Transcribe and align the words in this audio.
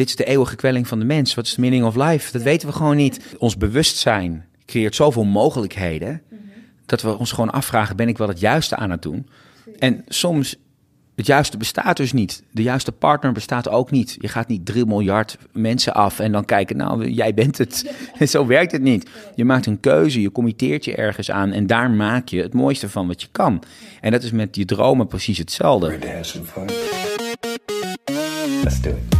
dit 0.00 0.08
is 0.08 0.16
de 0.16 0.24
eeuwige 0.24 0.56
kwelling 0.56 0.88
van 0.88 0.98
de 0.98 1.04
mens. 1.04 1.34
Wat 1.34 1.46
is 1.46 1.54
de 1.54 1.60
meaning 1.60 1.84
of 1.84 1.96
life? 1.96 2.32
Dat 2.32 2.42
weten 2.42 2.68
we 2.68 2.74
gewoon 2.74 2.96
niet. 2.96 3.34
Ons 3.38 3.56
bewustzijn 3.56 4.46
creëert 4.66 4.94
zoveel 4.94 5.24
mogelijkheden 5.24 6.22
dat 6.86 7.02
we 7.02 7.18
ons 7.18 7.32
gewoon 7.32 7.50
afvragen: 7.50 7.96
ben 7.96 8.08
ik 8.08 8.18
wel 8.18 8.28
het 8.28 8.40
juiste 8.40 8.76
aan 8.76 8.90
het 8.90 9.02
doen? 9.02 9.28
En 9.78 10.04
soms 10.08 10.56
het 11.14 11.26
juiste 11.26 11.56
bestaat 11.56 11.96
dus 11.96 12.12
niet. 12.12 12.42
De 12.50 12.62
juiste 12.62 12.92
partner 12.92 13.32
bestaat 13.32 13.68
ook 13.68 13.90
niet. 13.90 14.16
Je 14.20 14.28
gaat 14.28 14.48
niet 14.48 14.66
3 14.66 14.86
miljard 14.86 15.38
mensen 15.52 15.94
af 15.94 16.18
en 16.18 16.32
dan 16.32 16.44
kijken, 16.44 16.76
nou, 16.76 17.10
jij 17.10 17.34
bent 17.34 17.58
het. 17.58 17.94
Zo 18.30 18.46
werkt 18.46 18.72
het 18.72 18.82
niet. 18.82 19.10
Je 19.34 19.44
maakt 19.44 19.66
een 19.66 19.80
keuze, 19.80 20.20
je 20.20 20.32
committeert 20.32 20.84
je 20.84 20.94
ergens 20.94 21.30
aan 21.30 21.52
en 21.52 21.66
daar 21.66 21.90
maak 21.90 22.28
je 22.28 22.42
het 22.42 22.54
mooiste 22.54 22.88
van 22.88 23.06
wat 23.06 23.22
je 23.22 23.28
kan. 23.32 23.62
En 24.00 24.10
dat 24.10 24.22
is 24.22 24.30
met 24.30 24.56
je 24.56 24.64
dromen 24.64 25.06
precies 25.06 25.38
hetzelfde. 25.38 25.98
Let's 28.62 28.80
do 28.80 28.90
it. 28.90 29.19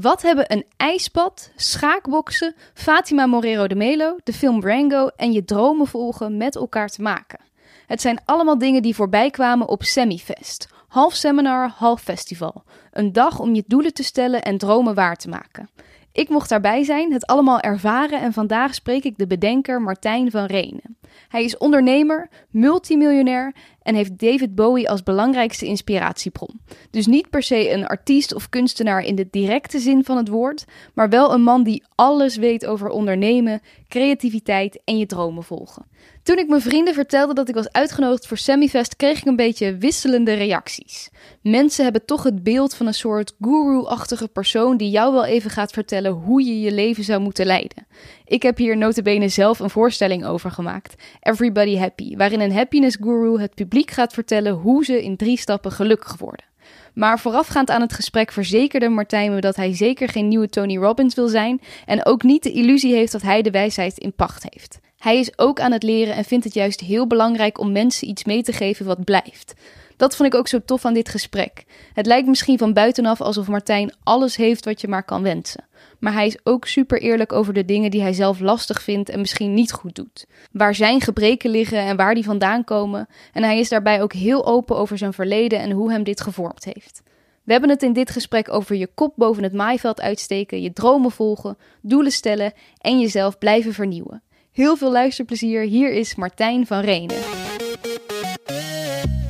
Wat 0.00 0.22
hebben 0.22 0.52
een 0.52 0.64
ijsbad, 0.76 1.50
schaakboksen, 1.54 2.54
Fatima 2.74 3.26
Morero 3.26 3.66
de 3.66 3.74
Melo, 3.74 4.16
de 4.24 4.32
film 4.32 4.62
Rango 4.62 5.06
en 5.06 5.32
je 5.32 5.44
dromen 5.44 5.86
volgen 5.86 6.36
met 6.36 6.56
elkaar 6.56 6.88
te 6.88 7.02
maken? 7.02 7.40
Het 7.86 8.00
zijn 8.00 8.20
allemaal 8.24 8.58
dingen 8.58 8.82
die 8.82 8.94
voorbij 8.94 9.30
kwamen 9.30 9.68
op 9.68 9.82
Semifest. 9.82 10.68
Half 10.88 11.14
seminar, 11.14 11.68
half 11.68 12.02
festival. 12.02 12.64
Een 12.90 13.12
dag 13.12 13.38
om 13.38 13.54
je 13.54 13.64
doelen 13.66 13.92
te 13.92 14.02
stellen 14.02 14.42
en 14.42 14.58
dromen 14.58 14.94
waar 14.94 15.16
te 15.16 15.28
maken. 15.28 15.70
Ik 16.16 16.28
mocht 16.28 16.48
daarbij 16.48 16.84
zijn, 16.84 17.12
het 17.12 17.26
allemaal 17.26 17.60
ervaren 17.60 18.20
en 18.20 18.32
vandaag 18.32 18.74
spreek 18.74 19.04
ik 19.04 19.18
de 19.18 19.26
bedenker 19.26 19.82
Martijn 19.82 20.30
van 20.30 20.44
Renen. 20.44 20.96
Hij 21.28 21.44
is 21.44 21.56
ondernemer, 21.56 22.28
multimiljonair 22.50 23.54
en 23.82 23.94
heeft 23.94 24.18
David 24.18 24.54
Bowie 24.54 24.90
als 24.90 25.02
belangrijkste 25.02 25.66
inspiratiebron. 25.66 26.60
Dus 26.90 27.06
niet 27.06 27.30
per 27.30 27.42
se 27.42 27.70
een 27.70 27.86
artiest 27.86 28.34
of 28.34 28.48
kunstenaar 28.48 29.02
in 29.02 29.14
de 29.14 29.28
directe 29.30 29.78
zin 29.78 30.04
van 30.04 30.16
het 30.16 30.28
woord, 30.28 30.64
maar 30.94 31.08
wel 31.08 31.32
een 31.32 31.42
man 31.42 31.62
die 31.62 31.84
alles 31.94 32.36
weet 32.36 32.66
over 32.66 32.88
ondernemen, 32.88 33.60
creativiteit 33.88 34.80
en 34.84 34.98
je 34.98 35.06
dromen 35.06 35.44
volgen. 35.44 35.86
Toen 36.26 36.38
ik 36.38 36.48
mijn 36.48 36.60
vrienden 36.62 36.94
vertelde 36.94 37.34
dat 37.34 37.48
ik 37.48 37.54
was 37.54 37.72
uitgenodigd 37.72 38.26
voor 38.26 38.36
Semifest, 38.36 38.96
kreeg 38.96 39.18
ik 39.18 39.24
een 39.24 39.36
beetje 39.36 39.76
wisselende 39.76 40.32
reacties. 40.32 41.10
Mensen 41.42 41.84
hebben 41.84 42.04
toch 42.04 42.22
het 42.22 42.42
beeld 42.42 42.74
van 42.74 42.86
een 42.86 42.94
soort 42.94 43.34
guru-achtige 43.40 44.28
persoon 44.28 44.76
die 44.76 44.90
jou 44.90 45.12
wel 45.12 45.24
even 45.24 45.50
gaat 45.50 45.72
vertellen 45.72 46.12
hoe 46.12 46.44
je 46.44 46.60
je 46.60 46.72
leven 46.72 47.04
zou 47.04 47.20
moeten 47.20 47.46
leiden. 47.46 47.86
Ik 48.24 48.42
heb 48.42 48.56
hier 48.56 48.76
notabene 48.76 49.28
zelf 49.28 49.58
een 49.58 49.70
voorstelling 49.70 50.26
over 50.26 50.50
gemaakt, 50.50 51.02
Everybody 51.20 51.76
Happy, 51.76 52.16
waarin 52.16 52.40
een 52.40 52.52
happiness 52.52 52.96
guru 53.00 53.40
het 53.40 53.54
publiek 53.54 53.90
gaat 53.90 54.12
vertellen 54.12 54.52
hoe 54.52 54.84
ze 54.84 55.02
in 55.02 55.16
drie 55.16 55.38
stappen 55.38 55.72
gelukkig 55.72 56.16
worden. 56.18 56.46
Maar 56.94 57.18
voorafgaand 57.18 57.70
aan 57.70 57.80
het 57.80 57.92
gesprek 57.92 58.32
verzekerde 58.32 58.88
Martijn 58.88 59.34
me 59.34 59.40
dat 59.40 59.56
hij 59.56 59.74
zeker 59.74 60.08
geen 60.08 60.28
nieuwe 60.28 60.48
Tony 60.48 60.76
Robbins 60.76 61.14
wil 61.14 61.28
zijn 61.28 61.60
en 61.84 62.06
ook 62.06 62.22
niet 62.22 62.42
de 62.42 62.52
illusie 62.52 62.94
heeft 62.94 63.12
dat 63.12 63.22
hij 63.22 63.42
de 63.42 63.50
wijsheid 63.50 63.98
in 63.98 64.14
pacht 64.14 64.46
heeft. 64.48 64.78
Hij 65.06 65.18
is 65.18 65.38
ook 65.38 65.60
aan 65.60 65.72
het 65.72 65.82
leren 65.82 66.14
en 66.14 66.24
vindt 66.24 66.44
het 66.44 66.54
juist 66.54 66.80
heel 66.80 67.06
belangrijk 67.06 67.58
om 67.58 67.72
mensen 67.72 68.08
iets 68.08 68.24
mee 68.24 68.42
te 68.42 68.52
geven 68.52 68.86
wat 68.86 69.04
blijft. 69.04 69.54
Dat 69.96 70.16
vond 70.16 70.32
ik 70.32 70.38
ook 70.38 70.48
zo 70.48 70.58
tof 70.64 70.84
aan 70.84 70.94
dit 70.94 71.08
gesprek. 71.08 71.64
Het 71.92 72.06
lijkt 72.06 72.28
misschien 72.28 72.58
van 72.58 72.72
buitenaf 72.72 73.20
alsof 73.20 73.48
Martijn 73.48 73.94
alles 74.02 74.36
heeft 74.36 74.64
wat 74.64 74.80
je 74.80 74.88
maar 74.88 75.04
kan 75.04 75.22
wensen. 75.22 75.64
Maar 75.98 76.12
hij 76.12 76.26
is 76.26 76.38
ook 76.44 76.66
super 76.66 77.00
eerlijk 77.00 77.32
over 77.32 77.52
de 77.52 77.64
dingen 77.64 77.90
die 77.90 78.00
hij 78.00 78.12
zelf 78.12 78.40
lastig 78.40 78.82
vindt 78.82 79.08
en 79.08 79.20
misschien 79.20 79.54
niet 79.54 79.72
goed 79.72 79.94
doet. 79.94 80.26
Waar 80.52 80.74
zijn 80.74 81.00
gebreken 81.00 81.50
liggen 81.50 81.78
en 81.78 81.96
waar 81.96 82.14
die 82.14 82.24
vandaan 82.24 82.64
komen. 82.64 83.08
En 83.32 83.42
hij 83.42 83.58
is 83.58 83.68
daarbij 83.68 84.02
ook 84.02 84.12
heel 84.12 84.46
open 84.46 84.76
over 84.76 84.98
zijn 84.98 85.12
verleden 85.12 85.58
en 85.60 85.70
hoe 85.70 85.90
hem 85.90 86.04
dit 86.04 86.20
gevormd 86.20 86.64
heeft. 86.64 87.02
We 87.42 87.52
hebben 87.52 87.70
het 87.70 87.82
in 87.82 87.92
dit 87.92 88.10
gesprek 88.10 88.52
over 88.52 88.76
je 88.76 88.88
kop 88.94 89.12
boven 89.16 89.42
het 89.42 89.52
maaiveld 89.52 90.00
uitsteken, 90.00 90.62
je 90.62 90.72
dromen 90.72 91.10
volgen, 91.10 91.58
doelen 91.80 92.12
stellen 92.12 92.52
en 92.80 93.00
jezelf 93.00 93.38
blijven 93.38 93.72
vernieuwen. 93.72 94.22
Heel 94.56 94.76
veel 94.76 94.92
luisterplezier. 94.92 95.62
Hier 95.62 95.92
is 95.92 96.14
Martijn 96.14 96.66
van 96.66 96.80
Renen. 96.80 97.16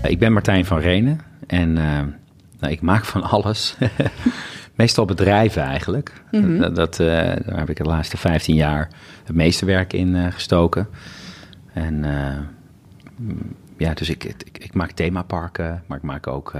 Ik 0.02 0.18
ben 0.18 0.32
Martijn 0.32 0.64
van 0.64 0.78
Renen 0.78 1.20
en 1.46 1.68
uh, 1.68 2.00
nou, 2.58 2.72
ik 2.72 2.80
maak 2.80 3.04
van 3.04 3.22
alles. 3.22 3.76
Meestal 4.74 5.04
bedrijven 5.04 5.62
eigenlijk. 5.62 6.22
Mhm. 6.30 6.58
dat, 6.58 6.76
dat 6.76 6.98
uh, 6.98 7.06
daar 7.06 7.58
heb 7.58 7.70
ik 7.70 7.76
de 7.76 7.84
laatste 7.84 8.16
15 8.16 8.54
jaar 8.54 8.88
het 9.24 9.36
meeste 9.36 9.64
werk 9.64 9.92
in 9.92 10.14
uh, 10.14 10.26
gestoken. 10.32 10.88
En 11.72 12.04
ja, 13.76 13.94
dus 13.94 14.08
ik, 14.08 14.24
ik, 14.24 14.58
ik, 14.58 14.74
maak 14.74 14.90
themaparken, 14.90 15.82
maar 15.86 15.96
ik 15.96 16.04
maak 16.04 16.26
ook 16.26 16.54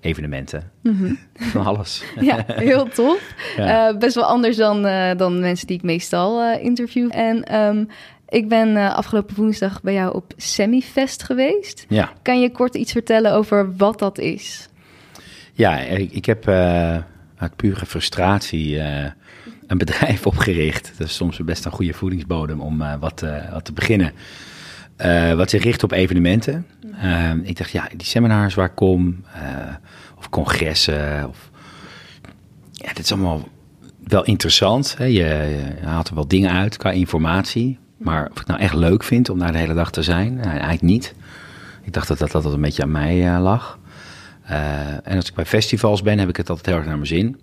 evenementen. 0.00 0.70
Mhm. 0.82 1.14
Van 1.52 1.66
alles. 1.66 2.04
ja, 2.20 2.44
heel 2.46 2.88
tof. 2.88 3.34
Ja. 3.56 3.88
Uh, 3.88 3.98
best 3.98 4.14
wel 4.14 4.24
anders 4.24 4.56
dan, 4.56 4.86
uh, 4.86 5.10
dan 5.16 5.40
mensen 5.40 5.66
die 5.66 5.76
ik 5.76 5.82
meestal 5.82 6.42
uh, 6.42 6.64
interview. 6.64 7.08
En 7.12 7.54
um, 7.56 7.88
ik 8.28 8.48
ben 8.48 8.76
afgelopen 8.94 9.34
woensdag 9.36 9.80
bij 9.80 9.94
jou 9.94 10.14
op 10.14 10.32
Semifest 10.36 11.22
geweest. 11.22 11.84
Ja. 11.88 12.12
Kan 12.22 12.40
je 12.40 12.50
kort 12.50 12.74
iets 12.74 12.92
vertellen 12.92 13.32
over 13.32 13.76
wat 13.76 13.98
dat 13.98 14.18
is? 14.18 14.68
Ja, 15.52 15.78
ik, 15.78 16.12
ik 16.12 16.24
heb 16.24 16.48
uit 17.36 17.56
pure 17.56 17.86
frustratie 17.86 18.78
een 19.66 19.78
bedrijf 19.78 20.26
opgericht. 20.32 20.92
Dat 20.98 21.06
is 21.06 21.14
soms 21.14 21.38
best 21.38 21.64
een 21.64 21.72
goede 21.72 21.92
voedingsbodem 21.92 22.60
om 22.60 22.78
wat, 23.00 23.24
wat 23.52 23.64
te 23.64 23.72
beginnen. 23.72 24.12
Wat 25.36 25.50
zich 25.50 25.62
richt 25.62 25.82
op 25.82 25.92
evenementen. 25.92 26.66
Mhm. 26.92 27.38
ik 27.42 27.56
dacht, 27.56 27.70
ja, 27.70 27.88
die 27.96 28.06
seminars 28.06 28.54
waar 28.54 28.66
ik 28.66 28.74
kom, 28.74 29.24
of 30.18 30.28
congressen. 30.28 31.28
Of... 31.28 31.50
Ja, 32.72 32.88
dit 32.92 33.04
is 33.04 33.12
allemaal 33.12 33.48
wel 34.04 34.24
interessant. 34.24 34.94
Hè? 34.98 35.04
Je, 35.04 35.56
haalt 35.84 36.08
er 36.08 36.14
wel 36.14 36.28
dingen 36.28 36.52
uit 36.52 36.76
qua 36.76 36.90
informatie. 36.90 37.78
Maar 37.96 38.30
of 38.30 38.40
ik 38.40 38.46
nou 38.46 38.60
echt 38.60 38.74
leuk 38.74 39.02
vind 39.02 39.28
om 39.28 39.38
daar 39.38 39.52
de 39.52 39.58
hele 39.58 39.74
dag 39.74 39.90
te 39.90 40.02
zijn, 40.02 40.34
nou, 40.34 40.48
eigenlijk 40.48 40.82
niet. 40.82 41.14
Ik 41.82 41.92
dacht 41.92 42.08
dat 42.08 42.18
dat, 42.18 42.30
dat 42.30 42.44
een 42.44 42.60
beetje 42.60 42.82
aan 42.82 42.90
mij 42.90 43.38
lag. 43.38 43.78
En 45.02 45.16
als 45.16 45.28
ik 45.28 45.34
bij 45.34 45.46
festivals 45.46 46.02
ben, 46.02 46.18
heb 46.18 46.28
ik 46.28 46.36
het 46.36 46.48
altijd 46.48 46.66
heel 46.66 46.76
erg 46.76 46.86
naar 46.86 46.94
mijn 46.94 47.06
zin. 47.06 47.40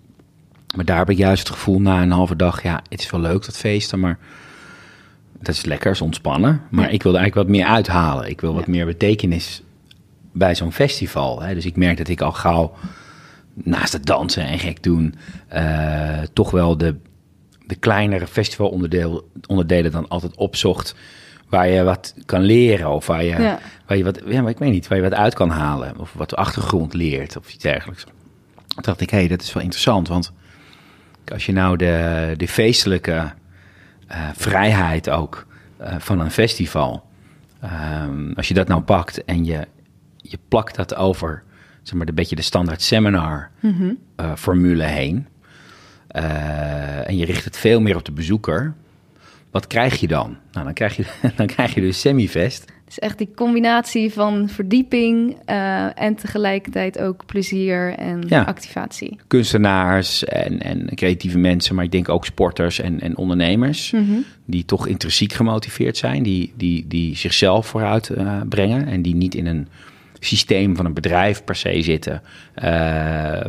Maar 0.76 0.84
daar 0.84 0.98
heb 0.98 1.10
ik 1.10 1.16
juist 1.16 1.48
het 1.48 1.56
gevoel 1.56 1.80
na 1.80 2.02
een 2.02 2.10
halve 2.10 2.36
dag, 2.36 2.62
ja, 2.62 2.82
het 2.88 3.00
is 3.00 3.10
wel 3.10 3.20
leuk 3.20 3.44
dat 3.44 3.56
feesten, 3.56 4.00
maar 4.00 4.18
dat 5.40 5.54
is 5.54 5.64
lekker, 5.64 5.90
is 5.90 6.00
ontspannen. 6.00 6.62
Maar 6.70 6.92
ik 6.92 7.02
wil 7.02 7.12
er 7.12 7.18
eigenlijk 7.18 7.48
wat 7.48 7.56
meer 7.56 7.66
uithalen. 7.66 8.28
Ik 8.28 8.40
wil 8.40 8.54
wat 8.54 8.66
meer 8.66 8.86
betekenis 8.86 9.62
bij 10.32 10.54
zo'n 10.54 10.72
festival. 10.72 11.42
Hè. 11.42 11.54
Dus 11.54 11.66
ik 11.66 11.76
merk 11.76 11.96
dat 11.96 12.08
ik 12.08 12.20
al 12.20 12.32
gauw 12.32 12.74
naast 13.54 13.92
het 13.92 14.06
dansen 14.06 14.46
en 14.46 14.58
gek 14.58 14.82
doen, 14.82 15.14
uh, 15.54 16.18
toch 16.32 16.50
wel 16.50 16.76
de, 16.76 16.94
de 17.66 17.74
kleinere 17.74 18.26
festivalonderdelen 18.26 19.92
dan 19.92 20.08
altijd 20.08 20.36
opzocht. 20.36 20.94
Waar 21.48 21.68
je 21.68 21.82
wat 21.82 22.14
kan 22.26 22.42
leren 22.42 22.90
of 22.90 23.06
waar 23.06 23.24
je, 23.24 23.30
ja. 23.30 23.58
waar 23.86 23.96
je 23.96 24.04
wat, 24.04 24.20
ja, 24.26 24.40
maar 24.42 24.50
ik 24.50 24.58
weet 24.58 24.72
niet, 24.72 24.88
waar 24.88 24.98
je 24.98 25.04
wat 25.04 25.14
uit 25.14 25.34
kan 25.34 25.50
halen. 25.50 25.98
Of 25.98 26.12
wat 26.12 26.36
achtergrond 26.36 26.94
leert 26.94 27.36
of 27.36 27.52
iets 27.52 27.62
dergelijks. 27.62 28.04
Toen 28.04 28.82
dacht 28.82 29.00
ik, 29.00 29.10
hé, 29.10 29.18
hey, 29.18 29.28
dat 29.28 29.42
is 29.42 29.52
wel 29.52 29.62
interessant. 29.62 30.08
Want 30.08 30.32
als 31.32 31.46
je 31.46 31.52
nou 31.52 31.76
de, 31.76 32.34
de 32.36 32.48
feestelijke 32.48 33.32
uh, 34.10 34.28
vrijheid 34.34 35.10
ook 35.10 35.46
uh, 35.80 35.94
van 35.98 36.20
een 36.20 36.30
festival. 36.30 37.04
Um, 37.64 38.32
als 38.34 38.48
je 38.48 38.54
dat 38.54 38.68
nou 38.68 38.80
pakt 38.82 39.24
en 39.24 39.44
je 39.44 39.66
je 40.16 40.38
plakt 40.48 40.76
dat 40.76 40.94
over 40.94 41.42
zeg 41.82 41.98
maar, 41.98 42.08
een 42.08 42.14
beetje 42.14 42.36
de 42.36 42.42
standaard 42.42 42.82
seminar 42.82 43.50
mhm. 43.60 43.92
eh, 44.16 44.34
formule 44.34 44.84
heen. 44.84 45.26
En 46.06 47.16
je 47.16 47.24
richt 47.24 47.44
het 47.44 47.56
veel 47.56 47.80
meer 47.80 47.96
op 47.96 48.04
de 48.04 48.12
bezoeker. 48.12 48.74
Wat 49.56 49.66
krijg 49.66 50.00
je 50.00 50.06
dan? 50.06 50.36
Nou, 50.52 50.64
dan 50.64 50.74
krijg 50.74 50.96
je, 50.96 51.04
dan 51.36 51.46
krijg 51.46 51.74
je 51.74 51.80
dus 51.80 52.00
Semifest. 52.00 52.64
Dus 52.84 52.98
echt 52.98 53.18
die 53.18 53.30
combinatie 53.34 54.12
van 54.12 54.48
verdieping 54.48 55.36
uh, 55.46 56.00
en 56.00 56.14
tegelijkertijd 56.14 56.98
ook 56.98 57.26
plezier 57.26 57.94
en 57.94 58.24
ja. 58.28 58.42
activatie. 58.42 59.18
Kunstenaars 59.26 60.24
en, 60.24 60.62
en 60.62 60.94
creatieve 60.94 61.38
mensen, 61.38 61.74
maar 61.74 61.84
ik 61.84 61.92
denk 61.92 62.08
ook 62.08 62.24
sporters 62.24 62.80
en, 62.80 63.00
en 63.00 63.16
ondernemers. 63.16 63.90
Mm 63.90 64.06
-hmm. 64.06 64.24
Die 64.44 64.64
toch 64.64 64.86
intrinsiek 64.86 65.32
gemotiveerd 65.32 65.96
zijn, 65.96 66.22
die, 66.22 66.52
die, 66.56 66.86
die 66.86 67.16
zichzelf 67.16 67.66
vooruit 67.66 68.08
uh, 68.08 68.40
brengen 68.48 68.86
en 68.86 69.02
die 69.02 69.14
niet 69.14 69.34
in 69.34 69.46
een 69.46 69.68
systeem 70.20 70.76
van 70.76 70.84
een 70.84 70.94
bedrijf 70.94 71.44
per 71.44 71.56
se 71.56 71.82
zitten. 71.82 72.22
Uh, 72.56 72.64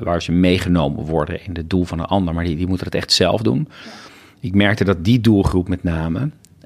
waar 0.03 0.21
ze 0.21 0.31
meegenomen 0.31 1.05
worden 1.05 1.45
in 1.45 1.55
het 1.55 1.69
doel 1.69 1.83
van 1.83 1.99
een 1.99 2.05
ander. 2.05 2.33
Maar 2.33 2.43
die, 2.43 2.55
die 2.55 2.67
moeten 2.67 2.85
het 2.85 2.95
echt 2.95 3.11
zelf 3.11 3.41
doen. 3.41 3.67
Ik 4.39 4.53
merkte 4.53 4.83
dat 4.83 5.03
die 5.03 5.21
doelgroep 5.21 5.67
met 5.67 5.83
name, 5.83 6.19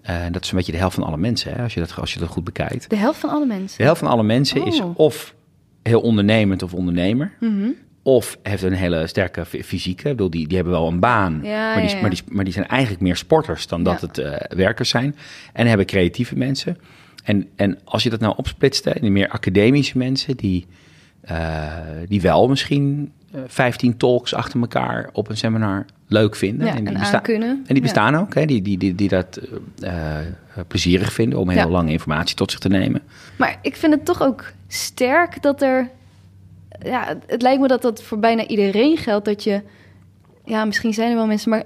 uh, 0.09 0.15
dat 0.31 0.43
is 0.43 0.51
een 0.51 0.57
beetje 0.57 0.71
de 0.71 0.77
helft 0.77 0.95
van 0.95 1.03
alle 1.03 1.17
mensen, 1.17 1.53
hè, 1.53 1.63
als, 1.63 1.73
je 1.73 1.79
dat, 1.79 1.95
als 1.95 2.13
je 2.13 2.19
dat 2.19 2.29
goed 2.29 2.43
bekijkt. 2.43 2.89
De 2.89 2.95
helft 2.95 3.19
van 3.19 3.29
alle 3.29 3.45
mensen? 3.45 3.77
De 3.77 3.83
helft 3.83 3.99
van 3.99 4.09
alle 4.09 4.23
mensen 4.23 4.65
is 4.65 4.79
Oh. 4.81 4.99
of 4.99 5.35
heel 5.83 6.01
ondernemend 6.01 6.63
of 6.63 6.73
ondernemer. 6.73 7.31
Mhm. 7.39 7.69
Of 8.03 8.37
heeft 8.43 8.63
een 8.63 8.73
hele 8.73 9.07
sterke 9.07 9.45
fy- 9.45 9.61
fysieke. 9.63 10.09
Ik 10.09 10.15
bedoel, 10.15 10.29
die, 10.29 10.47
die 10.47 10.55
hebben 10.55 10.73
wel 10.73 10.87
een 10.87 10.99
baan. 10.99 11.39
Ja, 11.43 11.73
maar, 11.73 11.81
die, 11.81 11.89
ja, 11.89 11.95
ja. 11.95 12.01
Maar, 12.01 12.09
die, 12.09 12.21
maar 12.27 12.43
die 12.43 12.53
zijn 12.53 12.67
eigenlijk 12.67 13.01
meer 13.01 13.15
sporters 13.15 13.67
dan 13.67 13.83
dat 13.83 14.01
het 14.01 14.17
eh, 14.17 14.33
werkers 14.57 14.89
zijn. 14.89 15.15
En 15.53 15.67
hebben 15.67 15.85
creatieve 15.85 16.37
mensen. 16.37 16.77
En, 17.23 17.47
en 17.55 17.79
als 17.83 18.03
je 18.03 18.09
dat 18.09 18.19
nou 18.19 18.33
opsplitste, 18.37 18.89
in 18.93 19.01
de 19.01 19.09
meer 19.09 19.29
academische 19.29 19.97
mensen, 19.97 20.37
die, 20.37 20.65
eh, 21.21 21.67
die 22.07 22.21
wel 22.21 22.47
misschien 22.47 23.11
eh, 23.33 23.41
15 23.47 23.97
talks 23.97 24.33
achter 24.33 24.59
elkaar 24.59 25.09
op 25.13 25.29
een 25.29 25.37
seminar 25.37 25.85
leuk 26.11 26.35
vinden. 26.35 26.67
Ja, 26.67 26.75
die 26.75 26.85
en 26.87 26.93
besta- 26.93 27.15
aankunnen. 27.17 27.49
En 27.49 27.63
die 27.65 27.75
Ja. 27.75 27.81
bestaan 27.81 28.15
ook, 28.15 28.33
hè? 28.33 28.45
Die, 28.45 28.61
die, 28.61 28.77
die, 28.77 28.95
die 28.95 29.09
dat 29.09 29.39
eh, 29.79 30.19
eh, 30.19 30.25
plezierig 30.67 31.13
vinden 31.13 31.39
om 31.39 31.49
heel 31.49 31.59
Ja. 31.59 31.69
lange 31.69 31.91
informatie 31.91 32.35
tot 32.35 32.51
zich 32.51 32.59
te 32.59 32.67
nemen. 32.69 33.01
Maar 33.37 33.59
ik 33.61 33.75
vind 33.75 33.93
het 33.93 34.05
toch 34.05 34.21
ook 34.21 34.51
sterk 34.67 35.41
dat 35.41 35.61
er... 35.61 35.89
Ja, 36.83 37.17
het- 37.27 37.41
lijkt 37.41 37.61
me 37.61 37.67
dat 37.67 37.81
dat 37.81 38.03
voor 38.03 38.19
bijna 38.19 38.47
iedereen 38.47 38.97
geldt. 38.97 39.25
Dat 39.25 39.43
je... 39.43 39.61
Ja, 40.45 40.65
misschien 40.65 40.93
zijn 40.93 41.09
er 41.09 41.15
wel 41.15 41.27
mensen, 41.27 41.49
maar... 41.49 41.65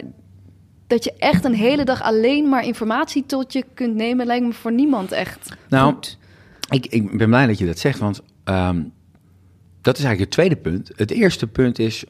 Dat 0.88 1.04
je 1.04 1.14
echt 1.18 1.46
een 1.46 1.54
hele 1.56 1.84
dag 1.84 2.02
alleen 2.02 2.50
maar 2.50 2.66
informatie 2.66 3.26
tot 3.26 3.54
je 3.54 3.66
kunt 3.74 3.96
nemen... 3.96 4.26
lijkt 4.26 4.46
me 4.46 4.54
voor 4.54 4.72
niemand 4.74 5.12
echt 5.12 5.50
Nou, 5.70 5.94
goed. 5.94 6.18
Ik, 6.70 6.86
ik 6.86 7.18
ben 7.18 7.28
blij 7.28 7.48
dat 7.48 7.58
je 7.58 7.66
dat 7.66 7.80
zegt, 7.80 8.00
want 8.00 8.22
ehm, 8.44 8.82
dat 9.82 9.98
is 9.98 10.04
eigenlijk 10.04 10.20
het 10.20 10.32
tweede 10.32 10.56
punt. 10.56 10.92
Het 10.96 11.12
eerste 11.12 11.48
punt 11.48 11.80
is, 11.80 12.04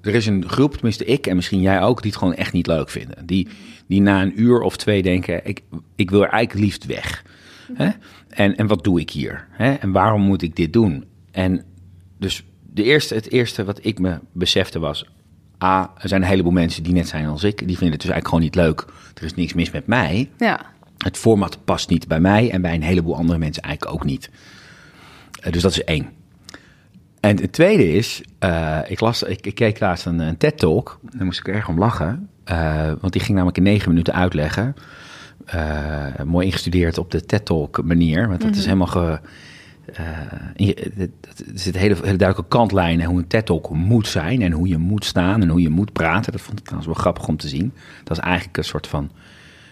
er 0.00 0.14
is 0.14 0.26
een 0.26 0.48
groep, 0.48 0.72
tenminste 0.72 1.04
ik 1.04 1.26
en 1.26 1.36
misschien 1.36 1.60
jij 1.60 1.82
ook, 1.82 2.02
die 2.02 2.10
het 2.10 2.20
gewoon 2.20 2.34
echt 2.34 2.52
niet 2.52 2.66
leuk 2.66 2.90
vinden. 2.90 3.26
Die, 3.26 3.48
die 3.86 4.00
na 4.00 4.22
een 4.22 4.40
uur 4.40 4.60
of 4.60 4.76
twee 4.76 5.02
denken, 5.02 5.46
ik, 5.46 5.62
ik 5.96 6.10
wil 6.10 6.22
er 6.22 6.28
eigenlijk 6.28 6.64
liefst 6.64 6.86
weg. 6.86 7.24
Hè? 7.72 7.90
En, 8.28 8.56
en 8.56 8.66
wat 8.66 8.84
doe 8.84 9.00
ik 9.00 9.10
hier? 9.10 9.46
Hè? 9.50 9.72
En 9.72 9.92
waarom 9.92 10.22
moet 10.22 10.42
ik 10.42 10.56
dit 10.56 10.72
doen? 10.72 11.04
En 11.30 11.64
dus 12.18 12.44
de 12.72 12.82
eerste, 12.82 13.14
het 13.14 13.30
eerste 13.30 13.64
wat 13.64 13.78
ik 13.82 13.98
me 13.98 14.18
besefte 14.32 14.78
was, 14.78 15.06
A, 15.64 15.92
er 15.98 16.08
zijn 16.08 16.22
een 16.22 16.28
heleboel 16.28 16.52
mensen 16.52 16.82
die 16.82 16.92
net 16.92 17.08
zijn 17.08 17.26
als 17.26 17.44
ik, 17.44 17.58
die 17.58 17.76
vinden 17.76 17.90
het 17.90 18.00
dus 18.00 18.10
eigenlijk 18.10 18.28
gewoon 18.28 18.44
niet 18.44 18.54
leuk. 18.54 18.86
Er 19.14 19.24
is 19.24 19.34
niks 19.34 19.54
mis 19.54 19.70
met 19.70 19.86
mij. 19.86 20.30
Ja, 20.38 20.60
Het 20.98 21.16
format 21.16 21.58
past 21.64 21.88
niet 21.88 22.08
bij 22.08 22.20
mij 22.20 22.50
en 22.50 22.62
bij 22.62 22.74
een 22.74 22.82
heleboel 22.82 23.16
andere 23.16 23.38
mensen 23.38 23.62
eigenlijk 23.62 23.94
ook 23.94 24.04
niet. 24.04 24.30
Eh, 25.40 25.52
dus 25.52 25.62
dat 25.62 25.70
is 25.70 25.84
één. 25.84 26.08
En 27.20 27.40
het 27.40 27.52
tweede 27.52 27.92
is, 27.92 28.22
eh, 28.38 28.78
ik, 28.86 29.00
las, 29.00 29.22
ik, 29.22 29.46
ik 29.46 29.54
keek 29.54 29.80
laatst 29.80 30.06
een, 30.06 30.18
een 30.18 30.36
TED-talk, 30.36 30.98
daar 31.02 31.24
moest 31.24 31.38
ik 31.38 31.48
erg 31.48 31.68
om 31.68 31.78
lachen, 31.78 32.28
eh, 32.44 32.92
want 33.00 33.12
die 33.12 33.22
ging 33.22 33.32
namelijk 33.32 33.56
in 33.56 33.62
negen 33.62 33.88
minuten 33.88 34.14
uitleggen. 34.14 34.74
Eh, 35.44 36.06
mooi 36.24 36.46
ingestudeerd 36.46 36.98
op 36.98 37.10
de 37.10 37.24
TED-talk 37.24 37.82
manier, 37.84 38.28
want 38.28 38.40
dat 38.40 38.56
is 38.56 38.64
helemaal 38.64 38.86
ge... 38.86 39.20
er 39.92 41.08
zit 41.54 41.76
hele, 41.76 41.94
hele 41.94 42.16
duidelijke 42.16 42.48
kantlijnen 42.48 43.06
hoe 43.06 43.18
een 43.18 43.26
TED-talk 43.26 43.70
moet 43.70 44.08
zijn 44.08 44.42
en 44.42 44.52
hoe 44.52 44.68
je 44.68 44.78
moet 44.78 45.04
staan 45.04 45.42
en 45.42 45.48
hoe 45.48 45.60
je 45.60 45.68
moet 45.68 45.92
praten. 45.92 46.32
Dat 46.32 46.40
vond 46.40 46.58
ik 46.58 46.64
trouwens 46.64 46.92
wel 46.92 47.02
grappig 47.02 47.28
om 47.28 47.36
te 47.36 47.48
zien. 47.48 47.72
Dat 48.04 48.16
is 48.16 48.22
eigenlijk 48.22 48.56
een 48.56 48.64
soort 48.64 48.86
van 48.86 49.10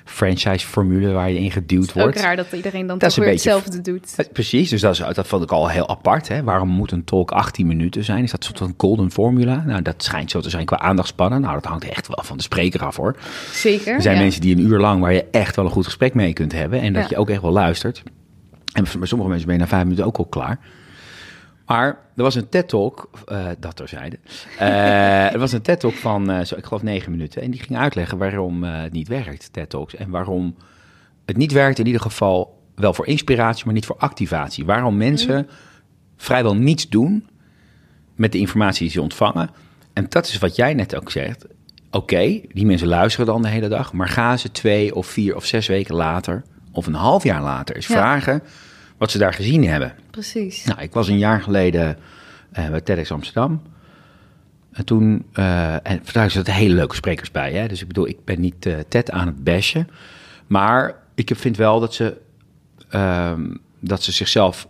franchise-formule 0.06 1.12
waar 1.12 1.30
je 1.30 1.38
in 1.38 1.50
geduwd 1.50 1.88
ook 1.88 1.94
wordt. 1.94 2.20
raar 2.20 2.36
dat 2.36 2.46
iedereen 2.52 2.86
dan 2.86 2.98
Dat 2.98 3.08
is 3.08 3.14
toch 3.14 3.24
weer 3.24 3.32
beetje- 3.34 3.50
hetzelfde 3.50 3.80
doet. 3.92 4.12
Eh, 4.16 4.26
Precies, 4.32 4.70
dus 4.70 4.80
dat, 4.80 4.92
is, 4.92 5.14
dat 5.14 5.26
vond 5.26 5.42
ik 5.42 5.52
al 5.52 5.68
heel 5.68 5.88
apart. 5.88 6.28
Hè? 6.28 6.42
Waarom 6.42 6.68
moet 6.68 6.90
een 6.92 7.04
talk 7.04 7.30
18 7.30 7.66
minuten 7.66 8.04
zijn? 8.04 8.22
Is 8.24 8.30
dat 8.30 8.40
een 8.40 8.46
soort 8.46 8.58
van 8.58 8.74
golden 8.76 9.10
formula? 9.10 9.64
Nou, 9.66 9.82
dat 9.82 10.02
schijnt 10.02 10.30
zo 10.30 10.40
te 10.40 10.50
zijn 10.50 10.64
qua 10.64 10.78
aandachtspannen. 10.78 11.40
Nou, 11.40 11.54
dat 11.54 11.64
hangt 11.64 11.88
echt 11.88 12.06
wel 12.06 12.24
van 12.24 12.36
de 12.36 12.42
spreker 12.42 12.84
af 12.84 12.96
hoor. 12.96 13.16
Zeker. 13.52 13.94
Er 13.94 14.02
zijn 14.02 14.16
ja. 14.16 14.22
mensen 14.22 14.40
die 14.40 14.56
een 14.56 14.62
uur 14.66 14.78
lang 14.78 15.00
waar 15.00 15.12
je 15.12 15.24
echt 15.30 15.56
wel 15.56 15.64
een 15.64 15.70
goed 15.70 15.84
gesprek 15.84 16.14
mee 16.14 16.32
kunt 16.32 16.52
hebben. 16.52 16.80
En 16.80 16.92
dat 16.92 17.02
Ja. 17.02 17.08
je 17.10 17.16
ook 17.16 17.30
echt 17.30 17.42
wel 17.42 17.52
luistert. 17.52 18.02
En 18.72 18.84
bij 18.98 19.06
sommige 19.06 19.30
mensen 19.30 19.46
ben 19.48 19.56
je 19.56 19.62
na 19.62 19.68
vijf 19.68 19.82
minuten 19.82 20.04
ook 20.04 20.16
al 20.18 20.24
klaar. 20.26 20.58
Maar 21.66 21.86
er 22.16 22.22
was 22.22 22.34
een 22.34 22.48
TED-talk, 22.48 23.10
eh 23.26 23.46
dat 23.58 23.76
terzijde. 23.76 24.18
Eh 24.58 25.32
er 25.32 25.38
was 25.38 25.52
een 25.52 25.62
TED-talk 25.62 25.94
van, 25.94 26.30
eh, 26.30 26.44
zo, 26.44 26.56
ik 26.56 26.64
geloof, 26.64 26.82
negen 26.82 27.10
minuten. 27.10 27.42
En 27.42 27.50
die 27.50 27.60
ging 27.62 27.78
uitleggen 27.78 28.18
waarom 28.18 28.62
het 28.64 28.92
niet 28.92 29.08
werkt, 29.08 29.52
TED-talks. 29.52 29.94
En 29.94 30.10
waarom 30.10 30.56
het 31.24 31.36
niet 31.36 31.52
werkt 31.52 31.78
in 31.78 31.86
ieder 31.86 32.00
geval 32.00 32.62
wel 32.74 32.94
voor 32.94 33.06
inspiratie, 33.06 33.64
maar 33.64 33.74
niet 33.74 33.86
voor 33.86 33.96
activatie. 33.98 34.64
Waarom 34.64 34.96
mensen 34.96 35.48
vrijwel 36.16 36.56
niets 36.56 36.88
doen 36.88 37.28
met 38.14 38.32
de 38.32 38.38
informatie 38.38 38.82
die 38.82 38.90
ze 38.90 39.02
ontvangen. 39.02 39.50
En 39.92 40.06
dat 40.08 40.26
is 40.26 40.38
wat 40.38 40.56
jij 40.56 40.74
net 40.74 40.96
ook 40.96 41.10
zegt. 41.10 41.46
Oké, 41.90 42.40
die 42.52 42.66
mensen 42.66 42.88
luisteren 42.88 43.26
dan 43.26 43.42
de 43.42 43.48
hele 43.48 43.68
dag, 43.68 43.92
maar 43.92 44.08
gaan 44.08 44.38
ze 44.38 44.50
twee 44.52 44.94
of 44.94 45.06
vier 45.06 45.36
of 45.36 45.44
zes 45.44 45.66
weken 45.66 45.94
later, 45.94 46.42
of 46.72 46.86
een 46.86 46.94
half 46.94 47.24
jaar 47.24 47.42
later, 47.42 47.76
eens 47.76 47.86
Ja. 47.86 47.94
vragen 47.94 48.42
wat 48.96 49.10
ze 49.10 49.18
daar 49.18 49.34
gezien 49.34 49.64
hebben. 49.64 49.94
Precies. 50.10 50.64
Nou, 50.64 50.80
ik 50.80 50.92
was 50.92 51.08
een 51.08 51.18
jaar 51.18 51.42
geleden 51.42 51.98
eh, 52.52 52.68
bij 52.68 52.80
TEDx 52.80 53.10
Amsterdam. 53.10 53.62
En 54.72 54.84
toen, 54.84 55.26
eh 55.32 55.72
en 55.72 56.02
daar 56.12 56.30
zaten 56.30 56.54
hele 56.54 56.74
leuke 56.74 56.94
sprekers 56.94 57.30
bij. 57.30 57.52
Hè? 57.52 57.68
Dus 57.68 57.80
ik 57.80 57.86
bedoel, 57.86 58.08
ik 58.08 58.24
ben 58.24 58.40
niet 58.40 58.66
eh 58.66 58.78
TED 58.88 59.10
aan 59.10 59.26
het 59.26 59.44
bashen. 59.44 59.88
Maar 60.46 60.94
ik 61.14 61.30
vind 61.34 61.56
wel 61.56 61.80
dat 61.80 61.94
ze, 61.94 62.16
ehm, 62.88 63.54
dat 63.80 64.02
ze 64.02 64.12
zichzelf 64.12 64.68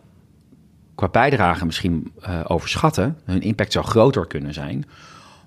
qua 0.94 1.08
bijdrage 1.08 1.66
misschien 1.66 2.12
overschatten. 2.46 3.18
Hun 3.24 3.40
impact 3.40 3.72
zou 3.72 3.84
groter 3.84 4.26
kunnen 4.26 4.54
zijn. 4.54 4.84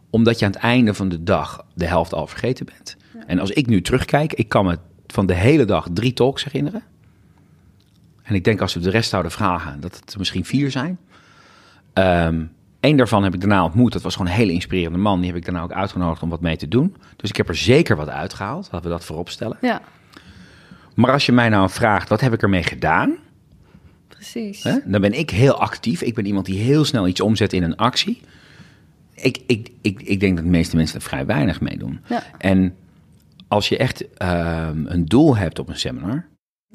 Omdat 0.10 0.40
je 0.40 0.46
aan 0.46 0.52
het 0.52 0.62
einde 0.62 0.94
van 0.94 1.10
de 1.10 1.24
dag 1.24 1.66
de 1.74 1.86
helft 1.86 2.14
al 2.14 2.28
vergeten 2.28 2.66
bent. 2.66 2.98
En 3.28 3.40
als 3.40 3.52
ik 3.52 3.68
nu 3.68 3.82
terugkijk, 3.82 4.34
ik 4.34 4.50
kan 4.50 4.66
me 4.66 4.78
van 5.08 5.26
de 5.26 5.34
hele 5.34 5.66
dag 5.66 5.88
drie 5.94 6.14
talks 6.14 6.44
herinneren. 6.44 6.84
En 8.30 8.36
ik 8.36 8.44
denk 8.44 8.62
als 8.62 8.74
we 8.74 8.80
de 8.80 8.90
rest 8.90 9.10
zouden 9.10 9.32
vragen, 9.32 9.80
dat 9.80 9.96
het 9.96 10.18
misschien 10.18 10.46
vier 10.46 10.72
zijn. 10.72 11.00
Eén 12.80 12.96
daarvan 12.96 13.24
heb 13.24 13.34
ik 13.34 13.40
daarna 13.40 13.64
ontmoet. 13.64 13.94
Dat 13.94 14.02
was 14.02 14.16
gewoon 14.16 14.32
een 14.32 14.38
hele 14.38 14.52
inspirerende 14.52 14.98
man. 14.98 15.20
Die 15.20 15.28
heb 15.28 15.38
ik 15.38 15.46
daarna 15.46 15.62
ook 15.62 15.72
uitgenodigd 15.72 16.22
om 16.22 16.30
wat 16.30 16.42
mee 16.42 16.58
te 16.58 16.68
doen. 16.68 16.96
Dus 17.16 17.30
ik 17.30 17.38
heb 17.38 17.48
er 17.48 17.56
zeker 17.56 17.96
wat 17.96 18.10
uitgehaald. 18.10 18.70
Laten 18.72 18.90
we 18.90 18.96
dat 18.96 19.06
voorop 19.06 19.30
stellen. 19.30 19.58
Ja, 19.62 19.82
Maar 20.94 21.12
als 21.12 21.26
je 21.26 21.32
mij 21.32 21.50
nou 21.50 21.70
vraagt, 21.70 22.10
wat 22.10 22.22
heb 22.22 22.34
ik 22.34 22.42
ermee 22.42 22.64
gedaan? 22.64 23.16
precies. 24.08 24.64
Hè? 24.64 24.78
Dan 24.86 25.02
ben 25.02 25.14
ik 25.14 25.30
heel 25.30 25.60
actief. 25.60 26.02
Ik 26.02 26.16
ben 26.16 26.26
iemand 26.26 26.46
die 26.46 26.60
heel 26.60 26.86
snel 26.86 27.08
iets 27.08 27.22
omzet 27.22 27.54
in 27.54 27.64
een 27.64 27.76
actie. 27.76 28.22
Ik, 29.16 29.40
ik, 29.48 29.70
ik, 29.82 30.02
ik 30.02 30.20
denk 30.20 30.36
dat 30.36 30.46
de 30.46 30.52
meeste 30.52 30.76
mensen 30.76 30.96
er 30.96 31.06
vrij 31.06 31.26
weinig 31.26 31.62
mee 31.62 31.78
doen. 31.78 32.00
Ja. 32.10 32.24
En 32.38 32.76
als 33.48 33.70
je 33.70 33.78
echt 33.78 34.14
ehm, 34.18 34.86
een 34.86 35.06
doel 35.06 35.38
hebt 35.38 35.60
op 35.60 35.70
een 35.70 35.78
seminar, 35.80 36.26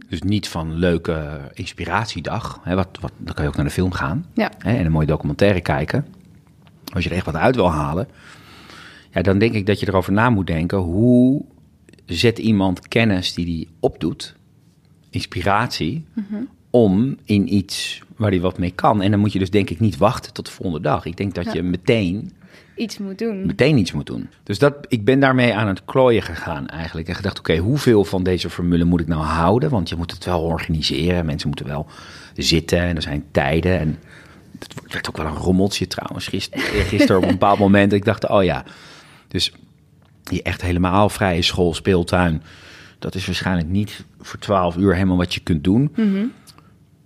dus 0.08 0.23
niet 0.23 0.49
van 0.49 0.75
leuke 0.75 1.40
inspiratiedag, 1.52 2.61
hè, 2.62 2.75
wat, 2.75 2.99
wat, 3.00 3.12
dan 3.18 3.35
kan 3.35 3.45
je 3.45 3.50
ook 3.50 3.57
naar 3.57 3.64
de 3.64 3.71
film 3.71 3.92
gaan 3.92 4.26
Ja. 4.35 4.50
hè, 4.59 4.76
en 4.76 4.85
een 4.87 4.92
mooie 4.92 5.07
documentaire 5.07 5.61
kijken. 5.61 6.07
Als 6.95 7.04
je 7.04 7.11
er 7.11 7.16
echt 7.16 7.25
wat 7.26 7.35
uit 7.37 7.54
wil 7.54 7.71
halen, 7.71 8.09
ja, 9.11 9.23
dan 9.23 9.38
denk 9.38 9.54
ik 9.54 9.66
dat 9.66 9.80
je 9.80 9.88
erover 9.88 10.12
na 10.12 10.30
moet 10.30 10.47
denken 10.47 10.78
hoe 10.78 11.45
zet 12.07 12.38
iemand 12.38 12.88
kennis 12.88 13.35
die 13.35 13.45
die 13.45 13.68
opdoet, 13.80 14.37
inspiratie, 15.11 16.04
om 16.71 17.16
in 17.25 17.54
iets 17.54 18.02
waar 18.16 18.30
hij 18.30 18.40
wat 18.40 18.59
mee 18.59 18.71
kan. 18.71 19.02
En 19.02 19.11
dan 19.11 19.21
moet 19.21 19.33
je 19.33 19.38
dus 19.38 19.50
denk 19.50 19.71
ik 19.71 19.80
niet 19.80 19.97
wachten 19.97 20.33
tot 20.33 20.47
de 20.47 20.52
volgende 20.52 20.80
dag. 20.80 21.04
Ik 21.04 21.16
denk 21.16 21.35
dat 21.35 21.45
Ja. 21.45 21.52
je 21.52 21.62
meteen 21.62 22.33
Iets 22.76 22.99
moet 22.99 23.19
doen. 23.19 23.47
meteen 23.47 23.76
iets 23.78 23.93
moet 23.93 24.07
doen. 24.07 24.28
Dus 24.43 24.59
dat, 24.59 24.75
ik 24.88 25.04
ben 25.04 25.21
daarmee 25.21 25.54
aan 25.54 25.66
het 25.66 25.85
klooien 25.85 26.23
gegaan 26.23 26.69
eigenlijk. 26.69 27.09
En 27.09 27.14
gedacht, 27.14 27.38
oké, 27.38 27.57
hoeveel 27.57 28.04
van 28.04 28.23
deze 28.23 28.50
formule 28.50 28.85
moet 28.85 29.00
ik 29.00 29.07
nou 29.07 29.23
houden? 29.23 29.71
Want 29.71 29.88
je 29.88 29.97
moet 29.97 30.11
het 30.11 30.25
wel 30.25 30.43
organiseren. 30.43 31.26
Mensen 31.26 31.49
moeten 31.49 31.66
wel 31.66 31.87
zitten 32.35 32.81
en 32.81 32.97
er 32.97 33.02
zijn 33.02 33.25
tijden. 33.31 33.78
En 33.78 33.99
het 34.59 34.93
werd 34.93 35.09
ook 35.09 35.16
wel 35.16 35.26
een 35.26 35.37
rommeltje 35.37 35.87
trouwens. 35.87 36.26
Gisteren, 36.26 36.64
gisteren 36.64 37.16
op 37.16 37.23
een 37.23 37.28
bepaald 37.28 37.59
moment. 37.69 37.93
Ik 37.93 38.04
dacht, 38.04 38.28
oh 38.28 38.45
ja. 38.45 38.64
Dus 39.28 39.52
die 40.23 40.43
echt 40.43 40.62
helemaal 40.62 41.09
vrije 41.09 41.43
school, 41.43 41.75
speeltuin. 41.75 42.43
Dat 42.99 43.14
is 43.14 43.26
waarschijnlijk 43.26 43.69
niet 43.69 44.04
voor 44.21 44.38
12 44.38 44.76
uur 44.76 44.95
helemaal 44.95 45.16
wat 45.16 45.35
je 45.35 45.40
kunt 45.40 45.64
doen. 45.64 45.93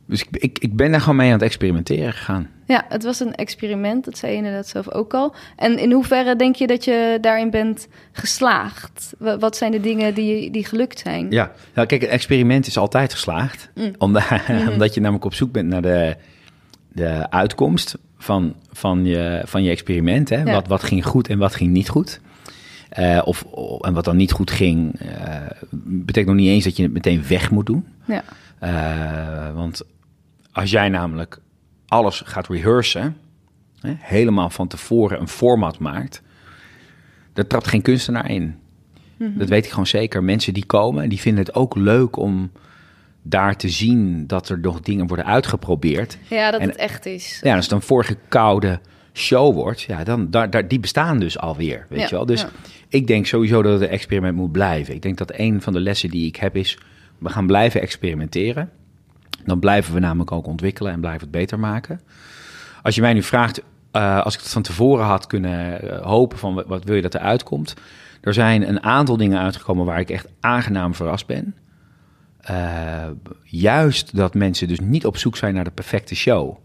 Dus 0.06 0.22
ik, 0.22 0.28
ik, 0.30 0.58
ik 0.58 0.76
ben 0.76 0.90
daar 0.90 1.00
gewoon 1.00 1.16
mee 1.16 1.26
aan 1.26 1.32
het 1.32 1.42
experimenteren 1.42 2.12
gegaan. 2.12 2.48
Ja, 2.68 2.84
het 2.88 3.04
was 3.04 3.20
een 3.20 3.34
experiment, 3.34 4.04
dat 4.04 4.18
zei 4.18 4.32
je 4.32 4.38
inderdaad 4.38 4.66
zelf 4.68 4.90
ook 4.90 5.14
al. 5.14 5.34
En 5.56 5.78
in 5.78 5.92
hoeverre 5.92 6.36
denk 6.36 6.54
je 6.56 6.66
dat 6.66 6.84
je 6.84 7.18
daarin 7.20 7.50
bent 7.50 7.88
geslaagd? 8.12 9.14
Wa- 9.18 9.38
Wat 9.38 9.56
zijn 9.56 9.72
de 9.72 9.80
dingen 9.80 10.14
die, 10.14 10.50
die 10.50 10.64
gelukt 10.64 10.98
zijn? 10.98 11.30
Ja, 11.30 11.52
nou, 11.74 11.86
kijk, 11.86 12.02
een 12.02 12.08
experiment 12.08 12.66
is 12.66 12.78
altijd 12.78 13.12
geslaagd. 13.12 13.70
Omdat, 13.98 14.24
omdat 14.72 14.94
je 14.94 15.00
namelijk 15.00 15.24
op 15.24 15.34
zoek 15.34 15.52
bent 15.52 15.68
naar 15.68 15.82
de, 15.82 16.16
de 16.88 17.30
uitkomst 17.30 17.96
van, 18.18 18.54
van, 18.72 19.04
je, 19.04 19.42
van 19.44 19.62
je 19.62 19.70
experiment. 19.70 20.28
Hè? 20.28 20.42
Ja. 20.42 20.52
Wat, 20.52 20.66
wat 20.66 20.82
ging 20.82 21.04
goed 21.06 21.28
en 21.28 21.38
wat 21.38 21.54
ging 21.54 21.70
niet 21.70 21.88
goed. 21.88 22.20
Eh, 22.88 23.20
of, 23.24 23.42
of- 23.42 23.82
en 23.84 23.94
wat 23.94 24.04
dan 24.04 24.16
niet 24.16 24.32
goed 24.32 24.50
ging, 24.50 25.00
eh, 25.00 25.36
betekent 25.84 26.26
nog 26.36 26.44
niet 26.44 26.52
eens 26.52 26.64
dat 26.64 26.76
je 26.76 26.82
het 26.82 26.92
meteen 26.92 27.24
weg 27.28 27.50
moet 27.50 27.66
doen. 27.66 27.86
Ja, 28.04 28.22
Eh, 28.58 29.54
want 29.54 29.82
als 30.52 30.70
jij 30.70 30.88
namelijk 30.88 31.38
alles 31.88 32.22
gaat 32.24 32.48
rehearsen, 32.48 33.16
hè, 33.80 33.92
helemaal 33.98 34.50
van 34.50 34.68
tevoren 34.68 35.20
een 35.20 35.28
format 35.28 35.78
maakt, 35.78 36.22
daar 37.32 37.46
trapt 37.46 37.66
geen 37.68 37.82
kunstenaar 37.82 38.30
in. 38.30 38.56
Dat 39.18 39.48
weet 39.48 39.64
ik 39.64 39.70
gewoon 39.70 39.86
zeker. 39.86 40.24
Mensen 40.24 40.54
die 40.54 40.64
komen, 40.66 41.08
die 41.08 41.20
vinden 41.20 41.44
het 41.44 41.54
ook 41.54 41.76
leuk 41.76 42.16
om 42.16 42.50
daar 43.22 43.56
te 43.56 43.68
zien 43.68 44.26
dat 44.26 44.48
er 44.48 44.58
nog 44.58 44.80
dingen 44.80 45.06
worden 45.06 45.26
uitgeprobeerd. 45.26 46.18
Ja, 46.28 46.50
dat 46.50 46.60
En- 46.60 46.68
het 46.68 46.76
echt 46.76 47.06
is. 47.06 47.40
Ja, 47.42 47.54
als 47.54 47.64
het 47.64 47.74
een 47.74 47.82
vorige 47.82 48.16
koude 48.28 48.80
show 49.12 49.54
wordt, 49.54 49.80
ja, 49.82 50.04
dan 50.04 50.30
daar, 50.30 50.50
daar, 50.50 50.68
die 50.68 50.80
bestaan 50.80 51.18
dus 51.18 51.38
alweer, 51.38 51.86
weet 51.88 51.98
Ja, 51.98 52.04
je 52.08 52.14
wel. 52.14 52.26
Dus 52.26 52.40
ja. 52.40 52.48
ik 52.88 53.06
denk 53.06 53.26
sowieso 53.26 53.62
dat 53.62 53.72
het 53.72 53.82
een 53.82 53.88
experiment 53.88 54.36
moet 54.36 54.52
blijven. 54.52 54.94
Ik 54.94 55.02
denk 55.02 55.18
dat 55.18 55.32
een 55.34 55.62
van 55.62 55.72
de 55.72 55.80
lessen 55.80 56.10
die 56.10 56.26
ik 56.26 56.36
heb 56.36 56.56
is, 56.56 56.78
we 57.18 57.28
gaan 57.28 57.46
blijven 57.46 57.80
experimenteren. 57.80 58.70
Dan 59.48 59.58
blijven 59.58 59.94
we 59.94 60.00
namelijk 60.00 60.32
ook 60.32 60.46
ontwikkelen 60.46 60.92
en 60.92 61.00
blijven 61.00 61.20
het 61.20 61.30
beter 61.30 61.58
maken. 61.58 62.00
Als 62.82 62.94
je 62.94 63.00
mij 63.00 63.12
nu 63.12 63.22
vraagt, 63.22 63.62
eh, 63.90 64.20
als 64.22 64.34
ik 64.34 64.40
het 64.40 64.50
van 64.50 64.62
tevoren 64.62 65.04
had 65.04 65.26
kunnen 65.26 65.82
eh, 65.82 66.06
hopen 66.06 66.38
van 66.38 66.64
wat, 66.66 66.84
wil 66.84 66.94
je 66.94 67.02
dat 67.02 67.14
er 67.14 67.20
uitkomt. 67.20 67.74
Er 68.20 68.34
zijn 68.34 68.68
een 68.68 68.82
aantal 68.82 69.16
dingen 69.16 69.40
uitgekomen 69.40 69.84
waar 69.84 70.00
ik 70.00 70.10
echt 70.10 70.28
aangenaam 70.40 70.94
verrast 70.94 71.26
ben. 71.26 71.54
Eh, 72.40 73.06
juist 73.42 74.16
dat 74.16 74.34
mensen 74.34 74.68
dus 74.68 74.80
niet 74.80 75.06
op 75.06 75.16
zoek 75.16 75.36
zijn 75.36 75.54
naar 75.54 75.64
de 75.64 75.70
perfecte 75.70 76.14
show. 76.14 76.56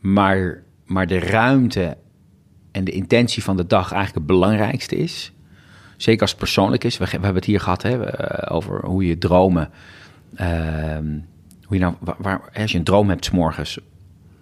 Maar, 0.00 0.62
maar 0.84 1.06
de 1.06 1.18
ruimte 1.18 1.96
en 2.72 2.84
de 2.84 2.90
intentie 2.90 3.42
van 3.42 3.56
de 3.56 3.66
dag 3.66 3.92
eigenlijk 3.92 4.14
het 4.14 4.38
belangrijkste 4.38 4.96
is. 4.96 5.32
Zeker 5.96 6.20
als 6.20 6.30
het 6.30 6.38
persoonlijk 6.38 6.84
is. 6.84 6.98
We, 6.98 7.04
we 7.04 7.10
hebben 7.10 7.34
het 7.34 7.44
hier 7.44 7.60
gehad 7.60 7.82
hè, 7.82 7.98
over 8.52 8.86
hoe 8.86 9.06
je 9.06 9.18
dromen. 9.18 9.70
ehm, 10.34 11.18
je 11.74 11.80
nou, 11.80 11.94
waar, 12.00 12.16
waar- 12.18 12.50
als 12.54 12.72
je 12.72 12.78
een 12.78 12.84
droom 12.84 13.08
hebt 13.08 13.24
's 13.24 13.30
morgens, 13.30 13.78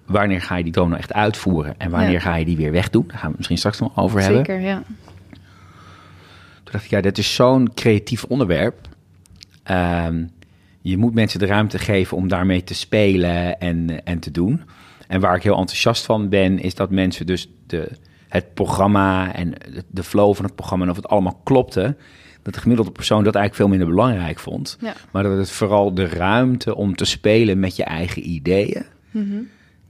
wanneer 0.06 0.40
ga 0.42 0.56
je 0.56 0.62
die 0.62 0.72
droom 0.72 0.88
nou 0.88 1.00
echt 1.00 1.12
uitvoeren? 1.12 1.74
En 1.78 1.90
wanneer 1.90 2.10
Ja. 2.10 2.20
ga 2.20 2.34
je 2.34 2.44
die 2.44 2.56
weer 2.56 2.72
wegdoen? 2.72 3.02
Daar 3.06 3.12
gaan 3.12 3.20
we 3.20 3.26
het 3.28 3.36
misschien 3.36 3.58
straks 3.58 3.78
nog 3.80 3.96
over 3.96 4.20
hebben. 4.20 4.44
Zeker, 4.44 4.60
ja. 4.60 4.82
Toen 6.62 6.72
dacht 6.72 6.84
ik, 6.84 6.90
ja, 6.90 7.00
dit 7.00 7.18
is 7.18 7.34
zo'n 7.34 7.74
creatief 7.74 8.24
onderwerp. 8.24 8.88
Ehm, 9.62 10.24
je 10.80 10.96
moet 10.96 11.14
mensen 11.14 11.38
de 11.38 11.46
ruimte 11.46 11.78
geven 11.78 12.16
om 12.16 12.28
daarmee 12.28 12.64
te 12.64 12.74
spelen 12.74 13.58
en, 13.60 14.04
en 14.04 14.18
te 14.18 14.30
doen. 14.30 14.62
En 15.08 15.20
waar 15.20 15.36
ik 15.36 15.42
heel 15.42 15.56
enthousiast 15.58 16.04
van 16.04 16.28
ben, 16.28 16.58
is 16.58 16.74
dat 16.74 16.90
mensen 16.90 17.26
dus 17.26 17.48
de, 17.66 17.90
het 18.28 18.54
programma 18.54 19.34
en 19.34 19.52
de 19.88 20.02
flow 20.02 20.34
van 20.34 20.44
het 20.44 20.54
programma 20.54 20.84
en 20.84 20.90
of 20.90 20.96
het 20.96 21.08
allemaal 21.08 21.40
klopte, 21.44 21.96
dat 22.42 22.54
de 22.54 22.60
gemiddelde 22.60 22.90
persoon 22.90 23.24
dat 23.24 23.34
eigenlijk 23.34 23.54
veel 23.54 23.68
minder 23.78 23.96
belangrijk 23.96 24.38
vond. 24.38 24.76
Ja. 24.80 24.94
Maar 25.10 25.22
dat 25.22 25.36
het 25.38 25.50
vooral 25.50 25.94
de 25.94 26.06
ruimte 26.06 26.74
om 26.76 26.96
te 26.96 27.04
spelen 27.04 27.60
met 27.60 27.76
je 27.76 27.84
eigen 27.84 28.28
ideeën, 28.28 28.84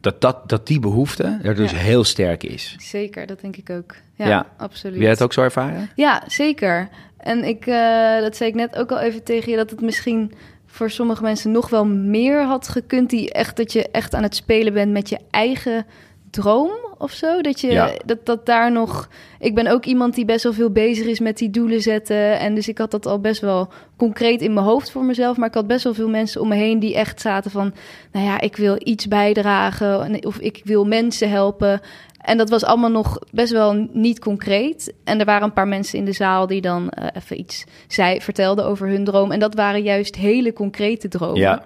dat, 0.01 0.21
dat, 0.21 0.49
dat 0.49 0.67
die 0.67 0.81
behoefte 0.81 1.39
er 1.43 1.55
dus 1.55 1.71
Ja. 1.71 1.77
heel 1.77 2.05
sterk 2.05 2.43
is. 2.45 2.77
Zeker, 2.79 3.27
dat 3.27 3.41
denk 3.41 3.57
ik 3.57 3.71
ook. 3.71 3.95
Ja, 4.15 4.29
Ja. 4.29 4.47
absoluut. 4.57 4.95
Heb 4.95 5.03
jij 5.03 5.13
het 5.13 5.23
ook 5.23 5.33
zo 5.33 5.43
ervaren? 5.43 5.91
Ja, 5.97 6.23
zeker. 6.27 6.89
En 7.19 7.45
ik, 7.45 7.67
eh, 7.67 8.21
dat 8.21 8.37
zei 8.37 8.51
ik 8.51 8.57
net 8.57 8.77
ook 8.77 8.91
al 8.91 9.01
even 9.01 9.23
tegen 9.23 9.51
je, 9.51 9.57
dat 9.57 9.71
het 9.71 9.81
misschien 9.81 10.33
voor 10.67 10.91
sommige 10.91 11.23
mensen 11.23 11.51
nog 11.53 11.71
wel 11.71 11.87
meer 11.87 12.45
had 12.45 12.69
gekund. 12.69 13.11
Die 13.11 13.33
echt, 13.33 13.57
dat 13.57 13.73
je 13.73 13.89
echt 13.91 14.15
aan 14.15 14.23
het 14.23 14.35
spelen 14.37 14.73
bent 14.73 14.93
met 14.93 15.09
je 15.09 15.19
eigen 15.31 15.87
droom 16.31 16.71
of 17.03 17.13
zo. 17.13 17.41
Dat, 17.41 17.61
je, 17.61 17.71
Ja. 17.71 17.91
dat, 18.05 18.27
dat 18.27 18.47
daar 18.47 18.73
nog... 18.73 19.09
Ik 19.39 19.55
ben 19.55 19.67
ook 19.67 19.85
iemand 19.85 20.15
die 20.15 20.25
best 20.25 20.43
wel 20.43 20.53
veel 20.53 20.71
bezig 20.71 21.07
is 21.07 21.21
met 21.21 21.39
die 21.39 21.51
doelen 21.51 21.81
zetten. 21.83 22.39
En 22.39 22.55
dus 22.55 22.69
ik 22.69 22.79
had 22.79 22.91
dat 22.91 23.07
al 23.07 23.21
best 23.21 23.41
wel 23.41 23.69
concreet 23.97 24.41
in 24.43 24.53
mijn 24.53 24.67
hoofd 24.67 24.91
voor 24.91 25.05
mezelf. 25.05 25.37
Maar 25.37 25.49
ik 25.49 25.55
had 25.55 25.67
best 25.67 25.85
wel 25.85 25.95
veel 25.95 26.09
mensen 26.09 26.41
om 26.41 26.49
me 26.49 26.55
heen 26.55 26.79
die 26.79 26.95
echt 26.95 27.21
zaten 27.21 27.51
van... 27.51 27.73
Nou 28.13 28.27
ja, 28.27 28.41
ik 28.41 28.57
wil 28.57 28.77
iets 28.79 29.09
bijdragen 29.09 30.03
en- 30.03 30.27
of 30.27 30.39
ik 30.39 30.61
wil 30.65 30.85
mensen 30.85 31.31
helpen. 31.31 31.81
En 32.21 32.37
dat 32.39 32.51
was 32.51 32.65
allemaal 32.65 32.91
nog 32.91 33.19
best 33.31 33.53
wel 33.53 33.89
niet 33.93 34.19
concreet. 34.19 34.93
En 35.05 35.19
er 35.19 35.25
waren 35.27 35.43
een 35.43 35.53
paar 35.53 35.69
mensen 35.69 35.99
in 35.99 36.05
de 36.05 36.13
zaal 36.13 36.47
die 36.47 36.61
dan 36.61 36.89
eh, 36.91 37.07
even 37.15 37.39
iets 37.39 37.65
zei, 37.89 38.21
vertelden 38.21 38.65
over 38.67 38.89
hun 38.89 39.05
droom. 39.05 39.31
En 39.33 39.39
dat 39.41 39.55
waren 39.55 39.83
juist 39.83 40.17
hele 40.17 40.53
concrete 40.53 41.09
dromen. 41.09 41.39
Ja. 41.41 41.63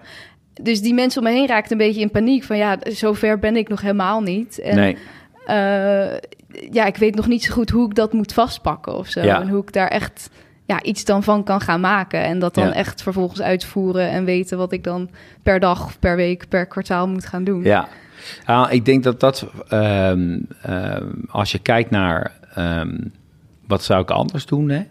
Dus 0.63 0.81
die 0.81 0.95
mensen 0.95 1.23
om 1.23 1.29
me 1.29 1.35
heen 1.35 1.47
raakten 1.47 1.73
een 1.81 1.87
beetje 1.87 2.01
in 2.01 2.11
paniek. 2.11 2.45
Van 2.45 2.57
ja, 2.57 2.77
zover 2.83 3.39
ben 3.39 3.57
ik 3.57 3.69
nog 3.69 3.81
helemaal 3.81 4.21
niet. 4.21 4.59
En, 4.61 4.77
nee. 4.77 4.97
Eh, 5.47 6.17
ja, 6.71 6.85
ik 6.87 6.97
weet 6.97 7.15
nog 7.15 7.27
niet 7.27 7.43
zo 7.45 7.53
goed 7.53 7.71
hoe 7.71 7.89
ik 7.89 7.95
dat 7.95 8.13
moet 8.13 8.33
vastpakken 8.33 8.97
of 8.97 9.09
zo. 9.09 9.21
Ja. 9.23 9.41
En 9.41 9.49
hoe 9.49 9.63
ik 9.63 9.73
daar 9.73 9.89
echt 9.89 10.31
ja, 10.65 10.83
iets 10.83 11.05
dan 11.05 11.23
van 11.23 11.45
kan 11.45 11.61
gaan 11.61 11.81
maken. 11.81 12.23
En 12.25 12.39
dat 12.39 12.55
dan 12.55 12.67
Ja. 12.67 12.73
echt 12.75 13.03
vervolgens 13.03 13.43
uitvoeren 13.43 14.11
en 14.11 14.25
weten 14.25 14.59
wat 14.59 14.73
ik 14.73 14.85
dan 14.85 15.11
per 15.43 15.61
dag, 15.61 15.99
per 15.99 16.17
week, 16.17 16.49
per 16.49 16.67
kwartaal 16.67 17.09
moet 17.09 17.27
gaan 17.27 17.45
doen. 17.45 17.63
Ja, 17.63 17.89
Nou, 18.47 18.71
ik 18.71 18.85
denk 18.85 19.03
dat 19.03 19.21
dat, 19.21 19.47
ehm, 19.69 20.39
ehm, 20.63 21.07
als 21.29 21.53
je 21.53 21.59
kijkt 21.59 21.91
naar 21.91 22.33
ehm, 22.55 22.99
wat 23.67 23.85
zou 23.85 24.03
ik 24.03 24.11
anders 24.11 24.47
doen, 24.47 24.69
hè? 24.69 24.83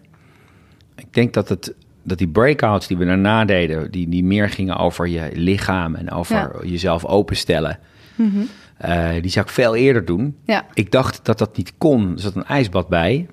ik 0.96 1.14
denk 1.14 1.32
dat, 1.34 1.48
het, 1.48 1.74
dat 2.02 2.18
die 2.18 2.28
breakouts 2.28 2.86
die 2.86 2.96
we 2.96 3.04
daarna 3.04 3.44
deden, 3.44 3.90
die, 3.90 4.08
die 4.08 4.24
meer 4.24 4.48
gingen 4.50 4.76
over 4.76 5.08
je 5.08 5.30
lichaam 5.34 5.94
en 5.94 6.10
over 6.10 6.36
Ja. 6.36 6.68
jezelf 6.70 7.04
openstellen, 7.04 7.78
Mhm. 8.14 8.38
Eh, 8.76 9.08
die 9.22 9.30
zou 9.30 9.46
ik 9.46 9.52
veel 9.52 9.76
eerder 9.76 10.04
doen. 10.04 10.36
Ja. 10.44 10.64
Ik 10.74 10.90
dacht 10.92 11.20
dat 11.24 11.38
dat 11.38 11.56
niet 11.56 11.72
kon. 11.78 12.12
Er 12.12 12.20
zat 12.20 12.36
een 12.36 12.44
ijsbad 12.44 12.88
bij. 12.88 13.26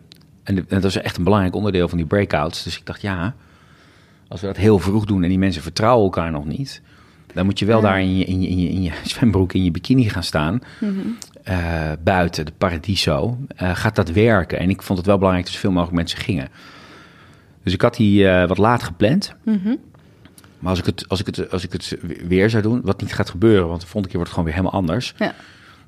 En, 0.44 0.56
de- 0.56 0.66
en 0.68 0.82
dat 0.82 0.90
is 0.90 0.98
echt 0.98 1.18
een 1.18 1.24
belangrijk 1.24 1.56
onderdeel 1.56 1.88
van 1.88 1.98
die 1.98 2.08
breakouts. 2.08 2.64
Dus 2.64 2.78
ik 2.78 2.86
dacht, 2.86 3.02
ja, 3.02 3.36
als 4.28 4.42
we 4.42 4.48
dat 4.48 4.58
heel 4.58 4.80
vroeg 4.80 5.06
doen 5.06 5.24
en 5.24 5.30
die 5.30 5.38
mensen 5.40 5.62
vertrouwen 5.62 6.04
elkaar 6.04 6.32
nog 6.32 6.46
niet, 6.46 6.82
dan 7.34 7.46
moet 7.46 7.60
je 7.60 7.66
wel 7.66 7.82
Ja. 7.82 7.84
daar 7.88 8.02
in 8.02 8.18
je, 8.18 8.26
in, 8.26 8.42
je, 8.42 8.48
in, 8.48 8.60
je, 8.60 8.70
in 8.70 8.82
je 8.84 8.92
zwembroek, 9.14 9.54
in 9.54 9.64
je 9.64 9.72
bikini 9.72 10.10
gaan 10.10 10.24
staan. 10.24 10.60
Mhm. 10.80 10.92
eh, 11.44 11.92
buiten, 12.04 12.46
de 12.46 12.52
paradiso. 12.58 13.38
Eh, 13.56 13.76
gaat 13.76 13.96
dat 13.96 14.10
werken? 14.12 14.60
En 14.60 14.70
ik 14.70 14.82
vond 14.82 14.98
het 14.98 15.08
wel 15.08 15.16
belangrijk 15.18 15.46
dat 15.48 15.56
zoveel 15.56 15.72
mogelijk 15.72 15.98
mensen 15.98 16.18
gingen. 16.20 16.48
Dus 17.64 17.74
ik 17.74 17.82
had 17.82 17.96
die 17.96 18.28
wat 18.28 18.58
laat 18.58 18.84
gepland. 18.84 19.36
Mhm. 19.44 19.76
Maar 20.64 20.72
als 20.72 20.80
ik, 20.80 20.86
het, 20.86 21.10
als, 21.10 21.20
ik 21.20 21.26
het, 21.26 21.52
als 21.52 21.64
ik 21.64 21.72
het 21.72 21.98
weer 22.28 22.50
zou 22.50 22.64
doen, 22.64 22.82
wat 22.84 23.02
niet 23.02 23.14
gaat 23.14 23.30
gebeuren, 23.30 23.68
want 23.68 23.82
de 23.82 23.88
volgende 23.88 24.08
keer 24.08 24.18
wordt 24.18 24.32
het 24.32 24.40
gewoon 24.40 24.46
weer 24.46 24.60
helemaal 24.60 24.80
anders. 24.82 25.14
Ja. 25.18 25.34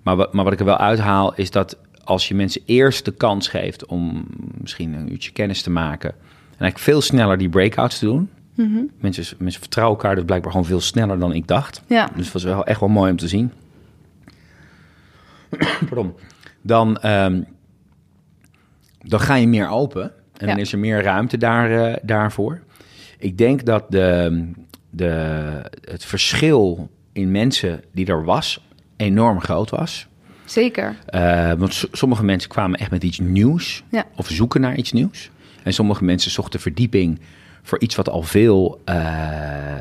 Maar, 0.04 0.16
wat- 0.16 0.34
maar 0.34 0.44
wat 0.44 0.54
ik 0.54 0.60
er 0.60 0.66
wel 0.66 0.78
uithaal 0.78 1.34
is 1.36 1.52
dat 1.52 1.78
als 2.04 2.28
je 2.28 2.36
mensen 2.36 2.62
eerst 2.66 3.06
de 3.06 3.12
kans 3.12 3.48
geeft 3.48 3.86
om 3.86 4.26
misschien 4.62 4.94
een 4.94 5.12
uurtje 5.12 5.32
kennis 5.32 5.62
te 5.62 5.70
maken. 5.70 6.10
En 6.10 6.18
eigenlijk 6.62 6.80
veel 6.80 7.02
sneller 7.02 7.38
die 7.38 7.50
breakouts 7.50 8.00
te 8.00 8.06
doen. 8.06 8.30
Mhm. 8.56 8.80
Mensen, 9.00 9.36
mensen 9.40 9.62
vertrouwen 9.62 9.98
elkaar 9.98 10.16
dus 10.16 10.24
blijkbaar 10.26 10.52
gewoon 10.52 10.66
veel 10.68 10.82
sneller 10.82 11.20
dan 11.20 11.34
ik 11.34 11.48
dacht. 11.48 11.82
Ja. 11.88 12.10
Dus 12.16 12.24
het 12.24 12.34
was 12.34 12.44
wel 12.44 12.66
echt 12.66 12.80
wel 12.80 12.90
mooi 12.90 13.12
om 13.12 13.18
te 13.18 13.28
zien. 13.28 13.52
Pardon. 15.90 16.14
Dan, 16.62 16.98
ehm, 16.98 17.42
dan 19.02 19.20
ga 19.20 19.36
je 19.36 19.48
meer 19.48 19.70
open. 19.70 20.12
En 20.38 20.48
dan 20.48 20.58
is 20.58 20.72
er 20.72 20.80
meer 20.80 21.02
ruimte 21.04 21.38
daar, 21.38 21.72
eh, 21.86 21.96
daarvoor. 22.02 22.60
Ik 23.20 23.38
denk 23.38 23.66
dat 23.66 23.86
de, 23.92 24.52
de, 24.96 25.72
het 25.82 26.06
verschil 26.06 26.90
in 27.12 27.32
mensen 27.32 27.84
die 27.94 28.06
er 28.06 28.24
was 28.24 28.66
enorm 28.98 29.42
groot 29.42 29.70
was. 29.70 30.08
Zeker. 30.46 30.96
Eh, 31.06 31.52
want 31.54 31.86
sommige 31.92 32.24
mensen 32.24 32.50
kwamen 32.50 32.80
echt 32.80 32.92
met 32.92 33.04
iets 33.04 33.20
nieuws 33.20 33.84
Ja. 33.92 34.06
of 34.16 34.28
zoeken 34.28 34.62
naar 34.62 34.76
iets 34.76 34.92
nieuws. 34.92 35.30
En 35.64 35.74
sommige 35.74 36.04
mensen 36.04 36.32
zochten 36.32 36.60
verdieping 36.60 37.20
voor 37.62 37.80
iets 37.80 37.96
wat 37.96 38.10
al 38.10 38.22
veel 38.24 38.82
eh, 38.86 38.96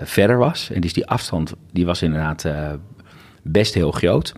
verder 0.04 0.38
was. 0.38 0.70
En 0.70 0.80
dus 0.80 0.92
die 0.92 1.06
afstand 1.06 1.54
die 1.72 1.86
was 1.86 2.02
inderdaad 2.02 2.44
eh, 2.44 2.72
best 3.42 3.74
heel 3.74 3.90
groot. 3.90 4.32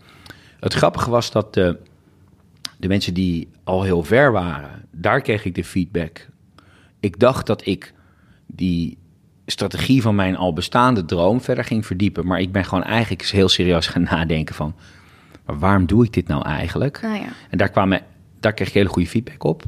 Het 0.60 0.74
grappige 0.74 1.10
was 1.10 1.30
dat 1.30 1.54
de, 1.54 1.78
de 2.78 2.88
mensen 2.88 3.14
die 3.14 3.48
al 3.64 3.82
heel 3.82 4.02
ver 4.02 4.32
waren, 4.32 4.84
daar 4.90 5.20
kreeg 5.20 5.44
ik 5.44 5.54
de 5.54 5.64
feedback. 5.64 6.28
Ik 7.00 7.18
dacht 7.18 7.46
dat 7.46 7.66
ik 7.66 7.92
die 8.46 8.98
strategie 9.46 10.02
van 10.02 10.14
mijn 10.14 10.36
al 10.36 10.52
bestaande 10.52 11.04
droom 11.04 11.40
verder 11.40 11.64
ging 11.64 11.86
verdiepen. 11.86 12.26
Maar 12.26 12.40
ik 12.40 12.52
ben 12.52 12.64
gewoon 12.64 12.84
eigenlijk 12.84 13.22
heel 13.22 13.48
serieus 13.48 13.86
gaan 13.86 14.02
nadenken 14.02 14.54
van... 14.54 14.74
maar 15.46 15.58
waarom 15.58 15.86
doe 15.86 16.04
ik 16.04 16.12
dit 16.12 16.28
nou 16.28 16.44
eigenlijk? 16.44 17.00
Nou 17.02 17.14
ja. 17.14 17.28
En 17.50 17.58
daar, 17.58 17.68
kwamen, 17.70 18.00
daar 18.40 18.52
kreeg 18.52 18.68
ik 18.68 18.74
hele 18.74 18.88
goede 18.88 19.08
feedback 19.08 19.44
op. 19.44 19.64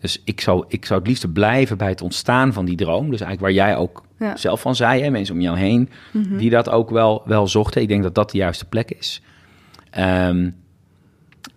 Dus 0.00 0.22
ik 0.24 0.40
zou, 0.40 0.64
ik 0.68 0.84
zou 0.84 0.98
het 0.98 1.08
liefst 1.08 1.32
blijven 1.32 1.78
bij 1.78 1.88
het 1.88 2.02
ontstaan 2.02 2.52
van 2.52 2.64
die 2.64 2.76
droom. 2.76 3.10
Dus 3.10 3.20
eigenlijk 3.20 3.40
waar 3.40 3.66
jij 3.66 3.76
ook 3.76 4.06
Ja. 4.18 4.36
zelf 4.36 4.60
van 4.60 4.74
zei, 4.74 5.02
hè, 5.02 5.10
mensen 5.10 5.34
om 5.34 5.40
jou 5.40 5.58
heen... 5.58 5.88
die 6.12 6.50
dat 6.50 6.68
ook 6.70 6.90
wel, 6.90 7.22
wel 7.24 7.48
zochten. 7.48 7.82
Ik 7.82 7.88
denk 7.88 8.02
dat 8.02 8.14
dat 8.14 8.30
de 8.30 8.38
juiste 8.38 8.64
plek 8.64 8.90
is. 8.90 9.22
Ehm, 9.90 10.50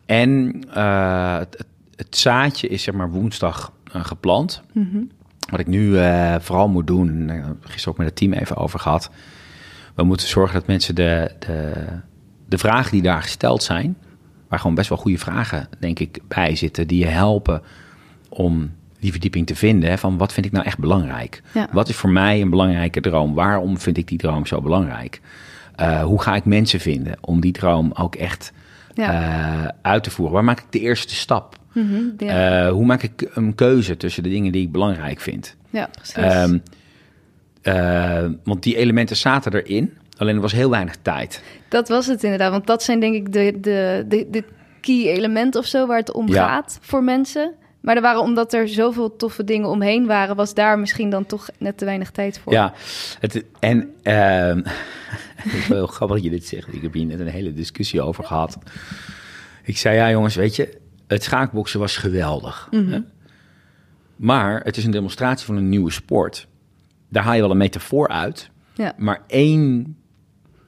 en 0.05 0.61
eh, 0.73 1.37
het, 1.95 2.17
zaadje 2.17 2.67
is 2.67 2.83
zeg 2.83 2.93
maar 2.93 3.11
woensdag 3.11 3.73
eh, 3.91 4.05
geplant. 4.05 4.61
Wat 5.51 5.59
ik 5.59 5.67
nu 5.67 5.97
eh, 5.97 6.35
vooral 6.39 6.67
moet 6.67 6.87
doen, 6.87 7.29
ik 7.29 7.43
gisteren 7.59 7.91
ook 7.91 7.97
met 7.97 8.07
het 8.07 8.15
team 8.15 8.33
even 8.33 8.55
over 8.55 8.79
gehad. 8.79 9.11
We 9.95 10.03
moeten 10.03 10.27
zorgen 10.27 10.53
dat 10.53 10.67
mensen 10.67 10.95
de, 10.95 11.31
de, 11.39 11.73
de 12.45 12.57
vragen 12.57 12.91
die 12.91 13.01
daar 13.01 13.21
gesteld 13.21 13.63
zijn, 13.63 13.97
waar 14.47 14.59
gewoon 14.59 14.75
best 14.75 14.89
wel 14.89 14.97
goede 14.97 15.17
vragen, 15.17 15.67
denk 15.79 15.99
ik, 15.99 16.19
bij 16.27 16.55
zitten, 16.55 16.87
die 16.87 16.99
je 16.99 17.07
helpen 17.07 17.61
om 18.29 18.71
die 18.99 19.11
verdieping 19.11 19.47
te 19.47 19.55
vinden. 19.55 19.89
Hè, 19.89 19.97
van 19.97 20.17
wat 20.17 20.33
vind 20.33 20.45
ik 20.45 20.51
nou 20.51 20.65
echt 20.65 20.79
belangrijk? 20.79 21.41
Ja. 21.53 21.67
Wat 21.71 21.89
is 21.89 21.95
voor 21.95 22.09
mij 22.09 22.41
een 22.41 22.49
belangrijke 22.49 23.01
droom? 23.01 23.33
Waarom 23.33 23.79
vind 23.79 23.97
ik 23.97 24.07
die 24.07 24.17
droom 24.17 24.45
zo 24.45 24.61
belangrijk? 24.61 25.21
Eh, 25.75 26.03
hoe 26.03 26.21
ga 26.21 26.35
ik 26.35 26.45
mensen 26.45 26.79
vinden 26.79 27.17
om 27.21 27.41
die 27.41 27.51
droom 27.51 27.91
ook 27.93 28.15
echt 28.15 28.53
Ja. 29.01 29.63
eh, 29.63 29.69
uit 29.81 30.03
te 30.03 30.09
voeren? 30.09 30.33
Waar 30.35 30.43
maak 30.43 30.59
ik 30.59 30.65
de 30.69 30.79
eerste 30.79 31.15
stap? 31.15 31.55
Mhm, 31.73 32.01
ja. 32.17 32.65
Eh, 32.65 32.71
hoe 32.71 32.85
maak 32.85 33.03
ik 33.03 33.29
een 33.33 33.55
keuze 33.55 33.97
tussen 33.97 34.23
de 34.23 34.29
dingen 34.29 34.51
die 34.51 34.61
ik 34.65 34.71
belangrijk 34.71 35.19
vind? 35.19 35.55
ja, 35.69 35.89
precies. 35.91 36.15
Ehm, 36.15 36.57
eh, 37.61 38.25
want 38.43 38.63
die 38.63 38.75
elementen 38.77 39.15
zaten 39.15 39.53
erin, 39.53 39.93
alleen 40.17 40.35
er 40.35 40.41
was 40.41 40.51
heel 40.51 40.69
weinig 40.69 40.95
tijd. 41.01 41.43
dat 41.69 41.89
was 41.89 42.07
het 42.07 42.23
inderdaad. 42.23 42.51
Want 42.51 42.67
dat 42.67 42.83
zijn 42.83 42.99
denk 42.99 43.15
ik 43.15 43.33
de, 43.33 43.57
de, 43.61 44.05
de, 44.07 44.27
de 44.31 44.43
key 44.81 45.05
elementen 45.07 45.59
of 45.59 45.65
zo 45.65 45.87
waar 45.87 45.97
het 45.97 46.11
om 46.11 46.31
gaat 46.31 46.77
voor 46.81 47.03
mensen. 47.03 47.53
Maar 47.81 47.95
er 47.95 48.01
waren, 48.01 48.21
omdat 48.21 48.53
er 48.53 48.67
zoveel 48.67 49.15
toffe 49.15 49.43
dingen 49.43 49.69
omheen 49.69 50.05
waren, 50.05 50.35
was 50.35 50.53
daar 50.53 50.79
misschien 50.79 51.09
dan 51.09 51.25
toch 51.25 51.49
net 51.57 51.77
te 51.77 51.85
weinig 51.85 52.11
tijd 52.11 52.39
voor. 52.39 52.53
Ja, 52.53 52.73
het, 53.19 53.45
en 53.59 53.93
ehm, 54.03 54.57
het 55.43 55.53
is 55.53 55.67
wel 55.67 55.77
heel 55.77 55.87
grappig 55.87 56.15
dat 56.15 56.25
je 56.25 56.31
dit 56.31 56.45
zegt. 56.45 56.73
Ik 56.73 56.81
heb 56.81 56.93
hier 56.93 57.05
net 57.05 57.19
een 57.19 57.27
hele 57.27 57.53
discussie 57.53 58.01
over 58.01 58.23
gehad. 58.23 58.57
Ik 59.63 59.77
zei, 59.77 59.95
ja 59.95 60.09
jongens, 60.09 60.35
weet 60.35 60.55
je, 60.55 60.77
het 61.07 61.23
schaakboksen 61.23 61.79
was 61.79 61.97
geweldig. 61.97 62.67
hè? 62.71 62.99
Maar 64.15 64.61
het 64.63 64.77
is 64.77 64.85
een 64.85 64.91
demonstratie 64.91 65.45
van 65.45 65.55
een 65.55 65.69
nieuwe 65.69 65.91
sport. 65.91 66.47
Daar 67.09 67.23
haal 67.23 67.33
je 67.33 67.41
wel 67.41 67.51
een 67.51 67.57
metafoor 67.57 68.07
uit. 68.07 68.49
Ja. 68.73 68.93
Maar 68.97 69.21
één 69.27 69.95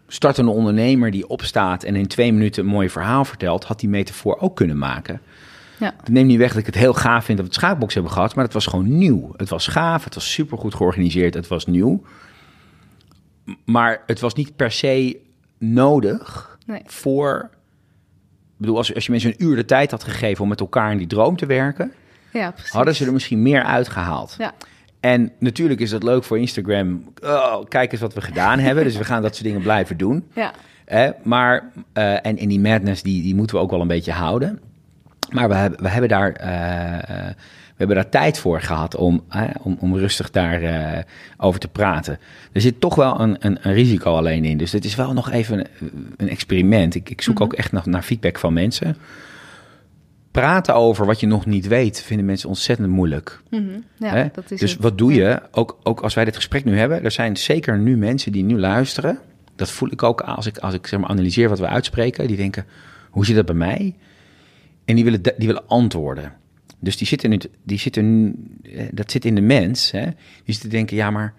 startende 0.07 0.51
ondernemer 0.51 1.11
die 1.11 1.27
opstaat 1.27 1.83
en 1.83 1.95
in 1.95 2.07
twee 2.07 2.33
minuten 2.33 2.63
een 2.63 2.69
mooi 2.69 2.89
verhaal 2.89 3.25
vertelt, 3.25 3.63
had 3.63 3.79
die 3.79 3.89
metafoor 3.89 4.39
ook 4.39 4.55
kunnen 4.55 4.77
maken. 4.77 5.21
Ja. 5.79 5.93
Dat 5.97 6.07
neemt 6.09 6.27
niet 6.27 6.37
weg 6.37 6.49
dat 6.49 6.57
ik 6.59 6.65
het 6.65 6.75
heel 6.75 6.93
gaaf 6.93 7.25
vind 7.25 7.37
dat 7.37 7.47
we 7.47 7.53
het 7.53 7.61
schaakbox 7.61 7.93
hebben 7.93 8.11
gehad, 8.11 8.35
maar 8.35 8.43
het 8.43 8.53
was 8.53 8.65
gewoon 8.65 8.97
nieuw. 8.97 9.33
Het 9.37 9.49
was 9.49 9.67
gaaf, 9.67 10.03
het 10.03 10.13
was 10.15 10.31
supergoed 10.31 10.75
georganiseerd, 10.75 11.33
het 11.33 11.47
was 11.47 11.65
nieuw. 11.65 12.03
Maar 13.65 14.01
het 14.05 14.19
was 14.19 14.33
niet 14.33 14.55
per 14.55 14.71
se 14.71 15.19
nodig 15.57 16.57
Nee. 16.65 16.81
voor... 16.85 17.49
Ik 18.51 18.69
bedoel, 18.69 18.77
als, 18.77 18.95
als 18.95 19.05
je 19.05 19.11
mensen 19.11 19.29
een 19.29 19.43
uur 19.45 19.55
de 19.55 19.65
tijd 19.65 19.91
had 19.91 20.03
gegeven 20.03 20.43
om 20.43 20.49
met 20.49 20.59
elkaar 20.59 20.91
in 20.91 20.97
die 20.97 21.07
droom 21.07 21.35
te 21.35 21.45
werken, 21.45 21.91
ja, 22.33 22.53
hadden 22.69 22.95
ze 22.95 23.05
er 23.05 23.13
misschien 23.13 23.41
meer 23.41 23.63
uitgehaald. 23.63 24.35
Ja, 24.37 24.53
En 24.99 25.31
natuurlijk 25.39 25.79
is 25.79 25.89
dat 25.89 26.03
leuk 26.03 26.23
voor 26.23 26.39
Instagram. 26.39 27.03
Oh, 27.23 27.63
kijk 27.67 27.91
eens 27.91 28.01
wat 28.01 28.13
we 28.13 28.21
gedaan 28.21 28.59
hebben. 28.67 28.83
Dus 28.83 28.97
we 28.97 29.03
gaan 29.03 29.21
dat 29.21 29.33
soort 29.35 29.47
dingen 29.47 29.61
blijven 29.61 29.97
doen. 29.97 30.27
ja? 30.33 30.53
Maar, 31.23 31.71
eh, 31.93 32.13
en, 32.13 32.37
en 32.37 32.47
die 32.47 32.59
madness, 32.59 33.01
die, 33.03 33.21
die 33.21 33.35
moeten 33.35 33.55
we 33.55 33.61
ook 33.61 33.71
wel 33.71 33.81
een 33.81 33.87
beetje 33.87 34.11
houden. 34.11 34.59
Maar 35.31 35.47
we 35.47 35.55
hebben, 35.55 35.81
we 35.81 35.89
hebben, 35.89 36.09
daar, 36.09 36.31
eh, 36.31 36.93
eh, 36.93 37.27
we 37.67 37.75
hebben 37.77 37.95
daar 37.95 38.09
tijd 38.09 38.37
voor 38.37 38.61
gehad 38.61 38.95
om, 38.95 39.23
om, 39.61 39.77
om 39.79 39.97
rustig 39.97 40.31
daarover 40.31 40.79
over 40.87 41.05
over 41.37 41.59
te 41.59 41.67
praten. 41.67 42.19
Er 42.51 42.61
zit 42.61 42.79
toch 42.79 42.95
wel 42.95 43.19
een, 43.19 43.35
een, 43.39 43.57
een 43.61 43.73
risico 43.73 44.15
alleen 44.15 44.45
in. 44.45 44.57
Dus 44.57 44.71
het 44.71 44.85
is 44.85 44.95
wel 44.95 45.13
nog 45.13 45.31
even 45.31 45.59
een, 45.59 46.13
een 46.17 46.29
experiment. 46.29 46.95
Ik, 46.95 47.09
ik 47.09 47.21
zoek 47.21 47.41
ook 47.41 47.53
echt 47.53 47.71
nog 47.71 47.85
naar 47.85 48.03
feedback 48.03 48.39
van 48.39 48.53
mensen. 48.53 48.97
Praten 50.31 50.75
over 50.75 51.05
wat 51.05 51.19
je 51.19 51.27
nog 51.27 51.45
niet 51.45 51.67
weet, 51.67 52.01
vinden 52.01 52.25
mensen 52.25 52.49
ontzettend 52.49 52.89
moeilijk. 52.89 53.41
mhm. 53.49 53.63
ja 53.97 54.29
dat 54.33 54.51
is 54.51 54.59
dus 54.59 54.71
het. 54.71 54.81
wat 54.81 54.97
doe 54.97 55.13
je? 55.13 55.41
Ook, 55.51 55.77
ook 55.83 56.01
als 56.01 56.13
wij 56.13 56.25
dit 56.25 56.35
gesprek 56.35 56.65
nu 56.65 56.77
hebben, 56.77 57.03
er 57.03 57.11
zijn 57.11 57.37
zeker 57.37 57.79
nu 57.79 57.97
mensen 57.97 58.31
die 58.31 58.43
nu 58.43 58.59
luisteren. 58.59 59.19
Dat 59.55 59.71
voel 59.71 59.91
ik 59.91 60.03
ook 60.03 60.21
als 60.21 60.45
ik, 60.45 60.57
als 60.57 60.73
ik 60.73 60.87
zeg 60.87 60.99
maar, 60.99 61.09
analyseer 61.09 61.49
wat 61.49 61.59
we 61.59 61.67
uitspreken. 61.67 62.27
Die 62.27 62.37
denken, 62.37 62.65
hoe 63.09 63.25
zit 63.25 63.35
dat 63.35 63.45
bij 63.45 63.55
mij? 63.55 63.95
En 64.85 64.95
die 64.95 65.03
willen, 65.03 65.21
die 65.21 65.47
willen 65.47 65.67
antwoorden. 65.67 66.33
Dus 66.79 66.97
die 66.97 67.07
zitten 67.07 67.29
nu, 67.29 67.39
die 67.63 67.79
zitten, 67.79 68.35
eh, 68.63 68.83
dat 68.91 69.11
zit 69.11 69.25
in 69.25 69.35
de 69.35 69.41
mens. 69.41 69.91
Hè? 69.91 70.03
Die 70.05 70.13
zitten 70.53 70.69
te 70.69 70.75
denken, 70.75 70.95
ja, 70.97 71.11
maar 71.11 71.33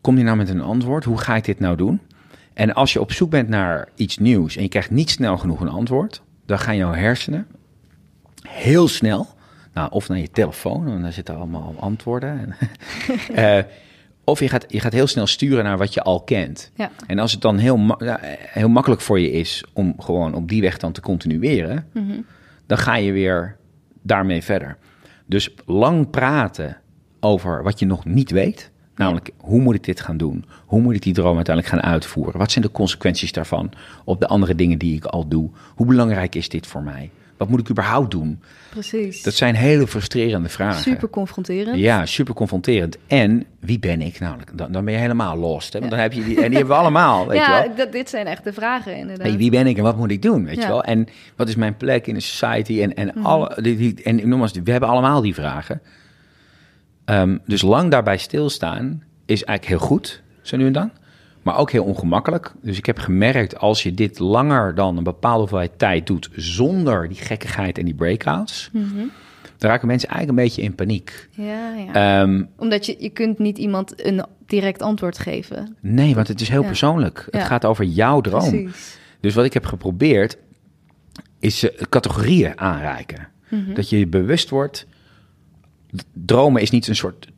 kom 0.00 0.18
je 0.18 0.24
nou 0.24 0.36
met 0.36 0.48
een 0.48 0.60
antwoord? 0.60 1.04
Hoe 1.04 1.18
ga 1.18 1.36
ik 1.36 1.44
dit 1.44 1.58
nou 1.60 1.76
doen? 1.76 2.00
En 2.54 2.74
als 2.74 2.92
je 2.92 3.00
op 3.00 3.12
zoek 3.12 3.30
bent 3.30 3.48
naar 3.48 3.88
iets 3.94 4.18
nieuws 4.18 4.56
en 4.56 4.62
je 4.62 4.68
krijgt 4.68 4.90
niet 4.90 5.10
snel 5.10 5.38
genoeg 5.38 5.60
een 5.60 5.68
antwoord, 5.68 6.22
dan 6.46 6.58
gaan 6.58 6.76
jouw 6.76 6.92
hersenen 6.92 7.46
heel 8.48 8.88
snel, 8.88 9.26
nou, 9.72 9.90
of 9.90 10.08
naar 10.08 10.18
je 10.18 10.30
telefoon, 10.30 10.84
want 10.84 11.02
daar 11.02 11.12
zitten 11.12 11.36
allemaal 11.36 11.74
antwoorden. 11.78 12.54
Eh, 13.34 13.58
of 14.24 14.40
je 14.40 14.48
gaat, 14.48 14.64
je 14.68 14.80
gaat 14.80 14.92
heel 14.92 15.06
snel 15.06 15.26
sturen 15.26 15.64
naar 15.64 15.78
wat 15.78 15.94
je 15.94 16.02
al 16.02 16.20
kent. 16.20 16.70
Ja. 16.74 16.90
En 17.06 17.18
als 17.18 17.32
het 17.32 17.40
dan 17.40 17.58
heel, 17.58 17.76
ma- 17.76 18.18
heel 18.38 18.68
makkelijk 18.68 19.00
voor 19.00 19.20
je 19.20 19.30
is 19.30 19.64
om 19.72 19.94
gewoon 19.98 20.34
op 20.34 20.48
die 20.48 20.60
weg 20.60 20.78
dan 20.78 20.92
te 20.92 21.00
continueren, 21.00 21.86
Mhm. 21.92 22.20
Dan 22.66 22.78
ga 22.78 22.96
je 22.96 23.12
weer 23.12 23.56
daarmee 24.02 24.42
verder. 24.42 24.76
Dus 25.26 25.54
lang 25.66 26.10
praten 26.10 26.76
over 27.20 27.62
wat 27.62 27.78
je 27.78 27.86
nog 27.86 28.04
niet 28.04 28.30
weet. 28.30 28.72
Namelijk, 28.94 29.30
hoe 29.36 29.60
moet 29.60 29.74
ik 29.74 29.84
dit 29.84 30.00
gaan 30.00 30.16
doen? 30.16 30.44
Hoe 30.66 30.80
moet 30.80 30.94
ik 30.94 31.02
die 31.02 31.14
droom 31.14 31.36
uiteindelijk 31.36 31.74
gaan 31.74 31.92
uitvoeren? 31.92 32.38
Wat 32.38 32.50
zijn 32.50 32.64
de 32.64 32.70
consequenties 32.70 33.32
daarvan 33.32 33.72
op 34.04 34.20
de 34.20 34.26
andere 34.26 34.54
dingen 34.54 34.78
die 34.78 34.96
ik 34.96 35.04
al 35.04 35.28
doe? 35.28 35.50
Hoe 35.74 35.86
belangrijk 35.86 36.34
is 36.34 36.48
dit 36.48 36.66
voor 36.66 36.82
mij? 36.82 37.10
Wat 37.36 37.48
moet 37.48 37.60
ik 37.60 37.70
überhaupt 37.70 38.10
doen? 38.10 38.40
Precies. 38.70 39.22
Dat 39.22 39.34
zijn 39.34 39.54
hele 39.54 39.86
frustrerende 39.86 40.48
vragen. 40.48 40.80
Super 40.82 41.08
confronterend. 41.08 41.78
Ja, 41.78 42.06
super 42.06 42.34
confronterend. 42.34 42.96
En 43.06 43.44
wie 43.60 43.78
ben 43.78 44.00
ik? 44.00 44.20
Nou, 44.20 44.36
dan, 44.54 44.72
dan 44.72 44.84
ben 44.84 44.94
je 44.94 45.00
helemaal 45.00 45.36
lost. 45.36 45.72
Hè? 45.72 45.78
Want 45.78 45.90
dan 45.90 46.00
heb 46.00 46.12
je 46.12 46.24
die, 46.24 46.36
en 46.42 46.48
die 46.48 46.58
hebben 46.58 46.76
we 46.76 46.80
allemaal, 46.82 47.26
weet 47.26 47.38
je 47.38 47.44
ja, 47.44 47.62
wel. 47.66 47.74
dat, 47.76 47.92
dit 47.92 48.08
zijn 48.08 48.26
echt 48.26 48.44
de 48.44 48.52
vragen 48.52 48.96
inderdaad. 48.96 49.26
Hey, 49.26 49.36
wie 49.36 49.50
ben 49.50 49.66
ik 49.66 49.76
en 49.76 49.82
wat 49.82 49.96
moet 49.96 50.10
ik 50.10 50.22
doen, 50.22 50.44
weet 50.44 50.56
Ja. 50.56 50.62
je 50.62 50.68
wel? 50.68 50.84
En 50.84 51.06
wat 51.36 51.48
is 51.48 51.56
mijn 51.56 51.76
plek 51.76 52.06
in 52.06 52.14
de 52.14 52.20
society? 52.20 52.82
En, 52.82 52.94
en, 52.94 53.10
Mhm. 53.14 53.26
alle, 53.26 53.58
die, 53.62 53.76
die, 53.76 54.02
en 54.02 54.28
nogmaals, 54.28 54.52
we 54.64 54.70
hebben 54.70 54.88
allemaal 54.88 55.20
die 55.20 55.34
vragen. 55.34 55.80
Ehm, 57.04 57.36
dus 57.46 57.62
lang 57.62 57.90
daarbij 57.90 58.16
stilstaan 58.18 59.02
is 59.26 59.44
eigenlijk 59.44 59.80
heel 59.80 59.88
goed, 59.88 60.22
zo 60.42 60.56
nu 60.56 60.66
en 60.66 60.72
dan. 60.72 60.90
Maar 61.44 61.56
ook 61.58 61.70
heel 61.70 61.84
ongemakkelijk. 61.84 62.52
Dus 62.62 62.78
ik 62.78 62.86
heb 62.86 62.98
gemerkt, 62.98 63.58
als 63.58 63.82
je 63.82 63.94
dit 63.94 64.18
langer 64.18 64.74
dan 64.74 64.96
een 64.96 65.04
bepaalde 65.04 65.38
hoeveelheid 65.38 65.78
tijd 65.78 66.06
doet... 66.06 66.28
zonder 66.36 67.08
die 67.08 67.16
gekkigheid 67.16 67.78
en 67.78 67.84
die 67.84 67.94
breakouts... 67.94 68.70
Mhm. 68.72 68.94
dan 69.58 69.70
raken 69.70 69.86
mensen 69.86 70.08
eigenlijk 70.08 70.38
een 70.38 70.44
beetje 70.44 70.62
in 70.62 70.74
paniek. 70.74 71.28
Ja, 71.30 71.74
ja. 71.74 72.20
Ehm, 72.20 72.44
Omdat 72.56 72.86
je, 72.86 72.96
je 72.98 73.08
kunt 73.10 73.38
niet 73.38 73.58
iemand 73.58 74.06
een 74.06 74.24
direct 74.46 74.82
antwoord 74.82 75.18
geven. 75.18 75.76
nee, 75.80 76.14
want 76.14 76.28
het 76.28 76.40
is 76.40 76.48
heel 76.48 76.60
Ja. 76.60 76.66
persoonlijk. 76.66 77.26
Het 77.30 77.42
gaat 77.42 77.64
over 77.64 77.84
jouw 77.84 78.20
droom. 78.20 78.50
Precies. 78.50 78.98
Dus 79.20 79.34
wat 79.34 79.44
ik 79.44 79.52
heb 79.52 79.64
geprobeerd, 79.66 80.36
is 81.38 81.70
eh, 81.70 81.82
categorieën 81.88 82.58
aanreiken. 82.58 83.28
Mhm. 83.48 83.74
Dat 83.74 83.88
je 83.88 83.98
je 83.98 84.06
bewust 84.06 84.50
wordt. 84.50 84.86
Dromen 86.12 86.62
is 86.62 86.70
niet 86.70 86.86
een 86.88 86.96
soort, 86.96 87.28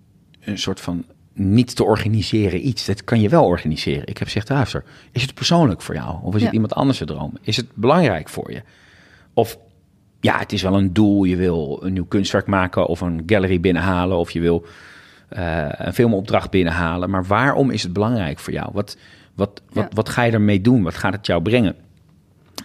een 0.40 0.58
soort 0.58 0.80
van 0.80 1.04
niet 1.38 1.76
te 1.76 1.84
organiseren 1.84 2.66
iets. 2.66 2.84
Dat 2.84 3.04
kan 3.04 3.20
je 3.20 3.28
wel 3.28 3.44
organiseren. 3.44 4.06
Ik 4.06 4.18
heb 4.18 4.26
gezegd, 4.26 4.48
luister, 4.48 4.84
is 5.12 5.22
het 5.22 5.34
persoonlijk 5.34 5.82
voor 5.82 5.94
jou? 5.94 6.16
Of 6.22 6.34
is 6.34 6.42
het 6.42 6.52
iemand 6.52 6.74
anders 6.74 6.98
droom? 7.04 7.32
Is 7.42 7.56
het 7.56 7.66
belangrijk 7.74 8.28
voor 8.28 8.52
je? 8.52 8.62
Of 9.34 9.58
ja, 10.20 10.38
het 10.38 10.52
is 10.52 10.62
wel 10.62 10.76
een 10.76 10.92
doel. 10.92 11.24
Je 11.24 11.36
wil 11.36 11.78
een 11.82 11.92
nieuw 11.92 12.04
kunstwerk 12.06 12.46
maken 12.46 12.86
of 12.86 13.00
een 13.00 13.22
gallery 13.26 13.60
binnenhalen. 13.60 14.16
Of 14.16 14.30
je 14.30 14.40
wil 14.40 14.66
eh, 15.28 15.68
een 15.68 15.94
filmopdracht 15.94 16.50
binnenhalen. 16.50 17.10
Maar 17.10 17.24
waarom 17.24 17.70
is 17.70 17.82
het 17.82 17.92
belangrijk 17.92 18.38
voor 18.38 18.52
jou? 18.52 18.70
Wat, 18.72 18.96
wat, 19.34 19.62
wat, 19.72 19.84
Ja. 19.84 19.90
wat 19.94 20.08
ga 20.08 20.22
je 20.22 20.32
ermee 20.32 20.60
doen? 20.60 20.82
Wat 20.82 20.94
gaat 20.94 21.12
het 21.12 21.26
jou 21.26 21.42
brengen? 21.42 21.74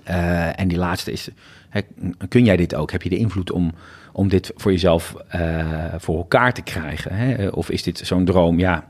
Eh, 0.04 0.60
en 0.60 0.68
die 0.68 0.78
laatste 0.78 1.12
is, 1.12 1.30
hè, 1.70 1.82
kun 2.28 2.46
jij 2.46 2.58
dit 2.58 2.76
ook? 2.76 2.92
Heb 2.92 3.02
je 3.02 3.10
de 3.10 3.18
invloed 3.18 3.52
om, 3.52 3.72
om 4.12 4.28
dit 4.28 4.52
voor 4.56 4.72
jezelf 4.72 5.16
eh, 5.28 5.86
voor 5.98 6.18
elkaar 6.18 6.54
te 6.54 6.62
krijgen? 6.62 7.16
Hè? 7.16 7.48
Of 7.48 7.70
is 7.70 7.84
dit 7.84 7.98
zo'n 8.04 8.26
droom? 8.26 8.60
Ja, 8.60 8.88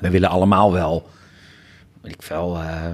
we 0.00 0.10
willen 0.10 0.28
allemaal 0.28 0.72
wel, 0.72 1.08
weet 2.00 2.12
ik 2.12 2.22
veel, 2.22 2.56
eh, 2.56 2.86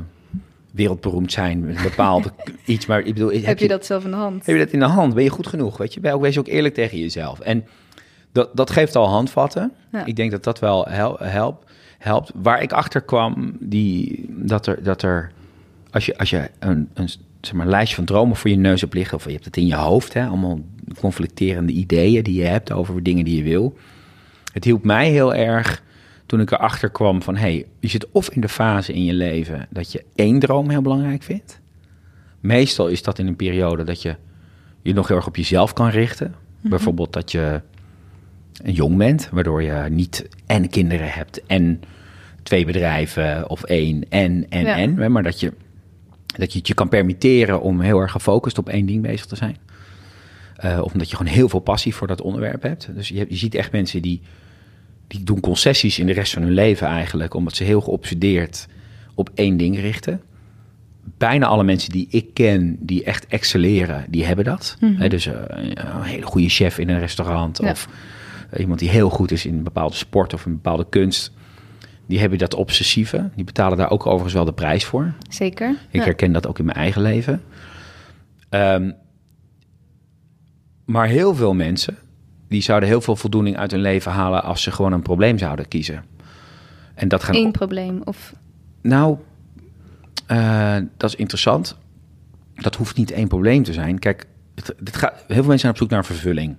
wereldberoemd 0.71 1.33
zijn 1.33 1.61
met 1.61 1.77
een 1.77 1.83
bepaald 1.83 2.31
iets. 2.65 2.87
Maar 2.87 2.99
ik 3.01 3.15
bedoel, 3.15 3.31
Heb, 3.43 3.59
je 3.59 3.69
dat 3.69 3.87
zelf 3.87 4.05
in 4.05 4.11
de 4.11 4.17
hand? 4.17 4.47
heb 4.47 4.57
je 4.57 4.65
dat 4.65 4.73
in 4.73 4.79
de 4.79 4.85
hand? 4.85 5.15
Ben 5.15 5.25
je 5.25 5.31
goed 5.31 5.47
genoeg? 5.47 5.77
Weet 5.77 5.95
je, 5.95 6.01
Ben 6.01 6.13
ook, 6.13 6.21
wees 6.23 6.39
ook 6.39 6.47
eerlijk 6.47 6.75
tegen 6.75 6.99
jezelf. 6.99 7.41
En 7.41 7.67
dat, 8.33 8.51
dat 8.57 8.71
geeft 8.71 8.97
al 8.97 9.09
handvatten. 9.09 9.73
Ja. 9.93 10.05
Ik 10.05 10.17
denk 10.17 10.31
dat 10.31 10.45
dat 10.45 10.59
wel 10.59 10.85
hel- 10.89 11.19
helpt. 11.21 11.71
helpt. 11.99 12.31
Waar 12.35 12.63
ik 12.63 12.73
achter 12.73 13.01
kwam, 13.01 13.57
die, 13.61 14.25
dat 14.29 14.67
er, 14.67 14.83
dat 14.83 15.03
er 15.03 15.33
als 15.91 16.07
je, 16.07 16.19
als 16.19 16.31
je 16.31 16.51
een, 16.59 16.89
een 16.95 17.09
zeg 17.41 17.53
maar, 17.55 17.67
lijstje 17.67 17.97
van 17.97 18.05
dromen 18.05 18.37
voor 18.37 18.51
je 18.51 18.57
neus 18.57 18.81
hebt 18.81 18.95
liggen, 18.95 19.17
of 19.17 19.25
je 19.25 19.33
hebt 19.33 19.45
het 19.45 19.57
in 19.57 19.67
je 19.67 19.75
hoofd, 19.75 20.15
hè, 20.15 20.27
allemaal 20.27 20.61
conflicterende 21.01 21.73
ideeën 21.73 22.23
die 22.23 22.41
je 22.41 22.47
hebt 22.47 22.73
over 22.73 23.03
dingen 23.03 23.25
die 23.25 23.37
je 23.37 23.43
wil. 23.43 23.77
Het 24.53 24.65
hielp 24.65 24.85
mij 24.85 25.11
heel 25.11 25.35
erg 25.35 25.83
toen 26.27 26.41
ik 26.41 26.51
erachter 26.51 26.91
kwam 26.91 27.23
van, 27.23 27.37
hey, 27.37 27.67
je 27.81 27.89
zit 27.89 28.11
of 28.11 28.31
in 28.31 28.41
de 28.41 28.49
fase 28.49 28.93
in 28.93 29.05
je 29.05 29.15
leven 29.15 29.67
dat 29.71 29.93
je 29.93 30.05
één 30.15 30.39
droom 30.39 30.71
heel 30.71 30.83
belangrijk 30.83 31.23
vindt. 31.23 31.61
Meestal 32.41 32.87
is 32.89 33.03
dat 33.03 33.19
in 33.19 33.27
een 33.27 33.37
periode 33.37 33.85
dat 33.85 34.03
je 34.03 34.17
je 34.83 34.93
nog 34.93 35.09
heel 35.09 35.17
erg 35.17 35.27
op 35.27 35.37
jezelf 35.37 35.73
kan 35.73 35.89
richten. 35.89 36.35
Bijvoorbeeld 36.61 37.13
dat 37.13 37.33
je 37.33 37.61
een 38.63 38.73
jong 38.73 38.97
bent, 38.97 39.29
waardoor 39.33 39.63
je 39.63 39.87
niet 39.91 40.29
en 40.47 40.69
kinderen 40.69 41.11
hebt 41.11 41.47
en 41.47 41.81
twee 42.43 42.65
bedrijven 42.65 43.49
of 43.51 43.63
één 43.63 44.05
en, 44.09 44.47
en, 44.49 44.65
Ja. 44.65 44.77
en. 44.77 45.13
Maar 45.13 45.23
dat 45.23 45.41
je, 45.41 45.53
dat 46.37 46.53
je 46.53 46.59
het 46.59 46.69
je 46.69 46.75
kan 46.75 46.89
permitteren 46.89 47.61
om 47.61 47.81
heel 47.81 48.01
erg 48.01 48.11
gefocust 48.13 48.59
op 48.59 48.69
één 48.69 48.87
ding 48.87 49.03
bezig 49.03 49.27
te 49.27 49.37
zijn. 49.37 49.57
Eh, 50.57 50.81
of 50.83 50.93
omdat 50.93 51.11
je 51.11 51.17
gewoon 51.17 51.33
heel 51.33 51.49
veel 51.49 51.61
passie 51.61 51.95
voor 51.95 52.07
dat 52.07 52.21
onderwerp 52.21 52.63
hebt. 52.63 52.89
Dus 52.95 53.09
je, 53.09 53.27
je 53.29 53.37
ziet 53.37 53.55
echt 53.55 53.73
mensen 53.73 54.03
die, 54.03 54.21
die 55.07 55.23
doen 55.25 55.41
concessies 55.41 55.99
in 55.99 56.07
de 56.07 56.13
rest 56.13 56.33
van 56.33 56.43
hun 56.43 56.53
leven 56.53 56.87
eigenlijk, 56.87 57.35
omdat 57.35 57.57
ze 57.57 57.65
heel 57.65 57.81
geobsedeerd 57.81 58.67
op 59.15 59.31
één 59.35 59.57
ding 59.57 59.79
richten. 59.81 60.21
bijna 61.19 61.47
alle 61.47 61.65
mensen 61.65 61.91
die 61.91 62.07
ik 62.11 62.35
ken, 62.35 62.77
die 62.81 63.05
echt 63.05 63.27
excelleren, 63.27 64.05
die 64.09 64.25
hebben 64.25 64.45
dat. 64.45 64.77
Hè, 64.81 65.09
dus 65.09 65.27
eh, 65.27 65.35
een 65.75 66.03
hele 66.03 66.27
goede 66.27 66.49
chef 66.49 66.79
in 66.79 66.89
een 66.89 66.99
restaurant 66.99 67.59
Ja. 67.63 67.71
of 67.71 67.89
iemand 68.59 68.79
die 68.79 68.89
heel 68.89 69.11
goed 69.11 69.31
is 69.31 69.47
in 69.47 69.55
een 69.55 69.63
bepaalde 69.63 69.95
sport 69.95 70.35
of 70.35 70.45
een 70.45 70.53
bepaalde 70.53 70.87
kunst. 70.89 71.33
Die 72.09 72.19
hebben 72.21 72.39
dat 72.39 72.55
obsessieve. 72.55 73.31
Die 73.35 73.45
betalen 73.45 73.79
daar 73.79 73.91
ook 73.91 74.07
overigens 74.07 74.35
wel 74.35 74.45
de 74.45 74.53
prijs 74.53 74.85
voor. 74.85 75.13
Zeker. 75.29 75.71
Ik 75.71 76.01
Ja. 76.01 76.05
herken 76.05 76.33
dat 76.33 76.47
ook 76.47 76.59
in 76.59 76.65
mijn 76.65 76.77
eigen 76.77 77.03
leven. 77.03 77.43
Ehm, 78.49 78.91
maar 80.85 81.07
heel 81.07 81.35
veel 81.35 81.55
mensen, 81.55 81.97
die 82.49 82.63
zouden 82.63 82.89
heel 82.89 83.01
veel 83.01 83.17
voldoening 83.17 83.57
uit 83.57 83.71
hun 83.71 83.81
leven 83.81 84.13
halen 84.13 84.43
als 84.43 84.63
ze 84.63 84.71
gewoon 84.71 84.93
een 84.93 85.03
probleem 85.03 85.39
zouden 85.39 85.69
kiezen. 85.69 86.05
En 86.95 87.09
dat 87.09 87.23
gaan 87.25 87.35
Eén 87.35 87.51
probleem. 87.53 88.01
Of 88.05 88.35
nou, 88.83 89.17
eh, 90.27 90.77
dat 90.97 91.11
is 91.11 91.17
interessant. 91.17 91.77
Dat 92.55 92.75
hoeft 92.75 92.97
niet 92.97 93.11
één 93.11 93.29
probleem 93.29 93.63
te 93.63 93.73
zijn. 93.73 93.99
Kijk, 93.99 94.27
het, 94.55 94.75
het 94.85 94.97
gaat, 94.97 95.13
heel 95.15 95.25
veel 95.27 95.37
mensen 95.37 95.59
zijn 95.59 95.73
op 95.73 95.79
zoek 95.79 95.91
naar 95.91 96.05
vervulling. 96.05 96.57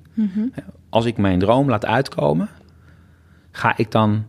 Als 0.89 1.05
ik 1.05 1.17
mijn 1.17 1.39
droom 1.39 1.69
laat 1.69 1.85
uitkomen, 1.85 2.49
ga 3.51 3.77
ik 3.77 3.91
dan, 3.91 4.25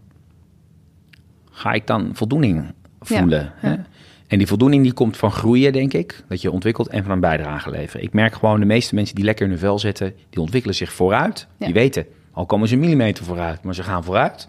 ga 1.61 1.73
ik 1.73 1.87
dan 1.87 2.11
voldoening 2.13 2.65
voelen. 3.01 3.53
ja. 3.63 3.85
En 4.27 4.39
die 4.39 4.47
voldoening 4.47 4.83
die 4.83 4.93
komt 4.93 5.17
van 5.17 5.31
groeien, 5.31 5.73
denk 5.73 5.93
ik. 5.93 6.25
Dat 6.29 6.41
je 6.41 6.51
ontwikkelt 6.51 6.89
en 6.89 7.03
van 7.03 7.13
een 7.13 7.21
bijdrage 7.21 7.71
leveren. 7.71 8.05
Ik 8.05 8.13
merk 8.13 8.35
gewoon 8.35 8.61
de 8.61 8.67
meeste 8.67 8.95
mensen 8.95 9.15
die 9.15 9.25
lekker 9.25 9.45
in 9.45 9.51
hun 9.51 9.61
vel 9.61 9.79
zitten, 9.79 10.15
die 10.31 10.41
ontwikkelen 10.41 10.77
zich 10.77 10.93
vooruit. 10.93 11.47
Ja. 11.57 11.65
Die 11.65 11.75
weten, 11.75 12.07
al 12.33 12.47
komen 12.47 12.69
ze 12.69 12.75
een 12.75 12.81
millimeter 12.81 13.25
vooruit, 13.25 13.63
maar 13.63 13.75
ze 13.75 13.83
gaan 13.83 14.05
vooruit. 14.05 14.49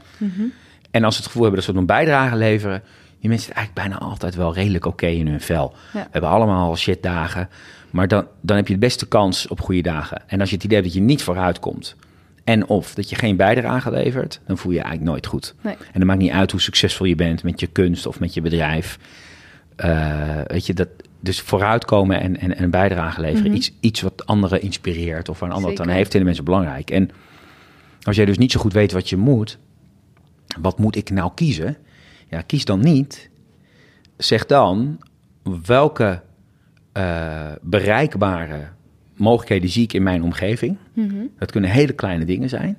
En 0.92 1.04
als 1.04 1.16
ze 1.16 1.22
het 1.22 1.30
gevoel 1.30 1.44
hebben 1.44 1.62
dat 1.62 1.74
ze 1.74 1.80
een 1.80 1.86
bijdrage 1.86 2.36
leveren, 2.36 2.84
die 3.20 3.30
mensen 3.30 3.46
zitten 3.46 3.56
eigenlijk 3.56 3.90
bijna 3.90 4.12
altijd 4.12 4.36
wel 4.36 4.54
redelijk 4.54 4.86
oké 4.86 5.08
in 5.08 5.28
hun 5.28 5.42
vel. 5.42 5.76
We 5.94 6.06
hebben 6.12 6.30
allemaal 6.30 6.76
shitdagen, 6.76 7.50
maar 7.90 8.08
dan, 8.08 8.28
dan 8.42 8.58
heb 8.58 8.68
je 8.68 8.74
de 8.74 8.80
beste 8.80 9.08
kans 9.08 9.48
op 9.48 9.62
goede 9.62 9.82
dagen. 9.82 10.22
En 10.28 10.40
als 10.40 10.50
je 10.50 10.56
het 10.56 10.64
idee 10.64 10.78
hebt 10.78 10.90
dat 10.90 10.98
je 10.98 11.06
niet 11.06 11.24
vooruit 11.24 11.60
komt 11.60 11.96
en 12.52 12.68
of 12.68 12.94
dat 12.94 13.10
je 13.10 13.16
geen 13.16 13.36
bijdrage 13.36 13.92
levert, 13.92 14.40
dan 14.46 14.58
voel 14.58 14.72
je 14.72 14.78
je 14.78 14.84
eigenlijk 14.84 15.12
nooit 15.12 15.26
goed. 15.28 15.56
Nee. 15.62 15.74
En 15.74 16.00
dan 16.00 16.06
maakt 16.06 16.20
niet 16.20 16.32
uit 16.32 16.52
hoe 16.52 16.62
succesvol 16.62 17.06
je 17.06 17.16
bent 17.16 17.44
met 17.44 17.60
je 17.60 17.68
kunst 17.68 18.06
of 18.06 18.20
met 18.20 18.34
je 18.34 18.42
bedrijf. 18.42 19.00
Eh, 19.76 20.42
weet 20.48 20.66
je, 20.66 20.74
dat, 20.74 20.88
dus 21.20 21.42
vooruitkomen 21.42 22.22
en, 22.22 22.40
en, 22.40 22.56
en 22.56 22.64
een 22.64 22.70
bijdrage 22.70 23.22
leveren. 23.22 23.56
iets, 23.56 23.72
iets 23.80 24.02
wat 24.02 24.26
anderen 24.26 24.62
inspireert 24.62 25.30
of 25.30 25.40
waar 25.40 25.50
een 25.50 25.56
ander 25.56 25.72
het 25.72 25.80
aan 25.80 25.88
heeft, 25.88 26.10
vinden 26.10 26.26
mensen 26.26 26.46
belangrijk. 26.46 26.92
En 26.92 27.10
als 28.02 28.16
jij 28.16 28.26
dus 28.26 28.38
niet 28.38 28.52
zo 28.52 28.60
goed 28.60 28.74
weet 28.74 28.92
wat 28.92 29.10
je 29.10 29.18
moet, 29.18 29.58
wat 30.62 30.80
moet 30.80 30.96
ik 30.96 31.10
nou 31.10 31.32
kiezen? 31.36 31.78
Ja, 32.30 32.42
kies 32.42 32.66
dan 32.66 32.80
niet. 32.80 33.30
Zeg 34.18 34.46
dan 34.46 35.00
welke 35.66 36.22
eh, 36.92 37.52
bereikbare 37.62 38.68
mogelijkheden 39.22 39.70
zie 39.70 39.84
ik 39.84 39.94
in 39.94 40.04
mijn 40.04 40.24
omgeving. 40.24 40.78
Dat 41.40 41.52
kunnen 41.52 41.70
hele 41.70 41.94
kleine 41.94 42.26
dingen 42.26 42.50
zijn. 42.50 42.78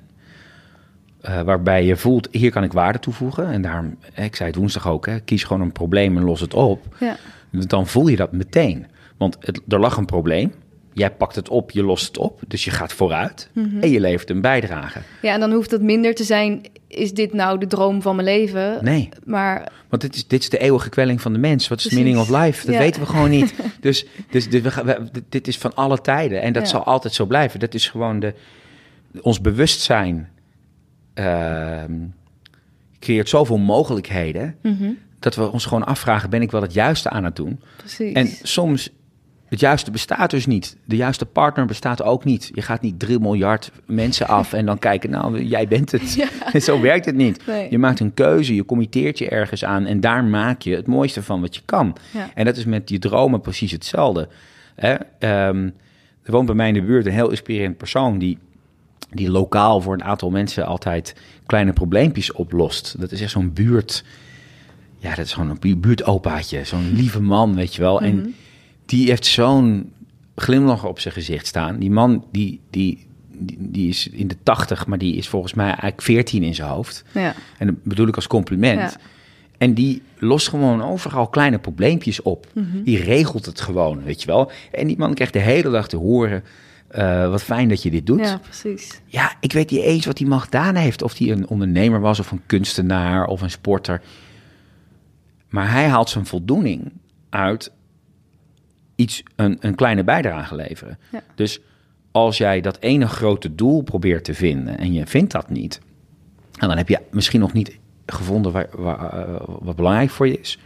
eh, 1.21 1.41
waarbij 1.41 1.85
je 1.85 1.95
voelt, 1.95 2.27
hier 2.31 2.51
kan 2.51 2.63
ik 2.63 2.73
waarde 2.73 2.99
toevoegen. 2.99 3.47
En 3.47 3.61
daarom, 3.61 3.95
hè, 4.13 4.23
ik 4.23 4.35
zei 4.35 4.49
het 4.49 4.57
woensdag 4.59 4.87
ook, 4.87 5.05
hè, 5.05 5.19
kies 5.19 5.43
gewoon 5.43 5.61
een 5.61 5.71
probleem 5.71 6.17
en 6.17 6.23
los 6.23 6.39
het 6.39 6.53
op. 6.53 6.95
ja. 6.99 7.17
Dan 7.51 7.87
voel 7.87 8.07
je 8.07 8.15
dat 8.15 8.31
meteen. 8.31 8.85
Want 9.17 9.37
het, 9.39 9.61
er 9.67 9.79
lag 9.79 9.97
een 9.97 10.05
probleem. 10.05 10.53
Jij 10.93 11.11
pakt 11.11 11.35
het 11.35 11.49
op, 11.49 11.71
je 11.71 11.83
lost 11.83 12.07
het 12.07 12.17
op. 12.17 12.41
Dus 12.47 12.65
je 12.65 12.71
gaat 12.71 12.93
vooruit 12.93 13.49
en 13.81 13.89
je 13.91 13.99
levert 13.99 14.29
een 14.29 14.41
bijdrage. 14.41 14.99
ja, 15.21 15.33
en 15.33 15.39
dan 15.39 15.51
hoeft 15.51 15.71
het 15.71 15.81
minder 15.81 16.15
te 16.15 16.23
zijn... 16.23 16.61
is 16.87 17.13
dit 17.13 17.33
nou 17.33 17.59
de 17.59 17.67
droom 17.67 18.01
van 18.01 18.15
mijn 18.15 18.27
leven? 18.27 18.77
Nee, 18.83 19.09
Maar 19.25 19.71
want 19.89 20.01
dit 20.01 20.15
is, 20.15 20.27
dit 20.27 20.41
is 20.41 20.49
de 20.49 20.57
eeuwige 20.57 20.89
kwelling 20.89 21.21
van 21.21 21.33
de 21.33 21.39
mens. 21.39 21.67
Wat 21.67 21.77
is 21.77 21.83
de 21.83 21.89
Precies. 21.89 22.05
meaning 22.13 22.29
of 22.29 22.41
life? 22.43 22.65
Dat 22.65 22.75
Ja. 22.75 22.81
weten 22.81 23.01
we 23.01 23.07
gewoon 23.07 23.29
niet. 23.29 23.53
Dus, 23.81 24.05
dus, 24.29 24.49
dus 24.49 24.61
we- 24.61 25.09
dit 25.29 25.47
is 25.47 25.57
van 25.57 25.75
alle 25.75 26.01
tijden. 26.01 26.41
En 26.41 26.53
dat 26.53 26.63
Ja. 26.63 26.69
zal 26.69 26.83
altijd 26.83 27.13
zo 27.13 27.25
blijven. 27.25 27.59
Dat 27.59 27.73
is 27.73 27.87
gewoon 27.89 28.19
de, 28.19 28.33
ons 29.21 29.41
bewustzijn 29.41 30.29
ehm, 31.13 31.91
creëert 32.99 33.29
zoveel 33.29 33.57
mogelijkheden... 33.57 34.55
dat 35.19 35.35
we 35.35 35.51
ons 35.51 35.65
gewoon 35.65 35.85
afvragen, 35.85 36.29
ben 36.29 36.41
ik 36.41 36.51
wel 36.51 36.61
het 36.61 36.73
juiste 36.73 37.09
aan 37.09 37.23
het 37.23 37.35
doen? 37.35 37.59
precies. 37.77 38.13
En 38.13 38.27
soms, 38.43 38.89
het 39.53 39.61
juiste 39.61 39.91
bestaat 39.91 40.29
dus 40.29 40.45
niet. 40.45 40.77
De 40.85 40.95
juiste 40.95 41.25
partner 41.25 41.65
bestaat 41.65 42.03
ook 42.03 42.23
niet. 42.23 42.51
Je 42.53 42.61
gaat 42.61 42.81
niet 42.81 42.99
3 42.99 43.19
miljard 43.19 43.71
mensen 43.85 44.27
af 44.27 44.53
en 44.53 44.65
dan 44.65 44.79
kijken, 44.79 45.09
nou, 45.09 45.43
jij 45.43 45.67
bent 45.67 45.91
het. 45.91 46.27
Zo 46.63 46.81
werkt 46.81 47.05
het 47.05 47.15
niet. 47.15 47.47
Nee. 47.47 47.67
Je 47.69 47.77
maakt 47.77 47.99
een 47.99 48.13
keuze, 48.13 48.55
je 48.55 48.65
committeert 48.65 49.17
je 49.17 49.29
ergens 49.29 49.65
aan 49.65 49.85
en 49.85 49.99
daar 49.99 50.23
maak 50.23 50.61
je 50.61 50.75
het 50.75 50.87
mooiste 50.87 51.23
van 51.23 51.41
wat 51.41 51.55
je 51.55 51.61
kan. 51.65 51.95
Ja. 52.11 52.29
En 52.33 52.45
dat 52.45 52.57
is 52.57 52.65
met 52.65 52.89
je 52.89 52.99
dromen 52.99 53.41
precies 53.41 53.71
hetzelfde. 53.71 54.27
Hè? 54.75 54.93
Ehm, 55.19 55.69
er 56.23 56.31
woont 56.31 56.45
bij 56.45 56.55
mij 56.55 56.67
in 56.67 56.73
de 56.73 56.81
buurt 56.81 57.05
een 57.05 57.11
heel 57.11 57.29
inspirerend 57.29 57.77
persoon 57.77 58.17
die, 58.17 58.37
die 59.11 59.29
lokaal 59.31 59.81
voor 59.81 59.93
een 59.93 60.03
aantal 60.03 60.29
mensen 60.29 60.65
altijd 60.65 61.15
kleine 61.45 61.73
probleempjes 61.73 62.31
oplost. 62.31 62.95
Dat 62.99 63.11
is 63.11 63.21
echt 63.21 63.31
zo'n 63.31 63.53
buurt. 63.53 64.03
Ja, 64.97 65.15
dat 65.15 65.25
is 65.25 65.33
gewoon 65.33 65.49
een 65.49 65.57
bu- 65.59 65.75
buurtopaatje. 65.77 66.63
Zo'n 66.63 66.91
lieve 66.93 67.21
man, 67.21 67.55
weet 67.55 67.75
je 67.75 67.81
wel. 67.81 68.01
En 68.01 68.35
die 68.85 69.07
heeft 69.09 69.25
zo'n 69.25 69.91
glimlach 70.35 70.85
op 70.85 70.99
zijn 70.99 71.13
gezicht 71.13 71.47
staan. 71.47 71.77
Die 71.79 71.91
man, 71.91 72.25
die, 72.31 72.59
die, 72.69 73.05
die, 73.31 73.57
die 73.59 73.89
is 73.89 74.07
in 74.07 74.27
de 74.27 74.37
tachtig, 74.43 74.87
maar 74.87 74.97
die 74.97 75.15
is 75.15 75.27
volgens 75.27 75.53
mij 75.53 75.67
eigenlijk 75.67 76.01
14 76.01 76.43
in 76.43 76.55
zijn 76.55 76.69
hoofd. 76.69 77.03
ja. 77.11 77.33
En 77.57 77.67
dat 77.67 77.83
bedoel 77.83 78.07
ik 78.07 78.15
als 78.15 78.27
compliment. 78.27 78.79
Ja. 78.79 78.91
En 79.57 79.73
die 79.73 80.01
lost 80.17 80.49
gewoon 80.49 80.83
overal 80.83 81.27
kleine 81.27 81.59
probleempjes 81.59 82.21
op. 82.21 82.47
Die 82.83 83.03
regelt 83.03 83.45
het 83.45 83.61
gewoon, 83.61 84.03
weet 84.03 84.21
je 84.21 84.27
wel. 84.27 84.51
En 84.71 84.87
die 84.87 84.97
man 84.97 85.13
krijgt 85.13 85.33
de 85.33 85.39
hele 85.39 85.69
dag 85.69 85.87
te 85.87 85.97
horen... 85.97 86.43
eh, 86.87 87.29
wat 87.29 87.43
fijn 87.43 87.69
dat 87.69 87.83
je 87.83 87.89
dit 87.91 88.05
doet. 88.05 88.19
ja, 88.19 88.37
precies. 88.37 89.01
Ja, 89.05 89.35
ik 89.39 89.51
weet 89.53 89.71
niet 89.71 89.81
eens 89.81 90.05
wat 90.05 90.17
die 90.17 90.27
man 90.27 90.41
gedaan 90.41 90.75
heeft. 90.75 91.01
Of 91.01 91.17
hij 91.17 91.31
een 91.31 91.47
ondernemer 91.47 91.99
was, 91.99 92.19
of 92.19 92.31
een 92.31 92.41
kunstenaar, 92.45 93.25
of 93.25 93.41
een 93.41 93.51
sporter. 93.51 94.01
Maar 95.49 95.71
hij 95.71 95.87
haalt 95.87 96.09
zijn 96.09 96.25
voldoening 96.25 96.91
uit 97.29 97.71
iets, 98.95 99.23
een, 99.35 99.57
een 99.59 99.75
kleine 99.75 100.03
bijdrage 100.03 100.55
leveren. 100.55 100.99
Ja. 101.11 101.21
Dus 101.35 101.59
als 102.11 102.37
jij 102.37 102.61
dat 102.61 102.77
ene 102.79 103.07
grote 103.07 103.55
doel 103.55 103.81
probeert 103.81 104.23
te 104.23 104.33
vinden 104.33 104.77
en 104.77 104.93
je 104.93 105.05
vindt 105.05 105.31
dat 105.31 105.49
niet, 105.49 105.81
en 106.59 106.67
dan 106.67 106.77
heb 106.77 106.89
je 106.89 106.99
misschien 107.11 107.39
nog 107.39 107.53
niet 107.53 107.79
gevonden 108.05 108.51
waar, 108.51 108.67
waar, 108.71 109.13
eh, 109.13 109.41
wat 109.45 109.75
belangrijk 109.75 110.09
voor 110.09 110.27
je 110.27 110.39
is. 110.39 110.59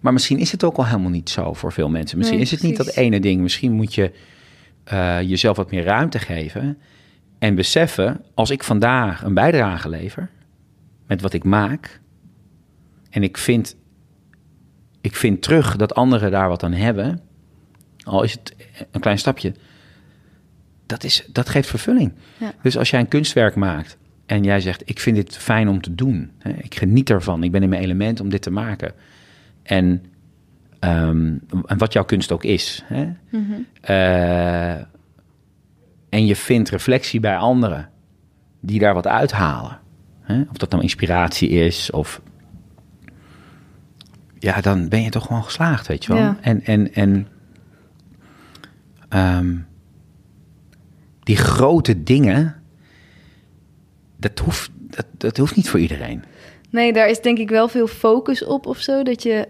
Maar 0.00 0.12
misschien 0.12 0.38
is 0.38 0.52
het 0.52 0.64
ook 0.64 0.76
al 0.76 0.86
helemaal 0.86 1.10
niet 1.10 1.30
zo 1.30 1.52
voor 1.52 1.72
veel 1.72 1.88
mensen. 1.88 2.18
Misschien 2.18 2.38
Nee, 2.38 2.46
is 2.46 2.52
het 2.52 2.62
niet 2.62 2.76
dat 2.76 2.96
ene 2.96 3.20
ding. 3.20 3.40
Misschien 3.40 3.72
moet 3.72 3.94
je 3.94 4.12
eh, 4.84 5.20
jezelf 5.20 5.56
wat 5.56 5.70
meer 5.70 5.84
ruimte 5.84 6.18
geven. 6.18 6.78
En 7.38 7.54
beseffen, 7.54 8.24
als 8.34 8.50
ik 8.50 8.64
vandaag 8.64 9.22
een 9.22 9.34
bijdrage 9.34 9.88
lever 9.88 10.30
met 11.06 11.20
wat 11.20 11.32
ik 11.32 11.44
maak. 11.44 12.00
En 13.10 13.22
ik 13.22 13.38
vind, 13.38 13.76
ik 15.00 15.16
vind 15.16 15.42
terug 15.42 15.76
dat 15.76 15.94
anderen 15.94 16.30
daar 16.30 16.48
wat 16.48 16.62
aan 16.62 16.72
hebben. 16.72 17.20
Al 18.04 18.22
is 18.22 18.32
het 18.32 18.54
een 18.90 19.00
klein 19.00 19.18
stapje. 19.18 19.52
Dat, 20.86 21.04
is, 21.04 21.24
dat 21.32 21.48
geeft 21.48 21.68
vervulling. 21.68 22.12
Ja. 22.38 22.52
Dus 22.62 22.78
als 22.78 22.90
jij 22.90 23.00
een 23.00 23.08
kunstwerk 23.08 23.54
maakt 23.54 23.96
en 24.26 24.42
jij 24.42 24.60
zegt: 24.60 24.82
Ik 24.84 25.00
vind 25.00 25.16
dit 25.16 25.36
fijn 25.36 25.68
om 25.68 25.80
te 25.80 25.94
doen. 25.94 26.30
Hè, 26.38 26.50
ik 26.50 26.74
geniet 26.74 27.10
ervan. 27.10 27.42
Ik 27.42 27.52
ben 27.52 27.62
in 27.62 27.68
mijn 27.68 27.82
element 27.82 28.20
om 28.20 28.28
dit 28.28 28.42
te 28.42 28.50
maken. 28.50 28.92
En, 29.62 30.04
ehm, 30.78 31.36
en 31.66 31.78
wat 31.78 31.92
jouw 31.92 32.04
kunst 32.04 32.32
ook 32.32 32.44
is. 32.44 32.84
Hè, 32.86 33.12
eh, 33.80 34.84
en 36.08 36.26
je 36.26 36.36
vindt 36.36 36.70
reflectie 36.70 37.20
bij 37.20 37.36
anderen 37.36 37.88
die 38.60 38.78
daar 38.78 38.94
wat 38.94 39.06
uithalen. 39.06 39.78
Hè? 40.20 40.40
Of 40.50 40.56
dat 40.56 40.70
nou 40.70 40.82
inspiratie 40.82 41.48
is 41.48 41.90
of... 41.90 42.20
Ja, 44.38 44.60
dan 44.60 44.88
ben 44.88 45.02
je 45.02 45.10
toch 45.10 45.26
gewoon 45.26 45.44
geslaagd, 45.44 45.86
weet 45.86 46.04
je 46.04 46.12
wel. 46.12 46.22
Ja. 46.22 46.38
En, 46.40 46.64
en, 46.64 46.94
en 46.94 47.26
ehm, 49.12 49.56
die 51.22 51.36
grote 51.36 52.02
dingen, 52.02 52.62
dat 54.16 54.38
hoeft, 54.38 54.70
dat, 54.74 55.06
dat 55.16 55.36
hoeft 55.36 55.56
niet 55.56 55.68
voor 55.68 55.80
iedereen. 55.80 56.24
Nee, 56.70 56.92
daar 56.92 57.08
is 57.08 57.20
denk 57.20 57.38
ik 57.38 57.48
wel 57.48 57.68
veel 57.68 57.86
focus 57.86 58.44
op 58.44 58.66
of 58.66 58.78
zo. 58.78 59.02
Dat 59.02 59.22
je 59.22 59.48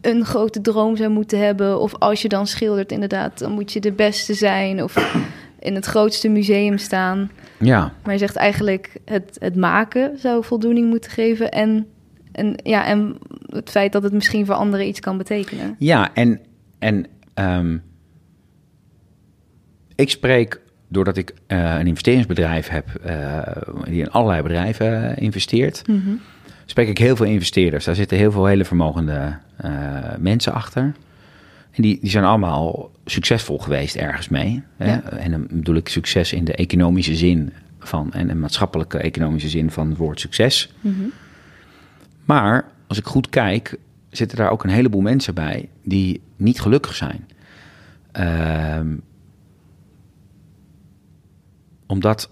een 0.00 0.24
grote 0.24 0.60
droom 0.60 0.96
zou 0.96 1.10
moeten 1.10 1.38
hebben. 1.38 1.80
Of 1.80 1.94
als 1.98 2.22
je 2.22 2.28
dan 2.28 2.46
schildert, 2.46 2.92
inderdaad, 2.92 3.38
dan 3.38 3.52
moet 3.52 3.72
je 3.72 3.80
de 3.80 3.92
beste 3.92 4.34
zijn. 4.34 4.82
Of 4.82 5.14
in 5.58 5.74
het 5.74 5.84
grootste 5.84 6.28
museum 6.28 6.78
staan. 6.78 7.30
Ja, 7.58 7.92
Maar 8.04 8.12
je 8.12 8.18
zegt 8.18 8.36
eigenlijk, 8.36 8.96
het, 9.04 9.36
het 9.40 9.56
maken 9.56 10.18
zou 10.18 10.44
voldoening 10.44 10.88
moeten 10.88 11.10
geven. 11.10 11.50
En, 11.50 11.86
en, 12.32 12.54
ja, 12.62 12.86
en 12.86 13.16
het 13.46 13.70
feit 13.70 13.92
dat 13.92 14.02
het 14.02 14.12
misschien 14.12 14.46
voor 14.46 14.54
anderen 14.54 14.86
iets 14.86 15.00
kan 15.00 15.16
betekenen. 15.18 15.76
Ja, 15.78 16.14
en, 16.14 16.40
en 16.78 17.06
ehm, 17.34 17.78
ik 19.94 20.10
spreek, 20.10 20.60
doordat 20.88 21.16
ik 21.16 21.34
eh, 21.46 21.78
een 21.78 21.86
investeringsbedrijf 21.86 22.68
heb, 22.68 22.94
eh, 22.94 23.38
die 23.84 24.00
in 24.00 24.10
allerlei 24.10 24.42
bedrijven 24.42 25.16
eh, 25.16 25.22
investeert, 25.22 25.82
spreek 26.66 26.88
ik 26.88 26.98
heel 26.98 27.16
veel 27.16 27.26
investeerders. 27.26 27.84
Daar 27.84 27.94
zitten 27.94 28.18
heel 28.18 28.32
veel 28.32 28.46
hele 28.46 28.64
vermogende 28.64 29.38
mensen 30.18 30.52
achter. 30.52 30.82
En 31.70 31.82
die, 31.82 31.98
die 32.00 32.10
zijn 32.10 32.24
allemaal 32.24 32.90
succesvol 33.04 33.58
geweest 33.58 33.96
ergens 33.96 34.28
mee. 34.28 34.62
Hè? 34.76 34.90
Ja. 34.90 35.02
En 35.02 35.30
dan 35.30 35.46
bedoel 35.50 35.74
ik 35.74 35.88
succes 35.88 36.32
in 36.32 36.44
de 36.44 36.54
economische 36.54 37.14
zin 37.14 37.52
van... 37.78 38.12
en 38.12 38.26
de 38.26 38.34
maatschappelijke 38.34 38.98
economische 38.98 39.48
zin 39.48 39.70
van 39.70 39.88
het 39.88 39.98
woord 39.98 40.20
succes. 40.20 40.72
Maar 42.24 42.64
als 42.86 42.98
ik 42.98 43.06
goed 43.06 43.28
kijk, 43.28 43.76
zitten 44.10 44.38
daar 44.38 44.50
ook 44.50 44.64
een 44.64 44.70
heleboel 44.70 45.00
mensen 45.00 45.34
bij... 45.34 45.68
die 45.82 46.20
niet 46.36 46.60
gelukkig 46.60 46.94
zijn. 46.94 47.26
Omdat 51.92 52.30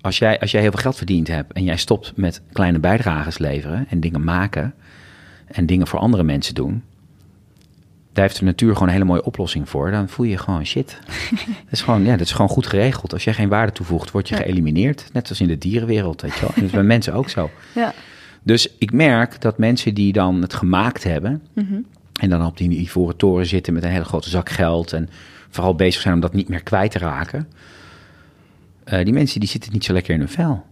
als 0.00 0.18
jij, 0.18 0.40
als 0.40 0.50
jij 0.50 0.60
heel 0.60 0.70
veel 0.70 0.80
geld 0.80 0.96
verdiend 0.96 1.28
hebt 1.28 1.52
en 1.52 1.64
jij 1.64 1.76
stopt 1.76 2.12
met 2.16 2.42
kleine 2.52 2.78
bijdrages 2.78 3.38
leveren 3.38 3.86
en 3.88 4.00
dingen 4.00 4.24
maken 4.24 4.74
en 5.46 5.66
dingen 5.66 5.86
voor 5.86 5.98
andere 5.98 6.22
mensen 6.22 6.54
doen, 6.54 6.82
daar 8.12 8.24
heeft 8.24 8.38
de 8.38 8.44
natuur 8.44 8.72
gewoon 8.72 8.88
een 8.88 8.94
hele 8.94 9.06
mooie 9.06 9.24
oplossing 9.24 9.68
voor. 9.68 9.90
Dan 9.90 10.08
voel 10.08 10.26
je 10.26 10.38
gewoon 10.38 10.66
shit. 10.66 10.98
dat, 11.64 11.70
is 11.70 11.82
gewoon, 11.82 12.04
ja, 12.04 12.10
dat 12.10 12.26
is 12.26 12.32
gewoon 12.32 12.48
goed 12.48 12.66
geregeld. 12.66 13.12
Als 13.12 13.24
jij 13.24 13.34
geen 13.34 13.48
waarde 13.48 13.72
toevoegt, 13.72 14.10
word 14.10 14.28
je 14.28 14.34
Ja. 14.34 14.40
geëlimineerd. 14.40 15.08
Net 15.12 15.28
als 15.28 15.40
in 15.40 15.48
de 15.48 15.58
dierenwereld, 15.58 16.20
weet 16.22 16.34
je 16.34 16.40
wel. 16.40 16.48
En 16.48 16.54
dat 16.54 16.64
is 16.64 16.70
bij 16.70 16.82
mensen 16.94 17.12
ook 17.14 17.28
zo. 17.28 17.50
Ja. 17.74 17.94
Dus 18.42 18.68
ik 18.78 18.92
merk 18.92 19.40
dat 19.40 19.58
mensen 19.58 19.94
die 19.94 20.12
dan 20.12 20.42
het 20.42 20.54
gemaakt 20.54 21.04
hebben... 21.04 21.42
Mhm. 21.52 21.80
en 22.20 22.30
dan 22.30 22.46
op 22.46 22.56
die 22.56 22.78
ivoren 22.78 23.16
toren 23.16 23.46
zitten 23.46 23.72
met 23.74 23.82
een 23.82 23.90
hele 23.90 24.04
grote 24.04 24.28
zak 24.28 24.48
geld... 24.48 24.92
en 24.92 25.08
vooral 25.50 25.74
bezig 25.74 26.02
zijn 26.02 26.14
om 26.14 26.20
dat 26.20 26.34
niet 26.34 26.48
meer 26.48 26.62
kwijt 26.62 26.90
te 26.90 26.98
raken... 26.98 27.48
eh, 28.84 29.04
die 29.04 29.12
mensen 29.12 29.40
die 29.40 29.48
zitten 29.48 29.72
niet 29.72 29.84
zo 29.84 29.92
lekker 29.92 30.14
in 30.14 30.20
hun 30.20 30.28
vel. 30.28 30.64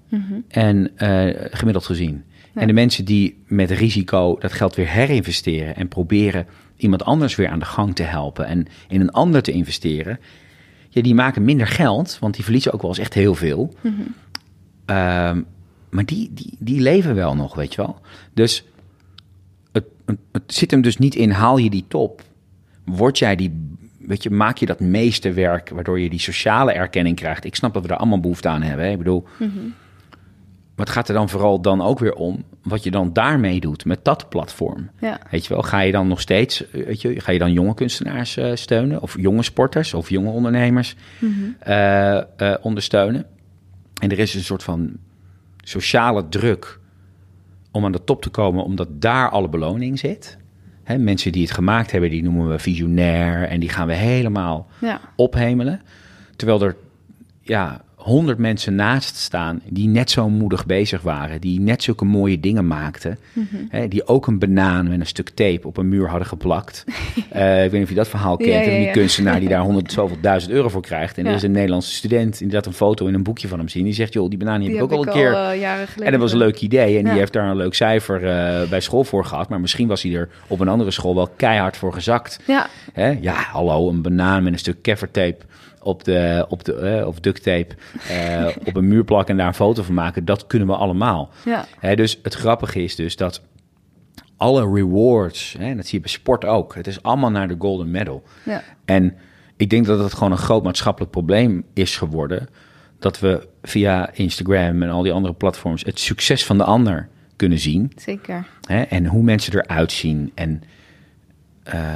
En 0.48 0.96
eh, 0.96 1.48
gemiddeld 1.51 1.87
gezien. 1.87 2.25
Ja. 2.55 2.61
En 2.61 2.66
de 2.66 2.72
mensen 2.72 3.05
die 3.05 3.42
met 3.46 3.70
risico 3.70 4.37
dat 4.38 4.53
geld 4.53 4.75
weer 4.75 4.88
herinvesteren... 4.88 5.77
en 5.77 5.88
proberen 5.88 6.46
iemand 6.77 7.05
anders 7.05 7.37
weer 7.37 7.48
aan 7.48 7.59
de 7.59 7.64
gang 7.64 7.94
te 7.94 8.03
helpen... 8.03 8.46
en 8.46 8.66
in 8.88 9.01
een 9.01 9.11
ander 9.11 9.42
te 9.42 9.53
investeren... 9.53 10.20
Ja, 10.88 11.03
die 11.03 11.14
maken 11.14 11.44
minder 11.44 11.66
geld, 11.66 12.18
want 12.20 12.35
die 12.35 12.44
verliezen 12.44 12.72
ook 12.72 12.81
wel 12.83 12.90
eens 12.90 12.98
echt 12.98 13.14
heel 13.14 13.35
veel... 13.35 13.75
Ehm, 14.85 15.42
maar 15.90 16.05
die, 16.05 16.31
die, 16.35 16.57
die 16.59 16.81
leven 16.81 17.14
wel 17.14 17.35
nog, 17.35 17.55
weet 17.55 17.75
je 17.75 17.83
wel. 17.83 18.01
Dus 18.35 18.64
het, 19.72 19.85
het, 20.05 20.18
het 20.33 20.42
zit 20.46 20.70
hem 20.70 20.81
dus 20.81 20.96
niet 20.96 21.14
in, 21.14 21.31
haal 21.31 21.57
je 21.57 21.70
die 21.70 21.85
top? 21.88 22.22
Word 22.85 23.18
jij 23.18 23.37
die, 23.37 23.72
weet 24.07 24.23
je, 24.23 24.31
maak 24.31 24.57
je 24.57 24.67
dat 24.67 24.81
meeste 24.81 25.33
werk 25.33 25.69
waardoor 25.69 26.01
je 26.01 26.11
die 26.11 26.21
sociale 26.21 26.73
erkenning 26.73 27.17
krijgt? 27.17 27.45
Ik 27.45 27.55
snap 27.55 27.73
dat 27.75 27.83
we 27.83 27.88
daar 27.88 27.97
allemaal 27.99 28.21
behoefte 28.21 28.49
aan 28.49 28.62
hebben. 28.62 28.85
Hè? 28.85 28.91
Ik 28.91 28.99
bedoel, 28.99 29.27
wat 30.75 30.91
gaat 30.91 31.09
er 31.09 31.15
dan 31.15 31.29
vooral 31.29 31.61
dan 31.61 31.81
ook 31.81 31.99
weer 31.99 32.15
om? 32.15 32.45
Wat 32.62 32.85
je 32.85 32.91
dan 32.91 33.12
daarmee 33.12 33.61
doet 33.61 33.85
met 33.85 34.05
dat 34.05 34.29
platform. 34.29 34.91
Ja. 35.01 35.21
Weet 35.31 35.47
je 35.47 35.55
wel, 35.55 35.62
ga 35.62 35.81
je 35.81 35.93
dan 35.93 36.09
nog 36.09 36.21
steeds, 36.21 36.71
eh, 36.71 36.85
weet 36.85 37.01
je, 37.01 37.21
ga 37.21 37.33
je 37.33 37.38
dan 37.38 37.53
jonge 37.53 37.75
kunstenaars 37.75 38.37
eh, 38.37 38.55
steunen? 38.55 39.03
Of 39.03 39.17
jonge 39.21 39.43
sporters 39.43 39.95
of 39.95 40.09
jonge 40.09 40.31
ondernemers 40.31 40.97
eh, 41.59 42.17
eh, 42.17 42.25
ondersteunen? 42.61 43.27
En 44.01 44.11
er 44.11 44.19
is 44.19 44.35
een 44.35 44.45
soort 44.45 44.62
van 44.62 44.97
sociale 45.65 46.29
druk 46.29 46.81
om 47.71 47.85
aan 47.85 47.93
de 47.93 48.05
top 48.05 48.23
te 48.23 48.31
komen, 48.31 48.65
omdat 48.65 48.88
daar 48.91 49.31
alle 49.31 49.49
beloning 49.49 49.99
zit. 49.99 50.38
Hè, 50.85 50.99
mensen 50.99 51.33
die 51.33 51.42
het 51.42 51.51
gemaakt 51.51 51.90
hebben, 51.90 52.11
die 52.11 52.23
noemen 52.23 52.49
we 52.49 52.59
visionair 52.59 53.49
en 53.49 53.61
die 53.61 53.68
gaan 53.68 53.87
we 53.87 53.95
helemaal 53.95 54.66
Ja. 54.81 55.01
ophemelen. 55.16 55.81
Terwijl 56.37 56.62
er 56.62 56.77
ja, 57.42 57.81
honderd 58.05 58.38
mensen 58.38 58.75
naast 58.75 59.17
staan 59.17 59.61
die 59.69 59.88
net 59.88 60.11
zo 60.11 60.29
moedig 60.29 60.67
bezig 60.67 61.03
waren, 61.03 61.41
die 61.41 61.61
net 61.61 61.83
zulke 61.83 62.05
mooie 62.05 62.41
dingen 62.41 62.67
maakten, 62.67 63.19
hè, 63.69 63.88
die 63.88 64.07
ook 64.07 64.27
een 64.27 64.38
banaan 64.38 64.88
met 64.88 65.01
een 65.01 65.07
stuk 65.07 65.29
tape 65.29 65.67
op 65.67 65.77
een 65.77 65.88
muur 65.88 66.09
hadden 66.09 66.29
geplakt. 66.29 66.85
Eh, 67.31 67.65
ik 67.65 67.71
weet 67.71 67.73
niet 67.73 67.83
of 67.83 67.88
je 67.88 67.95
dat 67.95 68.09
verhaal 68.09 68.37
kent, 68.37 68.65
Ja, 68.65 68.71
die 68.71 68.91
kunstenaar 68.91 69.41
die 69.41 69.49
daar 69.49 69.61
honderd 69.69 69.93
zoveel 69.93 70.17
duizend 70.21 70.53
euro 70.53 70.69
voor 70.69 70.83
krijgt. 70.83 71.19
En 71.19 71.27
er 71.27 71.35
is 71.35 71.43
een 71.43 71.51
Nederlandse 71.53 71.93
student 71.93 72.38
die 72.38 72.49
dat 72.49 72.67
een 72.67 72.73
foto 72.73 73.07
in 73.07 73.15
een 73.15 73.23
boekje 73.23 73.49
van 73.49 73.59
hem 73.59 73.69
zien. 73.69 73.85
Die 73.85 73.93
zegt, 73.93 74.12
joh, 74.12 74.29
die 74.29 74.38
banaan 74.38 74.61
die 74.61 74.69
heb 74.69 74.77
ik 74.77 74.83
ook 74.83 74.93
al 74.93 75.07
een 75.07 75.12
keer. 75.12 75.33
eh. 75.99 76.07
En 76.07 76.12
dat 76.12 76.21
was 76.21 76.33
een 76.33 76.38
leuk 76.38 76.61
idee. 76.61 76.99
En 76.99 77.05
die 77.05 77.12
heeft 77.12 77.33
daar 77.33 77.49
een 77.51 77.57
leuk 77.57 77.75
cijfer 77.75 78.25
eh, 78.27 78.69
bij 78.69 78.81
school 78.81 79.05
voor 79.05 79.25
gehad. 79.25 79.49
Maar 79.49 79.61
misschien 79.61 79.88
was 79.88 80.03
hij 80.03 80.15
er 80.15 80.29
op 80.47 80.61
een 80.61 80.69
andere 80.69 80.91
school 80.91 81.15
wel 81.15 81.29
keihard 81.37 81.77
voor 81.77 81.93
gezakt. 81.93 82.38
Ja. 82.47 82.67
Hè? 82.93 83.17
Ja, 83.21 83.35
hallo, 83.35 83.88
een 83.88 84.03
banaan 84.03 84.43
met 84.43 84.53
een 84.53 84.59
stuk 84.59 84.83
keffertape 84.83 85.45
op 85.83 86.05
de, 86.05 86.47
op 86.49 86.64
de, 86.64 86.75
eh, 86.75 87.07
of 87.07 87.21
duct 87.21 87.42
tape 87.42 87.75
eh, 88.09 88.49
op 88.64 88.77
een 88.77 88.88
muur 88.88 89.05
plakken 89.05 89.31
en 89.31 89.37
daar 89.37 89.47
een 89.47 89.55
foto 89.55 89.83
van 89.83 89.95
maken. 89.95 90.25
Dat 90.25 90.47
kunnen 90.47 90.68
we 90.68 90.75
allemaal. 90.75 91.31
Ja. 91.45 91.64
Hè, 91.79 91.97
dus 91.97 92.18
het 92.23 92.35
grappige 92.35 92.83
is 92.83 92.97
dus 92.97 93.16
dat 93.16 93.42
alle 94.37 94.73
rewards, 94.75 95.55
hè, 95.59 95.75
dat 95.75 95.87
zie 95.87 95.95
je 95.95 96.01
bij 96.01 96.12
sport 96.12 96.45
ook. 96.45 96.75
Het 96.75 96.87
is 96.87 97.03
allemaal 97.03 97.31
naar 97.31 97.49
de 97.49 97.57
golden 97.59 97.90
medal. 97.90 98.23
Ja. 98.45 98.62
En 98.85 99.16
ik 99.57 99.71
denk 99.71 99.87
dat 99.87 99.99
het 99.99 100.14
gewoon 100.14 100.33
een 100.33 100.38
groot 100.38 100.62
maatschappelijk 100.62 101.12
probleem 101.12 101.64
is 101.73 101.97
geworden. 101.97 102.49
Dat 102.99 103.21
we 103.21 103.49
via 103.62 104.11
Instagram 104.12 104.83
en 104.83 104.90
al 104.90 105.03
die 105.03 105.12
andere 105.12 105.35
platforms 105.35 105.85
het 105.85 105.99
succes 105.99 106.47
van 106.47 106.59
de 106.59 106.64
ander 106.64 107.09
kunnen 107.37 107.59
zien. 107.59 107.92
Zeker. 107.97 108.47
Hè? 108.66 108.83
En 108.83 109.07
hoe 109.07 109.23
mensen 109.23 109.55
eruit 109.55 109.92
zien. 109.92 110.33
En 110.35 110.62
eh, 111.62 111.92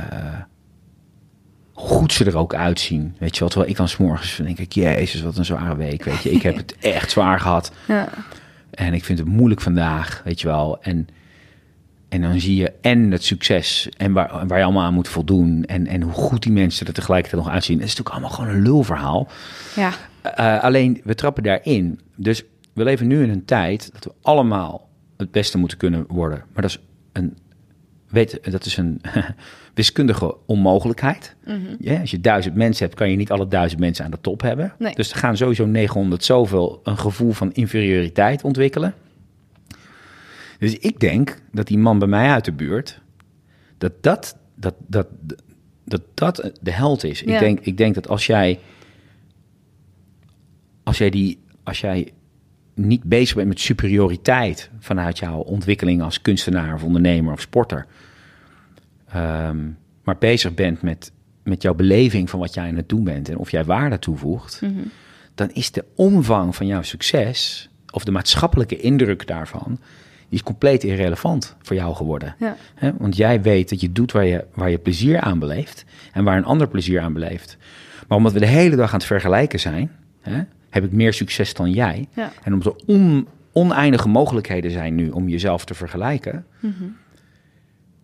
goed 1.77 2.13
ze 2.13 2.25
er 2.25 2.37
ook 2.37 2.55
uitzien. 2.55 3.15
Weet 3.19 3.35
je 3.35 3.41
wel, 3.41 3.49
terwijl 3.49 3.71
ik 3.71 3.77
dan 3.77 3.89
s'morgens 3.89 4.37
denk 4.37 4.59
ik, 4.59 4.73
jezus, 4.73 5.23
wat 5.23 5.37
een 5.37 5.45
zware 5.45 5.77
week. 5.77 6.05
Weet 6.05 6.23
je, 6.23 6.31
ik 6.31 6.43
heb 6.43 6.57
het 6.57 6.77
echt 6.97 7.11
zwaar 7.11 7.41
gehad. 7.41 7.73
Ja. 7.89 8.09
En 8.71 8.95
ik 8.95 9.05
vind 9.05 9.19
het 9.19 9.29
moeilijk 9.29 9.61
vandaag, 9.61 10.21
weet 10.25 10.41
je 10.41 10.47
wel. 10.47 10.83
En, 10.83 11.09
en 12.09 12.21
dan 12.21 12.41
zie 12.41 12.57
je 12.57 12.73
en 12.81 13.11
het 13.11 13.25
succes 13.25 13.89
en 13.97 14.13
waar, 14.13 14.47
waar 14.47 14.59
je 14.59 14.65
allemaal 14.65 14.85
aan 14.85 14.95
moet 14.95 15.09
voldoen. 15.09 15.65
En, 15.65 15.87
en 15.87 16.03
hoe 16.03 16.13
goed 16.13 16.43
die 16.43 16.53
mensen 16.53 16.87
er 16.87 16.93
tegelijkertijd 16.93 17.43
nog 17.43 17.53
uitzien. 17.53 17.79
Het 17.79 17.87
is 17.87 17.97
natuurlijk 17.97 18.17
allemaal 18.17 18.39
gewoon 18.39 18.55
een 18.55 18.63
lulverhaal. 18.63 19.29
Ja. 19.75 19.93
Eh, 20.23 20.63
alleen, 20.63 21.01
we 21.05 21.15
trappen 21.15 21.43
daarin. 21.43 22.01
Dus 22.15 22.45
we 22.73 22.85
leven 22.85 23.07
nu 23.07 23.23
in 23.23 23.31
een 23.31 23.45
tijd 23.45 23.91
dat 23.93 24.05
we 24.05 24.13
allemaal 24.23 24.89
het 25.17 25.31
beste 25.31 25.59
moeten 25.59 25.79
kunnen 25.79 26.05
worden. 26.09 26.45
Maar 26.53 26.63
dat 26.63 26.71
is 26.71 26.81
een, 27.13 27.37
weet, 28.09 28.39
dat 28.51 28.65
is 28.65 28.77
een 28.77 29.01
wiskundige 29.77 30.37
onmogelijkheid. 30.47 31.37
ja, 31.79 32.01
als 32.01 32.11
je 32.11 32.21
duizend 32.21 32.55
mensen 32.55 32.85
hebt, 32.85 32.99
kan 32.99 33.11
je 33.11 33.17
niet 33.17 33.31
alle 33.31 33.49
duizend 33.49 33.81
mensen 33.81 34.05
aan 34.05 34.11
de 34.11 34.21
top 34.21 34.41
hebben. 34.41 34.75
Nee. 34.79 34.95
Dus 34.95 35.11
er 35.11 35.19
gaan 35.19 35.37
sowieso 35.37 35.67
900 35.67 36.25
zoveel 36.25 36.81
een 36.83 36.99
gevoel 36.99 37.33
van 37.33 37.53
inferioriteit 37.53 38.43
ontwikkelen. 38.45 38.95
Dus 40.59 40.79
ik 40.79 41.01
denk 41.01 41.39
dat 41.53 41.67
die 41.67 41.79
man 41.79 41.99
bij 41.99 42.09
mij 42.09 42.31
uit 42.31 42.45
de 42.45 42.53
buurt, 42.53 43.01
dat 43.79 43.93
dat, 44.01 44.37
dat, 44.55 44.75
dat, 44.87 45.07
dat, 45.85 46.03
dat 46.15 46.53
de 46.61 46.71
held 46.71 47.05
is. 47.05 47.21
Ja. 47.21 47.35
Ik, 47.35 47.39
denk, 47.39 47.61
ik 47.61 47.77
denk 47.77 47.95
dat 47.95 48.09
als 48.09 48.27
jij, 48.27 48.59
als 50.83 50.99
jij, 50.99 51.11
die, 51.11 51.39
als 51.63 51.81
jij 51.81 52.13
niet 52.75 53.03
bezig 53.03 53.37
bent 53.37 53.49
met 53.49 53.61
superioriteit 53.61 54.71
vanuit 54.79 55.19
jouw 55.19 55.39
ontwikkeling 55.39 56.03
als 56.03 56.21
kunstenaar 56.21 56.75
of 56.75 56.85
ondernemer 56.85 57.33
of 57.33 57.41
sporter, 57.41 57.87
ehm, 59.09 59.59
maar 60.05 60.17
bezig 60.19 60.55
bent 60.55 60.83
met, 60.83 61.13
met 61.43 61.63
jouw 61.63 61.75
beleving 61.75 62.31
van 62.31 62.41
wat 62.41 62.55
jij 62.55 62.69
aan 62.69 62.77
het 62.77 62.89
doen 62.89 63.05
bent 63.05 63.29
en 63.29 63.37
of 63.37 63.51
jij 63.51 63.65
waarde 63.65 63.99
toevoegt, 63.99 64.63
dan 65.35 65.51
is 65.51 65.71
de 65.71 65.85
omvang 65.95 66.57
van 66.57 66.67
jouw 66.67 66.83
succes 66.83 67.69
of 67.91 68.05
de 68.05 68.11
maatschappelijke 68.11 68.77
indruk 68.77 69.27
daarvan, 69.27 69.79
die 70.29 70.39
is 70.39 70.43
compleet 70.43 70.85
irrelevant 70.85 71.57
voor 71.63 71.77
jou 71.77 71.95
geworden. 71.95 72.35
Ja. 72.39 72.57
Want 72.99 73.17
jij 73.17 73.43
weet 73.43 73.69
dat 73.69 73.81
je 73.81 73.93
doet 73.93 74.13
waar 74.13 74.25
je, 74.25 74.45
waar 74.55 74.71
je 74.71 74.79
plezier 74.79 75.21
aan 75.21 75.39
beleeft 75.39 75.85
en 76.13 76.25
waar 76.25 76.37
een 76.37 76.45
ander 76.45 76.69
plezier 76.69 77.01
aan 77.01 77.13
beleeft. 77.13 77.57
Maar 78.09 78.19
omdat 78.19 78.33
we 78.33 78.39
de 78.39 78.47
hele 78.47 78.77
dag 78.77 78.93
aan 78.93 78.99
het 78.99 79.07
vergelijken 79.07 79.61
zijn, 79.61 79.91
heb 80.71 80.85
ik 80.85 80.93
meer 80.93 81.13
succes 81.13 81.55
dan 81.55 81.71
jij. 81.71 82.09
Ja. 82.15 82.33
En 82.43 82.53
omdat 82.53 82.75
er 82.75 82.85
on, 82.87 83.29
oneindige 83.53 84.09
mogelijkheden 84.09 84.71
zijn 84.71 84.95
nu 84.95 85.11
om 85.11 85.29
jezelf 85.29 85.65
te 85.65 85.75
vergelijken. 85.75 86.47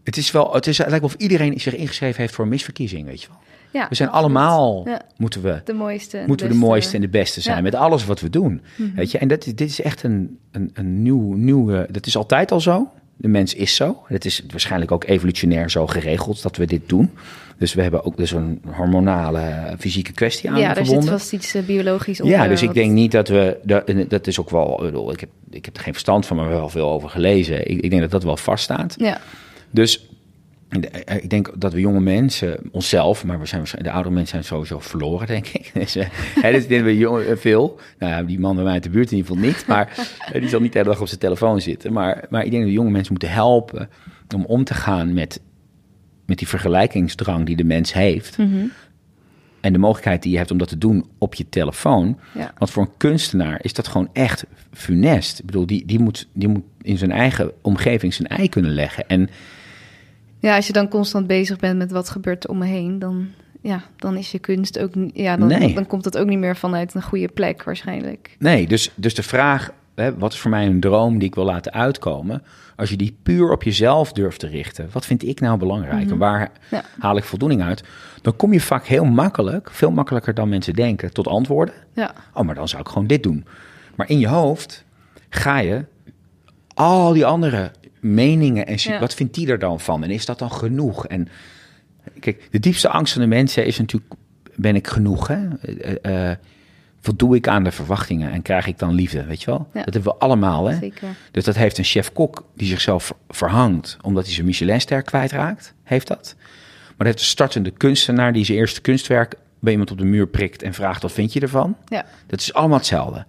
Het 0.05 0.17
is 0.17 0.31
wel, 0.31 0.55
het, 0.55 0.67
is, 0.67 0.79
het 0.79 0.87
lijkt 0.89 1.05
wel 1.05 1.15
of 1.15 1.21
iedereen 1.21 1.61
zich 1.61 1.75
ingeschreven 1.77 2.21
heeft 2.21 2.35
voor 2.35 2.45
een 2.45 2.51
misverkiezing, 2.51 3.07
weet 3.07 3.23
je 3.23 3.29
wel. 3.29 3.37
Ja, 3.73 3.87
We 3.89 3.95
zijn 3.95 4.09
allemaal, 4.11 4.83
Ja. 4.89 5.03
moeten 5.17 5.43
we 5.43 5.61
de 5.65 5.73
mooiste. 5.73 6.19
en 6.19 6.27
moeten 6.27 6.47
we 6.47 6.53
de 6.53 6.59
beste. 6.59 6.71
mooiste 6.71 6.95
en 6.95 7.01
de 7.01 7.09
beste 7.09 7.41
zijn 7.41 7.57
Ja. 7.57 7.63
Mhm. 7.63 7.71
met 7.71 7.81
alles 7.81 8.05
wat 8.05 8.21
we 8.21 8.31
doen. 8.31 8.61
Weet 8.95 9.11
je, 9.11 9.19
en 9.19 9.29
dat, 9.29 9.43
dit 9.45 9.61
is 9.61 9.81
echt 9.83 10.03
een, 10.03 10.39
een, 10.51 10.71
een 10.75 11.03
nieuw, 11.03 11.33
nieuwe. 11.33 11.87
Dat 11.91 12.07
is 12.07 12.17
altijd 12.17 12.53
al 12.53 12.61
zo. 12.61 12.91
De 13.17 13.29
mens 13.29 13.55
is 13.55 13.75
zo. 13.75 14.03
Het 14.07 14.25
is 14.25 14.43
waarschijnlijk 14.51 14.91
ook 14.93 15.05
evolutionair 15.05 15.71
zo 15.71 15.87
geregeld 15.87 16.43
dat 16.43 16.57
we 16.57 16.67
dit 16.67 16.89
doen. 16.89 17.11
Dus 17.59 17.75
we 17.75 17.83
hebben 17.83 18.05
ook 18.05 18.17
dus 18.17 18.31
een 18.31 18.63
hormonale 18.77 19.75
fysieke 19.79 20.13
kwestie 20.13 20.51
aan 20.51 20.59
Ja, 20.59 20.67
daar 20.67 20.77
zit 20.77 20.85
verbonden. 20.87 21.13
vast 21.19 21.33
iets 21.33 21.55
eh, 21.55 21.63
biologisch 21.63 22.21
onder. 22.21 22.37
Ja, 22.39 22.49
dus 22.49 22.63
ik 22.63 22.75
denk 22.75 22.93
niet 22.93 23.13
dat 23.13 23.29
we. 23.29 23.59
Dat, 24.09 24.27
is 24.27 24.41
ook 24.41 24.51
wel. 24.51 24.73
ik 24.79 24.85
bedoel, 24.91 25.13
Ik 25.13 25.21
heb, 25.21 25.29
ik 25.51 25.65
heb 25.65 25.77
er 25.77 25.83
geen 25.83 25.93
verstand 25.93 26.27
van, 26.27 26.37
maar 26.37 26.49
wel 26.49 26.69
veel 26.69 26.91
over 26.91 27.09
gelezen. 27.09 27.71
Ik, 27.71 27.81
ik 27.81 27.91
denk 27.91 28.03
dat 28.03 28.11
dat 28.11 28.23
wel 28.25 28.37
vaststaat. 28.37 28.95
Ja, 28.99 29.21
Dus 29.73 30.09
eh, 30.69 31.17
ik 31.17 31.31
denk 31.31 31.53
dat 31.57 31.73
we 31.73 31.81
jonge 31.81 32.01
mensen, 32.01 32.59
onszelf, 32.71 33.25
maar 33.25 33.41
we 33.41 33.47
zijn, 33.47 33.59
waarschijnlijk- 33.61 33.93
de 33.93 33.99
oudere 33.99 34.15
mensen 34.15 34.43
zijn 34.43 34.45
sowieso 34.45 34.79
verloren, 34.79 35.27
denk 35.27 35.49
ik. 35.49 35.71
Dus, 35.81 35.97
eh, 35.97 36.07
hè, 36.41 36.83
we 36.83 36.97
jongen, 36.97 37.29
eh, 37.29 37.37
veel, 37.37 37.81
nou 37.99 38.27
die 38.27 38.41
man 38.41 38.55
bij 38.55 38.65
mij 38.65 38.73
uit 38.73 38.83
de 38.83 38.91
buurt 38.91 39.11
in 39.11 39.17
ieder 39.17 39.33
geval 39.33 39.49
niet, 39.49 39.67
maar 39.67 39.89
eh, 40.33 40.41
die 40.41 40.49
zal 40.49 40.61
niet 40.61 40.73
de 40.73 40.79
hele 40.79 40.91
dag 40.91 41.01
op 41.01 41.09
zijn 41.09 41.21
telefoon 41.21 41.61
zitten. 41.61 41.93
Maar, 41.93 42.25
maar 42.31 42.45
ik 42.45 42.51
denk 42.51 42.63
dat 42.63 42.73
we 42.73 42.79
jonge 42.79 42.91
mensen 42.91 43.13
moeten 43.13 43.31
helpen 43.31 43.89
om 44.35 44.45
om 44.45 44.65
te 44.65 44.75
gaan 44.75 45.13
met 45.15 45.41
met 46.27 46.39
die 46.39 46.49
vergelijkingsdrang 46.49 47.47
die 47.47 47.57
de 47.57 47.65
mens 47.65 47.93
heeft. 47.93 48.39
Mhm. 48.39 48.67
En 49.61 49.73
de 49.73 49.79
mogelijkheid 49.79 50.23
die 50.23 50.33
je 50.33 50.39
hebt 50.39 50.51
om 50.51 50.59
dat 50.59 50.69
te 50.69 50.79
doen 50.79 51.07
op 51.19 51.35
je 51.35 51.49
telefoon. 51.49 52.19
Ja. 52.35 52.53
Want 52.59 52.71
voor 52.71 52.83
een 52.83 52.97
kunstenaar 52.97 53.59
is 53.63 53.73
dat 53.73 53.89
gewoon 53.89 54.09
echt 54.13 54.45
funest. 54.73 55.39
Ik 55.39 55.47
bedoel, 55.47 55.67
die, 55.67 55.87
die, 55.87 55.99
moet, 55.99 56.29
die 56.33 56.49
moet 56.49 56.63
in 56.83 56.99
zijn 56.99 57.13
eigen 57.13 57.53
omgeving 57.61 58.15
zijn 58.15 58.29
ei 58.29 58.49
kunnen 58.49 58.75
leggen. 58.75 59.09
En 59.09 59.31
Ja, 60.43 60.57
als 60.57 60.67
je 60.67 60.73
dan 60.73 60.89
constant 60.89 61.27
bezig 61.27 61.59
bent 61.59 61.79
met 61.79 61.91
wat 61.91 62.09
gebeurt 62.11 62.45
er 62.45 62.51
om 62.51 62.59
me 62.59 62.67
heen, 62.67 62.99
dan, 62.99 63.27
ja, 63.61 63.83
dan 63.97 64.17
is 64.17 64.31
je 64.33 64.39
kunst 64.39 64.79
ook. 64.79 64.91
Ja, 65.13 65.37
dan, 65.37 65.47
Nee. 65.49 65.75
dan 65.75 65.87
komt 65.87 66.05
het 66.05 66.19
ook 66.19 66.27
niet 66.29 66.39
meer 66.39 66.57
vanuit 66.57 66.95
een 66.95 67.03
goede 67.03 67.29
plek 67.29 67.63
waarschijnlijk. 67.63 68.37
nee, 68.39 68.67
dus, 68.67 68.91
dus 68.95 69.15
de 69.15 69.23
vraag, 69.23 69.71
hè, 69.95 70.19
wat 70.19 70.33
is 70.33 70.39
voor 70.39 70.51
mij 70.51 70.67
een 70.67 70.81
droom 70.81 71.19
die 71.19 71.29
ik 71.29 71.35
wil 71.35 71.45
laten 71.45 71.73
uitkomen? 71.73 72.43
Als 72.77 72.91
je 72.91 72.97
die 72.97 73.17
puur 73.23 73.51
op 73.53 73.63
jezelf 73.63 74.13
durft 74.13 74.41
te 74.41 74.47
richten, 74.47 74.89
wat 74.93 75.07
vind 75.07 75.23
ik 75.27 75.41
nou 75.41 75.59
belangrijk 75.59 76.11
en 76.11 76.19
waar 76.19 76.51
Ja. 76.71 76.83
haal 76.99 77.17
ik 77.17 77.25
voldoening 77.25 77.63
uit? 77.63 77.85
Dan 78.23 78.37
kom 78.37 78.53
je 78.53 78.61
vaak 78.61 78.87
heel 78.87 79.05
makkelijk, 79.05 79.71
veel 79.71 79.91
makkelijker 79.91 80.35
dan 80.35 80.49
mensen 80.49 80.75
denken, 80.75 81.13
tot 81.13 81.27
antwoorden. 81.29 81.75
Ja, 81.95 82.15
Oh, 82.35 82.43
maar 82.45 82.55
dan 82.55 82.69
zou 82.69 82.83
ik 82.83 82.89
gewoon 82.89 83.07
dit 83.07 83.23
doen. 83.23 83.45
Maar 83.95 84.09
in 84.09 84.19
je 84.19 84.29
hoofd 84.29 84.85
ga 85.29 85.59
je 85.59 85.85
al 86.75 87.13
die 87.13 87.27
andere 87.27 87.71
meningen 88.03 88.67
en 88.67 88.77
Ja. 88.79 89.01
wat 89.01 89.15
vindt 89.15 89.35
die 89.35 89.49
er 89.49 89.59
dan 89.59 89.81
van? 89.81 90.03
En 90.05 90.11
is 90.11 90.27
dat 90.27 90.39
dan 90.39 90.53
genoeg? 90.53 91.07
En 91.07 91.29
kijk, 92.21 92.49
de 92.51 92.59
diepste 92.59 92.89
angst 92.89 93.13
van 93.13 93.23
de 93.23 93.29
mensen 93.29 93.67
is 93.67 93.79
natuurlijk: 93.79 94.13
ben 94.57 94.75
ik 94.77 94.87
genoeg? 94.87 95.29
Hè? 95.29 95.49
Eh, 96.03 96.37
voldoe 97.01 97.37
ik 97.37 97.49
aan 97.49 97.65
de 97.65 97.71
verwachtingen 97.71 98.33
en 98.33 98.43
krijg 98.43 98.67
ik 98.67 98.79
dan 98.79 98.95
liefde? 98.95 99.25
Weet 99.25 99.41
je 99.43 99.47
wel? 99.51 99.69
Ja. 99.73 99.83
Dat 99.83 99.95
hebben 99.95 100.13
we 100.13 100.19
allemaal. 100.19 100.67
Hè? 100.69 100.77
zeker. 100.79 101.09
Dus 101.31 101.45
dat 101.45 101.55
heeft 101.57 101.79
een 101.79 101.85
chef-kok 101.85 102.45
die 102.57 102.67
zichzelf 102.69 103.05
ver- 103.05 103.17
verhangt 103.29 103.97
omdat 104.03 104.25
hij 104.25 104.33
zijn 104.35 104.47
Michelinster 104.47 105.03
kwijtraakt. 105.03 105.75
Heeft 105.83 106.07
dat. 106.09 106.35
Maar 106.87 106.97
dat 106.97 107.07
heeft 107.07 107.19
een 107.19 107.25
startende 107.25 107.71
kunstenaar 107.71 108.33
die 108.33 108.45
zijn 108.45 108.59
eerste 108.59 108.81
kunstwerk 108.81 109.35
bij 109.61 109.73
iemand 109.73 109.91
op 109.91 109.99
de 109.99 110.05
muur 110.05 110.27
prikt 110.27 110.63
en 110.63 110.75
vraagt: 110.75 111.03
wat 111.03 111.13
vind 111.13 111.33
je 111.33 111.41
ervan? 111.41 111.77
Ja, 111.87 112.05
Dat 112.27 112.41
is 112.41 112.53
allemaal 112.55 112.79
hetzelfde. 112.79 113.27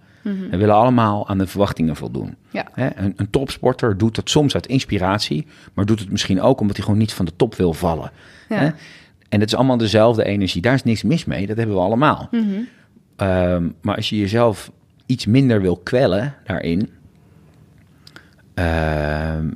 We 0.50 0.56
willen 0.56 0.74
allemaal 0.74 1.28
aan 1.28 1.38
de 1.38 1.46
verwachtingen 1.46 1.96
voldoen. 1.96 2.36
ja, 2.50 2.66
Hè, 2.72 2.88
Een, 2.96 3.12
een 3.16 3.30
topsporter 3.30 3.98
doet 3.98 4.14
dat 4.14 4.30
soms 4.30 4.54
uit 4.54 4.66
inspiratie, 4.66 5.46
maar 5.74 5.84
doet 5.86 6.00
het 6.00 6.10
misschien 6.10 6.40
ook 6.40 6.60
omdat 6.60 6.76
hij 6.76 6.84
gewoon 6.84 7.00
niet 7.00 7.12
van 7.12 7.24
de 7.24 7.32
top 7.36 7.54
wil 7.54 7.72
vallen. 7.72 8.10
Ja. 8.48 8.56
Hè? 8.56 8.66
En 9.28 9.40
het 9.40 9.48
is 9.48 9.54
allemaal 9.54 9.76
dezelfde 9.76 10.24
energie. 10.24 10.62
Daar 10.62 10.74
is 10.74 10.82
niks 10.84 11.02
mis 11.02 11.24
mee, 11.24 11.46
dat 11.46 11.56
hebben 11.56 11.76
we 11.76 11.82
allemaal. 11.82 12.28
Ehm, 13.16 13.68
maar 13.82 13.96
als 13.96 14.08
je 14.08 14.18
jezelf 14.18 14.70
iets 15.06 15.26
minder 15.26 15.60
wil 15.60 15.76
kwellen 15.76 16.34
daarin. 16.44 16.90
ehm, 18.54 18.66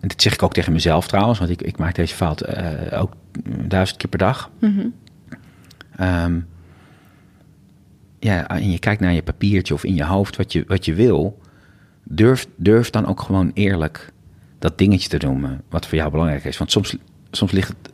en 0.00 0.08
dat 0.08 0.22
zeg 0.22 0.32
ik 0.32 0.42
ook 0.42 0.52
tegen 0.52 0.72
mezelf 0.72 1.06
trouwens, 1.08 1.38
want 1.38 1.50
ik, 1.50 1.62
ik 1.62 1.78
maak 1.78 1.94
deze 1.94 2.14
fout 2.14 2.40
eh, 2.40 3.00
ook 3.00 3.12
duizend 3.66 3.98
keer 3.98 4.08
per 4.08 4.18
dag. 4.18 4.50
Ehm, 5.96 6.40
ja, 8.20 8.48
en 8.48 8.70
je 8.70 8.78
kijkt 8.78 9.00
naar 9.00 9.12
je 9.12 9.22
papiertje 9.22 9.74
of 9.74 9.84
in 9.84 9.94
je 9.94 10.04
hoofd 10.04 10.36
wat 10.36 10.52
je, 10.52 10.64
wat 10.66 10.84
je 10.84 10.94
wil, 10.94 11.38
durf, 12.04 12.46
durf 12.56 12.90
dan 12.90 13.06
ook 13.06 13.20
gewoon 13.20 13.50
eerlijk 13.54 14.12
dat 14.58 14.78
dingetje 14.78 15.18
te 15.18 15.26
noemen 15.26 15.62
wat 15.68 15.86
voor 15.86 15.98
jou 15.98 16.10
belangrijk 16.10 16.44
is. 16.44 16.58
Want 16.58 16.70
soms, 16.70 16.96
soms 17.30 17.52
ligt, 17.52 17.68
het, 17.68 17.92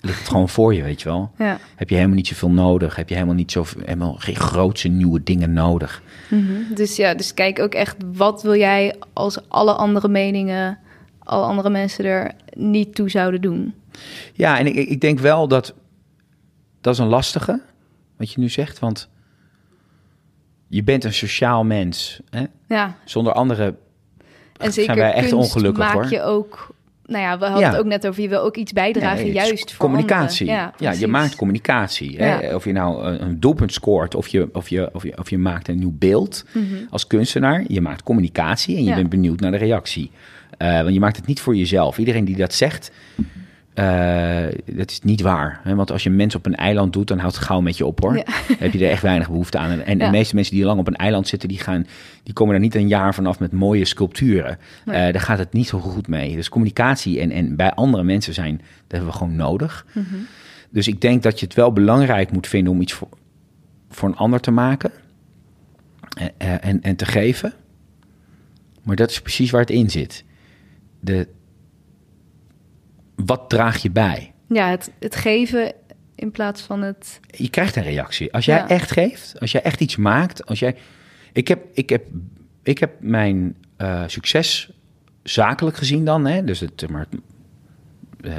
ligt 0.00 0.18
het 0.18 0.28
gewoon 0.28 0.48
voor 0.48 0.74
je, 0.74 0.82
weet 0.82 1.02
je 1.02 1.08
wel. 1.08 1.30
ja. 1.38 1.58
Heb 1.76 1.88
je 1.88 1.94
helemaal 1.94 2.16
niet 2.16 2.26
zoveel 2.26 2.50
nodig? 2.50 2.96
Heb 2.96 3.08
je 3.08 3.14
helemaal 3.14 3.34
niet 3.34 3.52
zo 3.52 3.64
helemaal 3.78 4.14
geen 4.14 4.36
grootse 4.36 4.88
nieuwe 4.88 5.22
dingen 5.22 5.52
nodig? 5.52 6.02
Mhm. 6.28 6.74
Dus 6.74 6.96
ja, 6.96 7.14
dus 7.14 7.34
kijk 7.34 7.58
ook 7.58 7.74
echt, 7.74 7.96
wat 8.12 8.42
wil 8.42 8.56
jij 8.56 8.94
als 9.12 9.48
alle 9.48 9.72
andere 9.72 10.08
meningen, 10.08 10.78
alle 11.18 11.44
andere 11.44 11.70
mensen 11.70 12.04
er 12.04 12.32
niet 12.56 12.94
toe 12.94 13.10
zouden 13.10 13.40
doen? 13.40 13.74
Ja, 14.32 14.58
en 14.58 14.66
ik, 14.66 14.74
ik 14.74 14.88
ik 14.88 15.00
denk 15.00 15.18
wel 15.18 15.48
dat 15.48 15.74
dat 16.80 16.92
is 16.94 16.98
een 16.98 17.06
lastige, 17.06 17.60
wat 18.16 18.32
je 18.32 18.40
nu 18.40 18.48
zegt, 18.48 18.78
want 18.78 19.08
je 20.72 20.82
bent 20.82 21.04
een 21.04 21.12
sociaal 21.14 21.64
mens. 21.64 22.20
Hè? 22.30 22.44
Ja, 22.68 22.96
Zonder 23.04 23.32
anderen 23.32 23.76
en 24.58 24.72
zeker 24.72 24.84
zijn 24.84 24.98
wij 24.98 25.12
echt 25.12 25.32
ongelukkig 25.32 25.84
maak 25.84 25.92
hoor. 25.94 26.10
je 26.10 26.22
ook, 26.22 26.74
nou 27.06 27.22
ja, 27.24 27.38
we 27.38 27.44
hadden 27.44 27.62
Ja. 27.64 27.70
het 27.70 27.78
ook 27.80 27.86
net 27.86 28.06
over, 28.06 28.22
je 28.22 28.28
wil 28.28 28.40
ook 28.40 28.56
iets 28.56 28.72
bijdragen, 28.72 29.24
Nee, 29.24 29.32
juist 29.32 29.72
voor 29.72 29.86
communicatie. 29.86 30.46
Ja, 30.46 30.72
je 30.98 31.06
maakt 31.06 31.36
communicatie. 31.36 32.16
Hè? 32.22 32.54
Of 32.54 32.64
je 32.64 32.72
nou 32.72 33.04
een, 33.06 33.40
doelpunt 33.40 33.72
scoort 33.72 34.14
of 34.14 34.28
je, 34.28 34.48
of, 34.52 34.68
je, 34.68 34.90
of, 34.92 35.02
je, 35.02 35.18
of 35.18 35.30
je 35.30 35.38
maakt 35.38 35.68
een 35.68 35.78
nieuw 35.78 35.94
beeld 35.98 36.44
als 36.90 37.06
kunstenaar. 37.06 37.64
Je 37.68 37.80
maakt 37.80 38.02
communicatie 38.02 38.76
en 38.76 38.82
je 38.82 38.88
Mhm. 38.88 38.98
Bent 38.98 39.10
benieuwd 39.10 39.40
naar 39.40 39.50
de 39.50 39.56
reactie. 39.56 40.10
Eh, 40.58 40.80
want 40.82 40.94
je 40.94 41.00
maakt 41.00 41.16
het 41.16 41.26
niet 41.26 41.40
voor 41.40 41.56
jezelf. 41.56 41.98
Iedereen 41.98 42.24
die 42.24 42.36
dat 42.36 42.54
zegt, 42.54 42.90
eh, 43.74 44.44
dat 44.66 44.90
is 44.90 45.00
niet 45.02 45.20
waar. 45.20 45.60
Hè? 45.62 45.74
Want 45.74 45.90
als 45.90 46.02
je 46.02 46.10
mensen 46.10 46.38
op 46.38 46.46
een 46.46 46.54
eiland 46.54 46.92
doet, 46.92 47.08
dan 47.08 47.18
houdt 47.18 47.34
het 47.36 47.44
gauw 47.44 47.60
met 47.60 47.76
je 47.76 47.86
op 47.86 48.00
hoor. 48.00 48.16
Ja. 48.16 48.22
Dan 48.24 48.34
heb 48.58 48.72
je 48.72 48.84
er 48.84 48.90
echt 48.90 49.02
weinig 49.02 49.28
behoefte 49.28 49.58
aan. 49.58 49.70
En, 49.70 49.86
en 49.86 49.98
Ja. 49.98 50.04
de 50.04 50.10
meeste 50.10 50.34
mensen 50.34 50.54
die 50.54 50.64
lang 50.64 50.80
op 50.80 50.86
een 50.86 50.96
eiland 50.96 51.28
zitten, 51.28 51.48
die, 51.48 51.58
gaan, 51.58 51.86
die 52.22 52.34
komen 52.34 52.54
er 52.54 52.60
niet 52.60 52.74
een 52.74 52.88
jaar 52.88 53.14
vanaf 53.14 53.38
met 53.38 53.52
mooie 53.52 53.84
sculpturen. 53.84 54.58
Nee. 54.84 54.96
Eh, 54.96 55.12
daar 55.12 55.22
gaat 55.22 55.38
het 55.38 55.52
niet 55.52 55.66
zo 55.68 55.78
goed 55.78 56.08
mee. 56.08 56.34
Dus 56.36 56.48
communicatie 56.48 57.20
en, 57.20 57.30
en 57.30 57.56
bij 57.56 57.72
andere 57.72 58.02
mensen 58.02 58.34
zijn, 58.34 58.56
dat 58.56 58.64
hebben 58.88 59.08
we 59.10 59.16
gewoon 59.16 59.36
nodig. 59.36 59.86
Mhm. 59.92 60.04
Dus 60.70 60.88
ik 60.88 61.00
denk 61.00 61.22
dat 61.22 61.40
je 61.40 61.46
het 61.46 61.54
wel 61.54 61.72
belangrijk 61.72 62.32
moet 62.32 62.46
vinden 62.46 62.72
om 62.72 62.80
iets 62.80 62.92
voor, 62.92 63.08
voor 63.90 64.08
een 64.08 64.16
ander 64.16 64.40
te 64.40 64.50
maken 64.50 64.90
eh, 66.18 66.26
eh, 66.38 66.64
en, 66.68 66.82
en 66.82 66.96
te 66.96 67.06
geven. 67.06 67.52
Maar 68.82 68.96
dat 68.96 69.10
is 69.10 69.20
precies 69.20 69.50
waar 69.50 69.60
het 69.60 69.70
in 69.70 69.90
zit. 69.90 70.24
De, 71.00 71.28
wat 73.24 73.48
draag 73.48 73.82
je 73.82 73.90
bij? 73.90 74.32
Ja, 74.48 74.68
het, 74.70 74.90
het 74.98 75.16
geven 75.16 75.72
in 76.14 76.30
plaats 76.30 76.62
van 76.62 76.82
het... 76.82 77.20
Je 77.26 77.50
krijgt 77.50 77.76
een 77.76 77.82
reactie. 77.82 78.32
Als 78.32 78.44
jij 78.44 78.56
Ja. 78.56 78.68
echt 78.68 78.90
geeft, 78.90 79.40
als 79.40 79.52
jij 79.52 79.62
echt 79.62 79.80
iets 79.80 79.96
maakt, 79.96 80.46
als 80.46 80.58
jij. 80.58 80.76
Ik 81.32 81.48
heb, 81.48 81.64
ik 81.72 81.88
heb, 81.90 82.02
ik 82.62 82.78
heb 82.78 82.90
mijn 83.00 83.56
eh, 83.76 84.02
succes 84.06 84.70
zakelijk 85.22 85.76
gezien 85.76 86.04
dan, 86.04 86.26
hè? 86.26 86.44
dus 86.44 86.60
het, 86.60 86.88
maar, 86.90 87.06
eh, 88.20 88.32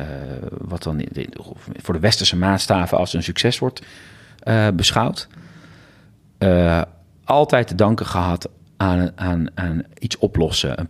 wat 0.57 0.83
dan 0.83 0.99
in- 0.99 1.33
voor 1.81 1.93
de 1.93 1.99
westerse 1.99 2.37
maatstaven 2.37 2.97
als 2.97 3.13
een 3.13 3.23
succes 3.23 3.59
wordt 3.59 3.81
eh, 4.39 4.67
beschouwd, 4.73 5.27
altijd 7.23 7.67
te 7.67 7.75
danken 7.75 8.05
gehad 8.05 8.49
aan, 8.77 9.11
aan, 9.15 9.47
aan 9.53 9.83
iets 9.99 10.17
oplossen, 10.17 10.89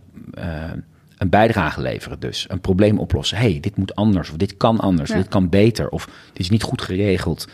een, 1.22 1.28
bijdrage 1.28 1.80
leveren 1.80 2.20
dus, 2.20 2.46
een 2.48 2.60
probleem 2.60 2.98
oplossen. 2.98 3.38
hey, 3.38 3.58
dit 3.60 3.76
moet 3.76 3.94
anders, 3.94 4.30
of 4.30 4.36
dit 4.36 4.56
kan 4.56 4.80
anders, 4.80 5.08
Ja. 5.10 5.14
of 5.16 5.22
dit 5.22 5.30
kan 5.30 5.48
beter, 5.48 5.88
of 5.88 6.04
dit 6.32 6.40
is 6.42 6.50
niet 6.50 6.62
goed 6.62 6.82
geregeld. 6.82 7.48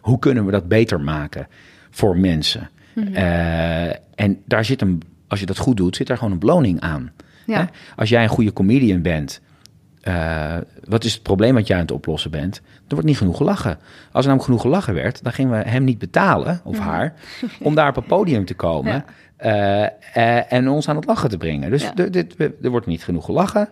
Hoe 0.00 0.18
kunnen 0.18 0.44
we 0.44 0.50
dat 0.50 0.68
beter 0.68 1.00
maken 1.00 1.46
voor 1.90 2.16
mensen? 2.16 2.70
Eh, 3.12 3.88
en 4.14 4.42
daar 4.44 4.64
zit 4.64 4.80
een, 4.82 5.02
als 5.28 5.40
je 5.40 5.46
dat 5.46 5.58
goed 5.58 5.76
doet, 5.76 5.96
zit 5.96 6.06
daar 6.06 6.16
gewoon 6.16 6.32
een 6.32 6.38
beloning 6.38 6.80
aan. 6.80 7.12
Ja. 7.46 7.58
Hè? 7.58 7.64
Als 7.96 8.08
jij 8.08 8.22
een 8.22 8.28
goede 8.28 8.52
comedian 8.52 9.02
bent, 9.02 9.40
eh, 10.00 10.56
wat 10.84 11.04
is 11.04 11.12
het 11.12 11.22
probleem 11.22 11.54
wat 11.54 11.66
jij 11.66 11.76
aan 11.76 11.82
het 11.82 11.92
oplossen 11.92 12.30
bent? 12.30 12.56
Er 12.56 12.94
wordt 12.98 13.06
niet 13.06 13.16
genoeg 13.16 13.36
gelachen. 13.36 13.78
Als 14.12 14.24
er 14.24 14.30
namelijk 14.30 14.44
genoeg 14.44 14.60
gelachen 14.60 14.94
werd, 14.94 15.22
dan 15.22 15.32
gingen 15.32 15.58
we 15.58 15.68
hem 15.68 15.84
niet 15.84 15.98
betalen, 15.98 16.60
of 16.64 16.78
haar, 16.78 17.14
om 17.60 17.74
daar 17.74 17.88
op 17.88 17.94
het 17.94 18.06
podium 18.06 18.44
te 18.44 18.54
komen 18.54 18.92
Ja. 18.92 19.04
Eh, 19.42 19.82
eh, 20.14 20.52
en 20.52 20.68
ons 20.68 20.88
aan 20.88 20.96
het 20.96 21.04
lachen 21.06 21.28
te 21.28 21.36
brengen. 21.36 21.70
Dus 21.70 21.82
Ja. 21.82 21.92
dit, 22.08 22.34
er 22.62 22.70
wordt 22.70 22.86
niet 22.86 23.04
genoeg 23.04 23.24
gelachen. 23.24 23.68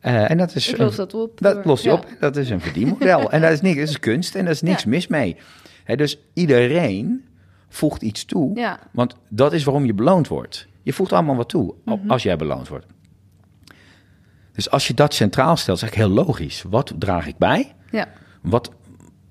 Eh, 0.00 0.30
en 0.30 0.38
dat 0.38 0.54
is 0.54 0.68
Ik 0.68 0.76
los 0.78 0.96
dat 0.96 1.14
op. 1.14 1.40
dat 1.40 1.64
lost 1.64 1.82
je 1.84 1.88
ja. 1.90 1.94
op. 1.94 2.06
Dat 2.20 2.36
is 2.36 2.50
een 2.50 2.60
verdienmodel. 2.60 3.30
en 3.32 3.40
dat 3.40 3.52
is, 3.52 3.60
niks, 3.60 3.78
dat 3.78 3.88
is 3.88 4.00
kunst 4.00 4.34
en 4.34 4.42
daar 4.44 4.52
is 4.52 4.62
niks 4.62 4.82
Ja. 4.82 4.88
mis 4.88 5.06
mee. 5.06 5.36
Hè, 5.84 5.96
dus 5.96 6.18
iedereen 6.32 7.24
voegt 7.68 8.02
iets 8.02 8.24
toe. 8.24 8.50
Ja. 8.58 8.78
Want 8.90 9.16
dat 9.28 9.52
is 9.52 9.64
waarom 9.64 9.84
je 9.84 9.94
beloond 9.94 10.28
wordt. 10.28 10.66
Je 10.82 10.92
voegt 10.92 11.12
allemaal 11.12 11.36
wat 11.36 11.48
toe 11.48 11.74
Mhm. 11.84 12.10
als 12.10 12.22
jij 12.22 12.36
beloond 12.36 12.68
wordt. 12.68 12.86
Dus 14.52 14.70
als 14.70 14.86
je 14.86 14.94
dat 14.94 15.14
centraal 15.14 15.56
stelt, 15.56 15.76
is 15.76 15.82
eigenlijk 15.82 16.12
heel 16.12 16.24
logisch. 16.24 16.64
Wat 16.68 16.92
draag 16.98 17.26
ik 17.26 17.36
bij? 17.38 17.72
Ja. 17.90 18.08
Wat, 18.42 18.70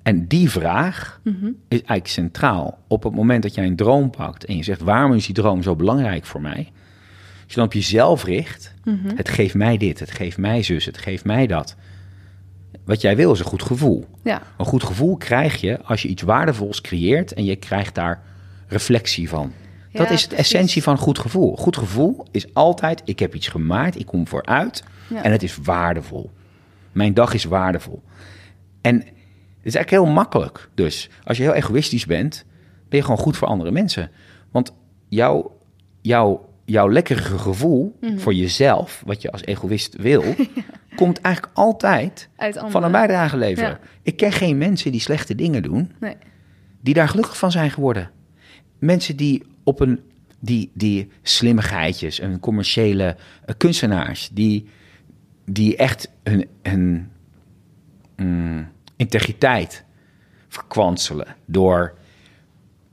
en 0.06 0.28
die 0.28 0.50
vraag 0.50 1.20
Mhm. 1.24 1.46
is 1.46 1.78
eigenlijk 1.78 2.08
centraal. 2.08 2.78
Op 2.88 3.04
het 3.04 3.14
moment 3.14 3.44
dat 3.44 3.54
jij 3.56 3.66
een 3.66 3.76
droom 3.76 4.10
pakt 4.10 4.46
en 4.46 4.56
je 4.58 4.64
zegt: 4.64 4.82
waarom 4.82 5.14
is 5.14 5.26
die 5.26 5.36
droom 5.36 5.64
zo 5.64 5.76
belangrijk 5.76 6.26
voor 6.26 6.42
mij? 6.42 6.72
Als 7.44 7.54
je 7.54 7.56
dan 7.56 7.66
op 7.66 7.74
jezelf 7.74 8.24
richt: 8.24 8.74
Mhm. 8.84 9.16
het 9.16 9.30
geeft 9.30 9.54
mij 9.56 9.78
dit, 9.78 10.00
het 10.00 10.12
geeft 10.12 10.38
mij 10.38 10.64
zus, 10.64 10.86
het 10.86 10.98
geeft 10.98 11.26
mij 11.26 11.48
dat. 11.48 11.76
Wat 12.86 13.02
jij 13.02 13.16
wil 13.16 13.32
is 13.32 13.40
een 13.40 13.46
goed 13.46 13.64
gevoel. 13.64 14.06
Ja. 14.24 14.42
Een 14.58 14.66
goed 14.66 14.84
gevoel 14.84 15.18
krijg 15.18 15.62
je 15.62 15.82
als 15.82 16.02
je 16.02 16.08
iets 16.08 16.22
waardevols 16.22 16.82
creëert 16.82 17.34
en 17.34 17.46
je 17.46 17.56
krijgt 17.56 17.96
daar 17.96 18.22
reflectie 18.68 19.30
van. 19.30 19.52
Dat 19.92 20.10
is 20.12 20.22
het 20.22 20.30
precies. 20.34 20.54
essentie 20.54 20.84
van 20.84 20.98
goed 20.98 21.20
gevoel. 21.20 21.56
Goed 21.58 21.78
gevoel 21.78 22.26
is 22.32 22.54
altijd: 22.54 23.02
ik 23.06 23.20
heb 23.20 23.36
iets 23.36 23.48
gemaakt, 23.48 24.00
ik 24.00 24.06
kom 24.06 24.28
vooruit 24.28 24.84
Ja. 25.08 25.24
en 25.24 25.32
het 25.32 25.44
is 25.44 25.58
waardevol. 25.64 26.32
Mijn 26.92 27.14
dag 27.14 27.34
is 27.34 27.44
waardevol. 27.44 28.02
En 28.82 29.04
is 29.66 29.76
eigenlijk 29.76 30.06
heel 30.06 30.14
makkelijk. 30.14 30.70
Dus 30.74 31.10
als 31.24 31.38
je 31.38 31.44
heel 31.44 31.54
egoïstisch 31.54 32.06
bent, 32.06 32.46
ben 32.90 33.00
je 33.00 33.02
gewoon 33.06 33.18
goed 33.20 33.38
voor 33.38 33.48
andere 33.48 33.72
mensen. 33.72 34.12
Want 34.52 34.74
jouw, 35.08 35.58
jouw, 36.02 36.50
jouw 36.66 36.90
lekkere 36.92 37.22
gevoel 37.22 37.98
Mhm. 38.02 38.18
voor 38.18 38.34
jezelf, 38.34 39.04
wat 39.06 39.22
je 39.22 39.32
als 39.32 39.44
egoïst 39.46 39.96
wil, 39.96 40.24
komt 40.96 41.22
eigenlijk 41.22 41.56
altijd 41.58 42.30
van 42.54 42.84
een 42.84 42.92
bijdrage 42.92 43.38
leveren. 43.38 43.70
Ja. 43.70 43.80
Ik 44.02 44.18
ken 44.18 44.32
geen 44.32 44.58
mensen 44.58 44.92
die 44.92 45.02
slechte 45.02 45.36
dingen 45.36 45.64
doen, 45.64 45.92
Nee. 46.00 46.16
die 46.82 46.94
daar 46.94 47.08
gelukkig 47.10 47.38
van 47.38 47.52
zijn 47.52 47.72
geworden. 47.72 48.10
Mensen 48.80 49.16
die 49.16 49.44
op 49.64 49.80
een, 49.80 50.00
die, 50.40 50.72
die 50.74 51.10
slimmigheidjes, 51.22 52.22
een 52.22 52.40
commerciële 52.40 53.16
eh, 53.46 53.56
kunstenaars, 53.58 54.30
die, 54.34 54.66
die 55.46 55.76
echt 55.76 56.12
hun, 56.24 56.48
hun 56.62 57.12
mm, 58.16 58.68
integriteit 58.96 59.84
verkwanselen 60.48 61.28
door, 61.46 61.94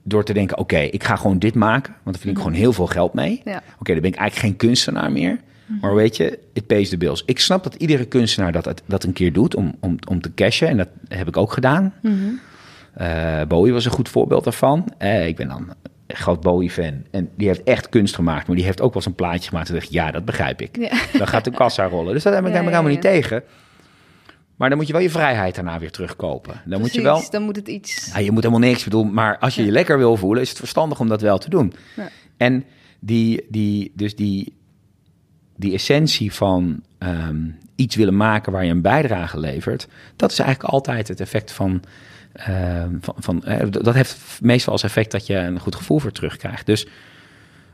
door 0.03 0.25
te 0.25 0.33
denken, 0.33 0.59
oké, 0.59 0.79
ik 0.79 1.05
ga 1.05 1.17
gewoon 1.17 1.39
dit 1.39 1.55
maken, 1.55 1.93
want 1.93 2.05
daar 2.05 2.15
verdien 2.15 2.33
ik 2.33 2.39
gewoon 2.39 2.53
heel 2.53 2.73
veel 2.73 2.87
geld 2.87 3.15
mee. 3.15 3.41
Ja. 3.45 3.63
Oké, 3.79 3.93
dan 3.93 4.03
ben 4.03 4.11
ik 4.11 4.17
eigenlijk 4.17 4.35
geen 4.35 4.69
kunstenaar 4.69 5.13
meer. 5.13 5.41
Maar 5.81 5.95
weet 5.95 6.17
je, 6.17 6.39
it 6.53 6.67
pays 6.67 6.89
the 6.89 6.97
bills. 6.97 7.23
Ik 7.27 7.41
snap 7.41 7.65
dat 7.65 7.75
iedere 7.75 8.05
kunstenaar 8.05 8.53
dat, 8.53 8.83
dat, 8.87 9.05
een 9.05 9.13
keer 9.13 9.33
doet 9.33 9.55
om, 9.55 9.75
om, 9.81 9.97
om 10.09 10.21
te 10.21 10.35
cashen. 10.35 10.69
En 10.69 10.77
dat 10.77 10.89
heb 11.09 11.29
ik 11.29 11.37
ook 11.37 11.53
gedaan. 11.53 11.95
Eh, 12.95 13.43
Bowie 13.49 13.73
was 13.73 13.85
een 13.85 13.91
goed 13.91 14.09
voorbeeld 14.09 14.45
daarvan. 14.45 14.93
Eh, 14.99 15.27
ik 15.27 15.37
ben 15.37 15.49
dan 15.49 15.75
een 16.07 16.17
groot 16.17 16.41
Bowie-fan. 16.41 17.05
En 17.11 17.29
die 17.37 17.47
heeft 17.47 17.63
echt 17.63 17.89
kunst 17.89 18.15
gemaakt. 18.15 18.47
Maar 18.47 18.57
die 18.57 18.65
heeft 18.65 18.81
ook 18.81 18.87
wel 18.95 18.97
eens 18.97 19.07
een 19.07 19.15
plaatje 19.15 19.49
gemaakt. 19.49 19.69
En 19.69 19.75
dacht 19.75 19.93
ja, 19.93 20.11
dat 20.11 20.25
begrijp 20.25 20.61
ik. 20.61 20.77
Ja. 20.77 21.19
Dan 21.19 21.29
gaat 21.29 21.45
de 21.45 21.51
kassa 21.51 21.87
rollen. 21.87 22.15
Dus 22.15 22.23
dat 22.23 22.35
heb 22.35 22.47
ik 22.47 22.53
Ja, 22.53 22.59
helemaal 22.59 22.83
ja. 22.83 22.89
niet 22.89 23.01
tegen. 23.01 23.43
Maar 24.63 24.71
dan 24.71 24.81
moet 24.81 24.91
je 24.91 24.95
wel 24.97 25.03
je 25.03 25.11
vrijheid 25.11 25.55
daarna 25.55 25.79
weer 25.79 25.91
terugkopen. 25.91 26.61
Dan 26.65 26.81
moet 26.81 26.93
je 26.95 27.03
wel... 27.03 27.23
Dan 27.31 27.43
moet 27.43 27.57
het 27.57 27.69
iets... 27.69 28.11
Ja, 28.13 28.19
je 28.19 28.31
moet 28.31 28.43
helemaal 28.43 28.69
niks 28.69 28.85
bedoelen, 28.85 29.15
maar 29.15 29.39
als 29.39 29.55
je 29.55 29.65
je 29.65 29.71
lekker 29.71 29.99
wil 29.99 30.17
voelen, 30.17 30.43
is 30.43 30.49
het 30.49 30.59
verstandig 30.59 31.01
om 31.01 31.09
dat 31.09 31.21
wel 31.21 31.39
te 31.39 31.51
doen. 31.51 31.73
Ja. 31.97 32.09
En 32.37 32.65
die, 33.01 33.47
die, 33.49 33.93
dus 33.95 34.17
die, 34.17 34.57
die 35.57 35.73
essentie 35.73 36.33
van 36.33 36.83
ehm, 36.99 37.49
iets 37.75 37.97
willen 37.97 38.17
maken 38.17 38.53
waar 38.53 38.65
je 38.65 38.71
een 38.71 38.83
bijdrage 38.83 39.39
levert, 39.41 39.89
dat 40.17 40.31
is 40.31 40.39
eigenlijk 40.39 40.73
altijd 40.73 41.09
het 41.09 41.21
effect 41.21 41.53
van. 41.53 41.83
ehm, 42.33 42.97
van, 43.01 43.15
van 43.19 43.45
eh, 43.45 43.67
dat 43.71 43.95
heeft 43.95 44.39
meestal 44.43 44.73
als 44.73 44.83
effect 44.83 45.11
dat 45.11 45.27
je 45.27 45.37
een 45.37 45.61
goed 45.61 45.75
gevoel 45.77 45.99
voor 45.99 46.13
terugkrijgt. 46.13 46.67
Dus 46.67 46.87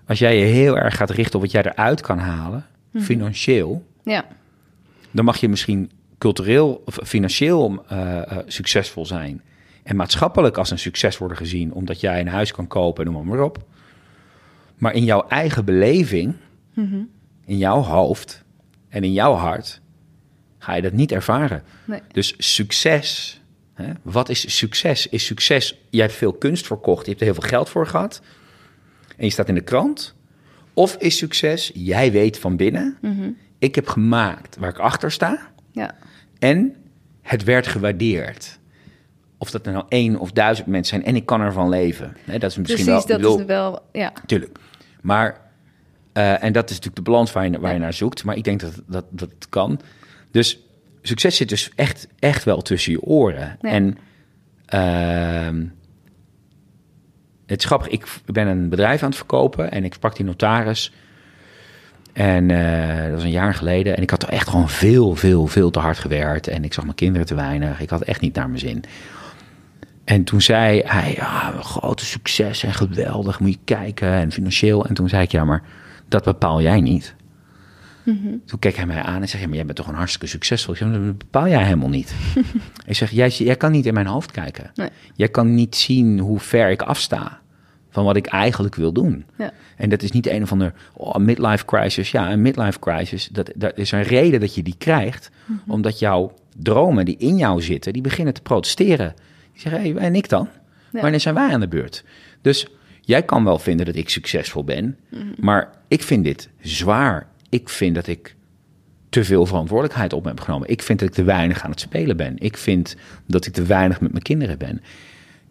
als 0.06 0.18
jij 0.18 0.38
je 0.38 0.44
heel 0.44 0.78
erg 0.78 0.96
gaat 0.96 1.10
richten 1.10 1.34
op 1.34 1.40
wat 1.40 1.50
jij 1.50 1.62
eruit 1.62 2.00
kan 2.00 2.18
halen, 2.18 2.66
financieel, 2.96 3.86
Ja. 4.04 4.24
dan 5.10 5.24
mag 5.24 5.36
je 5.36 5.48
misschien 5.48 5.90
cultureel 6.18 6.82
of 6.84 6.98
financieel 7.04 7.84
eh, 7.88 8.18
eh, 8.18 8.38
succesvol 8.46 9.06
zijn. 9.06 9.42
En 9.82 9.96
maatschappelijk 9.96 10.56
als 10.56 10.70
een 10.70 10.78
succes 10.78 11.18
worden 11.18 11.36
gezien, 11.36 11.72
omdat 11.72 12.00
jij 12.00 12.20
een 12.20 12.28
huis 12.28 12.52
kan 12.52 12.66
kopen, 12.66 13.04
noem 13.04 13.26
maar, 13.26 13.42
op. 13.42 13.64
Maar 14.76 14.94
in 14.94 15.04
jouw 15.04 15.26
eigen 15.28 15.64
beleving, 15.64 16.34
in 17.44 17.58
jouw 17.58 17.80
hoofd 17.80 18.44
en 18.88 19.04
in 19.04 19.12
jouw 19.12 19.34
hart, 19.34 19.80
ga 20.58 20.74
je 20.74 20.82
dat 20.82 20.92
niet 20.92 21.12
ervaren. 21.12 21.62
Nee. 21.84 22.00
Dus 22.12 22.34
succes, 22.38 23.40
hè, 23.74 23.92
wat 24.02 24.28
is 24.28 24.56
succes? 24.56 25.06
Is 25.06 25.26
succes, 25.26 25.80
jij 25.90 26.02
hebt 26.04 26.16
veel 26.16 26.32
kunst 26.32 26.66
verkocht, 26.66 27.02
je 27.04 27.08
hebt 27.08 27.20
er 27.20 27.26
heel 27.26 27.40
veel 27.40 27.48
geld 27.48 27.68
voor 27.68 27.86
gehad 27.86 28.22
en 29.16 29.24
je 29.24 29.30
staat 29.30 29.48
in 29.48 29.54
de 29.54 29.60
krant. 29.60 30.14
Of 30.72 30.96
is 30.96 31.16
succes, 31.16 31.70
jij 31.74 32.12
weet 32.12 32.38
van 32.38 32.56
binnen, 32.56 32.98
ik 33.58 33.74
heb 33.74 33.88
gemaakt 33.88 34.56
waar 34.56 34.70
ik 34.70 34.78
achter 34.78 35.12
sta 35.12 35.52
Ja. 35.78 35.94
en 36.38 36.74
het 37.22 37.44
werd 37.44 37.66
gewaardeerd. 37.66 38.58
Of 39.38 39.50
dat 39.50 39.66
er 39.66 39.72
nou 39.72 39.84
één 39.88 40.18
of 40.18 40.32
duizend 40.32 40.66
mensen 40.66 40.96
zijn 40.96 41.08
en 41.08 41.16
ik 41.16 41.26
kan 41.26 41.40
ervan 41.40 41.68
leven. 41.68 42.16
Dat 42.24 42.42
is 42.42 42.56
misschien 42.56 42.64
Precies, 42.64 42.84
wel... 42.84 43.00
dat 43.00 43.10
ik 43.10 43.16
bedoel, 43.16 43.38
is 43.38 43.44
wel... 43.44 43.82
Ja. 43.92 44.12
Tuurlijk. 44.26 44.58
Maar, 45.00 45.40
eh, 46.12 46.42
en 46.42 46.52
dat 46.52 46.64
is 46.64 46.76
natuurlijk 46.76 47.04
de 47.04 47.10
balans 47.10 47.32
waar 47.32 47.50
je, 47.50 47.60
waar 47.60 47.72
je 47.72 47.78
naar 47.78 47.92
zoekt. 47.92 48.24
Maar 48.24 48.36
ik 48.36 48.44
denk 48.44 48.60
dat, 48.60 48.82
dat, 48.86 49.04
dat 49.10 49.30
het 49.30 49.48
kan. 49.48 49.80
Dus 50.30 50.58
succes 51.02 51.36
zit 51.36 51.48
dus 51.48 51.70
echt, 51.74 52.08
echt 52.18 52.44
wel 52.44 52.62
tussen 52.62 52.92
je 52.92 53.02
oren. 53.02 53.58
Ja. 53.60 53.70
En 53.70 53.98
ehm, 54.66 55.66
het 57.46 57.58
is 57.58 57.64
grappig, 57.64 57.88
ik 57.88 58.06
ben 58.26 58.46
een 58.46 58.68
bedrijf 58.68 59.02
aan 59.02 59.08
het 59.08 59.18
verkopen 59.18 59.70
en 59.70 59.84
ik 59.84 59.94
sprak 59.94 60.16
die 60.16 60.24
notaris. 60.24 60.92
En 62.18 62.50
eh, 62.50 63.02
dat 63.02 63.12
was 63.12 63.22
een 63.22 63.30
jaar 63.30 63.54
geleden. 63.54 63.96
En 63.96 64.02
ik 64.02 64.10
had 64.10 64.22
er 64.22 64.28
echt 64.28 64.48
gewoon 64.48 64.68
veel, 64.68 65.14
veel, 65.14 65.46
veel 65.46 65.70
te 65.70 65.78
hard 65.78 65.98
gewerkt. 65.98 66.48
En 66.48 66.64
ik 66.64 66.72
zag 66.72 66.84
mijn 66.84 66.96
kinderen 66.96 67.26
te 67.26 67.34
weinig. 67.34 67.80
Ik 67.80 67.90
had 67.90 68.02
echt 68.02 68.20
niet 68.20 68.34
naar 68.34 68.46
mijn 68.48 68.58
zin. 68.58 68.84
En 70.04 70.24
toen 70.24 70.40
zei 70.40 70.82
hij, 70.84 71.14
ja, 71.16 71.52
grote 71.60 72.04
succes 72.04 72.62
en 72.62 72.74
geweldig, 72.74 73.40
moet 73.40 73.50
je 73.50 73.58
kijken. 73.64 74.12
En 74.12 74.32
financieel. 74.32 74.86
En 74.86 74.94
toen 74.94 75.08
zei 75.08 75.22
ik, 75.22 75.30
ja, 75.30 75.44
maar 75.44 75.62
dat 76.08 76.24
bepaal 76.24 76.62
jij 76.62 76.80
niet. 76.80 77.14
Toen 78.44 78.58
keek 78.58 78.76
hij 78.76 78.86
mij 78.86 79.02
aan 79.02 79.22
en 79.22 79.28
zei, 79.28 79.42
ja, 79.42 79.48
maar 79.48 79.56
jij 79.56 79.64
bent 79.64 79.76
toch 79.76 79.88
een 79.88 79.94
hartstikke 79.94 80.26
succesvol. 80.26 80.74
Ik 80.74 80.80
zeg, 80.80 80.90
dat 80.90 81.18
bepaal 81.18 81.48
jij 81.48 81.64
helemaal 81.64 81.88
niet. 81.88 82.14
ik 82.86 82.96
zeg, 82.96 83.10
jij, 83.10 83.28
jij 83.28 83.56
kan 83.56 83.72
niet 83.72 83.86
in 83.86 83.94
mijn 83.94 84.06
hoofd 84.06 84.30
kijken. 84.30 84.70
Nee. 84.74 84.88
Jij 85.14 85.28
kan 85.28 85.54
niet 85.54 85.76
zien 85.76 86.18
hoe 86.18 86.38
ver 86.40 86.70
ik 86.70 86.82
afsta 86.82 87.40
van 87.98 88.06
wat 88.06 88.16
ik 88.16 88.26
eigenlijk 88.26 88.74
wil 88.74 88.92
doen. 88.92 89.24
Ja. 89.38 89.52
En 89.76 89.88
dat 89.88 90.02
is 90.02 90.10
niet 90.10 90.26
een 90.26 90.42
of 90.42 90.52
ander 90.52 90.72
oh, 90.94 91.14
midlife 91.14 91.64
crisis. 91.64 92.10
Ja, 92.10 92.32
een 92.32 92.42
midlife 92.42 92.78
crisis, 92.78 93.28
dat, 93.32 93.50
dat 93.56 93.78
is 93.78 93.92
een 93.92 94.02
reden 94.02 94.40
dat 94.40 94.54
je 94.54 94.62
die 94.62 94.74
krijgt. 94.78 95.30
Omdat 95.66 95.98
jouw 95.98 96.34
dromen 96.56 97.04
die 97.04 97.16
in 97.18 97.36
jou 97.36 97.62
zitten, 97.62 97.92
die 97.92 98.02
beginnen 98.02 98.34
te 98.34 98.42
protesteren. 98.42 99.14
Die 99.52 99.60
zeggen, 99.60 99.80
hey, 99.80 99.94
en 99.94 100.14
ik 100.14 100.28
dan? 100.28 100.48
Ja. 100.92 101.00
Wanneer 101.00 101.20
zijn 101.20 101.34
wij 101.34 101.52
aan 101.52 101.60
de 101.60 101.68
beurt? 101.68 102.04
Dus 102.42 102.66
jij 103.00 103.22
kan 103.22 103.44
wel 103.44 103.58
vinden 103.58 103.86
dat 103.86 103.96
ik 103.96 104.08
succesvol 104.08 104.64
ben. 104.64 104.98
Maar 105.36 105.70
ik 105.88 106.02
vind 106.02 106.24
dit 106.24 106.48
zwaar. 106.60 107.26
Ik 107.48 107.68
vind 107.68 107.94
dat 107.94 108.06
ik 108.06 108.34
te 109.08 109.24
veel 109.24 109.46
verantwoordelijkheid 109.46 110.12
op 110.12 110.22
me 110.22 110.28
heb 110.28 110.40
genomen. 110.40 110.68
Ik 110.68 110.82
vind 110.82 110.98
dat 110.98 111.08
ik 111.08 111.14
te 111.14 111.24
weinig 111.24 111.62
aan 111.64 111.70
het 111.70 111.80
spelen 111.80 112.16
ben. 112.16 112.34
Ik 112.38 112.56
vind 112.56 112.96
dat 113.26 113.46
ik 113.46 113.52
te 113.52 113.62
weinig 113.62 114.00
met 114.00 114.10
mijn 114.10 114.22
kinderen 114.22 114.58
ben. 114.58 114.82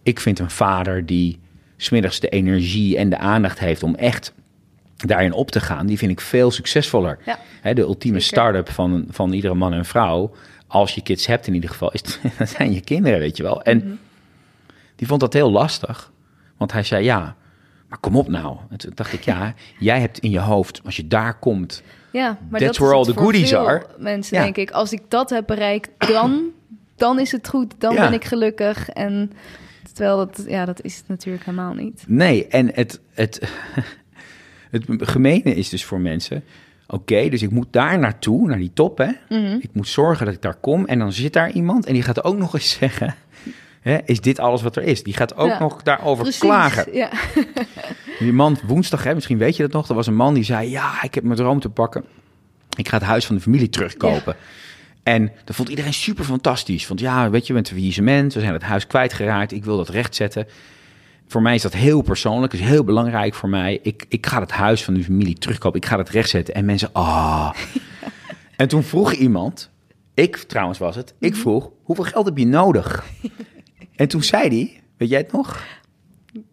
Ik 0.03 0.19
vind 0.19 0.39
een 0.39 0.49
vader 0.49 1.05
die 1.05 1.39
smiddags 1.78 2.19
de 2.19 2.30
energie 2.30 2.97
en 2.97 3.09
de 3.09 3.17
aandacht 3.17 3.59
heeft 3.59 3.84
om 3.84 3.95
echt 3.95 4.34
daarin 4.95 5.34
op 5.34 5.51
te 5.51 5.59
gaan, 5.59 5.86
die 5.86 5.97
vind 5.97 6.11
ik 6.11 6.21
veel 6.21 6.51
succesvoller. 6.51 7.17
Ja. 7.25 7.73
De 7.73 7.82
ultieme 7.82 8.19
start-up 8.19 8.69
van, 8.71 9.05
van 9.09 9.32
iedere 9.34 9.53
man 9.53 9.73
en 9.73 9.86
vrouw, 9.86 10.32
als 10.67 10.95
je 10.95 11.01
kids 11.01 11.25
hebt 11.25 11.47
in 11.47 11.53
ieder 11.53 11.69
geval, 11.69 11.91
is, 11.91 12.01
dat 12.38 12.49
zijn 12.49 12.73
je 12.73 12.82
kinderen, 12.82 13.19
weet 13.19 13.38
je 13.38 13.43
wel. 13.43 13.61
En 13.63 13.78
Mhm. 13.78 13.88
die 14.95 15.07
vond 15.07 15.19
dat 15.21 15.34
heel 15.34 15.51
lastig, 15.51 16.11
want 16.57 16.71
hij 16.71 16.84
zei 16.84 17.03
ja, 17.03 17.36
maar 17.89 17.99
kom 17.99 18.15
op 18.15 18.28
nou. 18.28 18.57
En 18.69 18.78
toen 18.78 18.91
dacht 18.95 19.13
ik 19.13 19.21
ja, 19.23 19.53
jij 19.80 19.99
hebt 19.99 20.19
in 20.19 20.32
je 20.32 20.39
hoofd, 20.39 20.82
als 20.86 20.95
je 20.95 21.07
daar 21.07 21.39
komt, 21.39 21.84
Ja, 22.11 22.38
maar 22.49 22.59
That's 22.59 22.78
dat 22.78 22.88
where 22.88 22.93
all 22.93 23.13
the 23.13 23.19
goodies 23.21 23.53
are. 23.53 23.86
Mensen 23.97 24.38
Ja. 24.38 24.43
denk 24.43 24.57
ik, 24.57 24.71
als 24.71 24.91
ik 24.91 25.01
dat 25.07 25.30
heb 25.30 25.43
bereikt, 25.47 25.89
dan, 26.07 26.41
dan 26.95 27.19
is 27.19 27.32
het 27.32 27.47
goed. 27.47 27.73
Dan 27.78 27.93
Ja. 27.93 28.01
ben 28.01 28.13
ik 28.13 28.25
gelukkig. 28.25 28.89
En 28.89 29.32
terwijl 29.97 30.17
dat, 30.17 30.43
ja, 30.47 30.65
dat 30.65 30.81
is 30.83 30.97
het 30.97 31.07
natuurlijk 31.07 31.45
helemaal 31.45 31.73
niet. 31.73 32.03
Nee, 32.07 32.47
en 32.47 32.71
het, 32.73 32.99
het, 33.13 33.49
het 34.71 34.83
gemene 34.87 35.55
is 35.55 35.69
dus 35.69 35.85
voor 35.85 35.99
mensen... 35.99 36.43
Oké, 36.87 37.29
dus 37.29 37.41
ik 37.41 37.51
moet 37.51 37.67
daar 37.71 37.99
naartoe, 37.99 38.47
naar 38.47 38.57
die 38.57 38.71
top, 38.73 38.97
hè. 38.97 39.11
Mhm. 39.29 39.57
Ik 39.61 39.69
moet 39.73 39.87
zorgen 39.87 40.25
dat 40.25 40.35
ik 40.35 40.41
daar 40.41 40.55
kom. 40.55 40.85
En 40.85 40.99
dan 40.99 41.13
zit 41.13 41.33
daar 41.33 41.51
iemand 41.51 41.85
en 41.85 41.93
die 41.93 42.03
gaat 42.03 42.23
ook 42.23 42.37
nog 42.37 42.53
eens 42.53 42.71
zeggen... 42.79 43.15
Hè, 43.81 43.97
is 44.05 44.21
dit 44.21 44.39
alles 44.39 44.61
wat 44.61 44.75
er 44.75 44.83
is? 44.83 45.03
Die 45.03 45.13
gaat 45.13 45.35
ook 45.35 45.49
Ja, 45.49 45.59
nog 45.59 45.83
daarover 45.83 46.23
Precies. 46.23 46.41
klagen. 46.41 46.93
Ja. 46.93 47.09
Die 48.19 48.33
man 48.33 48.57
woensdag, 48.65 49.03
hè, 49.03 49.13
misschien 49.13 49.37
weet 49.37 49.55
je 49.55 49.63
dat 49.63 49.71
nog... 49.71 49.89
er 49.89 49.95
was 49.95 50.07
een 50.07 50.15
man 50.15 50.33
die 50.33 50.43
zei... 50.43 50.69
ja, 50.69 51.03
ik 51.03 51.15
heb 51.15 51.23
mijn 51.23 51.37
droom 51.37 51.59
te 51.59 51.69
pakken. 51.69 52.05
Ik 52.77 52.87
ga 52.87 52.97
het 52.97 53.05
huis 53.05 53.25
van 53.25 53.35
de 53.35 53.41
familie 53.41 53.69
terugkopen. 53.69 54.35
En 55.07 55.31
dat 55.43 55.55
vond 55.55 55.69
iedereen 55.69 55.93
super 55.93 56.23
fantastisch. 56.23 56.87
Want 56.87 56.99
ja, 56.99 57.29
weet 57.29 57.47
je, 57.47 57.53
we 57.53 57.59
zijn 57.63 57.77
faillissement. 57.77 58.33
We 58.33 58.39
zijn 58.39 58.53
het 58.53 58.61
huis 58.61 58.87
kwijtgeraakt. 58.87 59.51
Ik 59.51 59.65
wil 59.65 59.77
dat 59.77 59.89
rechtzetten. 59.89 60.47
Voor 61.27 61.41
mij 61.41 61.55
is 61.55 61.61
dat 61.61 61.73
heel 61.73 62.01
persoonlijk. 62.01 62.53
is 62.53 62.59
heel 62.59 62.83
belangrijk 62.83 63.33
voor 63.33 63.49
mij. 63.49 63.79
Ik, 63.81 64.05
ik 64.09 64.25
ga 64.25 64.39
het 64.39 64.51
huis 64.51 64.83
van 64.83 64.93
de 64.93 65.03
familie 65.03 65.37
terugkopen. 65.37 65.79
Ik 65.79 65.85
ga 65.85 65.97
het 65.97 66.09
rechtzetten. 66.09 66.53
En 66.53 66.65
mensen, 66.65 66.89
ah. 66.93 67.53
En 68.55 68.67
toen 68.67 68.83
vroeg 68.83 69.13
iemand... 69.13 69.69
Ik 70.13 70.37
trouwens 70.37 70.79
was 70.79 70.95
het. 70.95 71.13
Ik 71.19 71.35
vroeg, 71.35 71.71
hoeveel 71.83 72.05
geld 72.05 72.25
heb 72.25 72.37
je 72.37 72.47
nodig? 72.47 73.03
En 73.95 74.07
toen 74.07 74.23
zei 74.23 74.47
hij, 74.47 74.81
weet 74.97 75.09
jij 75.09 75.19
het 75.19 75.31
nog? 75.31 75.65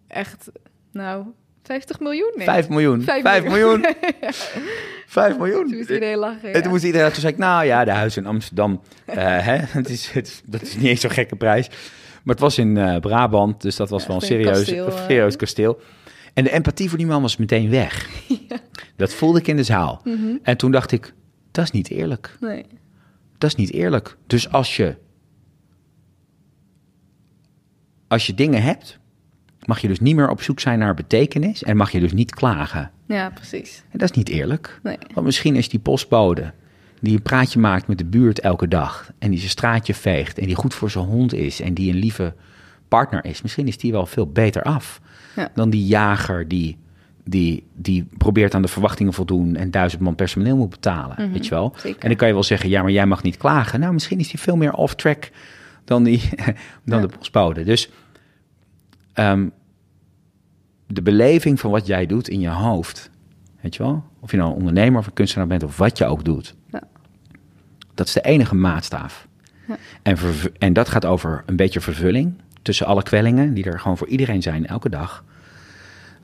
Echt, 0.07 0.51
nou, 0.93 1.25
50 1.65 2.01
miljoen? 2.01 2.33
Nee. 2.37 2.47
Vijf 2.47 2.69
miljoen. 2.69 3.03
Vijf 3.03 3.23
Vijf 3.23 3.45
miljoen. 3.45 3.81
miljoen. 3.81 3.97
Vijf 5.07 5.39
miljoen. 5.39 5.67
Toen 5.69 5.77
moest 5.77 5.91
iedereen 5.91 6.19
lachen. 6.19 6.47
En 6.47 6.53
toen 6.53 6.63
ja. 6.63 6.69
moest 6.69 6.85
iedereen, 6.85 7.13
toen 7.13 7.21
zei 7.21 7.33
ik, 7.33 7.39
nou 7.39 7.65
ja, 7.65 7.85
de 7.85 7.91
huis 7.91 8.17
in 8.17 8.27
Amsterdam, 8.27 8.81
eh, 9.05 9.17
hè, 9.49 9.57
het 9.57 9.89
is, 9.89 10.11
het, 10.11 10.43
dat 10.47 10.63
is 10.63 10.77
niet 10.77 10.85
eens 10.85 11.01
zo'n 11.01 11.11
gekke 11.11 11.37
prijs. 11.37 11.69
Maar 12.23 12.35
het 12.35 12.41
was 12.41 12.59
in 12.59 12.77
eh, 12.77 13.01
Brabant, 13.01 13.63
dus 13.63 13.77
dat 13.77 13.91
was 13.91 14.03
Ja, 14.03 14.09
wel 14.09 14.17
een 14.17 14.23
serieus 14.23 14.57
kasteel, 14.59 14.87
eh. 14.87 14.97
serieus 14.97 15.37
kasteel. 15.37 15.81
En 16.35 16.45
de 16.45 16.51
empathie 16.51 16.89
voor 16.89 16.99
die 16.99 17.07
man 17.07 17.23
was 17.23 17.37
meteen 17.37 17.71
weg. 17.71 18.09
Dat 18.97 19.15
voelde 19.15 19.39
ik 19.39 19.47
in 19.47 19.57
de 19.57 19.63
zaal. 19.63 20.01
Mhm. 20.05 20.37
En 20.43 20.57
toen 20.57 20.71
dacht 20.71 20.93
ik, 20.93 21.15
dat 21.51 21.65
is 21.65 21.71
niet 21.71 21.91
eerlijk. 21.91 22.37
Nee. 22.41 22.65
Dat 23.39 23.51
is 23.51 23.57
niet 23.57 23.73
eerlijk. 23.73 24.17
Dus 24.27 24.53
als 24.53 24.77
je, 24.77 24.97
als 28.09 28.27
je 28.27 28.35
dingen 28.35 28.63
hebt, 28.63 28.99
mag 29.67 29.79
je 29.79 29.89
dus 29.89 30.01
niet 30.01 30.17
meer 30.17 30.29
op 30.31 30.43
zoek 30.43 30.61
zijn 30.61 30.79
naar 30.79 30.95
betekenis 30.95 31.63
en 31.63 31.77
mag 31.77 31.91
je 31.91 32.01
dus 32.01 32.13
niet 32.13 32.35
klagen. 32.35 32.91
Ja, 33.07 33.31
precies. 33.31 33.83
En 33.91 33.99
dat 33.99 34.11
is 34.11 34.17
niet 34.17 34.29
eerlijk. 34.29 34.79
Nee. 34.83 34.97
Want 35.15 35.27
misschien 35.27 35.57
is 35.57 35.69
die 35.69 35.81
postbode 35.81 36.53
die 37.01 37.15
een 37.17 37.23
praatje 37.23 37.59
maakt 37.59 37.87
met 37.87 37.99
de 37.99 38.05
buurt 38.05 38.41
elke 38.41 38.69
dag. 38.69 39.11
En 39.19 39.31
die 39.31 39.39
zijn 39.39 39.51
straatje 39.51 39.95
veegt. 39.95 40.39
En 40.39 40.47
die 40.47 40.55
goed 40.55 40.75
voor 40.75 40.91
zijn 40.91 41.05
hond 41.05 41.33
is. 41.35 41.61
En 41.61 41.75
die 41.75 41.91
een 41.93 41.99
lieve 41.99 42.35
partner 42.89 43.25
is. 43.25 43.43
Misschien 43.43 43.67
is 43.67 43.79
die 43.79 43.93
wel 43.93 44.07
veel 44.07 44.27
beter 44.27 44.63
af 44.63 45.01
Ja. 45.37 45.49
dan 45.55 45.71
die 45.71 45.87
jager 45.87 46.49
die, 46.49 46.77
die, 47.25 47.65
die 47.75 48.07
probeert 48.19 48.55
aan 48.55 48.63
de 48.63 48.69
verwachtingen 48.69 49.13
voldoen. 49.13 49.57
En 49.57 49.71
duizend 49.71 50.03
man 50.03 50.15
personeel 50.15 50.57
moet 50.57 50.71
betalen. 50.71 51.33
Weet 51.33 51.45
je 51.45 51.51
wel? 51.51 51.69
Mhm. 51.69 51.79
zeker. 51.81 52.03
En 52.03 52.09
dan 52.09 52.17
kan 52.17 52.29
je 52.29 52.35
wel 52.35 52.43
zeggen, 52.43 52.69
ja, 52.69 52.83
maar 52.83 52.91
jij 52.93 53.07
mag 53.07 53.23
niet 53.23 53.37
klagen. 53.37 53.81
Nou, 53.81 53.93
misschien 53.93 54.19
is 54.19 54.29
die 54.29 54.41
veel 54.41 54.57
meer 54.57 54.73
off-track 54.73 55.31
dan, 55.85 56.03
die, 56.03 56.21
dan 56.85 57.01
Ja. 57.01 57.07
de 57.07 57.17
postbode. 57.19 57.65
Dus 57.65 57.91
ehm, 59.15 59.49
de 60.87 61.03
beleving 61.03 61.61
van 61.61 61.71
wat 61.71 61.87
jij 61.87 62.07
doet 62.07 62.29
in 62.29 62.41
je 62.41 62.49
hoofd, 62.49 63.11
weet 63.61 63.77
je 63.77 63.83
wel? 63.83 64.05
Of 64.21 64.31
je 64.31 64.37
nou 64.37 64.51
een 64.51 64.57
ondernemer 64.57 64.99
of 64.99 65.07
een 65.07 65.13
kunstenaar 65.13 65.47
bent 65.47 65.63
of 65.63 65.77
wat 65.77 65.99
je 65.99 66.05
ook 66.07 66.25
doet. 66.25 66.55
Ja. 66.73 66.83
Dat 67.95 68.07
is 68.07 68.13
de 68.13 68.21
enige 68.21 68.55
maatstaaf. 68.55 69.27
Ja. 69.69 69.77
En, 70.03 70.17
en 70.59 70.73
dat 70.73 70.89
gaat 70.89 71.05
over 71.05 71.43
een 71.47 71.57
beetje 71.57 71.81
vervulling 71.81 72.35
tussen 72.63 72.87
alle 72.87 73.03
kwellingen 73.03 73.55
die 73.55 73.65
er 73.65 73.81
gewoon 73.81 73.97
voor 73.99 74.09
iedereen 74.09 74.43
zijn 74.43 74.67
elke 74.67 74.89
dag. 74.89 75.25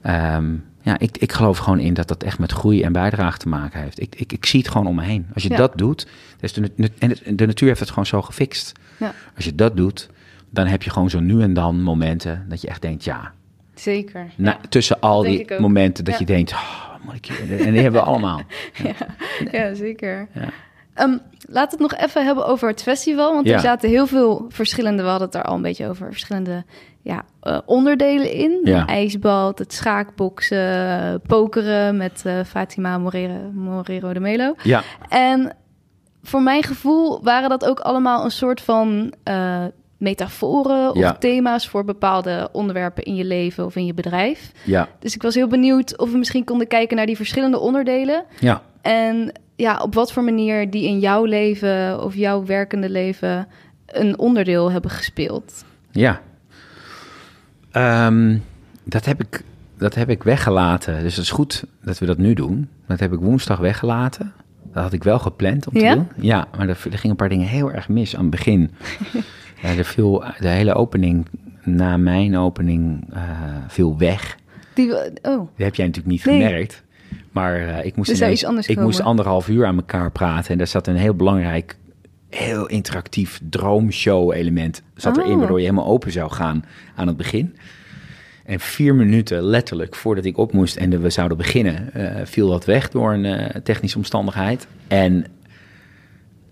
Ehm, 0.00 0.54
ja, 0.82 0.98
ik, 0.98 1.18
ik 1.18 1.32
geloof 1.32 1.58
gewoon 1.58 1.78
in 1.78 1.94
dat 1.94 2.08
dat 2.08 2.22
echt 2.22 2.38
met 2.38 2.52
groei 2.52 2.82
en 2.82 2.92
bijdrage 2.92 3.38
te 3.38 3.48
maken 3.48 3.80
heeft. 3.80 4.00
Ik, 4.00 4.14
ik, 4.16 4.32
ik 4.32 4.46
zie 4.46 4.60
het 4.60 4.68
gewoon 4.68 4.86
om 4.86 4.94
me 4.94 5.02
heen. 5.02 5.26
Als 5.34 5.42
je 5.42 5.48
Ja. 5.50 5.56
dat 5.56 5.78
doet, 5.78 6.06
dus 6.40 6.52
de, 6.52 6.70
en 6.98 7.36
de 7.36 7.46
natuur 7.46 7.68
heeft 7.68 7.80
het 7.80 7.88
gewoon 7.88 8.06
zo 8.06 8.22
gefixt. 8.22 8.72
Ja, 8.96 9.12
Als 9.36 9.44
je 9.44 9.54
dat 9.54 9.76
doet, 9.76 10.10
dan 10.50 10.66
heb 10.66 10.82
je 10.82 10.90
gewoon 10.90 11.10
zo 11.10 11.20
nu 11.20 11.42
en 11.42 11.54
dan 11.54 11.82
momenten 11.82 12.44
dat 12.48 12.60
je 12.60 12.68
echt 12.68 12.82
denkt, 12.82 13.04
ja, 13.04 13.32
zeker. 13.74 14.30
na, 14.36 14.58
tussen 14.68 15.00
al 15.00 15.22
die 15.22 15.46
momenten 15.58 16.04
dat 16.04 16.12
Ja. 16.14 16.20
je 16.20 16.26
denkt, 16.26 16.52
oh, 16.52 16.94
moet 17.04 17.14
ik 17.14 17.26
hier? 17.26 17.60
En 17.66 17.72
die 17.72 17.82
hebben 17.82 18.00
we 18.00 18.06
allemaal. 18.06 18.40
Ja, 19.52 19.74
zeker. 19.74 20.28
Ja. 20.34 20.48
Ehm, 20.94 21.16
laten 21.46 21.78
we 21.78 21.84
het 21.84 21.92
nog 21.92 22.08
even 22.08 22.24
hebben 22.24 22.46
over 22.46 22.68
het 22.68 22.82
festival. 22.82 23.34
Want 23.34 23.48
er 23.48 23.60
zaten 23.60 23.88
heel 23.88 24.06
veel 24.06 24.46
verschillende... 24.48 25.02
We 25.02 25.08
hadden 25.08 25.28
het 25.28 25.36
daar 25.36 25.44
al 25.44 25.54
een 25.54 25.62
beetje 25.62 25.88
over. 25.88 26.06
Verschillende 26.10 26.64
ja, 27.02 27.24
eh, 27.40 27.58
onderdelen 27.66 28.32
in. 28.32 28.60
Ja. 28.64 28.86
IJsbad, 28.86 29.58
het 29.58 29.72
schaakboksen, 29.72 31.20
pokeren 31.26 31.96
met 31.96 32.22
eh, 32.26 32.40
Fatima 32.46 32.98
Morero, 32.98 33.50
Morero 33.52 34.12
de 34.12 34.20
Melo. 34.20 34.54
Ja, 34.62 34.82
En 35.08 35.56
voor 36.22 36.42
mijn 36.42 36.62
gevoel 36.62 37.22
waren 37.22 37.48
dat 37.48 37.64
ook 37.66 37.80
allemaal 37.80 38.24
een 38.24 38.30
soort 38.30 38.60
van 38.60 39.12
eh, 39.22 39.64
metaforen 40.00 40.90
of 40.90 40.96
Ja. 40.98 41.12
thema's 41.12 41.68
voor 41.68 41.84
bepaalde 41.84 42.48
onderwerpen 42.52 43.02
in 43.04 43.14
je 43.14 43.24
leven 43.24 43.64
of 43.64 43.76
in 43.76 43.86
je 43.86 43.94
bedrijf. 43.94 44.52
ja, 44.64 44.88
Dus 44.98 45.14
ik 45.14 45.22
was 45.22 45.34
heel 45.34 45.48
benieuwd 45.48 45.98
of 45.98 46.10
we 46.12 46.18
misschien 46.18 46.44
konden 46.44 46.66
kijken 46.66 46.96
naar 46.96 47.06
die 47.06 47.16
verschillende 47.16 47.58
onderdelen. 47.58 48.24
ja. 48.38 48.62
En 48.82 49.32
ja, 49.56 49.78
op 49.82 49.94
wat 49.94 50.12
voor 50.12 50.24
manier 50.24 50.70
die 50.70 50.84
in 50.88 50.98
jouw 50.98 51.24
leven 51.24 52.02
of 52.02 52.14
jouw 52.14 52.44
werkende 52.44 52.90
leven 52.90 53.48
een 53.86 54.18
onderdeel 54.18 54.70
hebben 54.72 54.90
gespeeld. 54.90 55.64
Ja. 55.90 56.20
Ehm, 57.70 58.38
dat, 58.84 59.04
heb 59.04 59.20
ik, 59.22 59.42
dat 59.78 59.94
heb 59.94 60.08
ik 60.10 60.22
weggelaten. 60.22 61.02
Dus 61.02 61.16
het 61.16 61.24
is 61.24 61.30
goed 61.30 61.64
dat 61.82 61.98
we 61.98 62.06
dat 62.06 62.18
nu 62.18 62.34
doen. 62.34 62.68
Dat 62.86 63.00
heb 63.00 63.12
ik 63.12 63.18
woensdag 63.18 63.58
weggelaten. 63.58 64.32
Dat 64.72 64.82
had 64.82 64.92
ik 64.92 65.04
wel 65.04 65.18
gepland 65.18 65.66
om 65.66 65.72
te 65.72 65.80
Ja? 65.80 65.94
doen. 65.94 66.08
Ja, 66.20 66.46
maar 66.56 66.68
er, 66.68 66.76
er 66.84 66.90
gingen 66.98 67.10
een 67.10 67.16
paar 67.16 67.28
dingen 67.28 67.46
heel 67.48 67.72
erg 67.72 67.88
mis 67.88 68.14
aan 68.16 68.20
het 68.22 68.30
begin. 68.30 68.70
ja, 69.62 69.68
er 69.76 69.84
viel 69.84 70.24
de 70.38 70.48
hele 70.48 70.74
opening, 70.74 71.26
na 71.64 71.96
mijn 71.96 72.36
opening, 72.36 73.04
eh 73.12 73.20
viel 73.68 73.98
weg. 73.98 74.38
Die, 74.74 74.92
oh, 74.92 75.10
Dat 75.22 75.48
heb 75.56 75.74
jij 75.74 75.86
natuurlijk 75.86 76.06
niet 76.14 76.24
Nee. 76.24 76.42
gemerkt. 76.42 76.82
Maar 77.30 77.56
eh, 77.68 77.84
ik, 77.84 77.96
moest 77.96 78.10
ineens- 78.10 78.66
ik 78.68 78.80
moest 78.80 79.00
anderhalf 79.00 79.48
uur 79.48 79.66
aan 79.66 79.76
elkaar 79.76 80.10
praten. 80.10 80.50
En 80.52 80.58
daar 80.58 80.66
zat 80.66 80.86
een 80.86 80.96
heel 80.96 81.14
belangrijk, 81.14 81.76
heel 82.28 82.66
interactief 82.66 83.40
droomshow 83.50 84.32
element. 84.32 84.82
Zat 84.94 85.16
erin, 85.16 85.32
Oh. 85.32 85.38
waardoor 85.38 85.58
je 85.58 85.64
helemaal 85.64 85.86
open 85.86 86.12
zou 86.12 86.30
gaan 86.30 86.64
aan 86.96 87.06
het 87.06 87.16
begin. 87.16 87.56
En 88.44 88.60
vier 88.60 88.94
minuten 88.94 89.42
letterlijk 89.42 89.94
voordat 89.94 90.24
ik 90.24 90.36
op 90.38 90.52
moest 90.52 90.76
en 90.76 91.00
we 91.02 91.10
zouden 91.10 91.36
beginnen, 91.36 91.92
eh, 91.94 92.20
viel 92.26 92.48
dat 92.48 92.64
weg 92.64 92.88
door 92.90 93.12
een 93.12 93.62
technische 93.62 93.96
omstandigheid. 93.98 94.66
En 94.88 95.24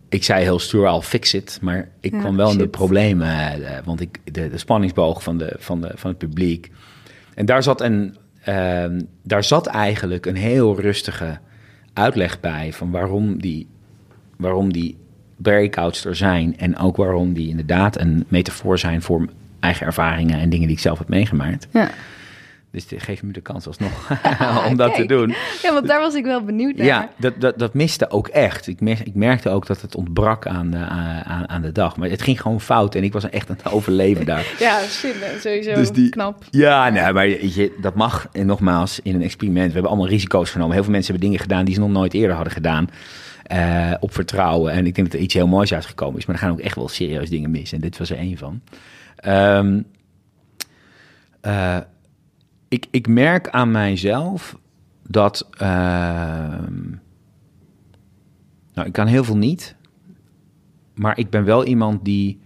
ik 0.09 0.24
zei 0.24 0.42
heel 0.42 0.59
stoer 0.59 0.86
al, 0.86 1.02
fix 1.02 1.34
it. 1.34 1.59
Maar 1.62 1.88
ik 2.00 2.12
Ja, 2.12 2.18
kwam 2.18 2.36
wel 2.36 2.50
in 2.50 2.59
de 2.59 2.68
problemen. 2.68 3.28
eh, 3.66 3.78
want 3.84 4.00
ik, 4.00 4.18
de, 4.24 4.48
de 4.48 4.59
spanningsboog 4.59 5.22
van, 5.22 5.38
de, 5.38 5.56
van, 5.59 5.80
de, 5.80 5.90
van 5.94 6.11
het 6.11 6.18
publiek. 6.18 6.70
En 7.34 7.46
daar 7.46 7.62
zat, 7.62 7.80
een, 7.80 8.16
ehm, 8.42 9.00
daar 9.22 9.44
zat 9.44 9.66
eigenlijk 9.66 10.26
een 10.26 10.36
heel 10.36 10.80
rustige 10.80 11.38
uitleg 11.92 12.40
bij... 12.40 12.72
van 12.72 12.90
waarom 12.90 13.40
die, 13.40 13.66
waarom 14.36 14.72
die 14.72 14.96
breakouts 15.36 16.04
er 16.04 16.16
zijn... 16.16 16.59
en 16.59 16.76
ook 16.76 16.96
waarom 16.96 17.32
die 17.32 17.48
inderdaad 17.48 18.00
een 18.00 18.24
metafoor 18.28 18.78
zijn... 18.78 19.02
voor 19.02 19.28
eigen 19.61 19.86
ervaringen 19.86 20.38
en 20.40 20.48
dingen 20.48 20.66
die 20.66 20.76
ik 20.76 20.82
zelf 20.82 20.98
heb 20.98 21.09
meegemaakt. 21.09 21.68
ja. 21.72 21.90
Dus 22.72 22.86
geef 22.96 23.22
me 23.22 23.32
de 23.32 23.40
kans 23.40 23.66
alsnog 23.66 24.10
om 24.68 24.76
dat 24.76 24.94
te 24.94 25.06
doen. 25.06 25.34
ja, 25.62 25.72
want 25.72 25.86
daar 25.88 26.00
was 26.00 26.14
ik 26.14 26.24
wel 26.24 26.42
benieuwd 26.44 26.76
naar. 26.76 26.86
Ja, 26.86 27.08
dat, 27.16 27.40
dat, 27.40 27.58
dat 27.58 27.74
miste 27.74 28.10
ook 28.10 28.28
echt. 28.28 28.66
Ik, 28.66 28.80
ik 28.80 29.14
merkte 29.14 29.48
ook 29.50 29.66
dat 29.66 29.80
het 29.80 29.94
ontbrak 29.94 30.46
aan, 30.46 30.70
de- 30.70 30.76
aan, 30.76 31.48
aan- 31.48 31.62
de 31.62 31.72
dag. 31.72 31.96
Maar 31.96 32.08
het 32.08 32.22
ging 32.22 32.40
gewoon 32.40 32.60
fout 32.60 32.94
en 32.94 33.02
ik 33.04 33.12
was 33.12 33.30
echt 33.30 33.50
aan 33.50 33.56
het 33.62 33.72
overleven 33.72 34.26
daar. 34.26 34.46
Ja, 34.58 34.80
shit, 34.80 35.20
eh, 35.22 35.40
sowieso 35.40 35.74
Dus 35.74 35.90
die- 35.90 36.08
knap. 36.08 36.44
Ja, 36.50 36.88
nee, 36.88 37.12
maar 37.12 37.28
je, 37.28 37.76
dat 37.80 37.94
mag. 37.94 38.28
En 38.32 38.46
nogmaals, 38.46 39.00
in 39.02 39.14
een 39.14 39.22
experiment. 39.22 39.66
We 39.66 39.72
hebben 39.72 39.90
allemaal 39.90 40.08
risico's 40.08 40.50
genomen. 40.50 40.74
Heel 40.74 40.82
veel 40.82 40.92
mensen 40.92 41.10
hebben 41.12 41.30
dingen 41.30 41.44
gedaan 41.46 41.64
die 41.64 41.74
ze 41.74 41.80
nog 41.80 41.90
nooit 41.90 42.14
eerder 42.14 42.34
hadden 42.34 42.52
gedaan. 42.52 42.90
eh, 43.42 43.92
op 44.00 44.14
vertrouwen. 44.14 44.72
En 44.72 44.86
ik 44.86 44.94
denk 44.94 45.06
dat 45.10 45.16
er 45.16 45.24
iets 45.24 45.34
heel 45.34 45.46
moois 45.46 45.74
uitgekomen 45.74 46.18
is. 46.18 46.26
Maar 46.26 46.34
er 46.36 46.40
gaan 46.42 46.50
ook 46.50 46.60
echt 46.60 46.74
wel 46.74 46.88
serieus 46.88 47.28
dingen 47.30 47.50
mis. 47.50 47.72
En 47.72 47.80
dit 47.80 47.98
was 47.98 48.10
er 48.10 48.16
één 48.18 48.36
van. 48.38 48.60
Ehm, 49.16 49.80
eh, 51.40 51.76
ik, 52.68 52.86
ik 52.90 53.08
merk 53.08 53.48
aan 53.48 53.70
mijzelf 53.70 54.58
dat. 55.02 55.48
ehm, 55.50 56.90
nou, 58.74 58.86
ik 58.86 58.92
kan 58.92 59.06
heel 59.06 59.24
veel 59.24 59.36
niet. 59.36 59.76
Maar 60.94 61.18
ik 61.18 61.30
ben 61.30 61.44
wel 61.44 61.64
iemand 61.64 62.04
die 62.04 62.40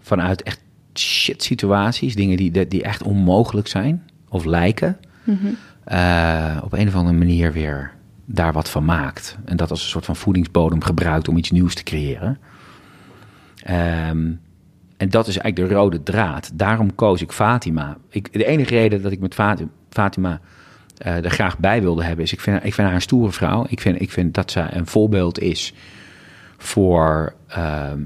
vanuit 0.00 0.42
echt 0.42 0.60
shit 0.94 1.42
situaties, 1.42 2.14
dingen 2.14 2.36
die, 2.36 2.68
die 2.68 2.82
echt 2.82 3.02
onmogelijk 3.02 3.66
zijn 3.66 4.06
of 4.28 4.44
lijken, 4.44 4.98
eh, 5.84 6.60
op 6.64 6.72
een 6.72 6.88
of 6.88 6.94
andere 6.94 7.16
manier 7.16 7.52
weer 7.52 7.92
daar 8.24 8.52
wat 8.52 8.70
van 8.70 8.84
maakt. 8.84 9.38
En 9.44 9.56
dat 9.56 9.70
als 9.70 9.82
een 9.82 9.88
soort 9.88 10.04
van 10.04 10.16
voedingsbodem 10.16 10.82
gebruikt 10.82 11.28
om 11.28 11.36
iets 11.36 11.50
nieuws 11.50 11.74
te 11.74 11.82
creëren. 11.82 12.38
Ehm, 13.62 14.32
en 15.04 15.10
dat 15.10 15.26
is 15.26 15.36
eigenlijk 15.38 15.70
de 15.70 15.76
rode 15.76 16.02
draad. 16.02 16.50
Daarom 16.54 16.94
koos 16.94 17.22
ik 17.22 17.32
Fatima. 17.32 17.96
Ik, 18.08 18.32
de 18.32 18.44
enige 18.44 18.74
reden 18.74 19.02
dat 19.02 19.12
ik 19.12 19.20
met 19.20 19.34
Fati- 19.34 19.68
Fatima 19.90 20.40
eh, 20.98 21.24
er 21.24 21.30
graag 21.30 21.58
bij 21.58 21.82
wilde 21.82 22.04
hebben, 22.04 22.24
is 22.24 22.32
ik 22.32 22.40
vind, 22.40 22.64
ik 22.64 22.74
vind 22.74 22.86
haar 22.86 22.96
een 22.96 23.02
stoere 23.02 23.32
vrouw. 23.32 23.66
Ik 23.68 23.80
vind, 23.80 24.00
ik 24.00 24.10
vind 24.10 24.34
dat 24.34 24.50
zij 24.50 24.68
een 24.72 24.86
voorbeeld 24.86 25.38
is 25.38 25.74
voor 26.58 27.34
ehm, 27.48 28.00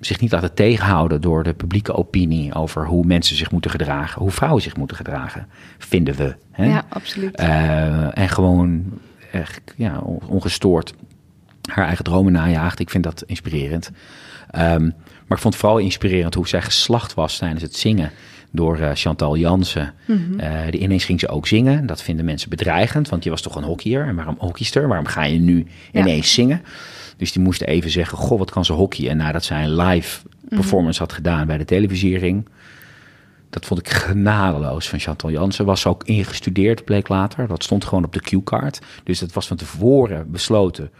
zich 0.00 0.20
niet 0.20 0.32
laten 0.32 0.54
tegenhouden 0.54 1.20
door 1.20 1.42
de 1.42 1.52
publieke 1.54 1.92
opinie 1.94 2.54
over 2.54 2.86
hoe 2.86 3.04
mensen 3.06 3.36
zich 3.36 3.50
moeten 3.50 3.70
gedragen, 3.70 4.22
hoe 4.22 4.30
vrouwen 4.30 4.62
zich 4.62 4.76
moeten 4.76 4.96
gedragen, 4.96 5.46
vinden 5.78 6.14
we. 6.14 6.34
Hè? 6.50 6.64
Ja, 6.64 6.84
absoluut. 6.88 7.36
Eh, 7.36 8.18
en 8.18 8.28
gewoon 8.28 8.84
echt, 9.32 9.60
ja, 9.76 9.98
on- 9.98 10.20
ongestoord 10.28 10.94
haar 11.70 11.86
eigen 11.86 12.04
dromen 12.04 12.32
najaagt. 12.32 12.78
Ik 12.78 12.90
vind 12.90 13.04
dat 13.04 13.22
inspirerend. 13.26 13.90
Ehm, 14.52 14.82
maar 15.26 15.38
ik 15.38 15.42
vond 15.42 15.54
het 15.54 15.56
vooral 15.56 15.78
inspirerend 15.78 16.34
hoe 16.34 16.48
zij 16.48 16.62
geslacht 16.62 17.14
was 17.14 17.38
tijdens 17.38 17.62
het 17.62 17.76
zingen 17.76 18.10
door 18.50 18.78
eh, 18.78 18.90
Chantal 18.94 19.36
Jansen. 19.36 19.94
Eh, 20.38 20.50
die 20.70 20.80
ineens 20.80 21.04
ging 21.04 21.20
ze 21.20 21.28
ook 21.28 21.46
zingen. 21.46 21.86
Dat 21.86 22.02
vinden 22.02 22.24
mensen 22.24 22.50
bedreigend, 22.50 23.08
want 23.08 23.24
je 23.24 23.30
was 23.30 23.40
toch 23.42 23.56
een 23.56 23.62
hockeyer. 23.64 24.06
En 24.06 24.14
waarom 24.14 24.36
hockeyster? 24.38 24.88
Waarom 24.88 25.06
ga 25.06 25.24
je 25.24 25.38
nu 25.38 25.66
Ja. 25.92 26.00
ineens 26.00 26.34
zingen? 26.34 26.62
Dus 27.16 27.32
die 27.32 27.42
moesten 27.42 27.66
even 27.66 27.90
zeggen, 27.90 28.18
goh, 28.18 28.38
wat 28.38 28.50
kan 28.50 28.64
ze 28.64 28.72
hockeyen? 28.72 29.10
En 29.10 29.16
nadat 29.16 29.44
zij 29.44 29.62
een 29.64 29.76
live 29.76 30.20
performance 30.48 30.98
had 30.98 31.12
gedaan 31.12 31.46
bij 31.46 31.58
de 31.58 31.64
televisiering... 31.64 32.48
Dat 33.50 33.64
vond 33.66 33.80
ik 33.80 33.88
genadeloos 33.88 34.88
van 34.88 34.98
Chantal 34.98 35.30
Jansen. 35.30 35.64
Was 35.64 35.86
ook 35.86 36.04
ingestudeerd, 36.04 36.84
bleek 36.84 37.08
later. 37.08 37.46
Dat 37.46 37.62
stond 37.64 37.84
gewoon 37.84 38.04
op 38.04 38.12
de 38.12 38.20
cue-card. 38.20 38.78
Dus 39.04 39.18
dat 39.18 39.32
was 39.32 39.46
van 39.46 39.56
tevoren 39.56 40.30
besloten 40.30 40.90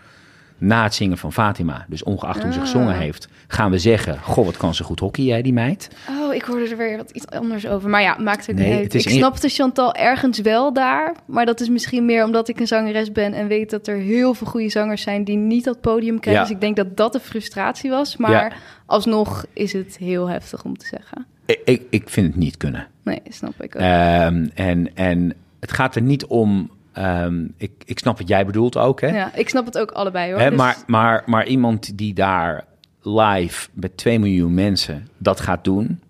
na 0.63 0.83
het 0.83 0.95
zingen 0.95 1.19
van 1.19 1.33
Fatima. 1.33 1.85
Dus 1.89 2.03
ongeacht 2.03 2.43
hoe 2.43 2.53
ze 2.53 2.59
Ah. 2.59 2.65
gezongen 2.65 2.95
heeft, 2.97 3.29
gaan 3.47 3.71
we 3.71 3.79
zeggen... 3.79 4.19
Goh, 4.19 4.45
wat 4.45 4.57
kan 4.57 4.75
ze 4.75 4.85
goed 4.85 5.01
hockey, 5.01 5.25
jij 5.25 5.43
die 5.43 5.53
meid? 5.53 5.89
Oh, 6.09 6.35
ik 6.35 6.43
hoorde 6.43 6.69
er 6.69 6.77
weer 6.77 6.97
wat 6.97 7.11
iets 7.11 7.27
anders 7.27 7.67
over. 7.67 7.89
Maar 7.91 8.03
ja, 8.03 8.17
maakt 8.21 8.47
het 8.47 8.57
Nee, 8.57 8.67
niet 8.73 8.79
uit. 8.79 8.95
Ik 8.95 9.09
snapte 9.13 9.49
Chantal 9.49 9.95
ergens 9.95 10.39
wel 10.41 10.73
daar. 10.73 11.15
Maar 11.27 11.47
dat 11.47 11.61
is 11.61 11.69
misschien 11.69 12.05
meer 12.05 12.25
omdat 12.25 12.49
ik 12.49 12.61
een 12.61 12.67
zangeres 12.67 13.13
ben... 13.13 13.33
en 13.33 13.47
weet 13.47 13.71
dat 13.71 13.87
er 13.87 13.97
heel 13.97 14.35
veel 14.35 14.47
goede 14.47 14.69
zangers 14.69 15.03
zijn... 15.03 15.25
die 15.25 15.37
niet 15.37 15.65
dat 15.65 15.81
podium 15.81 16.21
krijgen. 16.21 16.43
Ja. 16.43 16.49
Dus 16.49 16.57
ik 16.57 16.61
denk 16.61 16.77
dat 16.77 16.97
dat 16.97 17.13
de 17.13 17.21
frustratie 17.21 17.91
was. 17.91 18.17
Maar 18.17 18.31
Ja. 18.31 18.53
alsnog 18.87 19.45
is 19.53 19.73
het 19.73 19.97
heel 19.99 20.29
heftig 20.29 20.65
om 20.65 20.77
te 20.79 20.87
zeggen. 20.87 21.27
Ik, 21.47 21.61
ik, 21.65 21.83
ik 21.91 22.09
vind 22.09 22.27
het 22.27 22.37
niet 22.37 22.57
kunnen. 22.57 22.87
Nee, 23.05 23.21
snap 23.29 23.63
ik 23.63 23.75
ook. 23.77 23.83
Ehm, 23.83 24.47
en, 24.55 24.91
en 24.95 25.35
het 25.61 25.73
gaat 25.73 25.95
er 25.95 26.03
niet 26.03 26.27
om 26.27 26.71
Ehm, 26.93 27.45
ik, 27.57 27.71
ik 27.85 27.99
snap 27.99 28.19
wat 28.19 28.29
jij 28.29 28.47
bedoelt 28.47 28.77
ook, 28.77 29.01
hè? 29.01 29.07
Ja, 29.07 29.35
ik 29.35 29.49
snap 29.49 29.65
het 29.67 29.79
ook 29.79 29.91
allebei 29.91 30.31
hoor. 30.33 30.41
Hè, 30.41 30.49
Dus- 30.49 30.59
maar, 30.59 30.77
maar, 30.87 31.23
maar 31.27 31.47
iemand 31.47 31.99
die 31.99 32.15
daar 32.15 32.65
live 33.03 33.69
met 33.73 33.97
2 33.97 34.19
miljoen 34.19 34.55
mensen 34.55 35.09
dat 35.19 35.41
gaat 35.41 35.65
doen, 35.65 36.01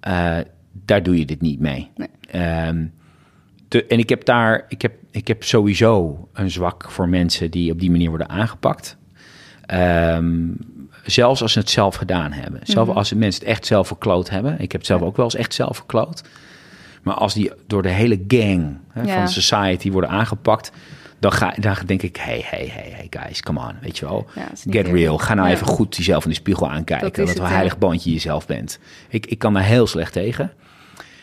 eh, 0.00 0.38
daar 0.72 1.02
doe 1.02 1.18
je 1.18 1.24
dit 1.24 1.40
niet 1.40 1.60
mee. 1.60 1.90
Nee. 1.96 2.08
Ehm, 2.30 2.84
en 3.68 3.98
ik 3.98 4.08
heb 4.08 4.24
daar, 4.24 4.64
ik 4.68 4.82
heb, 4.82 4.92
ik 5.10 5.28
heb 5.28 5.44
sowieso 5.44 6.28
een 6.32 6.50
zwak 6.50 6.90
voor 6.90 7.08
mensen 7.08 7.50
die 7.50 7.72
op 7.72 7.80
die 7.80 7.90
manier 7.90 8.08
worden 8.08 8.28
aangepakt. 8.28 8.96
Ehm, 9.66 10.48
zelfs 11.04 11.42
als 11.42 11.52
ze 11.52 11.58
het 11.58 11.70
zelf 11.70 11.94
gedaan 11.94 12.32
hebben. 12.32 12.60
Zelf 12.62 12.88
Mhm. 12.88 12.96
als 12.96 13.12
mensen 13.12 13.40
het 13.40 13.50
echt 13.50 13.66
zelf 13.66 13.86
verkloot 13.86 14.30
hebben. 14.30 14.52
Ik 14.52 14.72
heb 14.72 14.80
het 14.80 14.86
zelf 14.86 15.02
ook 15.02 15.16
wel 15.16 15.24
eens 15.24 15.34
echt 15.34 15.54
zelf 15.54 15.76
verkloot. 15.76 16.22
Maar 17.06 17.14
als 17.14 17.34
die 17.34 17.50
door 17.66 17.82
de 17.82 17.88
hele 17.88 18.24
gang 18.28 18.78
hè, 18.88 19.02
Ja. 19.02 19.14
van 19.18 19.28
society 19.28 19.90
worden 19.90 20.10
aangepakt, 20.10 20.72
dan, 21.18 21.32
ga, 21.32 21.54
dan 21.60 21.74
denk 21.86 22.02
ik, 22.02 22.16
hey, 22.16 22.42
hey, 22.44 22.68
hey, 22.72 22.90
hey 22.94 23.06
guys, 23.10 23.42
come 23.42 23.60
on, 23.60 23.72
weet 23.80 23.98
je 23.98 24.04
wel. 24.04 24.26
Ja, 24.34 24.48
Get 24.70 24.86
real. 24.86 25.18
Ga 25.18 25.34
nou 25.34 25.48
Ja. 25.48 25.54
even 25.54 25.66
goed 25.66 25.96
jezelf 25.96 26.24
in 26.24 26.30
de 26.30 26.36
spiegel 26.36 26.70
aankijken. 26.70 27.12
Dat 27.12 27.26
Dat, 27.26 27.38
een 27.38 27.44
heilig 27.46 27.78
bandje 27.78 28.12
jezelf 28.12 28.46
bent. 28.46 28.78
Ik, 29.08 29.26
ik 29.26 29.38
kan 29.38 29.54
daar 29.54 29.62
heel 29.64 29.86
slecht 29.86 30.12
tegen. 30.12 30.52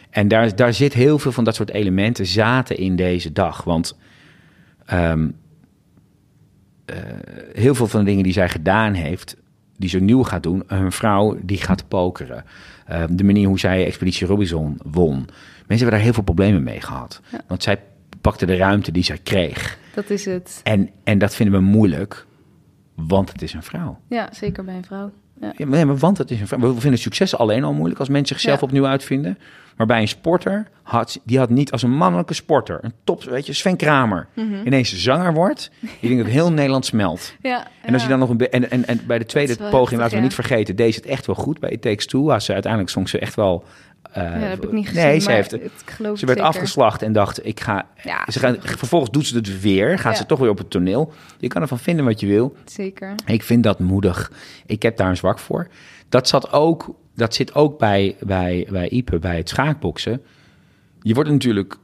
En 0.10 0.28
daar, 0.28 0.56
daar 0.56 0.74
zit 0.74 0.94
heel 0.94 1.20
veel 1.20 1.32
van 1.32 1.44
dat 1.44 1.56
soort 1.56 1.70
elementen 1.72 2.26
zaten 2.26 2.78
in 2.78 2.96
deze 2.96 3.32
dag. 3.32 3.64
Want 3.64 3.98
ehm, 4.86 5.28
eh, 6.86 6.96
heel 7.54 7.76
veel 7.76 7.88
van 7.88 8.00
de 8.00 8.06
dingen 8.06 8.24
die 8.24 8.34
zij 8.34 8.50
gedaan 8.50 8.94
heeft, 8.94 9.38
die 9.78 9.90
ze 9.90 10.00
nieuw 10.00 10.24
gaat 10.24 10.44
doen, 10.44 10.64
een 10.68 10.92
vrouw 10.92 11.38
die 11.42 11.58
gaat 11.58 11.88
pokeren. 11.88 12.44
Eh, 12.86 13.04
de 13.10 13.24
manier 13.24 13.48
hoe 13.48 13.60
zij 13.60 13.86
Expeditie 13.86 14.28
Robinson 14.28 14.78
won. 14.84 15.28
Mensen 15.74 15.92
hebben 15.92 15.92
daar 15.92 16.02
heel 16.02 16.14
veel 16.14 16.24
problemen 16.34 16.64
mee 16.64 16.82
gehad. 16.82 17.22
Ja. 17.32 17.42
Want 17.48 17.64
zij 17.64 17.80
pakte 18.22 18.46
de 18.46 18.56
ruimte 18.56 18.92
die 18.92 19.04
zij 19.04 19.18
kreeg. 19.24 19.78
Dat 19.96 20.10
is 20.10 20.26
het. 20.26 20.60
En, 20.64 20.90
en 21.04 21.18
dat 21.18 21.36
vinden 21.36 21.60
we 21.60 21.66
moeilijk, 21.66 22.26
want 22.96 23.32
het 23.32 23.42
is 23.42 23.54
een 23.54 23.64
vrouw. 23.64 24.00
Ja, 24.10 24.30
zeker 24.32 24.64
bij 24.64 24.76
een 24.76 24.86
vrouw. 24.86 25.12
Ja. 25.42 25.54
Ja, 25.58 25.66
maar, 25.86 25.98
want 25.98 26.18
het 26.18 26.32
is 26.32 26.40
een 26.42 26.48
vrouw. 26.48 26.60
We 26.74 26.80
vinden 26.82 27.00
succes 27.00 27.36
alleen 27.38 27.64
al 27.64 27.74
moeilijk 27.74 28.00
als 28.00 28.10
mensen 28.10 28.36
zichzelf 28.36 28.60
Ja. 28.60 28.66
opnieuw 28.66 28.86
uitvinden. 28.86 29.38
Maar 29.78 29.88
bij 29.88 30.02
een 30.02 30.08
sporter 30.08 30.68
had 30.84 31.20
die 31.24 31.38
had 31.38 31.50
niet 31.50 31.72
als 31.72 31.82
een 31.84 31.92
mannelijke 31.96 32.34
sporter, 32.34 32.80
een 32.82 32.94
top, 33.04 33.24
weet 33.24 33.46
je, 33.46 33.54
Sven 33.54 33.76
Kramer, 33.78 34.28
Mhm. 34.36 34.54
ineens 34.66 34.96
zanger 35.04 35.34
wordt. 35.34 35.72
Je 36.00 36.08
denkt 36.08 36.24
dat 36.24 36.32
heel 36.34 36.52
Nederland 36.62 36.86
smelt. 36.86 37.36
Ja, 37.42 37.68
En 37.82 37.94
als 37.94 38.04
je 38.04 38.10
dan 38.10 38.20
nog 38.20 38.30
een 38.30 38.50
en, 38.50 38.72
en, 38.72 38.86
en 38.88 39.02
bij 39.08 39.20
de 39.20 39.26
tweede 39.26 39.56
poging, 39.56 39.72
heftig, 39.74 39.98
laten 40.00 40.16
we 40.18 40.24
niet 40.24 40.34
vergeten, 40.34 40.76
deze 40.76 40.98
het 41.00 41.08
echt 41.08 41.26
wel 41.26 41.36
goed 41.36 41.60
bij 41.60 41.70
It 41.70 41.82
Takes 41.82 42.06
Two. 42.06 42.32
Als 42.32 42.46
ze 42.46 42.54
uiteindelijk 42.54 42.92
zong 42.92 43.10
ze 43.10 43.20
echt 43.20 43.36
wel. 43.36 43.64
Eh, 44.12 44.24
Ja, 44.24 44.39
dat 44.39 44.49
heb 44.49 44.64
ik 44.64 44.72
niet 44.72 44.88
gezien, 44.88 45.04
Nee, 45.04 45.20
ze 45.20 45.32
heeft. 45.32 45.51
het 45.51 45.72
geloof 45.86 46.18
Ze 46.20 46.26
werd 46.26 46.38
zeker. 46.38 46.54
afgeslacht 46.54 47.01
en 47.01 47.14
dacht, 47.14 47.45
ik 47.45 47.60
ga. 47.60 47.86
Ja, 48.04 48.26
ze 48.32 48.39
gaan, 48.39 48.56
vervolgens 48.60 49.12
doet 49.12 49.26
ze 49.28 49.36
het 49.36 49.62
weer, 49.62 49.99
gaat 49.99 50.12
Ja. 50.14 50.18
ze 50.20 50.26
toch 50.26 50.39
weer 50.39 50.49
op 50.49 50.58
het 50.58 50.70
toneel. 50.70 51.14
Je 51.39 51.47
kan 51.47 51.62
ervan 51.62 51.80
vinden 51.80 52.06
wat 52.06 52.20
je 52.20 52.28
wil. 52.28 52.56
Zeker. 52.66 53.16
Ik 53.26 53.43
vind 53.43 53.64
dat 53.64 53.80
moedig. 53.80 54.32
Ik 54.66 54.82
heb 54.82 54.97
daar 54.97 55.10
een 55.10 55.18
zwak 55.18 55.39
voor. 55.39 55.68
Dat, 56.10 56.28
zat 56.28 56.51
ook, 56.51 56.95
dat 57.16 57.34
zit 57.36 57.56
ook 57.56 57.80
bij, 57.80 58.16
bij, 58.20 58.68
bij 58.70 58.89
Ipe, 58.89 59.20
bij 59.20 59.38
het 59.38 59.49
schaakboksen. 59.49 60.22
Je 61.01 61.14
wordt 61.14 61.30
natuurlijk 61.30 61.78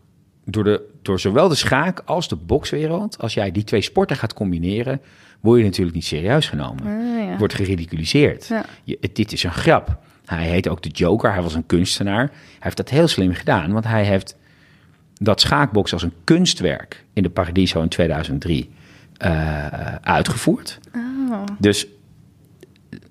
door, 0.45 0.63
de, 0.63 0.81
door 1.01 1.19
zowel 1.19 1.47
de 1.47 1.55
schaak 1.55 2.01
als 2.05 2.27
de 2.27 2.35
bokswereld... 2.35 3.17
als 3.19 3.33
jij 3.33 3.51
die 3.51 3.63
twee 3.63 3.81
sporten 3.81 4.15
gaat 4.17 4.33
combineren... 4.33 5.01
word 5.39 5.59
je 5.59 5.65
natuurlijk 5.65 5.95
niet 5.95 6.05
serieus 6.05 6.49
genomen. 6.49 6.83
Ah, 6.85 7.23
ja. 7.27 7.37
Wordt 7.37 7.53
geridiculiseerd. 7.53 8.47
Ja. 8.47 8.65
Je, 8.83 8.97
het- 9.01 9.15
dit 9.15 9.31
is 9.31 9.43
een 9.43 9.51
grap. 9.53 9.97
Hij 10.35 10.47
heet 10.47 10.69
ook 10.69 10.81
de 10.81 10.89
Joker. 10.89 11.33
Hij 11.33 11.41
was 11.41 11.53
een 11.53 11.65
kunstenaar. 11.65 12.27
Hij 12.27 12.57
heeft 12.59 12.77
dat 12.77 12.89
heel 12.89 13.07
slim 13.07 13.33
gedaan, 13.33 13.71
want 13.71 13.85
hij 13.85 14.03
heeft 14.03 14.35
dat 15.13 15.41
schaakboksen 15.41 15.97
als 15.97 16.05
een 16.05 16.13
kunstwerk 16.23 17.05
in 17.13 17.23
de 17.23 17.29
Paradiso 17.29 17.81
in 17.81 17.89
2003 17.89 18.69
eh, 19.17 19.95
uitgevoerd. 19.95 20.79
Oh. 20.95 21.43
Dus 21.57 21.87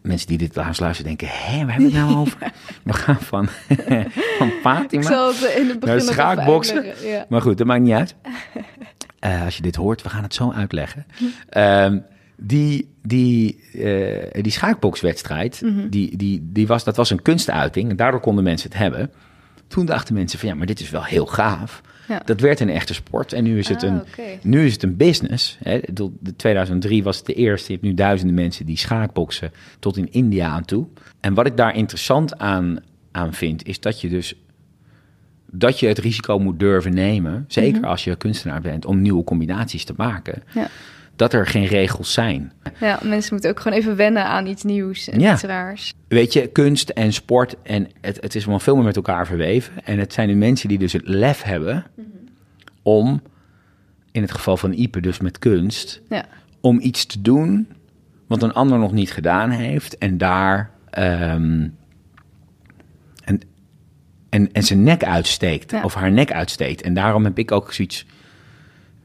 mensen 0.03 0.29
die 0.29 0.39
dit 0.39 0.57
laatst 0.57 0.81
luisteren 0.81 1.17
denken, 1.17 1.37
hé, 1.37 1.65
waar 1.65 1.75
hebben 1.75 1.91
we 1.91 1.99
het 1.99 2.07
nou 2.07 2.19
over? 2.23 2.53
We 2.83 2.93
gaan 2.93 3.21
van, 3.21 3.49
van 4.39 4.51
Fatima 4.63 5.31
het 5.31 5.85
naar 5.85 6.01
schaakboksen. 6.01 6.85
Ja. 7.09 7.27
Maar 7.29 7.43
goed, 7.43 7.59
dat 7.59 7.67
maakt 7.67 7.83
niet 7.83 7.93
uit. 7.93 8.15
Eh, 9.19 9.45
als 9.45 9.57
je 9.57 9.63
dit 9.63 9.77
hoort, 9.77 10.03
we 10.03 10.09
gaan 10.09 10.23
het 10.23 10.35
zo 10.35 10.53
uitleggen. 10.53 11.07
die, 12.41 12.89
die, 13.03 13.61
eh, 13.73 14.43
die 14.43 14.53
schaakbokswedstrijd, 14.53 15.61
Mhm. 15.63 15.89
die, 15.89 16.17
die, 16.17 16.49
die 16.53 16.67
was, 16.67 16.85
dat 16.85 16.97
was 16.97 17.11
een 17.11 17.23
kunstuiting. 17.23 17.91
En 17.91 17.97
daardoor 17.97 18.21
konden 18.21 18.45
mensen 18.45 18.71
het 18.71 18.79
hebben. 18.79 19.11
Toen 19.69 19.87
dachten 19.87 20.15
mensen 20.15 20.39
van, 20.39 20.49
ja, 20.49 20.55
maar 20.55 20.67
dit 20.67 20.81
is 20.81 20.91
wel 20.91 21.05
heel 21.05 21.27
gaaf. 21.27 21.81
Ja. 22.09 22.23
Dat 22.25 22.41
werd 22.41 22.61
een 22.61 22.69
echte 22.71 22.95
sport. 22.95 23.33
En 23.33 23.45
nu 23.45 23.59
is 23.59 23.69
het, 23.69 23.83
Ah, 23.83 23.91
een, 23.91 24.03
nu 24.43 24.65
is 24.67 24.73
het 24.73 24.83
een 24.83 24.97
business. 24.97 25.59
Hè. 25.63 25.75
Ik 25.75 25.87
bedoel, 25.87 26.17
De 26.21 26.37
2003 26.37 27.03
was 27.03 27.17
het 27.17 27.27
de 27.27 27.35
eerste. 27.35 27.67
Je 27.67 27.73
hebt 27.73 27.85
nu 27.85 27.95
duizenden 27.95 28.35
mensen 28.35 28.67
die 28.67 28.77
schaakboksen 28.79 29.53
tot 29.79 29.97
in 29.97 30.13
India 30.13 30.49
aan 30.49 30.65
toe. 30.65 30.87
En 31.21 31.35
wat 31.35 31.47
ik 31.47 31.57
daar 31.57 31.77
interessant 31.77 32.39
aan, 32.39 32.79
aan 33.13 33.33
vind, 33.35 33.67
is 33.67 33.81
dat 33.81 34.01
je 34.01 34.09
dus 34.09 34.35
dat 35.51 35.81
je 35.81 35.87
het 35.87 35.99
risico 35.99 36.39
moet 36.39 36.59
durven 36.59 36.95
nemen, 36.95 37.45
zeker 37.49 37.87
als 37.87 38.05
je 38.05 38.17
kunstenaar 38.17 38.61
bent, 38.61 38.85
om 38.85 39.03
nieuwe 39.03 39.25
combinaties 39.25 39.85
te 39.85 39.95
maken. 39.97 40.43
Mhm. 40.49 40.59
Ja. 40.59 40.69
Dat 41.19 41.33
er 41.33 41.47
geen 41.47 41.65
regels 41.67 42.13
zijn. 42.13 42.53
ja, 42.81 42.99
mensen 43.03 43.33
moeten 43.33 43.51
ook 43.51 43.61
gewoon 43.61 43.79
even 43.79 43.97
wennen 43.97 44.25
aan 44.25 44.47
iets 44.47 44.63
nieuws 44.63 45.09
en 45.09 45.21
Ja. 45.21 45.33
iets 45.33 45.43
raars. 45.43 45.93
Weet 46.09 46.33
je, 46.33 46.47
kunst 46.47 46.89
en 46.89 47.13
sport, 47.13 47.57
en 47.63 47.89
het, 48.01 48.19
het 48.21 48.35
is 48.35 48.45
wel 48.45 48.59
veel 48.59 48.75
meer 48.77 48.85
met 48.85 48.97
elkaar 48.97 49.27
verweven. 49.27 49.73
En 49.85 49.99
het 49.99 50.13
zijn 50.13 50.29
de 50.29 50.35
mensen 50.35 50.69
die 50.69 50.79
dus 50.79 50.93
het 50.93 51.09
lef 51.09 51.43
hebben 51.43 51.85
om, 52.83 53.23
in 54.13 54.23
het 54.23 54.33
geval 54.33 54.57
van 54.57 54.73
Ipe 54.73 55.01
dus 55.01 55.21
met 55.21 55.39
kunst, 55.39 56.01
Ja, 56.09 56.25
om 56.61 56.81
iets 56.81 57.07
te 57.07 57.21
doen 57.23 57.69
wat 58.27 58.43
een 58.43 58.53
ander 58.53 58.79
nog 58.79 58.93
niet 58.93 59.13
gedaan 59.13 59.51
heeft 59.51 59.99
en 59.99 60.19
daar 60.19 60.71
ehm, 60.91 61.69
en, 63.25 63.41
en, 64.29 64.53
en 64.53 64.63
zijn 64.63 64.83
nek 64.83 65.05
uitsteekt 65.05 65.71
Ja. 65.71 65.83
of 65.83 65.95
haar 65.95 66.11
nek 66.13 66.33
uitsteekt. 66.33 66.83
En 66.83 66.95
daarom 66.95 67.25
heb 67.25 67.39
ik 67.39 67.53
ook 67.53 67.73
zoiets 67.73 68.07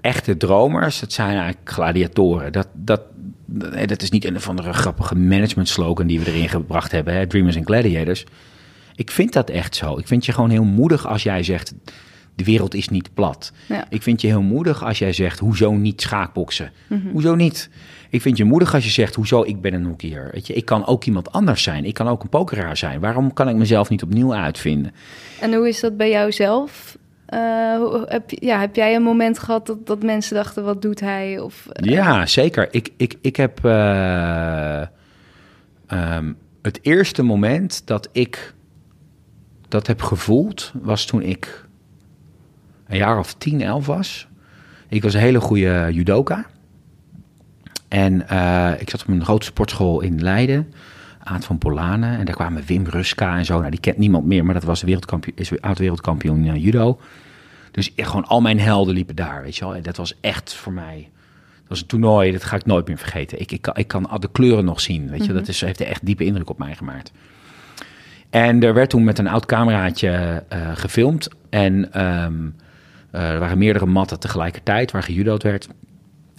echte 0.03 0.37
dromers, 0.37 0.99
dat 0.99 1.13
zijn 1.13 1.37
eigenlijk 1.37 1.69
gladiatoren. 1.69 2.51
Dat, 2.51 2.67
dat, 2.73 3.01
dat, 3.45 3.87
dat 3.87 4.01
is 4.01 4.09
niet 4.09 4.25
een 4.25 4.35
of 4.35 4.49
andere 4.49 4.73
grappige 4.73 5.15
management 5.15 5.69
slogan 5.69 6.07
die 6.07 6.19
we 6.19 6.31
erin 6.31 6.49
gebracht 6.49 6.91
hebben, 6.91 7.13
hè? 7.13 7.27
Dreamers 7.27 7.55
and 7.55 7.65
Gladiators. 7.65 8.25
Ik 8.95 9.11
vind 9.11 9.33
dat 9.33 9.49
echt 9.49 9.75
zo. 9.75 9.97
Ik 9.97 10.07
vind 10.07 10.25
je 10.25 10.31
gewoon 10.31 10.49
heel 10.49 10.63
moedig 10.63 11.07
als 11.07 11.23
jij 11.23 11.43
zegt, 11.43 11.73
de 12.35 12.43
wereld 12.43 12.73
is 12.73 12.89
niet 12.89 13.13
plat. 13.13 13.51
Ja. 13.67 13.85
Ik 13.89 14.01
vind 14.01 14.21
je 14.21 14.27
heel 14.27 14.41
moedig 14.41 14.83
als 14.83 14.99
jij 14.99 15.13
zegt, 15.13 15.39
hoezo 15.39 15.71
niet 15.71 16.01
schaakboksen? 16.01 16.71
Hoezo 17.11 17.35
niet? 17.35 17.69
Ik 18.09 18.21
vind 18.21 18.37
je 18.37 18.43
moedig 18.43 18.73
als 18.73 18.83
je 18.83 18.89
zegt, 18.89 19.15
hoezo 19.15 19.43
ik 19.43 19.61
ben 19.61 19.73
een 19.73 19.85
hockeyer? 19.85 20.29
Weet 20.31 20.47
je, 20.47 20.53
ik 20.53 20.65
kan 20.65 20.85
ook 20.85 21.05
iemand 21.05 21.31
anders 21.31 21.63
zijn. 21.63 21.85
Ik 21.85 21.93
kan 21.93 22.07
ook 22.07 22.23
een 22.23 22.29
pokeraar 22.29 22.77
zijn. 22.77 22.99
Waarom 22.99 23.33
kan 23.33 23.49
ik 23.49 23.55
mezelf 23.55 23.89
niet 23.89 24.03
opnieuw 24.03 24.33
uitvinden? 24.33 24.91
En 25.39 25.53
hoe 25.53 25.67
is 25.67 25.79
dat 25.79 25.97
bij 25.97 26.09
jou 26.09 26.31
Eh, 27.33 28.01
heb, 28.05 28.29
ja, 28.29 28.59
heb 28.59 28.75
jij 28.75 28.95
een 28.95 29.03
moment 29.03 29.39
gehad 29.39 29.67
dat, 29.67 29.87
dat 29.87 30.03
mensen 30.03 30.35
dachten, 30.35 30.63
wat 30.63 30.81
doet 30.81 30.99
hij? 30.99 31.39
Of, 31.39 31.67
eh, 31.67 31.89
Ja, 31.89 32.25
zeker. 32.25 32.67
Ik, 32.71 32.89
ik, 32.97 33.15
ik 33.21 33.35
heb 33.35 33.65
eh, 33.65 34.81
ehm, 35.87 36.33
het 36.61 36.79
eerste 36.81 37.23
moment 37.23 37.87
dat 37.87 38.09
ik 38.11 38.53
dat 39.67 39.87
heb 39.87 40.01
gevoeld, 40.01 40.71
was 40.81 41.05
toen 41.05 41.21
ik 41.21 41.65
een 42.87 42.97
jaar 42.97 43.19
of 43.19 43.33
10, 43.33 43.61
11 43.61 43.85
was. 43.85 44.27
Ik 44.87 45.03
was 45.03 45.13
een 45.13 45.19
hele 45.19 45.41
goede 45.41 45.89
judoka. 45.91 46.45
En 47.87 48.21
ik 48.79 48.89
zat 48.89 49.01
op 49.01 49.07
een 49.07 49.25
grote 49.25 49.45
sportschool 49.45 50.01
in 50.01 50.21
Leiden, 50.21 50.73
Aad 51.23 51.45
van 51.45 51.57
Polanen. 51.57 52.17
En 52.17 52.25
daar 52.25 52.35
kwamen 52.35 52.63
Wim 52.65 52.85
Ruska 52.85 53.37
en 53.37 53.45
zo. 53.45 53.57
Nou, 53.57 53.71
die 53.71 53.79
kent 53.79 53.97
niemand 53.97 54.25
meer, 54.25 54.45
maar 54.45 54.53
dat 54.53 54.63
was 54.63 54.81
wereldkampioen, 54.81 55.37
is 55.37 55.61
oud-wereldkampioen 55.61 56.59
judo. 56.59 56.99
Dus 57.73 57.91
gewoon 57.95 58.25
al 58.25 58.41
mijn 58.41 58.59
helden 58.59 58.93
liepen 58.93 59.15
daar, 59.15 59.43
weet 59.43 59.55
je 59.55 59.65
wel. 59.65 59.75
En 59.75 59.81
dat 59.81 59.97
was 59.97 60.13
echt 60.21 60.53
voor 60.53 60.73
mij... 60.73 61.09
Dat 61.59 61.67
was 61.67 61.81
een 61.81 61.87
toernooi, 61.87 62.31
dat 62.31 62.43
ga 62.43 62.55
ik 62.55 62.65
nooit 62.65 62.87
meer 62.87 62.97
vergeten. 62.97 63.39
Ik, 63.39 63.51
ik, 63.51 63.61
kan, 63.61 63.75
ik 63.77 63.87
kan 63.87 64.09
al 64.09 64.19
de 64.19 64.29
kleuren 64.31 64.65
nog 64.65 64.81
zien, 64.81 65.09
weet 65.09 65.25
je. 65.25 65.33
Dat 65.33 65.47
is, 65.47 65.61
heeft 65.61 65.81
echt 65.81 66.05
diepe 66.05 66.25
indruk 66.25 66.49
op 66.49 66.57
mij 66.57 66.75
gemaakt. 66.75 67.11
En 68.29 68.63
er 68.63 68.73
werd 68.73 68.89
toen 68.89 69.03
met 69.03 69.19
een 69.19 69.27
oud 69.27 69.45
cameraatje 69.45 70.43
eh, 70.49 70.59
gefilmd. 70.73 71.27
En 71.49 71.93
ehm, 71.93 72.49
eh, 73.11 73.29
er 73.29 73.39
waren 73.39 73.57
meerdere 73.57 73.85
matten 73.85 74.19
tegelijkertijd 74.19 74.91
waar 74.91 75.03
gejudo'd 75.03 75.43
werd. 75.43 75.67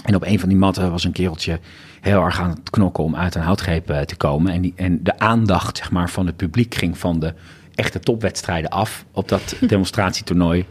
En 0.05 0.14
op 0.14 0.24
een 0.24 0.41
van 0.41 0.49
die 0.49 0.59
matten 0.59 0.91
was 0.91 1.05
een 1.05 1.12
kereltje 1.12 1.59
heel 2.01 2.24
erg 2.24 2.41
aan 2.41 2.51
het 2.51 2.70
knokken 2.70 3.05
om 3.05 3.16
uit 3.16 3.35
een 3.35 3.43
houtgreep 3.43 3.91
eh, 3.91 4.01
te 4.01 4.16
komen. 4.16 4.53
En, 4.53 4.61
die, 4.61 4.72
en 4.76 5.03
de 5.03 5.18
aandacht 5.18 5.76
zeg 5.76 5.91
maar, 5.91 6.11
van 6.11 6.26
het 6.26 6.37
publiek 6.37 6.74
ging 6.74 6.99
van 6.99 7.20
de 7.20 7.35
echte 7.74 8.01
topwedstrijden 8.01 8.70
af 8.70 9.05
op 9.12 9.28
dat 9.28 9.57
demonstratietoernooi. 9.68 10.66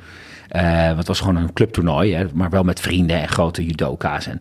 Want 0.61 0.97
het 0.97 1.07
was 1.07 1.19
gewoon 1.19 1.35
een 1.35 1.53
clubtoernooi, 1.53 2.13
hè, 2.13 2.25
maar 2.33 2.49
wel 2.49 2.63
met 2.63 2.79
vrienden 2.79 3.21
en 3.21 3.27
grote 3.27 3.65
judoka's. 3.65 4.27
En, 4.27 4.39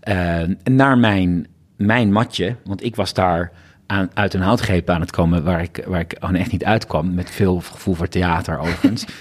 eh, 0.00 0.72
naar 0.74 0.98
mijn, 0.98 1.46
mijn 1.76 2.12
matje, 2.12 2.56
want 2.64 2.84
ik 2.84 2.96
was 2.96 3.14
daar 3.14 3.52
aan, 3.86 4.10
uit 4.14 4.34
een 4.34 4.40
houtgreep 4.40 4.90
aan 4.90 5.00
het 5.00 5.10
komen 5.10 5.44
waar 5.44 5.62
ik, 5.62 5.84
waar 5.86 6.00
ik 6.00 6.16
gewoon 6.18 6.34
echt 6.34 6.52
niet 6.52 6.64
uitkwam. 6.64 7.14
Met 7.14 7.30
veel 7.30 7.60
gevoel 7.60 7.94
voor 7.94 8.08
theater 8.08 8.58
overigens. 8.58 9.04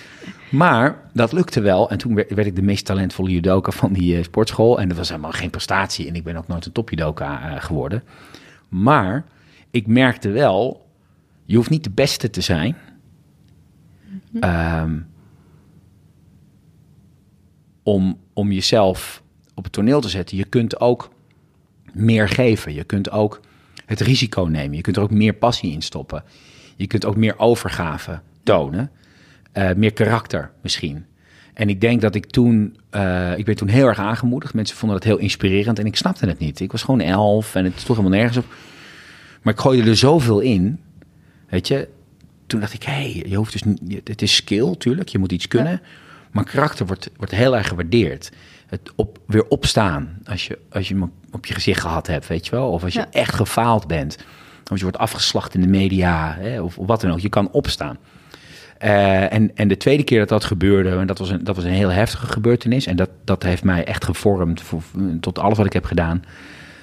Maar 0.50 0.98
dat 1.14 1.32
lukte 1.32 1.62
wel. 1.62 1.90
En 1.90 1.98
toen 1.98 2.16
werd, 2.16 2.34
werd 2.34 2.48
ik 2.48 2.56
de 2.56 2.62
meest 2.62 2.86
talentvolle 2.86 3.30
judoka 3.30 3.72
van 3.72 3.94
die 3.94 4.18
eh, 4.18 4.24
sportschool. 4.24 4.80
En 4.80 4.88
dat 4.88 4.98
was 4.98 5.10
helemaal 5.10 5.32
geen 5.32 5.50
prestatie. 5.50 6.08
En 6.08 6.16
ik 6.16 6.24
ben 6.24 6.36
ook 6.36 6.48
nooit 6.48 6.66
een 6.66 6.72
topjudoka 6.72 7.50
eh, 7.50 7.62
geworden. 7.62 8.04
Maar 8.70 9.26
ik 9.72 9.88
merkte 9.88 10.30
wel, 10.30 10.88
je 11.46 11.56
hoeft 11.56 11.70
niet 11.70 11.84
de 11.84 11.90
beste 11.90 12.30
te 12.30 12.42
zijn. 12.42 12.76
Ehm, 14.40 14.98
om, 17.94 18.18
om 18.34 18.52
jezelf 18.52 19.24
op 19.54 19.64
het 19.64 19.74
toneel 19.74 20.02
te 20.02 20.10
zetten. 20.10 20.38
Je 20.38 20.46
kunt 20.46 20.80
ook 20.80 21.10
meer 21.92 22.30
geven. 22.30 22.74
Je 22.74 22.84
kunt 22.84 23.12
ook 23.12 23.42
het 23.86 24.00
risico 24.00 24.44
nemen. 24.44 24.76
Je 24.76 24.82
kunt 24.82 24.96
er 24.96 25.02
ook 25.02 25.12
meer 25.12 25.34
passie 25.34 25.72
in 25.72 25.82
stoppen. 25.82 26.24
Je 26.76 26.88
kunt 26.88 27.06
ook 27.06 27.16
meer 27.16 27.40
overgave 27.40 28.20
tonen. 28.44 28.92
Eh, 29.52 29.74
meer 29.74 29.94
karakter 29.94 30.52
misschien. 30.62 31.06
En 31.54 31.70
ik 31.70 31.82
denk 31.82 32.02
dat 32.02 32.16
ik 32.16 32.26
toen, 32.26 32.78
eh, 32.90 33.38
ik 33.38 33.46
ben 33.46 33.56
toen 33.56 33.68
heel 33.68 33.88
erg 33.88 34.00
aangemoedigd. 34.00 34.54
Mensen 34.54 34.78
vonden 34.78 34.98
dat 34.98 35.08
heel 35.08 35.18
inspirerend 35.18 35.80
en 35.80 35.86
ik 35.86 35.96
snapte 35.96 36.26
het 36.26 36.40
niet. 36.40 36.60
Ik 36.60 36.72
was 36.72 36.84
gewoon 36.84 37.02
elf 37.02 37.56
en 37.56 37.64
het 37.64 37.80
stond 37.80 37.98
helemaal 37.98 38.20
nergens 38.20 38.38
op. 38.38 38.46
Maar 39.42 39.54
ik 39.54 39.60
gooide 39.60 39.90
er 39.90 39.98
zoveel 39.98 40.40
in, 40.40 40.80
weet 41.50 41.68
je. 41.68 41.88
Toen 42.48 42.60
dacht 42.60 42.74
ik, 42.74 42.84
hé, 42.84 42.92
hey, 42.92 43.24
je 43.28 43.36
hoeft 43.36 43.52
dus 43.52 43.64
het 44.04 44.22
is 44.22 44.36
skill, 44.36 44.76
tuurlijk, 44.76 45.10
je 45.10 45.18
moet 45.18 45.32
iets 45.32 45.48
kunnen. 45.48 45.82
Maar 46.32 46.44
karakter 46.44 46.86
wordt, 46.86 47.10
wordt 47.18 47.36
heel 47.36 47.58
erg 47.58 47.68
gewaardeerd. 47.68 48.32
Het 48.68 48.92
op, 48.96 49.20
weer 49.28 49.48
opstaan 49.48 50.18
als 50.26 50.48
je, 50.48 50.58
als 50.72 50.88
je 50.88 50.94
hem 50.94 51.12
op 51.32 51.46
je 51.46 51.54
gezicht 51.54 51.82
gehad 51.82 52.08
hebt, 52.08 52.28
weet 52.28 52.46
je 52.46 52.52
wel. 52.52 52.72
Of 52.72 52.84
als 52.84 52.94
je 52.94 53.00
Ja. 53.00 53.08
echt 53.12 53.36
gefaald 53.36 53.88
bent. 53.88 54.18
Of 54.72 54.78
je 54.78 54.84
wordt 54.84 54.98
afgeslacht 54.98 55.54
in 55.54 55.62
de 55.62 55.68
media, 55.68 56.36
hè, 56.40 56.62
of, 56.62 56.78
of 56.78 56.88
wat 56.88 57.02
dan 57.02 57.12
ook. 57.12 57.20
Je 57.20 57.30
kan 57.30 57.52
opstaan. 57.52 57.98
Eh, 58.78 59.34
en, 59.34 59.56
en 59.56 59.68
de 59.68 59.78
tweede 59.78 60.04
keer 60.04 60.20
dat 60.20 60.30
dat 60.30 60.44
gebeurde, 60.44 60.90
en 60.90 61.08
dat 61.08 61.18
was 61.18 61.30
een, 61.30 61.44
dat 61.44 61.56
was 61.56 61.66
een 61.66 61.72
heel 61.72 61.90
heftige 61.92 62.26
gebeurtenis. 62.28 62.86
En 62.86 62.96
dat, 62.96 63.10
dat 63.24 63.44
heeft 63.44 63.64
mij 63.64 63.86
echt 63.86 64.06
gevormd 64.06 64.62
voor, 64.62 64.82
tot 65.20 65.40
alles 65.40 65.58
wat 65.58 65.66
ik 65.66 65.74
heb 65.74 65.86
gedaan. 65.86 66.24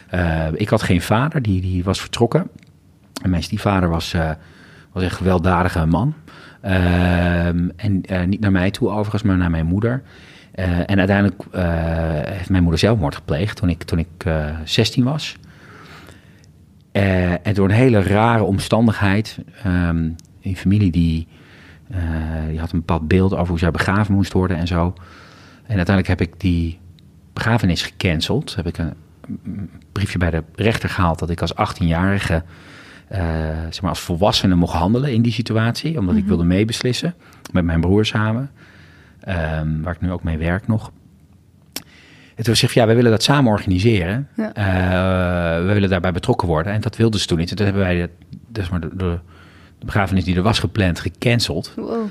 Eh, 0.08 0.46
ik 0.52 0.68
had 0.68 0.82
geen 0.82 1.02
vader, 1.02 1.42
die, 1.42 1.60
die 1.60 1.84
was 1.84 2.00
vertrokken. 2.00 2.48
En 3.22 3.30
mijn 3.30 3.42
stiefvader 3.42 3.88
was, 3.88 4.12
eh, 4.12 4.30
was 4.92 5.02
een 5.02 5.10
gewelddadige 5.10 5.86
man. 5.86 6.14
Ehm, 6.66 7.68
en 7.76 8.02
eh, 8.02 8.24
niet 8.24 8.40
naar 8.40 8.52
mij 8.52 8.70
toe 8.70 8.90
overigens, 8.90 9.22
maar 9.22 9.36
naar 9.36 9.50
mijn 9.50 9.66
moeder. 9.66 10.02
Eh, 10.52 10.78
en 10.78 10.98
uiteindelijk 10.98 11.42
eh, 11.50 11.62
heeft 12.32 12.50
mijn 12.50 12.62
moeder 12.62 12.80
zelfmoord 12.80 13.14
gepleegd 13.14 13.56
toen 13.56 13.68
ik, 13.68 13.82
toen 13.82 13.98
ik 13.98 14.24
eh 14.24 14.56
16 14.64 15.04
was. 15.04 15.36
En 16.92 17.54
door 17.54 17.68
een 17.68 17.74
hele 17.74 18.02
rare 18.02 18.42
omstandigheid, 18.42 19.38
ehm 19.62 20.08
een 20.42 20.56
familie 20.56 20.90
die, 20.90 21.28
die 22.48 22.58
had 22.58 22.72
een 22.72 22.78
bepaald 22.78 23.08
beeld 23.08 23.32
over 23.32 23.48
hoe 23.48 23.58
zij 23.58 23.70
begraven 23.70 24.14
moest 24.14 24.32
worden 24.32 24.56
en 24.56 24.66
zo. 24.66 24.94
En 25.66 25.76
uiteindelijk 25.76 26.08
heb 26.08 26.20
ik 26.20 26.40
die 26.40 26.78
begrafenis 27.32 27.82
gecanceld. 27.82 28.54
Heb 28.54 28.66
ik 28.66 28.78
een 28.78 28.92
een 29.44 29.70
briefje 29.92 30.18
bij 30.18 30.30
de 30.30 30.42
rechter 30.54 30.88
gehaald 30.88 31.18
dat 31.18 31.30
ik 31.30 31.40
als 31.40 31.54
18-jarige, 31.54 32.34
eh, 32.34 32.40
zeg 33.08 33.80
maar 33.80 33.90
als 33.90 34.00
volwassene 34.00 34.54
mocht 34.54 34.72
handelen 34.72 35.12
in 35.12 35.22
die 35.22 35.32
situatie. 35.32 35.98
Omdat 35.98 36.16
ik 36.16 36.26
wilde 36.26 36.44
meebeslissen 36.44 37.14
met 37.52 37.64
mijn 37.64 37.80
broer 37.80 38.04
samen, 38.04 38.50
ehm, 39.20 39.80
waar 39.80 39.94
ik 39.94 40.00
nu 40.00 40.12
ook 40.12 40.22
mee 40.22 40.38
werk 40.38 40.66
nog. 40.66 40.92
En 42.36 42.44
toen 42.44 42.54
ik, 42.54 42.70
ja, 42.70 42.86
wij 42.86 42.94
willen 42.94 43.10
dat 43.10 43.22
samen 43.22 43.52
organiseren. 43.52 44.28
Ja. 44.36 44.52
Eh, 44.54 45.66
we 45.66 45.72
willen 45.72 45.88
daarbij 45.88 46.12
betrokken 46.12 46.48
worden. 46.48 46.72
En 46.72 46.80
dat 46.80 46.96
wilden 46.96 47.20
ze 47.20 47.26
toen 47.26 47.38
niet. 47.38 47.50
En 47.50 47.56
toen 47.56 47.64
hebben 47.64 47.82
wij 47.82 47.96
de, 47.96 48.10
dus 48.48 48.68
maar 48.68 48.80
de, 48.80 48.88
de, 48.96 49.18
de 49.78 49.86
begrafenis 49.86 50.24
die 50.24 50.36
er 50.36 50.42
was 50.42 50.58
gepland 50.58 51.00
gecanceld. 51.00 51.72
Wow. 51.76 52.06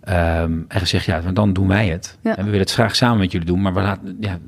Ehm, 0.00 0.52
en 0.68 0.80
gezegd, 0.80 1.04
ja, 1.04 1.20
dan 1.20 1.52
doen 1.52 1.68
wij 1.68 1.88
het. 1.88 2.18
Ja. 2.20 2.30
En 2.30 2.44
we 2.44 2.50
willen 2.50 2.66
het 2.66 2.72
graag 2.72 2.96
samen 2.96 3.18
met 3.18 3.32
jullie 3.32 3.46
doen. 3.46 3.62
Maar 3.62 3.74
we, 3.74 3.80
laten, 3.80 4.16
ja, 4.20 4.38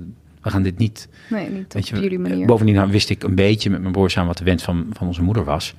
we 0.43 0.51
gaan 0.51 0.63
dit 0.63 0.79
niet 0.79 1.09
Nee, 1.31 1.51
niet 1.51 1.89
je, 1.89 1.97
op 1.97 2.03
jullie 2.03 2.19
manier. 2.19 2.47
Bovendien 2.47 2.75
nou, 2.75 2.91
wist 2.91 3.11
ik 3.11 3.23
een 3.23 3.35
beetje 3.35 3.71
met 3.71 3.81
mijn 3.81 3.93
broer 3.93 4.11
samen 4.11 4.29
wat 4.29 4.39
de 4.39 4.45
wens 4.45 4.63
van, 4.63 4.87
van 4.93 5.07
onze 5.07 5.23
moeder 5.23 5.45
was. 5.45 5.75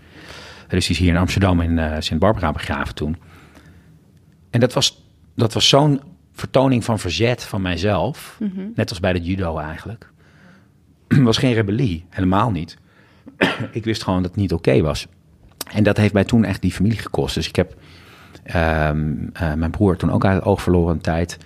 Dus 0.70 0.88
die 0.88 0.96
is 0.96 1.02
hier 1.02 1.12
in 1.12 1.18
Amsterdam 1.18 1.62
in 1.62 1.80
eh 1.80 1.96
Sint-Barbara 2.00 2.52
begraven 2.52 2.96
toen. 2.96 3.18
En 4.50 4.60
dat 4.60 4.74
was, 4.74 5.06
dat 5.36 5.54
was 5.54 5.70
zo'n 5.70 6.02
vertoning 6.34 6.84
van 6.84 7.00
verzet 7.00 7.44
van 7.44 7.62
mijzelf. 7.62 8.38
Mhm. 8.40 8.68
Net 8.76 8.90
als 8.90 9.00
bij 9.00 9.14
de 9.14 9.22
judo 9.22 9.58
eigenlijk. 9.58 10.10
was 11.08 11.38
geen 11.38 11.54
rebellie, 11.54 12.06
helemaal 12.10 12.52
niet. 12.52 12.78
ik 13.72 13.84
wist 13.84 14.04
gewoon 14.04 14.22
dat 14.22 14.32
het 14.32 14.40
niet 14.40 14.54
oké 14.54 14.82
was. 14.82 15.08
En 15.72 15.84
dat 15.84 15.98
heeft 15.98 16.14
mij 16.14 16.24
toen 16.24 16.44
echt 16.44 16.62
die 16.62 16.72
familie 16.72 16.98
gekost. 16.98 17.36
Dus 17.36 17.48
ik 17.48 17.56
heb 17.56 17.76
ehm, 18.44 19.14
eh, 19.34 19.54
mijn 19.54 19.72
broer 19.72 19.98
toen 19.98 20.12
ook 20.12 20.26
uit 20.26 20.36
het 20.36 20.46
oog 20.46 20.62
verloren 20.62 20.94
een 20.94 21.02
tijd. 21.02 21.38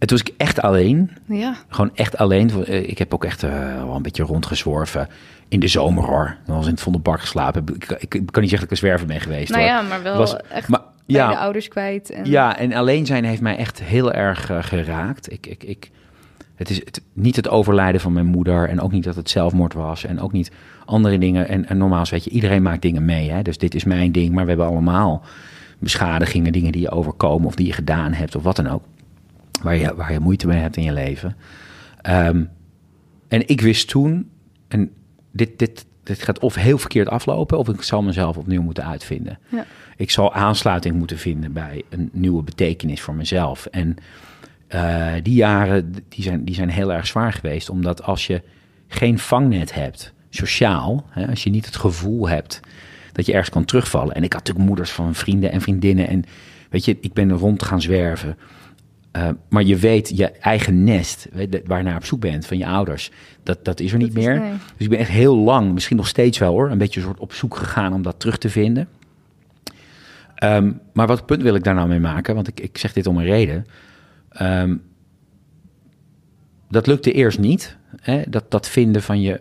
En 0.00 0.06
toen 0.06 0.18
was 0.18 0.26
ik 0.28 0.34
echt 0.36 0.60
alleen. 0.62 1.10
Ja. 1.26 1.54
Gewoon 1.68 1.90
echt 1.94 2.16
alleen. 2.16 2.64
Eh, 2.64 2.88
Ik 2.88 2.98
heb 2.98 3.14
ook 3.14 3.24
echt 3.24 3.42
eh, 3.42 3.74
wel 3.84 3.94
een 3.94 4.02
beetje 4.02 4.22
rondgezworven. 4.22 5.08
In 5.48 5.60
de 5.60 5.68
zomer 5.68 6.04
hoor. 6.04 6.36
Dan 6.46 6.56
was 6.56 6.64
in 6.66 6.70
het 6.72 6.80
Vondelpark 6.80 7.20
geslapen. 7.20 7.64
Ik, 7.74 7.84
ik, 7.98 8.14
ik 8.14 8.26
kan 8.32 8.42
niet 8.42 8.50
zeggen 8.50 8.50
dat 8.50 8.62
ik 8.62 8.70
een 8.70 8.76
zwerver 8.76 9.06
ben 9.06 9.20
geweest. 9.20 9.50
Nou 9.50 9.62
hoor. 9.62 9.70
ja, 9.70 9.82
maar 9.82 10.02
wel 10.02 10.16
Was- 10.16 10.36
echt 10.36 10.68
maar, 10.68 10.80
bij 11.06 11.26
de 11.28 11.36
ouders 11.38 11.68
kwijt. 11.68 12.10
En... 12.10 12.24
ja, 12.24 12.58
en 12.58 12.72
alleen 12.72 13.06
zijn 13.06 13.24
heeft 13.24 13.40
mij 13.40 13.56
echt 13.56 13.82
heel 13.82 14.12
erg 14.12 14.50
eh, 14.50 14.62
geraakt. 14.62 15.32
Ik, 15.32 15.46
ik, 15.46 15.64
ik, 15.64 15.90
het 16.54 16.70
is 16.70 16.76
het, 16.84 17.00
niet 17.12 17.36
het 17.36 17.48
overlijden 17.48 18.00
van 18.00 18.12
mijn 18.12 18.26
moeder. 18.26 18.68
En 18.68 18.80
ook 18.80 18.92
niet 18.92 19.04
dat 19.04 19.14
het 19.16 19.30
zelfmoord 19.30 19.72
was. 19.74 20.04
En 20.04 20.20
ook 20.20 20.32
niet 20.32 20.50
andere 20.84 21.18
dingen. 21.18 21.48
En, 21.48 21.68
en 21.68 21.78
normaal 21.78 22.04
weet 22.10 22.24
je, 22.24 22.30
iedereen 22.30 22.62
maakt 22.62 22.82
dingen 22.82 23.04
mee. 23.04 23.30
Hè? 23.30 23.42
Dus 23.42 23.58
dit 23.58 23.74
is 23.74 23.84
mijn 23.84 24.12
ding. 24.12 24.32
Maar 24.34 24.42
we 24.42 24.48
hebben 24.48 24.68
allemaal 24.68 25.22
beschadigingen. 25.78 26.52
Dingen 26.52 26.72
die 26.72 26.80
je 26.80 26.90
overkomen. 26.90 27.46
Of 27.46 27.54
die 27.54 27.66
je 27.66 27.72
gedaan 27.72 28.12
hebt. 28.12 28.36
Of 28.36 28.42
wat 28.42 28.56
dan 28.56 28.68
ook. 28.68 28.82
Waar 29.62 29.76
je, 29.76 29.94
waar 29.94 30.12
je 30.12 30.20
moeite 30.20 30.46
mee 30.46 30.60
hebt 30.60 30.76
in 30.76 30.82
je 30.82 30.92
leven. 30.92 31.36
Ehm, 32.00 32.44
en 33.28 33.48
ik 33.48 33.60
wist 33.60 33.88
toen. 33.88 34.30
En 34.68 34.90
dit, 35.32 35.58
dit, 35.58 35.86
dit 36.02 36.22
gaat 36.22 36.38
of 36.38 36.54
heel 36.54 36.78
verkeerd 36.78 37.08
aflopen. 37.08 37.58
Of 37.58 37.68
ik 37.68 37.82
zal 37.82 38.02
mezelf 38.02 38.36
opnieuw 38.36 38.62
moeten 38.62 38.86
uitvinden. 38.86 39.38
Ja. 39.48 39.64
Ik 39.96 40.10
zal 40.10 40.34
aansluiting 40.34 40.94
moeten 40.94 41.18
vinden 41.18 41.52
bij 41.52 41.82
een 41.88 42.10
nieuwe 42.12 42.42
betekenis 42.42 43.00
voor 43.00 43.14
mezelf. 43.14 43.66
En 43.66 43.96
eh, 44.66 45.12
die 45.22 45.34
jaren 45.34 45.92
die 46.08 46.22
zijn, 46.22 46.44
die 46.44 46.54
zijn 46.54 46.70
heel 46.70 46.92
erg 46.92 47.06
zwaar 47.06 47.32
geweest. 47.32 47.70
Omdat 47.70 48.02
als 48.02 48.26
je 48.26 48.42
geen 48.88 49.18
vangnet 49.18 49.74
hebt, 49.74 50.12
sociaal, 50.30 51.04
hè, 51.10 51.26
als 51.26 51.42
je 51.42 51.50
niet 51.50 51.66
het 51.66 51.76
gevoel 51.76 52.28
hebt 52.28 52.60
dat 53.12 53.26
je 53.26 53.32
ergens 53.32 53.50
kan 53.50 53.64
terugvallen. 53.64 54.14
En 54.14 54.22
ik 54.22 54.32
had 54.32 54.40
natuurlijk 54.40 54.68
moeders 54.68 54.90
van 54.90 55.14
vrienden 55.14 55.52
en 55.52 55.60
vriendinnen. 55.60 56.08
En 56.08 56.24
weet 56.70 56.84
je, 56.84 56.98
ik 57.00 57.12
ben 57.12 57.32
rond 57.32 57.62
gaan 57.62 57.80
zwerven. 57.80 58.36
Uh, 59.16 59.28
maar 59.48 59.62
je 59.62 59.76
weet, 59.76 60.16
je 60.16 60.30
eigen 60.30 60.84
nest, 60.84 61.28
waar 61.66 61.78
je 61.78 61.84
naar 61.84 61.96
op 61.96 62.04
zoek 62.04 62.20
bent 62.20 62.46
van 62.46 62.58
je 62.58 62.66
ouders, 62.66 63.10
dat, 63.42 63.64
dat 63.64 63.80
is 63.80 63.92
er 63.92 63.98
niet 63.98 64.14
Dat 64.14 64.24
meer. 64.24 64.40
nee. 64.40 64.50
Dus 64.50 64.86
ik 64.86 64.88
ben 64.88 64.98
echt 64.98 65.10
heel 65.10 65.36
lang, 65.36 65.72
misschien 65.72 65.96
nog 65.96 66.08
steeds 66.08 66.38
wel 66.38 66.52
hoor, 66.52 66.70
een 66.70 66.78
beetje 66.78 67.00
soort 67.00 67.20
op 67.20 67.32
zoek 67.32 67.56
gegaan 67.56 67.92
om 67.92 68.02
dat 68.02 68.20
terug 68.20 68.38
te 68.38 68.48
vinden. 68.48 68.88
Um, 70.44 70.80
maar 70.92 71.06
wat 71.06 71.26
punt 71.26 71.42
wil 71.42 71.54
ik 71.54 71.64
daar 71.64 71.74
nou 71.74 71.88
mee 71.88 72.00
maken? 72.00 72.34
Want 72.34 72.48
ik, 72.48 72.60
ik 72.60 72.78
zeg 72.78 72.92
dit 72.92 73.06
om 73.06 73.16
een 73.16 73.24
reden. 73.24 73.66
Um, 74.42 74.82
dat 76.68 76.86
lukte 76.86 77.12
eerst 77.12 77.38
niet. 77.38 77.76
Hè? 78.00 78.22
Dat, 78.28 78.50
dat 78.50 78.68
vinden 78.68 79.02
van 79.02 79.20
je. 79.20 79.40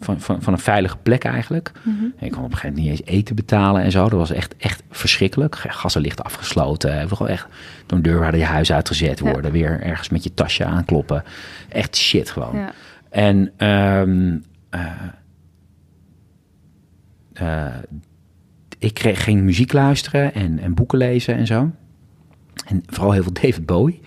Van, 0.00 0.20
van, 0.20 0.42
van 0.42 0.52
een 0.52 0.58
veilige 0.58 0.96
plek 1.02 1.24
eigenlijk. 1.24 1.72
Mm 1.82 1.96
-hmm. 1.98 2.12
Ik 2.18 2.30
kon 2.30 2.44
op 2.44 2.50
een 2.50 2.56
gegeven 2.56 2.76
moment 2.76 2.98
niet 2.98 3.08
eens 3.08 3.18
eten 3.18 3.36
betalen 3.36 3.82
en 3.82 3.90
zo. 3.90 4.08
Dat 4.08 4.18
was 4.18 4.30
echt, 4.30 4.56
echt 4.56 4.82
verschrikkelijk. 4.90 5.56
Gassen 5.56 6.00
licht 6.00 6.24
afgesloten. 6.24 7.08
Gewoon 7.08 7.28
echt 7.28 7.46
door 7.86 7.96
een 7.98 8.04
deur 8.04 8.18
waar 8.18 8.36
je 8.36 8.44
huis 8.44 8.72
uitgezet 8.72 9.20
worden. 9.20 9.44
Ja. 9.44 9.50
Weer 9.50 9.80
ergens 9.80 10.08
met 10.08 10.24
je 10.24 10.34
tasje 10.34 10.64
aankloppen. 10.64 11.24
Echt 11.68 11.96
shit 11.96 12.30
gewoon. 12.30 12.56
Ja. 12.56 12.72
En 13.10 13.66
um, 13.68 14.44
uh, 14.74 14.80
uh, 17.42 17.74
ik 18.78 18.94
kreeg, 18.94 19.24
ging 19.24 19.42
muziek 19.42 19.72
luisteren 19.72 20.34
en, 20.34 20.58
en 20.58 20.74
boeken 20.74 20.98
lezen 20.98 21.34
en 21.36 21.46
zo. 21.46 21.70
En 22.66 22.82
vooral 22.86 23.12
heel 23.12 23.22
veel 23.22 23.32
David 23.42 23.66
Bowie. 23.66 24.00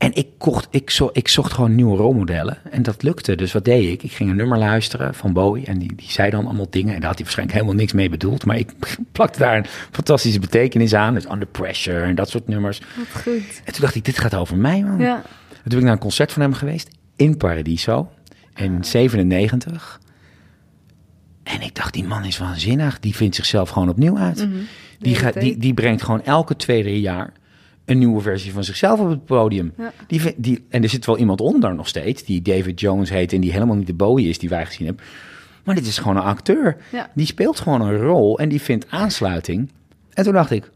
En 0.00 0.14
ik, 0.14 0.26
kocht, 0.38 0.66
ik, 0.70 0.90
zo, 0.90 1.10
ik 1.12 1.28
zocht 1.28 1.52
gewoon 1.52 1.74
nieuwe 1.74 1.96
rolmodellen. 1.96 2.58
En 2.70 2.82
dat 2.82 3.02
lukte. 3.02 3.34
Dus 3.34 3.52
wat 3.52 3.64
deed 3.64 3.92
ik? 3.92 4.02
Ik 4.02 4.12
ging 4.12 4.30
een 4.30 4.36
nummer 4.36 4.58
luisteren 4.58 5.14
van 5.14 5.32
Bowie. 5.32 5.66
En 5.66 5.78
die, 5.78 5.94
die 5.94 6.10
zei 6.10 6.30
dan 6.30 6.46
allemaal 6.46 6.66
dingen. 6.70 6.94
En 6.94 7.00
daar 7.00 7.08
had 7.08 7.14
hij 7.14 7.24
waarschijnlijk 7.24 7.58
helemaal 7.58 7.80
niks 7.80 7.92
mee 7.92 8.08
bedoeld. 8.08 8.44
Maar 8.44 8.58
ik 8.58 8.72
plakte 9.12 9.38
daar 9.38 9.56
een 9.56 9.66
fantastische 9.90 10.40
betekenis 10.40 10.94
aan. 10.94 11.14
Dus 11.14 11.30
Under 11.30 11.48
Pressure 11.48 12.00
en 12.00 12.14
dat 12.14 12.30
soort 12.30 12.48
nummers. 12.48 12.78
Wat 12.96 13.22
goed. 13.22 13.60
En 13.64 13.72
toen 13.72 13.80
dacht 13.80 13.94
ik, 13.94 14.04
dit 14.04 14.18
gaat 14.18 14.34
over 14.34 14.56
mij, 14.56 14.82
man. 14.82 14.98
Ja. 14.98 15.16
En 15.16 15.22
toen 15.52 15.62
ben 15.62 15.78
ik 15.78 15.84
naar 15.84 15.92
een 15.92 15.98
concert 15.98 16.32
van 16.32 16.42
hem 16.42 16.54
geweest. 16.54 16.88
In 17.16 17.36
Paradiso. 17.36 18.10
In 18.54 18.76
ah. 18.76 18.84
97. 18.84 20.00
En 21.42 21.62
ik 21.62 21.74
dacht, 21.74 21.92
die 21.92 22.04
man 22.04 22.24
is 22.24 22.38
waanzinnig. 22.38 23.00
Die 23.00 23.16
vindt 23.16 23.36
zichzelf 23.36 23.70
gewoon 23.70 23.88
opnieuw 23.88 24.18
uit. 24.18 24.46
Mm 24.46 24.52
-hmm. 24.52 24.66
die, 24.98 25.14
gaat, 25.14 25.40
die, 25.40 25.58
die 25.58 25.74
brengt 25.74 26.02
gewoon 26.02 26.24
elke 26.24 26.56
tweede 26.56 27.00
jaar 27.00 27.32
een 27.90 27.98
nieuwe 27.98 28.20
versie 28.20 28.52
van 28.52 28.64
zichzelf 28.64 29.00
op 29.00 29.08
het 29.08 29.24
podium. 29.24 29.72
Ja. 29.78 29.92
Die, 30.06 30.34
die, 30.36 30.64
en 30.68 30.82
er 30.82 30.88
zit 30.88 31.06
wel 31.06 31.18
iemand 31.18 31.40
onder 31.40 31.74
nog 31.74 31.88
steeds, 31.88 32.24
die 32.24 32.42
David 32.42 32.80
Jones 32.80 33.10
heet 33.10 33.32
en 33.32 33.40
die 33.40 33.52
helemaal 33.52 33.76
niet 33.76 33.86
de 33.86 33.94
Bowie 33.94 34.28
is 34.28 34.38
die 34.38 34.48
wij 34.48 34.66
gezien 34.66 34.86
hebben. 34.86 35.04
Maar 35.64 35.74
dit 35.74 35.86
is 35.86 35.98
gewoon 35.98 36.16
een 36.16 36.22
acteur. 36.22 36.76
Ja. 36.92 37.10
Die 37.14 37.26
speelt 37.26 37.60
gewoon 37.60 37.80
een 37.80 37.96
rol 37.96 38.38
en 38.38 38.48
die 38.48 38.60
vindt 38.60 38.86
aansluiting. 38.90 39.70
En 40.12 40.24
toen 40.24 40.32
dacht 40.32 40.50
ik, 40.50 40.70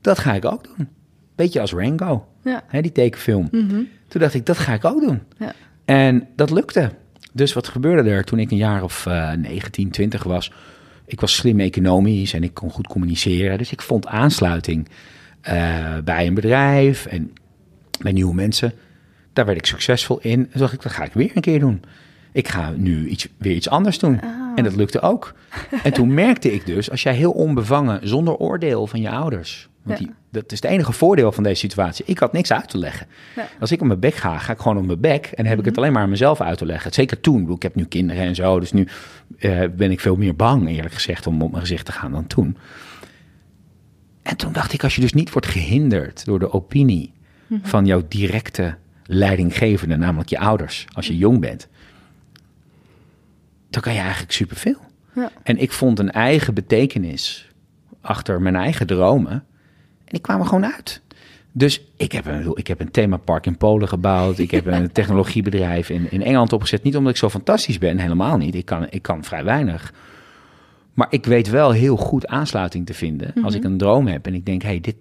dat 0.00 0.18
ga 0.18 0.34
ik 0.34 0.44
ook 0.44 0.64
doen. 0.76 0.88
Beetje 1.36 1.60
als 1.60 1.72
Rango, 1.72 2.26
Ja. 2.44 2.62
hè, 2.66 2.80
die 2.82 2.92
tekenfilm. 2.92 3.48
Mhm. 3.50 3.82
Toen 4.08 4.20
dacht 4.20 4.34
ik, 4.34 4.46
dat 4.46 4.58
ga 4.58 4.72
ik 4.74 4.84
ook 4.84 5.00
doen. 5.00 5.20
Ja. 5.38 5.52
En 5.84 6.28
dat 6.36 6.50
lukte. 6.50 6.90
Dus 7.32 7.52
wat 7.52 7.68
gebeurde 7.68 8.10
er 8.10 8.24
toen 8.24 8.38
ik 8.38 8.50
een 8.50 8.56
jaar 8.56 8.82
of 8.82 9.06
eh 9.06 9.32
19, 9.32 9.90
20 9.90 10.22
was? 10.22 10.52
Ik 11.06 11.20
was 11.20 11.34
slim 11.34 11.60
economisch 11.60 12.32
en 12.32 12.42
ik 12.42 12.54
kon 12.54 12.70
goed 12.70 12.86
communiceren. 12.86 13.58
Dus 13.58 13.72
ik 13.72 13.82
vond 13.82 14.06
aansluiting 14.06 14.88
eh, 15.40 15.96
bij 16.04 16.26
een 16.26 16.34
bedrijf 16.34 17.06
en 17.06 17.32
bij 18.02 18.12
nieuwe 18.12 18.34
mensen. 18.34 18.72
Daar 19.32 19.46
werd 19.46 19.58
ik 19.58 19.66
succesvol 19.66 20.18
in. 20.20 20.30
En 20.38 20.48
toen 20.50 20.60
dacht 20.60 20.72
ik, 20.72 20.82
dat 20.82 20.92
ga 20.92 21.04
ik 21.04 21.12
weer 21.12 21.30
een 21.34 21.42
keer 21.42 21.58
doen. 21.60 21.82
Ik 22.32 22.48
ga 22.48 22.72
nu 22.76 23.06
iets, 23.08 23.28
weer 23.36 23.54
iets 23.54 23.68
anders 23.68 23.98
doen. 23.98 24.20
En 24.54 24.64
dat 24.64 24.76
lukte 24.76 25.00
ook. 25.00 25.34
En 25.82 25.92
toen 25.92 26.14
merkte 26.14 26.52
ik 26.52 26.66
dus, 26.66 26.90
als 26.90 27.02
jij 27.02 27.14
heel 27.14 27.30
onbevangen, 27.32 28.08
zonder 28.08 28.34
oordeel 28.36 28.86
van 28.86 29.00
je 29.00 29.10
ouders. 29.10 29.68
Want 29.82 29.98
Ja. 29.98 30.04
die, 30.04 30.14
dat 30.30 30.52
is 30.52 30.62
het 30.62 30.70
enige 30.70 30.92
voordeel 30.92 31.32
van 31.32 31.42
deze 31.42 31.58
situatie. 31.60 32.04
Ik 32.08 32.18
had 32.18 32.32
niks 32.32 32.52
uit 32.52 32.68
te 32.68 32.78
leggen. 32.78 33.06
Ja. 33.36 33.48
Als 33.60 33.72
ik 33.72 33.80
op 33.80 33.86
mijn 33.86 34.00
bek 34.00 34.14
ga, 34.14 34.38
ga 34.38 34.52
ik 34.52 34.58
gewoon 34.58 34.76
op 34.78 34.86
mijn 34.86 35.00
bek. 35.00 35.26
En 35.26 35.46
heb 35.46 35.58
ik 35.58 35.64
het 35.64 35.76
alleen 35.76 35.92
maar 35.92 36.02
aan 36.02 36.10
mezelf 36.10 36.40
uit 36.40 36.58
te 36.58 36.66
leggen. 36.66 36.92
Zeker 36.92 37.20
toen. 37.20 37.50
Ik 37.50 37.62
heb 37.62 37.74
nu 37.74 37.84
kinderen 37.84 38.22
en 38.24 38.34
zo. 38.34 38.60
Dus 38.60 38.72
nu 38.72 38.86
eh, 39.38 39.60
ben 39.76 39.90
ik 39.90 40.00
veel 40.00 40.16
meer 40.16 40.36
bang, 40.36 40.68
eerlijk 40.68 40.94
gezegd, 40.94 41.26
om 41.26 41.42
op 41.42 41.50
mijn 41.50 41.62
gezicht 41.62 41.84
te 41.86 41.92
gaan 41.92 42.12
dan 42.12 42.26
toen. 42.26 42.56
En 44.30 44.36
toen 44.36 44.52
dacht 44.52 44.72
ik, 44.72 44.82
als 44.82 44.94
je 44.94 45.00
dus 45.00 45.12
niet 45.12 45.32
wordt 45.32 45.46
gehinderd 45.46 46.24
door 46.24 46.38
de 46.38 46.52
opinie 46.52 47.12
van 47.62 47.86
jouw 47.86 48.02
directe 48.08 48.76
leidinggevende, 49.04 49.96
namelijk 49.96 50.28
je 50.28 50.38
ouders, 50.38 50.86
als 50.92 51.06
je 51.06 51.16
jong 51.16 51.40
bent, 51.40 51.68
dan 53.70 53.82
kan 53.82 53.92
je 53.92 53.98
eigenlijk 53.98 54.32
superveel. 54.32 54.78
Ja. 55.14 55.30
En 55.42 55.58
ik 55.58 55.72
vond 55.72 55.98
een 55.98 56.10
eigen 56.10 56.54
betekenis 56.54 57.48
achter 58.00 58.42
mijn 58.42 58.56
eigen 58.56 58.86
dromen. 58.86 59.32
En 59.32 59.42
die 60.04 60.20
kwamen 60.20 60.46
gewoon 60.46 60.72
uit. 60.72 61.00
Dus 61.52 61.80
ik 61.96 62.12
heb 62.12 62.26
een, 62.26 62.50
ik 62.54 62.66
heb 62.66 62.80
een 62.80 62.90
themapark 62.90 63.46
in 63.46 63.56
Polen 63.56 63.88
gebouwd. 63.88 64.38
Ik 64.38 64.50
heb 64.50 64.66
een 64.66 64.92
technologiebedrijf 64.98 65.90
in, 65.90 66.10
in 66.10 66.22
Engeland 66.22 66.52
opgezet. 66.52 66.82
Niet 66.82 66.96
omdat 66.96 67.12
ik 67.12 67.18
zo 67.18 67.28
fantastisch 67.28 67.78
ben, 67.78 67.98
helemaal 67.98 68.36
niet. 68.36 68.54
Ik 68.54 68.64
kan, 68.64 68.86
ik 68.90 69.02
kan 69.02 69.24
vrij 69.24 69.44
weinig. 69.44 69.92
Maar 70.94 71.06
ik 71.10 71.24
weet 71.26 71.50
wel 71.50 71.70
heel 71.70 71.96
goed 71.96 72.26
aansluiting 72.26 72.86
te 72.86 72.94
vinden. 72.94 73.32
Als 73.42 73.54
ik 73.54 73.64
een 73.64 73.78
droom 73.78 74.06
heb 74.06 74.26
en 74.26 74.34
ik 74.34 74.46
denk, 74.46 74.62
hey, 74.62 74.80
dit, 74.80 74.96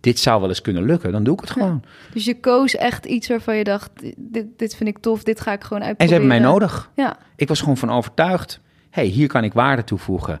dit 0.00 0.18
zou 0.18 0.40
wel 0.40 0.48
eens 0.48 0.60
kunnen 0.60 0.84
lukken, 0.84 1.12
dan 1.12 1.24
doe 1.24 1.34
ik 1.34 1.40
het 1.40 1.50
gewoon. 1.50 1.82
Dus 2.12 2.24
je 2.24 2.40
koos 2.40 2.74
echt 2.76 3.04
iets 3.06 3.28
waarvan 3.28 3.56
je 3.56 3.64
dacht, 3.64 3.90
dit, 4.16 4.46
dit 4.56 4.76
vind 4.76 4.88
ik 4.88 4.98
tof, 4.98 5.22
dit 5.22 5.40
ga 5.40 5.52
ik 5.52 5.62
gewoon 5.62 5.82
En 5.82 5.88
uitproberen. 5.88 6.08
ze 6.22 6.28
hebben 6.28 6.42
mij 6.42 6.52
nodig. 6.52 6.90
Ja, 6.96 7.16
Ik 7.36 7.48
was 7.48 7.60
gewoon 7.60 7.76
van 7.76 7.90
overtuigd. 7.90 8.60
hey, 8.90 9.04
hier 9.06 9.28
kan 9.28 9.44
ik 9.44 9.52
waarde 9.52 9.84
toevoegen. 9.84 10.40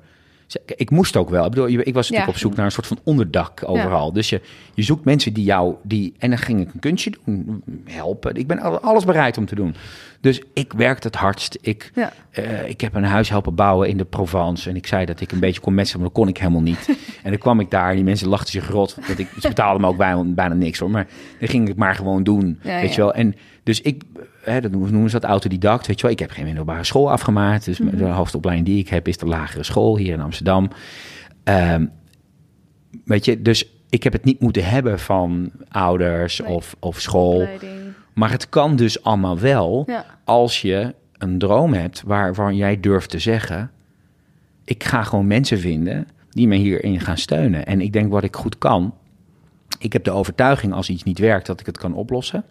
Ik 0.76 0.90
moest 0.90 1.16
ook 1.16 1.30
wel. 1.30 1.44
Ik 1.44 1.50
bedoel, 1.50 1.68
ik 1.68 1.76
was 1.76 1.84
natuurlijk 2.10 2.20
Ja. 2.26 2.28
op 2.32 2.36
zoek 2.36 2.56
naar 2.56 2.64
een 2.64 2.72
soort 2.72 2.86
van 2.86 2.98
onderdak 3.04 3.60
overal. 3.64 4.12
Dus 4.12 4.28
je, 4.30 4.40
je 4.74 4.82
zoekt 4.82 5.04
mensen 5.04 5.32
die 5.32 5.44
jou... 5.44 5.74
Die, 5.82 6.14
en 6.18 6.28
dan 6.28 6.38
ging 6.38 6.60
ik 6.60 6.74
een 6.74 6.80
kunstje 6.80 7.12
doen, 7.24 7.62
helpen. 7.84 8.34
Ik 8.34 8.46
ben 8.46 8.58
al- 8.58 8.80
alles 8.80 9.04
bereid 9.04 9.38
om 9.38 9.46
te 9.46 9.54
doen. 9.54 9.74
Dus 10.20 10.42
ik 10.54 10.72
werkte 10.72 11.06
het 11.06 11.16
hardst. 11.16 11.58
Ik, 11.60 11.90
ja. 11.94 12.12
eh, 12.30 12.68
ik 12.68 12.80
heb 12.80 12.94
een 12.94 13.04
huis 13.04 13.28
helpen 13.28 13.54
bouwen 13.54 13.88
in 13.88 13.96
de 13.96 14.04
Provence. 14.04 14.68
En 14.70 14.76
ik 14.76 14.86
zei 14.86 15.04
dat 15.06 15.20
ik 15.20 15.32
een 15.32 15.40
beetje 15.40 15.60
kon 15.60 15.74
metselen, 15.74 16.00
maar 16.00 16.10
dat 16.10 16.18
kon 16.18 16.28
ik 16.28 16.38
helemaal 16.38 16.60
niet. 16.62 16.88
en 17.22 17.30
dan 17.30 17.38
kwam 17.38 17.60
ik 17.60 17.70
daar 17.70 17.88
en 17.90 17.94
die 17.96 18.04
mensen 18.04 18.28
lachten 18.28 18.50
zich 18.52 18.68
rot. 18.70 18.96
Want 19.06 19.18
ik, 19.18 19.28
ze 19.40 19.48
betaalden 19.48 19.80
me 19.80 19.86
ook 19.86 19.96
bijna, 19.96 20.22
bijna 20.24 20.54
niks 20.54 20.78
hoor. 20.78 20.90
Maar 20.90 21.06
dan 21.38 21.48
ging 21.48 21.68
ik 21.68 21.76
maar 21.76 21.94
gewoon 21.94 22.22
doen. 22.22 22.58
Weet 22.62 22.94
je 22.94 23.00
wel. 23.00 23.14
En 23.14 23.34
dus 23.62 23.80
ik, 23.80 24.02
hè, 24.42 24.60
dat 24.60 24.70
noemen 24.70 25.10
ze 25.10 25.20
dat 25.20 25.30
autodidact. 25.30 25.86
Weet 25.86 25.96
je 25.96 26.02
wel. 26.02 26.12
Ik 26.12 26.18
heb 26.18 26.30
geen 26.30 26.44
middelbare 26.44 26.84
school 26.84 27.10
afgemaakt. 27.10 27.64
Dus 27.64 27.78
Mhm. 27.78 27.96
de 27.96 28.04
hoofdopleiding 28.04 28.68
die 28.68 28.78
ik 28.78 28.88
heb 28.88 29.08
is 29.08 29.16
de 29.18 29.26
lagere 29.26 29.62
school 29.62 29.96
hier 29.96 30.12
in 30.12 30.20
Amsterdam. 30.20 30.68
Ehm, 31.44 31.86
weet 33.04 33.24
je, 33.24 33.42
dus 33.42 33.64
ik 33.88 34.02
heb 34.02 34.12
het 34.12 34.24
niet 34.24 34.40
moeten 34.40 34.64
hebben 34.64 34.98
van 34.98 35.50
ouders 35.68 36.38
Nee. 36.40 36.48
of, 36.48 36.76
of 36.78 37.00
school. 37.00 37.48
Maar 38.12 38.30
het 38.30 38.48
kan 38.48 38.76
dus 38.76 39.02
allemaal 39.02 39.38
wel 39.38 39.84
Ja. 39.86 40.04
als 40.24 40.62
je 40.62 40.94
een 41.18 41.38
droom 41.38 41.72
hebt 41.72 42.02
waar, 42.06 42.34
waar 42.34 42.52
jij 42.52 42.80
durft 42.80 43.10
te 43.10 43.18
zeggen... 43.18 43.70
ik 44.64 44.84
ga 44.84 45.02
gewoon 45.02 45.26
mensen 45.26 45.58
vinden 45.58 46.08
die 46.30 46.48
me 46.48 46.56
hierin 46.56 47.00
gaan 47.00 47.18
steunen. 47.18 47.66
En 47.66 47.80
ik 47.80 47.92
denk 47.92 48.12
wat 48.12 48.22
ik 48.24 48.36
goed 48.36 48.58
kan... 48.58 48.94
ik 49.78 49.92
heb 49.92 50.04
de 50.04 50.10
overtuiging 50.10 50.72
als 50.72 50.88
iets 50.90 51.02
niet 51.02 51.18
werkt 51.18 51.46
dat 51.46 51.60
ik 51.60 51.66
het 51.66 51.78
kan 51.78 51.94
oplossen. 51.94 52.44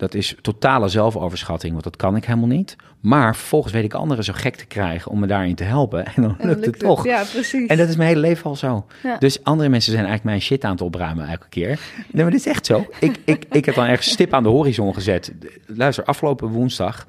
Dat 0.00 0.14
is 0.14 0.34
totale 0.40 0.88
zelfoverschatting, 0.88 1.72
want 1.72 1.84
dat 1.84 1.96
kan 1.96 2.16
ik 2.16 2.24
helemaal 2.24 2.48
niet. 2.48 2.76
Maar 3.00 3.36
vervolgens 3.36 3.72
weet 3.72 3.84
ik 3.84 3.94
anderen 3.94 4.24
zo 4.24 4.32
gek 4.36 4.56
te 4.56 4.64
krijgen 4.66 5.10
om 5.10 5.18
me 5.18 5.26
daarin 5.26 5.54
te 5.54 5.64
helpen. 5.64 6.06
En 6.14 6.22
dan 6.22 6.30
En 6.38 6.46
dan 6.48 6.48
lukt 6.48 6.64
het 6.66 6.78
toch. 6.78 7.04
Ja, 7.04 7.22
precies. 7.32 7.66
En 7.68 7.76
dat 7.76 7.88
is 7.88 7.96
mijn 7.96 8.08
hele 8.08 8.20
leven 8.20 8.44
al 8.44 8.56
zo. 8.56 8.86
Ja. 9.02 9.16
Dus 9.18 9.44
andere 9.44 9.68
mensen 9.68 9.92
zijn 9.92 10.04
eigenlijk 10.04 10.34
mijn 10.36 10.46
shit 10.46 10.64
aan 10.64 10.70
het 10.70 10.80
opruimen 10.80 11.28
elke 11.28 11.48
keer. 11.48 11.80
Nee, 12.10 12.22
maar 12.22 12.30
dit 12.32 12.40
is 12.40 12.46
echt 12.46 12.66
zo. 12.66 12.86
Ik, 13.00 13.20
ik, 13.24 13.44
ik 13.50 13.64
heb 13.64 13.74
dan 13.74 13.86
ergens 13.86 14.10
stip 14.10 14.34
aan 14.34 14.42
de 14.42 14.48
horizon 14.48 14.94
gezet. 14.94 15.32
Luister, 15.66 16.04
afgelopen 16.04 16.48
woensdag... 16.48 17.06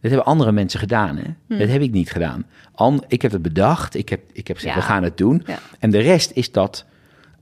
Dat 0.00 0.10
hebben 0.10 0.32
andere 0.32 0.52
mensen 0.52 0.80
gedaan, 0.80 1.16
hè? 1.16 1.22
Hm. 1.46 1.58
Dat 1.58 1.68
heb 1.68 1.80
ik 1.82 1.92
niet 1.92 2.10
gedaan. 2.10 2.46
An, 2.74 3.04
ik 3.08 3.22
heb 3.22 3.32
het 3.32 3.42
bedacht. 3.42 3.94
Ik 3.94 4.08
heb, 4.08 4.20
ik 4.32 4.46
heb 4.46 4.56
gezegd, 4.56 4.74
Ja. 4.74 4.80
we 4.80 4.86
gaan 4.86 5.02
het 5.02 5.16
doen. 5.16 5.42
Ja. 5.46 5.58
En 5.78 5.90
de 5.90 5.98
rest 5.98 6.30
is 6.34 6.52
dat 6.52 6.84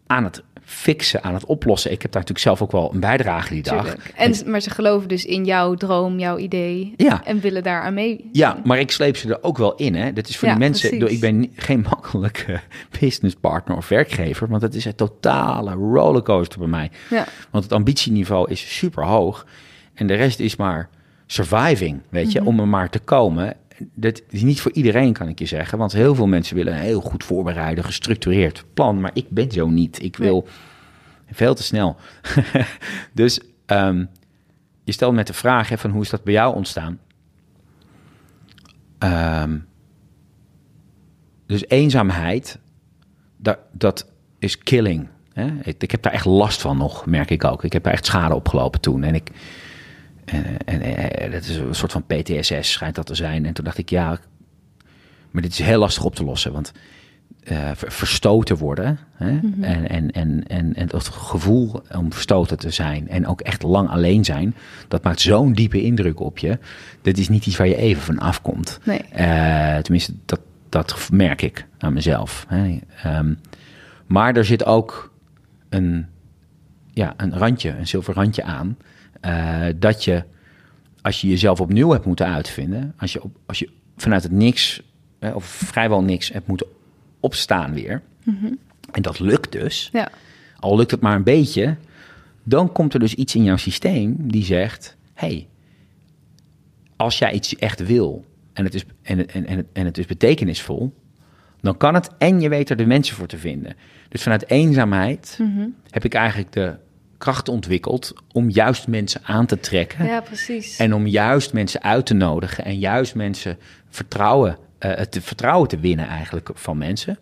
aan 0.06 0.24
het 0.24 0.42
fixen, 0.64 1.22
aan 1.22 1.34
het 1.34 1.44
oplossen. 1.44 1.90
Ik 1.92 2.02
heb 2.02 2.12
daar 2.12 2.20
natuurlijk 2.20 2.46
zelf 2.48 2.62
ook 2.62 2.72
wel 2.72 2.92
een 2.94 3.00
bijdrage 3.00 3.52
die 3.52 3.62
dag. 3.62 3.84
Tuurlijk. 3.84 4.12
En, 4.16 4.50
maar 4.50 4.60
ze 4.60 4.70
geloven 4.70 5.08
dus 5.08 5.24
in 5.24 5.44
jouw 5.44 5.74
droom, 5.74 6.18
jouw 6.18 6.38
idee. 6.38 6.94
Ja. 6.96 7.24
En 7.24 7.40
willen 7.40 7.62
daar 7.62 7.82
aan 7.82 7.94
mee. 7.94 8.28
Ja, 8.32 8.60
maar 8.64 8.78
ik 8.78 8.90
sleep 8.90 9.16
ze 9.16 9.28
er 9.28 9.42
ook 9.42 9.58
wel 9.58 9.74
in. 9.74 9.94
Hè. 9.94 10.12
Dat 10.12 10.28
is 10.28 10.36
voor 10.36 10.48
Ja, 10.48 10.54
die 10.54 10.64
mensen. 10.64 10.98
precies. 10.98 11.14
Ik 11.14 11.20
ben 11.20 11.52
geen 11.56 11.80
makkelijke 11.90 12.60
businesspartner 13.00 13.76
of 13.76 13.88
werkgever. 13.88 14.48
Want 14.48 14.60
dat 14.60 14.74
is 14.74 14.84
een 14.84 14.94
totale 14.94 15.72
rollercoaster 15.72 16.58
bij 16.58 16.68
mij. 16.68 16.90
Ja. 17.10 17.24
Want 17.50 17.64
het 17.64 17.72
ambitieniveau 17.72 18.50
is 18.50 18.76
super 18.76 19.04
hoog. 19.04 19.46
En 19.94 20.06
de 20.06 20.14
rest 20.14 20.40
is 20.40 20.56
maar 20.56 20.88
surviving, 21.26 22.00
weet 22.08 22.32
je, 22.32 22.44
om 22.44 22.60
er 22.60 22.68
maar 22.68 22.90
te 22.90 22.98
komen. 22.98 23.56
Dat 23.78 24.22
is 24.28 24.42
niet 24.42 24.60
voor 24.60 24.72
iedereen, 24.72 25.12
kan 25.12 25.28
ik 25.28 25.38
je 25.38 25.46
zeggen. 25.46 25.78
Want 25.78 25.92
heel 25.92 26.14
veel 26.14 26.26
mensen 26.26 26.56
willen 26.56 26.72
een 26.72 26.78
heel 26.78 27.00
goed 27.00 27.24
voorbereiden, 27.24 27.84
gestructureerd 27.84 28.64
plan. 28.74 29.00
Maar 29.00 29.10
ik 29.14 29.28
ben 29.28 29.50
zo 29.50 29.68
niet. 29.68 30.02
Ik 30.02 30.16
wil 30.16 30.48
veel 31.32 31.54
te 31.54 31.62
snel. 31.62 31.96
dus 33.12 33.40
ehm, 33.66 34.04
je 34.84 34.92
stelt 34.92 35.14
met 35.14 35.26
de 35.26 35.32
vraag 35.32 35.68
hè, 35.68 35.78
van 35.78 35.90
hoe 35.90 36.02
is 36.02 36.10
dat 36.10 36.24
bij 36.24 36.32
jou 36.32 36.54
ontstaan? 36.54 36.98
Ehm, 38.98 39.58
dus 41.46 41.68
eenzaamheid, 41.68 42.58
dat, 43.36 43.58
dat 43.72 44.10
is 44.38 44.58
killing. 44.58 45.08
Hè? 45.32 45.46
Ik, 45.62 45.82
ik 45.82 45.90
heb 45.90 46.02
daar 46.02 46.12
echt 46.12 46.24
last 46.24 46.60
van 46.60 46.76
nog, 46.76 47.06
merk 47.06 47.30
ik 47.30 47.44
ook. 47.44 47.64
Ik 47.64 47.72
heb 47.72 47.82
daar 47.82 47.92
echt 47.92 48.06
schade 48.06 48.34
opgelopen 48.34 48.80
toen. 48.80 49.02
En 49.02 49.14
ik, 49.14 49.30
en, 50.24 50.58
en, 50.64 50.82
en 51.18 51.30
dat 51.30 51.42
is 51.42 51.56
een 51.56 51.74
soort 51.74 51.92
van 51.92 52.04
PTSS, 52.06 52.72
schijnt 52.72 52.94
dat 52.94 53.06
te 53.06 53.14
zijn. 53.14 53.46
En 53.46 53.52
toen 53.52 53.64
dacht 53.64 53.78
ik, 53.78 53.90
ja, 53.90 54.18
maar 55.30 55.42
dit 55.42 55.52
is 55.52 55.58
heel 55.58 55.78
lastig 55.78 56.04
op 56.04 56.14
te 56.14 56.24
lossen. 56.24 56.52
Want 56.52 56.72
ver- 57.74 57.92
verstoten 57.92 58.56
worden 58.56 58.98
hè? 59.14 59.38
en, 59.60 59.88
en, 59.88 60.10
en, 60.10 60.46
en, 60.46 60.74
en 60.74 60.86
dat 60.86 61.08
gevoel 61.08 61.82
om 61.96 62.12
verstoten 62.12 62.58
te 62.58 62.70
zijn 62.70 63.08
en 63.08 63.26
ook 63.26 63.40
echt 63.40 63.62
lang 63.62 63.88
alleen 63.88 64.24
zijn, 64.24 64.54
dat 64.88 65.02
maakt 65.02 65.20
zo'n 65.20 65.52
diepe 65.52 65.82
indruk 65.82 66.20
op 66.20 66.38
je. 66.38 66.58
Dat 67.02 67.16
is 67.16 67.28
niet 67.28 67.46
iets 67.46 67.56
waar 67.56 67.68
je 67.68 67.76
even 67.76 68.02
van 68.02 68.18
afkomt. 68.18 68.78
Nee. 68.84 68.98
Eh, 68.98 69.76
tenminste, 69.76 70.14
dat, 70.24 70.40
dat 70.68 71.08
merk 71.12 71.42
ik 71.42 71.66
aan 71.78 71.92
mezelf. 71.92 72.44
Hè. 72.48 72.78
Ehm, 73.02 73.34
maar 74.06 74.36
er 74.36 74.44
zit 74.44 74.64
ook 74.64 75.12
een, 75.68 76.06
ja, 76.92 77.14
een 77.16 77.38
randje, 77.38 77.70
een 77.70 77.86
zilver 77.86 78.14
randje 78.14 78.42
aan. 78.42 78.76
Eh, 79.24 79.66
dat 79.76 80.04
je, 80.04 80.22
als 81.02 81.20
je 81.20 81.28
jezelf 81.28 81.60
opnieuw 81.60 81.90
hebt 81.90 82.04
moeten 82.04 82.26
uitvinden, 82.26 82.94
als 82.96 83.12
je, 83.12 83.22
op, 83.22 83.36
als 83.46 83.58
je 83.58 83.68
vanuit 83.96 84.22
het 84.22 84.32
niks, 84.32 84.82
of 85.34 85.44
vrijwel 85.44 86.02
niks, 86.02 86.32
hebt 86.32 86.46
moeten 86.46 86.66
opstaan 87.20 87.72
weer. 87.74 88.02
En 88.92 89.02
dat 89.02 89.18
lukt 89.20 89.52
dus, 89.52 89.88
Ja. 89.92 90.08
al 90.58 90.76
lukt 90.76 90.90
het 90.90 91.00
maar 91.00 91.16
een 91.16 91.22
beetje, 91.22 91.76
dan 92.42 92.72
komt 92.72 92.94
er 92.94 93.00
dus 93.00 93.14
iets 93.14 93.34
in 93.34 93.44
jouw 93.44 93.56
systeem 93.56 94.16
die 94.18 94.44
zegt: 94.44 94.96
hey, 95.14 95.46
als 96.96 97.18
jij 97.18 97.32
iets 97.32 97.56
echt 97.56 97.86
wil 97.86 98.24
en 98.52 98.64
het 98.64 98.74
is, 98.74 98.84
en, 99.02 99.28
en, 99.28 99.46
en, 99.46 99.66
en 99.72 99.84
het 99.84 99.98
is 99.98 100.06
betekenisvol, 100.06 100.94
dan 101.60 101.76
kan 101.76 101.94
het 101.94 102.10
en 102.18 102.40
je 102.40 102.48
weet 102.48 102.70
er 102.70 102.76
de 102.76 102.86
mensen 102.86 103.16
voor 103.16 103.26
te 103.26 103.38
vinden. 103.38 103.76
Dus 104.08 104.22
vanuit 104.22 104.50
eenzaamheid 104.50 105.38
heb 105.90 106.04
ik 106.04 106.14
eigenlijk 106.14 106.52
de 106.52 106.76
kracht 107.24 107.48
ontwikkeld 107.48 108.12
om 108.32 108.50
juist 108.50 108.86
mensen 108.88 109.20
aan 109.24 109.46
te 109.46 109.60
trekken. 109.60 110.04
ja, 110.06 110.20
precies. 110.20 110.76
En 110.76 110.94
om 110.94 111.06
juist 111.06 111.52
mensen 111.52 111.82
uit 111.82 112.06
te 112.06 112.14
nodigen 112.14 112.64
en 112.64 112.78
juist 112.78 113.14
mensen 113.14 113.58
vertrouwen, 113.88 114.56
eh, 114.78 114.90
het 114.94 115.18
vertrouwen 115.22 115.68
te 115.68 115.78
winnen 115.78 116.06
eigenlijk 116.08 116.50
van 116.54 116.78
mensen. 116.78 117.18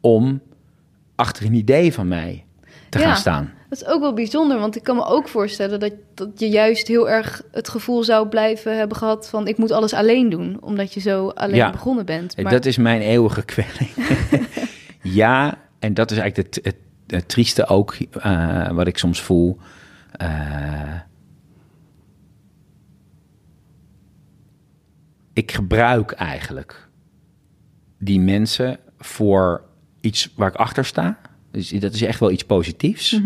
Om 0.00 0.40
achter 1.14 1.44
een 1.46 1.54
idee 1.54 1.92
van 1.92 2.08
mij 2.08 2.44
te 2.88 2.98
Ja. 2.98 3.04
gaan 3.04 3.16
staan. 3.16 3.52
Dat 3.68 3.82
is 3.82 3.88
ook 3.88 4.00
wel 4.00 4.12
bijzonder, 4.14 4.58
want 4.58 4.76
ik 4.76 4.82
kan 4.82 4.96
me 4.96 5.04
ook 5.04 5.28
voorstellen 5.28 5.80
dat, 5.80 5.92
dat 6.14 6.28
je 6.36 6.48
juist 6.48 6.88
heel 6.88 7.10
erg 7.10 7.42
het 7.52 7.68
gevoel 7.68 8.04
zou 8.04 8.28
blijven 8.28 8.76
hebben 8.76 8.96
gehad 8.96 9.28
van 9.28 9.48
ik 9.48 9.56
moet 9.58 9.70
alles 9.70 9.92
alleen 9.94 10.28
doen, 10.30 10.56
omdat 10.60 10.94
je 10.94 11.00
zo 11.00 11.28
alleen 11.28 11.54
Ja. 11.56 11.70
begonnen 11.70 12.06
bent. 12.06 12.34
En 12.34 12.42
Maar, 12.42 12.52
Dat 12.52 12.64
is 12.64 12.76
mijn 12.76 13.00
eeuwige 13.00 13.42
kwelling. 13.52 13.90
ja, 15.20 15.58
en 15.78 15.94
dat 15.94 16.10
is 16.10 16.18
eigenlijk 16.18 16.54
het, 16.54 16.64
het, 16.64 16.76
het 17.06 17.28
trieste 17.28 17.66
ook, 17.66 17.94
eh, 17.94 18.70
wat 18.70 18.86
ik 18.86 18.98
soms 18.98 19.20
voel. 19.22 19.58
eh, 20.12 20.94
ik 25.32 25.52
gebruik 25.52 26.10
eigenlijk 26.12 26.88
die 27.98 28.20
mensen 28.20 28.78
voor 28.98 29.62
iets 30.00 30.32
waar 30.36 30.48
ik 30.48 30.54
achter 30.54 30.84
sta. 30.84 31.18
Dus 31.50 31.68
dat 31.70 31.94
is 31.94 32.02
echt 32.02 32.20
wel 32.20 32.30
iets 32.30 32.44
positiefs. 32.44 33.20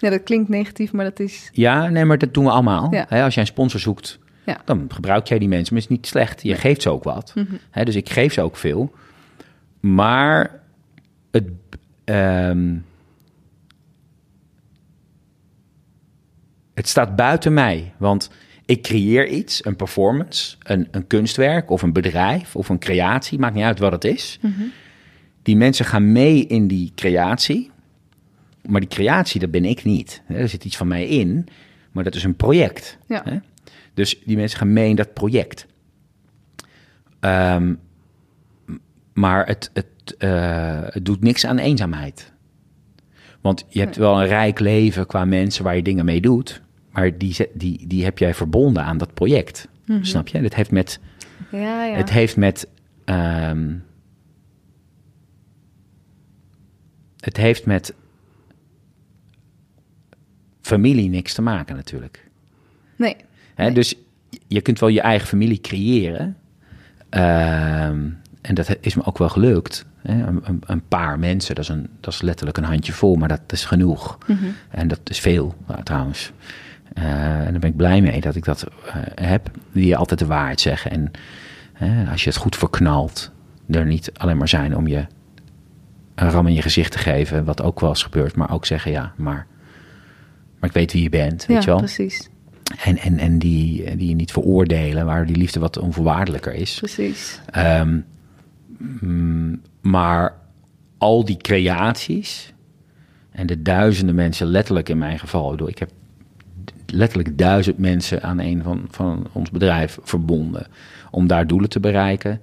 Ja, 0.00 0.10
dat 0.10 0.22
klinkt 0.22 0.48
negatief, 0.48 0.92
maar 0.92 1.04
dat 1.04 1.20
is... 1.20 1.48
Ja, 1.52 1.88
nee, 1.88 2.04
maar 2.04 2.18
dat 2.18 2.34
doen 2.34 2.44
we 2.44 2.50
allemaal. 2.50 2.94
Ja. 2.94 3.02
Als 3.02 3.34
jij 3.34 3.42
een 3.42 3.48
sponsor 3.48 3.80
zoekt, 3.80 4.18
Ja. 4.46 4.60
dan 4.64 4.84
gebruik 4.88 5.26
jij 5.26 5.38
die 5.38 5.48
mensen. 5.48 5.74
Maar 5.74 5.82
het 5.82 5.90
is 5.90 5.96
niet 5.96 6.06
slecht. 6.06 6.42
Je 6.42 6.54
geeft 6.54 6.82
ze 6.82 6.90
ook 6.90 7.04
wat. 7.04 7.34
Hè, 7.70 7.84
dus 7.84 7.94
ik 7.94 8.08
geef 8.10 8.32
ze 8.32 8.40
ook 8.40 8.56
veel. 8.56 8.94
Maar 9.80 10.60
het, 11.30 11.48
ehm, 12.04 12.76
het 16.74 16.88
staat 16.88 17.16
buiten 17.16 17.54
mij. 17.54 17.92
Want 17.96 18.30
ik 18.64 18.82
creëer 18.82 19.28
iets, 19.28 19.64
een 19.64 19.76
performance, 19.76 20.56
een, 20.62 20.88
een 20.90 21.06
kunstwerk 21.06 21.70
of 21.70 21.82
een 21.82 21.92
bedrijf 21.92 22.56
of 22.56 22.68
een 22.68 22.78
creatie. 22.78 23.38
Maakt 23.38 23.54
niet 23.54 23.64
uit 23.64 23.78
wat 23.78 23.92
het 23.92 24.04
is. 24.04 24.38
Die 25.42 25.56
mensen 25.56 25.84
gaan 25.84 26.12
mee 26.12 26.46
in 26.46 26.66
die 26.66 26.92
creatie. 26.94 27.70
Maar 28.68 28.80
die 28.80 28.88
creatie, 28.88 29.40
dat 29.40 29.50
ben 29.50 29.64
ik 29.64 29.84
niet. 29.84 30.22
Er 30.26 30.48
zit 30.48 30.64
iets 30.64 30.76
van 30.76 30.88
mij 30.88 31.06
in, 31.06 31.46
maar 31.92 32.04
dat 32.04 32.14
is 32.14 32.24
een 32.24 32.36
project. 32.36 32.98
Ja. 33.06 33.22
Hè? 33.24 33.38
Dus 33.94 34.20
die 34.24 34.36
mensen 34.36 34.58
gaan 34.58 34.72
mee 34.72 34.88
in 34.88 34.96
dat 34.96 35.12
project. 35.12 35.66
Ehm, 37.20 37.74
maar 39.12 39.46
het, 39.46 39.70
het, 39.72 40.16
eh, 40.18 40.80
het 40.84 41.04
doet 41.04 41.20
niks 41.20 41.46
aan 41.46 41.58
eenzaamheid. 41.58 42.32
Want 43.40 43.66
je 43.68 43.80
hebt 43.80 43.96
wel 43.96 44.20
een 44.20 44.26
rijk 44.26 44.58
leven 44.58 45.06
qua 45.06 45.24
mensen 45.24 45.64
waar 45.64 45.76
je 45.76 45.82
dingen 45.82 46.04
mee 46.04 46.20
doet. 46.20 46.62
Maar 46.94 47.18
die, 47.18 47.36
die, 47.54 47.86
die 47.86 48.04
heb 48.04 48.18
jij 48.18 48.34
verbonden 48.34 48.84
aan 48.84 48.98
dat 48.98 49.14
project. 49.14 49.68
Snap 50.00 50.28
je? 50.28 50.38
Het 50.38 50.54
heeft 50.54 50.70
met, 50.70 51.00
Ja, 51.50 51.84
ja. 51.84 51.96
het 51.96 52.10
heeft 52.10 52.36
met 52.36 52.68
ehm, 53.04 53.74
het 57.20 57.36
heeft 57.36 57.66
met 57.66 57.94
familie 60.60 61.08
niks 61.08 61.34
te 61.34 61.42
maken 61.42 61.76
natuurlijk. 61.76 62.30
Nee. 62.96 63.16
Hè, 63.54 63.72
Dus 63.72 63.94
je 64.46 64.60
kunt 64.60 64.78
wel 64.78 64.88
je 64.88 65.00
eigen 65.00 65.28
familie 65.28 65.60
creëren. 65.60 66.36
Ehm, 67.08 68.08
en 68.40 68.54
dat 68.54 68.76
is 68.80 68.94
me 68.94 69.04
ook 69.04 69.18
wel 69.18 69.28
gelukt. 69.28 69.86
Hè? 69.98 70.26
Een, 70.26 70.62
een, 70.66 70.88
paar 70.88 71.18
mensen, 71.18 71.54
dat 71.54 71.64
is, 71.64 71.70
een, 71.70 71.88
dat 72.00 72.12
is 72.12 72.22
letterlijk 72.22 72.56
een 72.58 72.64
handje 72.64 72.92
vol, 72.92 73.14
maar 73.14 73.28
dat 73.28 73.40
is 73.46 73.64
genoeg. 73.64 74.18
En 74.70 74.88
dat 74.88 75.00
is 75.04 75.20
veel 75.20 75.54
nou, 75.66 75.82
trouwens. 75.82 76.32
Eh, 76.94 77.38
en 77.38 77.50
daar 77.50 77.60
ben 77.60 77.70
ik 77.70 77.76
blij 77.76 78.00
mee 78.00 78.20
dat 78.20 78.36
ik 78.36 78.44
dat 78.44 78.66
eh, 78.86 78.94
heb. 79.14 79.50
Die 79.72 79.86
je 79.86 79.96
altijd 79.96 80.18
de 80.18 80.26
waarheid 80.26 80.60
zeggen. 80.60 80.90
En 80.90 81.10
hè, 81.72 82.10
als 82.10 82.24
je 82.24 82.30
het 82.30 82.38
goed 82.38 82.56
verknalt, 82.56 83.32
er 83.68 83.86
niet 83.86 84.10
alleen 84.16 84.36
maar 84.36 84.48
zijn 84.48 84.76
om 84.76 84.86
je 84.86 85.06
een 86.14 86.30
ram 86.30 86.46
in 86.46 86.54
je 86.54 86.62
gezicht 86.62 86.92
te 86.92 86.98
geven, 86.98 87.44
wat 87.44 87.62
ook 87.62 87.80
wel 87.80 87.88
eens 87.88 88.02
gebeurt, 88.02 88.36
maar 88.36 88.50
ook 88.50 88.66
zeggen 88.66 88.90
ja, 88.90 89.12
maar, 89.16 89.46
maar 90.60 90.68
ik 90.68 90.74
weet 90.74 90.92
wie 90.92 91.02
je 91.02 91.08
bent, 91.08 91.46
weet 91.46 91.56
ja, 91.56 91.62
je 91.62 91.66
wel. 91.66 91.78
precies. 91.78 92.28
En, 92.84 92.98
en, 92.98 93.18
en 93.18 93.38
die, 93.38 93.96
die 93.96 94.08
je 94.08 94.14
niet 94.14 94.32
veroordelen, 94.32 95.06
waar 95.06 95.26
die 95.26 95.36
liefde 95.36 95.60
wat 95.60 95.78
onvoorwaardelijker 95.78 96.54
is. 96.54 96.78
Precies. 96.78 97.40
Ehm, 97.50 97.98
mm, 99.00 99.60
maar 99.80 100.34
al 100.98 101.24
die 101.24 101.36
creaties 101.36 102.52
en 103.30 103.46
de 103.46 103.62
duizenden 103.62 104.14
mensen, 104.14 104.46
letterlijk 104.46 104.88
in 104.88 104.98
mijn 104.98 105.18
geval, 105.18 105.44
ik, 105.44 105.50
bedoel, 105.50 105.68
ik 105.68 105.78
heb 105.78 105.90
letterlijk 106.94 107.38
duizend 107.38 107.78
mensen 107.78 108.22
aan 108.22 108.38
een 108.40 108.62
van, 108.62 108.86
van 108.90 109.26
ons 109.32 109.50
bedrijf 109.50 109.98
verbonden 110.02 110.66
om 111.10 111.26
daar 111.26 111.46
doelen 111.46 111.68
te 111.68 111.80
bereiken. 111.80 112.40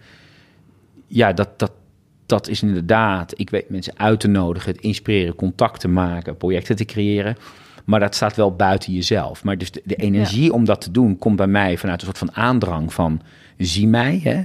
Ja, 1.08 1.34
dat, 1.34 1.60
dat, 1.60 1.72
dat 2.26 2.48
is 2.48 2.62
inderdaad, 2.62 3.34
ik 3.40 3.50
weet 3.50 3.70
mensen 3.70 3.94
uit 3.98 4.20
te 4.20 4.28
nodigen, 4.28 4.72
het 4.72 4.82
inspireren, 4.82 5.36
contact 5.36 5.80
te 5.80 5.88
maken, 5.88 6.38
projecten 6.38 6.76
te 6.76 6.86
creëren. 6.86 7.36
Maar 7.86 8.00
dat 8.00 8.16
staat 8.16 8.36
wel 8.36 8.56
buiten 8.56 8.94
jezelf. 8.94 9.44
Maar 9.44 9.58
dus 9.58 9.72
de, 9.72 9.82
de 9.86 9.96
energie 9.96 10.54
om 10.54 10.66
dat 10.66 10.82
te 10.82 10.92
doen 10.92 11.18
komt 11.18 11.36
bij 11.36 11.48
mij 11.48 11.78
vanuit 11.78 12.00
een 12.00 12.06
soort 12.06 12.18
van 12.18 12.34
aandrang 12.34 12.94
van 12.94 13.22
zie 13.58 13.88
mij, 13.88 14.20
hè? 14.24 14.44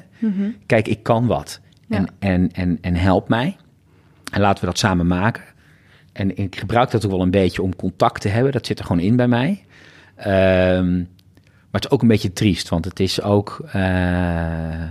kijk, 0.66 0.88
ik 0.88 1.02
kan 1.02 1.26
wat. 1.26 1.60
En, 1.88 2.02
Ja. 2.02 2.08
en, 2.18 2.52
en, 2.52 2.78
en 2.80 2.94
help 2.94 3.28
mij. 3.28 3.56
En 4.32 4.40
laten 4.40 4.60
we 4.60 4.66
dat 4.66 4.78
samen 4.78 5.06
maken. 5.06 5.42
En 6.12 6.36
ik 6.36 6.56
gebruik 6.58 6.90
dat 6.90 7.04
ook 7.04 7.10
wel 7.10 7.22
een 7.22 7.30
beetje 7.30 7.62
om 7.62 7.76
contact 7.76 8.20
te 8.20 8.28
hebben. 8.28 8.52
Dat 8.52 8.66
zit 8.66 8.78
er 8.78 8.84
gewoon 8.84 9.02
in 9.02 9.16
bij 9.16 9.28
mij. 9.28 9.64
Ehm, 10.16 10.96
maar 11.70 11.80
het 11.80 11.84
is 11.84 11.90
ook 11.90 12.02
een 12.02 12.08
beetje 12.08 12.32
triest, 12.32 12.68
want 12.68 12.84
het 12.84 13.00
is 13.00 13.22
ook. 13.22 13.60
eh, 13.72 14.84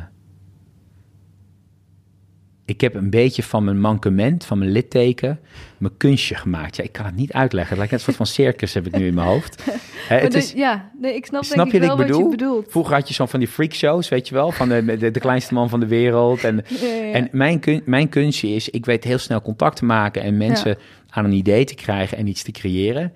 ik 2.67 2.81
heb 2.81 2.93
een 2.95 3.09
beetje 3.09 3.43
van 3.43 3.63
mijn 3.63 3.79
mankement, 3.79 4.45
van 4.45 4.57
mijn 4.59 4.71
litteken, 4.71 5.39
mijn 5.77 5.97
kunstje 5.97 6.35
gemaakt. 6.35 6.75
Ja, 6.75 6.83
ik 6.83 6.91
kan 6.91 7.05
het 7.05 7.15
niet 7.15 7.31
uitleggen. 7.33 7.69
Het 7.69 7.77
lijkt 7.77 7.91
net 7.91 7.99
een 7.99 8.05
soort 8.13 8.17
van 8.27 8.35
circus 8.43 8.73
heb 8.73 8.85
ik 8.87 8.97
nu 8.97 9.07
in 9.07 9.13
mijn 9.13 9.27
hoofd. 9.27 9.63
Hè, 10.09 10.17
het 10.17 10.31
de- 10.31 10.37
is, 10.37 10.51
ja, 10.51 10.89
nee, 11.01 11.15
ik 11.15 11.25
snap, 11.25 11.43
Snap 11.43 11.57
denk 11.57 11.71
je 11.71 11.79
wel 11.79 11.91
ik 11.91 11.97
wat 11.97 12.07
je 12.07 12.11
bedoel? 12.13 12.29
bedoelt. 12.29 12.65
Vroeger 12.71 12.93
had 12.93 13.07
je 13.07 13.13
zo 13.13 13.25
van 13.25 13.39
die 13.39 13.47
freakshows, 13.47 14.09
weet 14.09 14.27
je 14.27 14.33
wel, 14.33 14.51
van 14.51 14.69
de, 14.69 14.97
de, 14.97 15.11
de 15.11 15.19
kleinste 15.19 15.53
man 15.53 15.69
van 15.69 15.79
de 15.79 15.87
wereld. 15.87 16.43
En, 16.43 16.55
Ja, 16.81 16.87
ja, 16.87 17.03
ja. 17.03 17.13
en 17.13 17.27
mijn, 17.31 17.59
kun, 17.59 17.81
mijn 17.85 18.09
kunstje 18.09 18.47
is, 18.47 18.69
ik 18.69 18.85
weet 18.85 19.03
heel 19.03 19.17
snel 19.17 19.41
contact 19.41 19.75
te 19.77 19.85
maken 19.85 20.21
en 20.21 20.37
mensen 20.37 20.69
Ja. 20.69 20.75
aan 21.09 21.25
een 21.25 21.31
idee 21.31 21.65
te 21.65 21.75
krijgen 21.75 22.17
en 22.17 22.27
iets 22.27 22.43
te 22.43 22.51
creëren. 22.51 23.13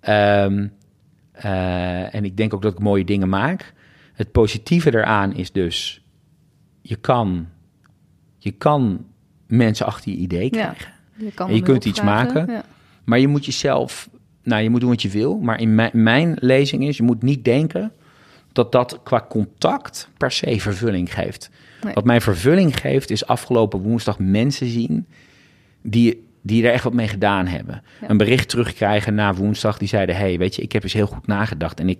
Ehm, 0.00 0.66
eh, 1.42 2.14
en 2.14 2.24
ik 2.24 2.36
denk 2.36 2.54
ook 2.54 2.62
dat 2.62 2.72
ik 2.72 2.78
mooie 2.78 3.04
dingen 3.04 3.28
maak. 3.28 3.74
Het 4.12 4.32
positieve 4.32 4.94
eraan 4.94 5.34
is 5.34 5.52
dus, 5.52 6.04
je 6.80 6.96
kan, 6.96 7.48
je 8.38 8.50
kan 8.50 9.04
mensen 9.46 9.86
achter 9.86 10.10
je 10.10 10.16
idee 10.16 10.42
Ja. 10.42 10.48
krijgen. 10.48 10.92
Je, 11.16 11.32
kan 11.32 11.48
En 11.48 11.54
je 11.54 11.62
kunt 11.62 11.84
iets 11.84 12.02
maken. 12.02 12.50
Ja. 12.50 12.64
Maar 13.04 13.18
je 13.18 13.28
moet 13.28 13.44
jezelf, 13.44 14.08
nou, 14.42 14.62
je 14.62 14.70
moet 14.70 14.80
doen 14.80 14.90
wat 14.90 15.02
je 15.02 15.08
wil. 15.08 15.38
Maar 15.38 15.60
in 15.60 15.74
mijn, 15.74 15.90
mijn 15.92 16.36
lezing 16.40 16.84
is, 16.84 16.96
je 16.96 17.02
moet 17.02 17.22
niet 17.22 17.44
denken 17.44 17.92
dat 18.52 18.72
dat 18.72 19.00
qua 19.02 19.26
contact 19.28 20.08
per 20.16 20.32
se 20.32 20.60
vervulling 20.60 21.14
geeft. 21.14 21.50
Nee. 21.82 21.94
Wat 21.94 22.04
mij 22.04 22.20
vervulling 22.20 22.76
geeft, 22.80 23.10
is 23.10 23.26
afgelopen 23.26 23.80
woensdag 23.80 24.18
mensen 24.18 24.66
zien 24.66 25.06
die, 25.82 26.24
die 26.42 26.66
er 26.66 26.72
echt 26.72 26.84
wat 26.84 26.92
mee 26.92 27.08
gedaan 27.08 27.46
hebben. 27.46 27.82
Ja. 28.00 28.10
Een 28.10 28.16
bericht 28.16 28.48
terugkrijgen 28.48 29.14
na 29.14 29.34
woensdag, 29.34 29.78
die 29.78 29.88
zeiden: 29.88 30.16
hey, 30.16 30.38
weet 30.38 30.54
je, 30.56 30.62
ik 30.62 30.72
heb 30.72 30.82
eens 30.82 30.92
heel 30.92 31.06
goed 31.06 31.26
nagedacht 31.26 31.80
en 31.80 31.88
ik. 31.88 31.98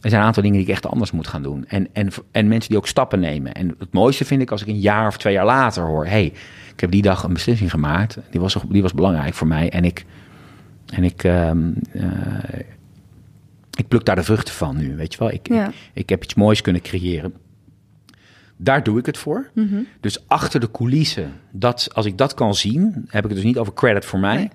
Er 0.00 0.08
zijn 0.08 0.20
een 0.20 0.26
aantal 0.26 0.42
dingen 0.42 0.58
die 0.58 0.66
ik 0.66 0.72
echt 0.72 0.86
anders 0.86 1.10
moet 1.10 1.26
gaan 1.26 1.42
doen. 1.42 1.64
En, 1.68 1.88
en, 1.92 2.08
en 2.30 2.48
mensen 2.48 2.68
die 2.68 2.78
ook 2.78 2.86
stappen 2.86 3.20
nemen. 3.20 3.52
En 3.52 3.74
het 3.78 3.92
mooiste 3.92 4.24
vind 4.24 4.42
ik 4.42 4.50
als 4.50 4.62
ik 4.62 4.68
een 4.68 4.80
jaar 4.80 5.06
of 5.06 5.16
twee 5.16 5.32
jaar 5.32 5.44
later 5.44 5.84
hoor: 5.84 6.06
hey, 6.06 6.24
ik 6.72 6.80
heb 6.80 6.90
die 6.90 7.02
dag 7.02 7.22
een 7.22 7.32
beslissing 7.32 7.70
gemaakt. 7.70 8.18
Die 8.30 8.40
was, 8.40 8.56
die 8.68 8.82
was 8.82 8.94
belangrijk 8.94 9.34
voor 9.34 9.46
mij. 9.46 9.70
En 9.70 9.84
ik, 9.84 10.04
en 10.94 11.04
ik, 11.04 11.24
ehm, 11.24 11.70
eh, 11.92 12.60
ik 13.78 13.88
pluk 13.88 14.04
daar 14.04 14.16
de 14.16 14.22
vruchten 14.22 14.54
van 14.54 14.76
nu. 14.76 14.96
Weet 14.96 15.12
je 15.12 15.18
wel, 15.18 15.32
ik, 15.32 15.48
Ja. 15.48 15.68
ik, 15.68 15.74
ik 15.94 16.08
heb 16.08 16.22
iets 16.24 16.34
moois 16.34 16.60
kunnen 16.60 16.82
creëren. 16.82 17.34
Daar 18.56 18.82
doe 18.82 18.98
ik 18.98 19.06
het 19.06 19.18
voor. 19.18 19.50
Mhm. 19.54 19.82
Dus 20.00 20.28
achter 20.28 20.60
de 20.60 20.70
coulissen, 20.70 21.32
dat, 21.50 21.88
als 21.92 22.06
ik 22.06 22.18
dat 22.18 22.34
kan 22.34 22.54
zien, 22.54 23.04
heb 23.06 23.24
ik 23.24 23.30
het 23.30 23.38
dus 23.38 23.44
niet 23.44 23.58
over 23.58 23.74
credit 23.74 24.04
voor 24.04 24.18
mij. 24.18 24.36
Nee. 24.36 24.50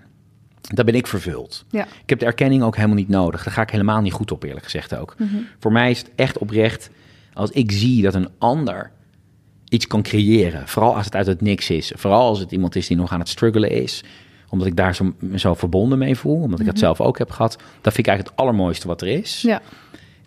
Dan 0.61 0.85
ben 0.85 0.95
ik 0.95 1.07
vervuld. 1.07 1.65
Ja. 1.69 1.83
Ik 1.83 2.09
heb 2.09 2.19
de 2.19 2.25
erkenning 2.25 2.63
ook 2.63 2.75
helemaal 2.75 2.95
niet 2.95 3.09
nodig. 3.09 3.43
Daar 3.43 3.53
ga 3.53 3.61
ik 3.61 3.69
helemaal 3.69 4.01
niet 4.01 4.13
goed 4.13 4.31
op, 4.31 4.43
eerlijk 4.43 4.63
gezegd 4.63 4.95
ook. 4.95 5.15
Voor 5.59 5.71
mij 5.71 5.91
is 5.91 5.99
het 5.99 6.11
echt 6.15 6.37
oprecht, 6.37 6.89
als 7.33 7.49
ik 7.49 7.71
zie 7.71 8.01
dat 8.01 8.13
een 8.13 8.29
ander 8.37 8.91
iets 9.69 9.87
kan 9.87 10.01
creëren, 10.01 10.67
vooral 10.67 10.95
als 10.95 11.05
het 11.05 11.15
uit 11.15 11.27
het 11.27 11.41
niks 11.41 11.69
is, 11.69 11.91
vooral 11.95 12.27
als 12.27 12.39
het 12.39 12.51
iemand 12.51 12.75
is 12.75 12.87
die 12.87 12.97
nog 12.97 13.11
aan 13.11 13.19
het 13.19 13.29
struggelen 13.29 13.71
is, 13.71 14.03
omdat 14.49 14.67
ik 14.67 14.75
daar 14.75 14.95
zo, 14.95 15.13
zo 15.35 15.53
verbonden 15.53 15.97
mee 15.97 16.15
voel, 16.15 16.41
omdat 16.41 16.59
ik 16.59 16.65
dat 16.65 16.79
zelf 16.79 17.01
ook 17.01 17.17
heb 17.17 17.31
gehad, 17.31 17.55
dat 17.81 17.93
vind 17.93 17.97
ik 17.97 18.07
eigenlijk 18.07 18.37
het 18.37 18.45
allermooiste 18.45 18.87
wat 18.87 19.01
er 19.01 19.07
is. 19.07 19.41
Ja. 19.41 19.61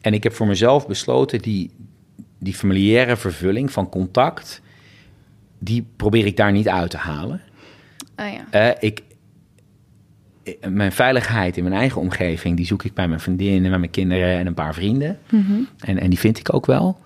En 0.01 0.15
ik 0.15 0.23
heb 0.23 0.33
voor 0.33 0.47
mezelf 0.47 0.87
besloten, 0.87 1.43
die, 1.43 1.71
die 2.41 2.55
familiaire 2.55 3.17
vervulling 3.17 3.73
van 3.73 3.89
contact, 3.89 4.63
die 5.59 5.87
probeer 5.97 6.27
ik 6.27 6.37
daar 6.37 6.53
niet 6.53 6.69
uit 6.69 6.91
te 6.91 6.97
halen. 6.97 7.41
Ah, 8.15 8.33
ja. 8.33 8.45
Eh, 8.51 8.89
ik, 8.89 9.03
eh, 10.43 10.55
mijn 10.69 10.93
veiligheid 10.93 11.57
in 11.57 11.65
mijn 11.65 11.77
eigen 11.77 12.01
omgeving, 12.01 12.57
die 12.57 12.67
zoek 12.67 12.85
ik 12.85 12.95
bij 12.95 13.09
mijn 13.09 13.21
vriendinnen, 13.21 13.71
bij 13.71 13.79
mijn 13.79 13.91
kinderen 13.91 14.39
en 14.39 14.47
een 14.47 14.55
paar 14.55 14.75
vrienden. 14.75 15.19
en, 15.79 15.99
en 15.99 16.11
die 16.11 16.19
vind 16.19 16.39
ik 16.39 16.55
ook 16.55 16.67
wel. 16.67 16.99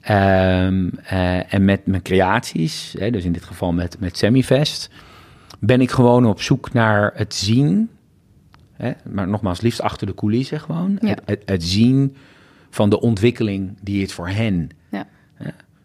Ehm, 0.00 0.88
eh, 1.04 1.54
en 1.54 1.64
met 1.64 1.86
mijn 1.86 2.02
creaties, 2.02 2.94
hè, 2.98 3.10
dus 3.10 3.24
in 3.24 3.32
dit 3.32 3.44
geval 3.44 3.72
met, 3.72 3.96
met 4.00 4.16
Semifest, 4.16 4.90
ben 5.58 5.80
ik 5.80 5.90
gewoon 5.90 6.26
op 6.26 6.40
zoek 6.40 6.72
naar 6.72 7.12
het 7.14 7.34
zien. 7.34 7.90
Hè, 8.72 8.92
maar 9.10 9.28
nogmaals, 9.28 9.60
liefst 9.60 9.80
achter 9.80 10.06
de 10.06 10.14
coulissen 10.14 10.60
gewoon. 10.60 10.98
Ja. 11.00 11.08
Het, 11.08 11.22
het, 11.24 11.42
het 11.44 11.64
zien 11.64 12.16
van 12.74 12.90
de 12.90 13.00
ontwikkeling 13.00 13.76
die 13.82 14.02
het 14.02 14.12
voor 14.12 14.28
hen 14.28 14.68
Ja. 14.90 15.06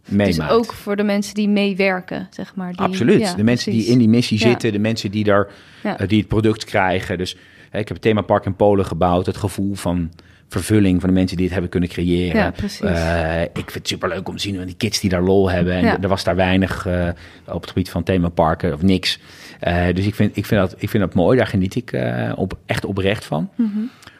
meemaakt. 0.05 0.35
Dus 0.49 0.49
ook 0.49 0.73
voor 0.73 0.95
de 0.95 1.03
mensen 1.03 1.33
die 1.33 1.49
meewerken, 1.49 2.27
zeg 2.29 2.55
maar. 2.55 2.71
Die, 2.71 2.79
Absoluut. 2.81 3.19
ja, 3.19 3.33
de 3.35 3.43
mensen 3.43 3.63
precies. 3.71 3.83
die 3.85 3.93
in 3.93 3.99
die 3.99 4.09
missie 4.09 4.39
zitten, 4.39 4.71
de 4.71 4.79
mensen 4.79 5.11
die, 5.11 5.23
daar, 5.23 5.47
eh, 5.83 6.07
die 6.07 6.19
het 6.19 6.27
product 6.27 6.63
krijgen. 6.65 7.17
Dus 7.17 7.31
hè, 7.69 7.79
ik 7.79 7.87
heb 7.87 7.97
het 7.97 8.01
themapark 8.01 8.45
in 8.45 8.55
Polen 8.55 8.85
gebouwd. 8.85 9.25
Het 9.25 9.37
gevoel 9.37 9.73
van 9.75 10.11
vervulling 10.49 10.99
van 11.01 11.09
de 11.09 11.15
mensen 11.15 11.35
die 11.35 11.45
het 11.45 11.53
hebben 11.53 11.71
kunnen 11.71 11.89
creëren. 11.89 12.41
Ja, 12.41 12.51
precies. 12.51 12.79
Eh, 12.81 13.41
ik 13.41 13.49
vind 13.53 13.73
het 13.73 13.87
superleuk 13.87 14.27
om 14.27 14.35
te 14.35 14.41
zien 14.41 14.65
die 14.65 14.75
kids 14.75 14.99
die 14.99 15.09
daar 15.09 15.23
lol 15.23 15.49
hebben. 15.51 15.73
En 15.73 15.83
Ja. 15.85 15.97
er 16.01 16.07
was 16.09 16.23
daar 16.23 16.35
weinig 16.35 16.85
eh, 16.85 17.09
op 17.47 17.61
het 17.61 17.69
gebied 17.69 17.89
van 17.89 18.03
themaparken 18.03 18.73
of 18.73 18.81
niks. 18.81 19.19
Dus 19.93 20.05
ik 20.05 20.15
vind, 20.15 20.37
ik, 20.37 20.45
vind 20.45 20.61
dat, 20.61 20.75
ik 20.77 20.89
vind 20.89 21.03
dat 21.03 21.13
mooi. 21.13 21.37
Daar 21.37 21.47
geniet 21.47 21.75
ik 21.75 21.97
op, 22.35 22.57
echt 22.65 22.85
oprecht 22.85 23.25
van. 23.25 23.49
Mhm. 23.55 23.69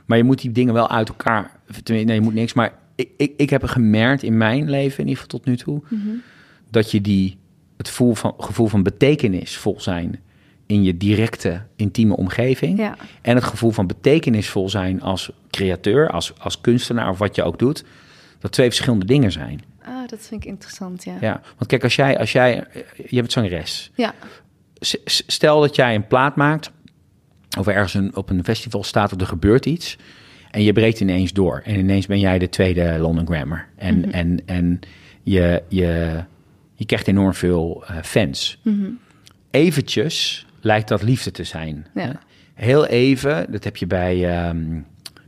Maar 0.05 0.18
je 0.18 0.24
moet 0.24 0.41
die 0.41 0.51
dingen 0.51 0.74
wel 0.74 0.89
uit 0.89 1.07
elkaar... 1.09 1.51
Nee, 1.84 2.05
je 2.05 2.22
moet 2.22 2.34
niks. 2.34 2.53
Maar 2.53 2.74
ik, 2.97 3.09
ik, 3.18 3.34
ik 3.38 3.49
heb 3.49 3.63
gemerkt 3.63 4.24
in 4.24 4.38
mijn 4.38 4.70
leven, 4.70 4.99
in 4.99 5.07
ieder 5.07 5.24
geval 5.24 5.39
tot 5.39 5.45
nu 5.45 5.57
toe... 5.57 5.82
Mhm. 5.88 6.15
dat 6.70 6.91
je 6.91 7.01
die, 7.01 7.38
het 7.78 7.88
gevoel 7.88 8.13
van, 8.13 8.34
gevoel 8.38 8.68
van 8.68 8.84
betekenisvol 8.84 9.82
zijn... 9.82 10.20
in 10.65 10.84
je 10.84 10.97
directe, 10.97 11.61
intieme 11.76 12.15
omgeving... 12.15 12.78
Ja. 12.78 12.95
en 13.22 13.36
het 13.36 13.43
gevoel 13.43 13.72
van 13.72 13.88
betekenisvol 13.88 14.70
zijn 14.70 15.01
als 15.01 15.32
createur... 15.49 16.09
als, 16.09 16.39
als 16.39 16.61
kunstenaar 16.61 17.09
of 17.09 17.18
wat 17.18 17.36
je 17.36 17.43
ook 17.43 17.59
doet... 17.59 17.84
dat 18.39 18.51
twee 18.51 18.68
verschillende 18.68 19.05
dingen 19.05 19.32
zijn. 19.32 19.61
Ah, 19.84 20.07
dat 20.07 20.20
vind 20.20 20.43
ik 20.43 20.49
interessant, 20.49 21.03
ja. 21.03 21.18
Ja, 21.22 21.41
want 21.57 21.65
kijk, 21.68 21.84
als 21.84 21.95
jij... 21.95 22.18
Als 22.18 22.32
jij 22.32 22.68
je 23.07 23.20
bent 23.20 23.32
zangeres. 23.32 23.91
Ja, 23.95 24.13
Stel 25.05 25.61
dat 25.61 25.76
jij 25.76 25.95
een 25.95 26.07
plaat 26.07 26.36
maakt... 26.36 26.72
of 27.57 27.68
ergens 27.68 27.93
een, 27.93 28.15
op 28.15 28.30
een 28.30 28.43
festival 28.43 28.84
staat 28.84 29.13
of 29.13 29.22
er 29.22 29.28
gebeurt 29.28 29.65
iets... 29.65 29.97
en 30.52 30.64
je 30.64 30.74
breekt 30.74 31.00
ineens 31.00 31.34
door. 31.34 31.62
En 31.66 31.80
ineens 31.80 32.06
ben 32.06 32.20
jij 32.20 32.39
de 32.39 32.50
tweede 32.50 32.98
London 33.00 33.26
Grammar. 33.26 33.68
En, 33.76 33.98
Mhm. 34.00 34.10
en, 34.10 34.41
en 34.45 34.80
je, 35.24 35.64
je, 35.68 36.24
je 36.76 36.86
krijgt 36.86 37.08
enorm 37.08 37.34
veel 37.34 37.84
eh, 37.88 37.95
fans. 38.04 38.60
Mhm. 38.64 38.86
Eventjes 39.52 40.45
lijkt 40.62 40.88
dat 40.88 41.02
liefde 41.04 41.32
te 41.32 41.43
zijn. 41.43 41.86
Ja. 41.93 42.20
Heel 42.54 42.86
even, 42.86 43.52
dat 43.52 43.64
heb 43.64 43.78
je 43.78 43.88
bij 43.88 44.38
ehm, 44.38 44.80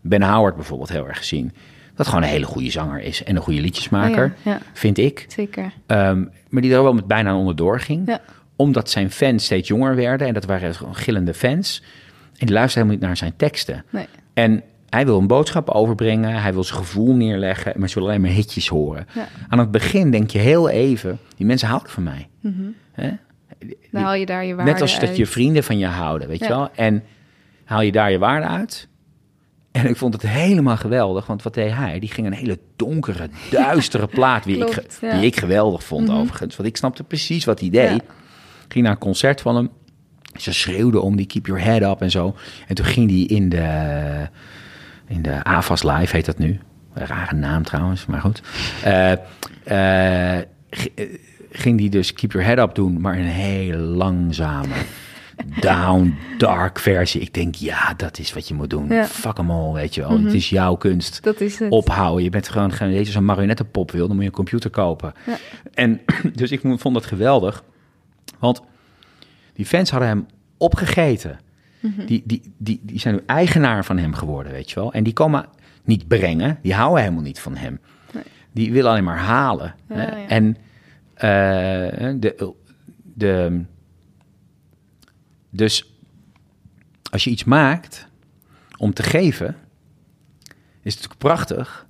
Ben 0.01 0.21
Howard 0.21 0.55
bijvoorbeeld 0.55 0.89
heel 0.89 1.07
erg 1.07 1.17
gezien... 1.17 1.51
dat 1.95 2.07
gewoon 2.07 2.23
een 2.23 2.29
hele 2.29 2.45
goede 2.45 2.71
zanger 2.71 3.01
is 3.01 3.23
en 3.23 3.35
een 3.35 3.41
goede 3.41 3.61
liedjesmaker, 3.61 4.25
Oh 4.25 4.31
ja, 4.45 4.51
ja. 4.51 4.61
vind 4.73 4.97
ik. 4.97 5.25
zeker. 5.27 5.71
Ehm, 5.85 6.23
maar 6.49 6.61
die 6.61 6.73
er 6.73 6.83
wel 6.83 6.93
met 6.93 7.07
bijna 7.07 7.35
onderdoor 7.37 7.79
ging. 7.79 8.17
Omdat 8.55 8.89
zijn 8.89 9.11
fans 9.11 9.45
steeds 9.45 9.67
jonger 9.67 9.95
werden. 9.95 10.27
En 10.27 10.33
dat 10.33 10.45
waren 10.45 10.75
gewoon 10.75 10.95
gillende 10.95 11.33
fans. 11.33 11.83
En 12.37 12.45
die 12.45 12.55
luisterden 12.55 12.89
helemaal 12.89 12.91
niet 12.91 13.01
naar 13.01 13.17
zijn 13.17 13.33
teksten. 13.35 13.85
Nee. 13.89 14.05
En 14.33 14.63
hij 14.89 15.05
wil 15.05 15.17
een 15.17 15.27
boodschap 15.27 15.69
overbrengen. 15.69 16.41
Hij 16.41 16.53
wil 16.53 16.63
zijn 16.63 16.79
gevoel 16.79 17.15
neerleggen. 17.15 17.73
Maar 17.79 17.87
ze 17.87 17.93
willen 17.93 18.09
alleen 18.09 18.21
maar 18.21 18.31
hitjes 18.31 18.67
horen. 18.67 19.07
Ja. 19.13 19.27
Aan 19.47 19.59
het 19.59 19.71
begin 19.71 20.11
denk 20.11 20.29
je 20.29 20.39
heel 20.39 20.69
even... 20.69 21.19
die 21.35 21.45
mensen 21.45 21.67
houden 21.67 21.89
van 21.91 22.03
mij. 22.03 22.27
Hè? 22.91 23.09
Dan 23.91 24.01
haal 24.01 24.13
je 24.13 24.25
daar 24.25 24.45
je 24.45 24.55
waarde 24.55 24.71
Net 24.71 24.81
als 24.81 24.99
dat 24.99 25.17
je 25.17 25.25
vrienden 25.25 25.63
van 25.63 25.77
je 25.77 25.85
houden, 25.85 26.27
weet 26.27 26.39
Ja. 26.39 26.47
je 26.47 26.53
wel. 26.53 26.69
En 26.75 27.03
haal 27.65 27.81
je 27.81 27.91
daar 27.91 28.11
je 28.11 28.17
waarde 28.17 28.45
uit. 28.47 28.87
En 29.71 29.85
ik 29.89 29.95
vond 29.97 30.13
het 30.13 30.21
helemaal 30.27 30.77
geweldig. 30.77 31.25
Want 31.27 31.43
wat 31.43 31.53
deed 31.53 31.73
hij? 31.73 31.99
Die 31.99 32.11
ging 32.11 32.27
een 32.27 32.33
hele 32.33 32.59
donkere, 32.75 33.29
duistere 33.51 34.07
plaat... 34.07 34.43
Die, 34.43 34.57
ik, 34.57 34.61
Klopt, 34.61 34.93
ge- 34.99 35.05
ja. 35.05 35.11
Mhm. 35.11 35.19
die 35.21 35.29
ik 35.29 35.39
geweldig 35.39 35.83
vond 35.83 36.09
overigens. 36.09 36.55
Want 36.55 36.69
ik 36.69 36.77
snapte 36.77 37.03
precies 37.03 37.45
wat 37.45 37.59
hij 37.59 37.69
deed. 37.69 37.89
Ja. 37.89 37.99
Ging 38.67 38.83
naar 38.83 38.93
een 38.93 38.99
concert 38.99 39.41
van 39.41 39.55
hem. 39.55 39.69
Ze 40.37 40.53
schreeuwden 40.53 41.01
om 41.03 41.15
die 41.15 41.25
Keep 41.25 41.45
Your 41.45 41.63
Head 41.63 41.81
Up 41.81 42.01
en 42.01 42.11
zo. 42.11 42.35
En 42.67 42.75
toen 42.75 42.85
ging 42.85 43.09
hij 43.09 43.37
in 43.37 43.49
de, 43.49 44.29
in 45.09 45.21
de 45.21 45.43
AFAS 45.43 45.83
Live, 45.83 46.15
heet 46.15 46.25
dat 46.25 46.37
nu. 46.37 46.59
Een 46.93 47.05
rare 47.05 47.35
naam 47.35 47.63
trouwens, 47.63 48.05
maar 48.05 48.21
goed. 48.21 48.41
Eh, 48.83 49.11
eh, 49.63 50.37
eh, 50.37 50.45
ging 51.51 51.79
hij 51.79 51.89
dus 51.89 52.13
Keep 52.13 52.31
Your 52.31 52.47
Head 52.47 52.69
Up 52.69 52.75
doen, 52.75 53.01
maar 53.01 53.17
een 53.17 53.23
hele 53.25 53.77
langzame, 53.77 54.73
down, 55.59 56.17
dark 56.37 56.79
versie. 56.79 57.21
Ik 57.21 57.33
denk, 57.33 57.55
ja, 57.55 57.93
dat 57.93 58.19
is 58.19 58.33
wat 58.33 58.47
je 58.47 58.53
moet 58.53 58.69
doen. 58.69 58.87
Ja. 58.87 59.05
Fuck 59.05 59.37
hem 59.37 59.51
all, 59.51 59.73
weet 59.73 59.95
je 59.95 60.01
wel. 60.01 60.19
Het 60.19 60.33
is 60.33 60.49
jouw 60.49 60.75
kunst 60.75 61.23
Dat 61.23 61.41
is 61.41 61.59
het. 61.59 61.71
ophouden. 61.71 62.23
Je 62.23 62.29
bent 62.29 62.47
gewoon, 62.49 62.71
gewoon 62.71 62.93
weet 62.93 63.05
je, 63.05 63.11
zo'n 63.11 63.25
marionettenpop 63.25 63.91
wil, 63.91 64.05
dan 64.07 64.15
moet 64.15 64.23
je 64.23 64.29
een 64.29 64.35
computer 64.35 64.69
kopen. 64.69 65.13
Ja. 65.25 65.37
En 65.73 66.01
dus 66.33 66.51
ik 66.51 66.61
vond 66.63 66.93
dat 66.93 67.05
geweldig. 67.05 67.63
Want 68.39 68.61
die 69.53 69.65
fans 69.65 69.89
hadden 69.89 70.09
hem 70.09 70.25
opgegeten. 70.57 71.39
Mhm. 71.79 72.05
die, 72.05 72.23
die, 72.25 72.53
die, 72.57 72.79
die 72.83 72.99
zijn 72.99 73.15
nu 73.15 73.21
eigenaar 73.25 73.85
van 73.85 73.97
hem 73.97 74.13
geworden, 74.13 74.51
weet 74.51 74.69
je 74.69 74.75
wel. 74.75 74.93
En 74.93 75.03
die 75.03 75.13
komen 75.13 75.45
niet 75.83 76.07
brengen. 76.07 76.59
Die 76.61 76.73
houden 76.73 77.01
helemaal 77.01 77.23
niet 77.23 77.39
van 77.39 77.55
hem. 77.55 77.79
Nee. 78.13 78.23
Die 78.51 78.71
willen 78.71 78.91
alleen 78.91 79.03
maar 79.03 79.17
halen. 79.17 79.75
Ja, 79.89 79.95
hè. 79.95 80.03
ja. 80.03 80.27
En 80.27 80.57
eh, 81.13 82.13
de, 82.19 82.53
de, 83.13 83.61
dus 85.49 85.93
als 87.11 87.23
je 87.23 87.29
iets 87.29 87.43
maakt 87.43 88.07
om 88.77 88.93
te 88.93 89.03
geven, 89.03 89.55
is 90.81 90.93
het 90.93 91.03
natuurlijk 91.03 91.17
prachtig. 91.17 91.87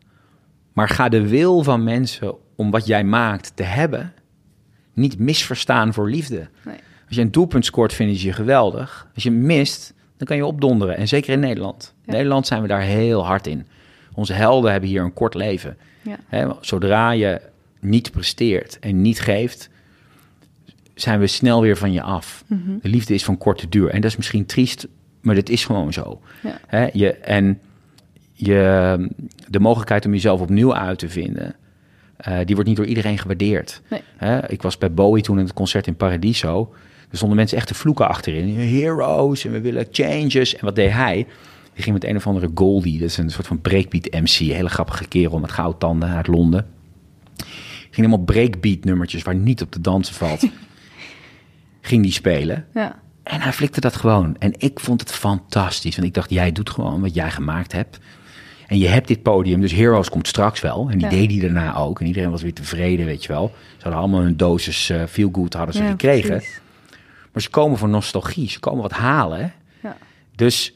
Maar 0.73 0.89
ga 0.89 1.09
de 1.09 1.27
wil 1.27 1.63
van 1.63 1.83
mensen 1.83 2.35
om 2.55 2.71
wat 2.71 2.85
jij 2.85 3.03
maakt 3.03 3.55
te 3.55 3.63
hebben, 3.63 4.13
niet 4.93 5.19
misverstaan 5.19 5.93
voor 5.93 6.09
liefde. 6.09 6.49
Nee. 6.65 6.79
Als 7.09 7.17
je 7.17 7.23
een 7.23 7.31
doelpunt 7.31 7.65
scoort, 7.65 7.93
vinden 7.93 8.15
ze 8.15 8.25
je 8.25 8.33
geweldig. 8.33 9.07
Als 9.15 9.23
je 9.23 9.31
mist, 9.31 9.93
dan 10.17 10.27
kan 10.27 10.37
je 10.37 10.45
opdonderen. 10.45 10.97
En 10.97 11.07
zeker 11.07 11.33
in 11.33 11.39
Nederland. 11.39 11.93
In 11.97 12.03
Ja. 12.05 12.13
Nederland 12.13 12.47
zijn 12.47 12.61
we 12.61 12.67
daar 12.67 12.81
heel 12.81 13.25
hard 13.25 13.47
in. 13.47 13.67
Onze 14.13 14.33
helden 14.33 14.71
hebben 14.71 14.89
hier 14.89 15.01
een 15.01 15.13
kort 15.13 15.33
leven. 15.33 15.77
Ja. 16.31 16.57
Zodra 16.61 17.11
je 17.11 17.41
niet 17.79 18.11
presteert 18.11 18.79
en 18.79 19.01
niet 19.01 19.21
geeft, 19.21 19.69
zijn 20.93 21.19
we 21.19 21.27
snel 21.27 21.61
weer 21.61 21.77
van 21.77 21.91
je 21.91 22.01
af. 22.01 22.43
Mhm. 22.47 22.77
De 22.81 22.89
liefde 22.89 23.13
is 23.13 23.23
van 23.23 23.37
korte 23.37 23.69
duur. 23.69 23.89
En 23.89 24.01
dat 24.01 24.11
is 24.11 24.17
misschien 24.17 24.45
triest, 24.45 24.87
maar 25.21 25.35
dat 25.35 25.49
is 25.49 25.65
gewoon 25.65 25.93
zo. 25.93 26.21
Ja. 26.69 26.89
Je, 26.93 27.13
en 27.13 27.59
je, 28.33 29.09
de 29.47 29.59
mogelijkheid 29.59 30.05
om 30.05 30.11
jezelf 30.13 30.41
opnieuw 30.41 30.75
uit 30.75 30.99
te 30.99 31.09
vinden, 31.09 31.55
eh, 32.17 32.37
die 32.45 32.53
wordt 32.55 32.69
niet 32.69 32.77
door 32.77 32.85
iedereen 32.85 33.17
gewaardeerd. 33.17 33.81
Nee. 33.89 34.01
Ik 34.47 34.61
was 34.61 34.77
bij 34.77 34.91
Bowie 34.91 35.23
toen 35.23 35.37
in 35.39 35.43
het 35.45 35.53
concert 35.53 35.87
in 35.87 35.95
Paradiso. 35.95 36.73
Er 37.11 37.17
stonden 37.17 37.37
mensen 37.37 37.57
echt 37.57 37.67
te 37.67 37.73
vloeken 37.73 38.07
achterin. 38.07 38.55
Heroes 38.59 39.45
en 39.45 39.51
we 39.51 39.61
willen 39.61 39.87
changes. 39.91 40.55
En 40.55 40.65
wat 40.65 40.75
deed 40.75 40.91
hij? 40.91 41.15
Die 41.73 41.83
ging 41.83 41.93
met 41.93 42.03
een 42.09 42.15
of 42.15 42.27
andere 42.27 42.49
Goldie, 42.55 42.99
dat 42.99 43.09
is 43.09 43.17
een 43.17 43.29
soort 43.29 43.47
van 43.47 43.61
breakbeat 43.61 44.11
MC. 44.11 44.39
Een 44.39 44.55
hele 44.55 44.69
grappige 44.69 45.07
kerel 45.07 45.39
met 45.39 45.51
goudtanden 45.51 46.09
uit 46.09 46.27
Londen. 46.27 46.67
Ging 47.91 47.95
helemaal 47.95 48.25
breakbeat 48.25 48.83
nummertjes 48.83 49.23
waar 49.23 49.35
niet 49.35 49.61
op 49.61 49.71
te 49.71 49.81
dansen 49.81 50.15
valt. 50.15 50.45
ging 51.81 52.03
die 52.03 52.11
spelen. 52.11 52.65
Ja. 52.73 52.99
En 53.23 53.41
hij 53.41 53.53
flikte 53.53 53.79
dat 53.79 53.95
gewoon. 53.95 54.35
En 54.39 54.53
ik 54.57 54.79
vond 54.79 54.99
het 55.01 55.11
fantastisch. 55.11 55.95
Want 55.95 56.07
ik 56.07 56.13
dacht, 56.13 56.29
jij 56.29 56.51
doet 56.51 56.69
gewoon 56.69 57.01
wat 57.01 57.13
jij 57.13 57.31
gemaakt 57.31 57.71
hebt. 57.71 57.99
En 58.67 58.77
je 58.77 58.87
hebt 58.87 59.07
dit 59.07 59.21
podium, 59.23 59.61
dus 59.61 59.71
Heroes 59.71 60.09
komt 60.09 60.27
straks 60.27 60.61
wel. 60.61 60.87
En 60.89 60.97
die 60.97 61.01
Ja. 61.01 61.09
deed 61.09 61.31
hij 61.31 61.39
daarna 61.39 61.75
ook. 61.75 61.99
En 61.99 62.05
iedereen 62.05 62.29
was 62.31 62.41
weer 62.41 62.53
tevreden, 62.53 63.05
weet 63.05 63.21
je 63.23 63.27
wel. 63.33 63.51
Ze 63.77 63.83
hadden 63.83 63.99
allemaal 64.01 64.21
hun 64.21 64.37
dosis 64.37 64.89
eh 64.89 65.03
feel 65.09 65.29
good 65.31 65.53
hadden 65.53 65.75
ze 65.75 65.83
Ja, 65.83 65.89
gekregen. 65.89 66.29
precies. 66.29 66.59
Maar 67.33 67.41
ze 67.41 67.49
komen 67.49 67.77
voor 67.77 67.89
nostalgie. 67.89 68.49
Ze 68.49 68.59
komen 68.59 68.81
wat 68.81 68.91
halen. 68.91 69.53
Ja. 69.83 69.97
Dus, 70.35 70.73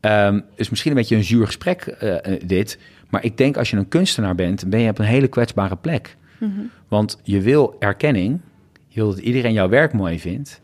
ehm 0.00 0.40
is 0.54 0.70
misschien 0.70 0.90
een 0.90 0.96
beetje 0.96 1.16
een 1.16 1.24
zuur 1.24 1.46
gesprek 1.46 1.82
eh, 1.82 2.34
eh, 2.34 2.40
dit. 2.44 2.78
Maar 3.08 3.24
ik 3.24 3.36
denk 3.36 3.56
als 3.56 3.70
je 3.70 3.76
een 3.76 3.88
kunstenaar 3.88 4.34
bent, 4.34 4.70
ben 4.70 4.80
je 4.80 4.90
op 4.90 4.98
een 4.98 5.04
hele 5.04 5.28
kwetsbare 5.28 5.76
plek. 5.76 6.16
Mhm. 6.38 6.60
Want 6.88 7.20
je 7.22 7.40
wil 7.40 7.76
erkenning. 7.78 8.40
Je 8.86 9.00
wil 9.00 9.10
dat 9.10 9.18
iedereen 9.18 9.52
jouw 9.52 9.68
werk 9.68 9.92
mooi 9.92 10.20
vindt. 10.20 10.60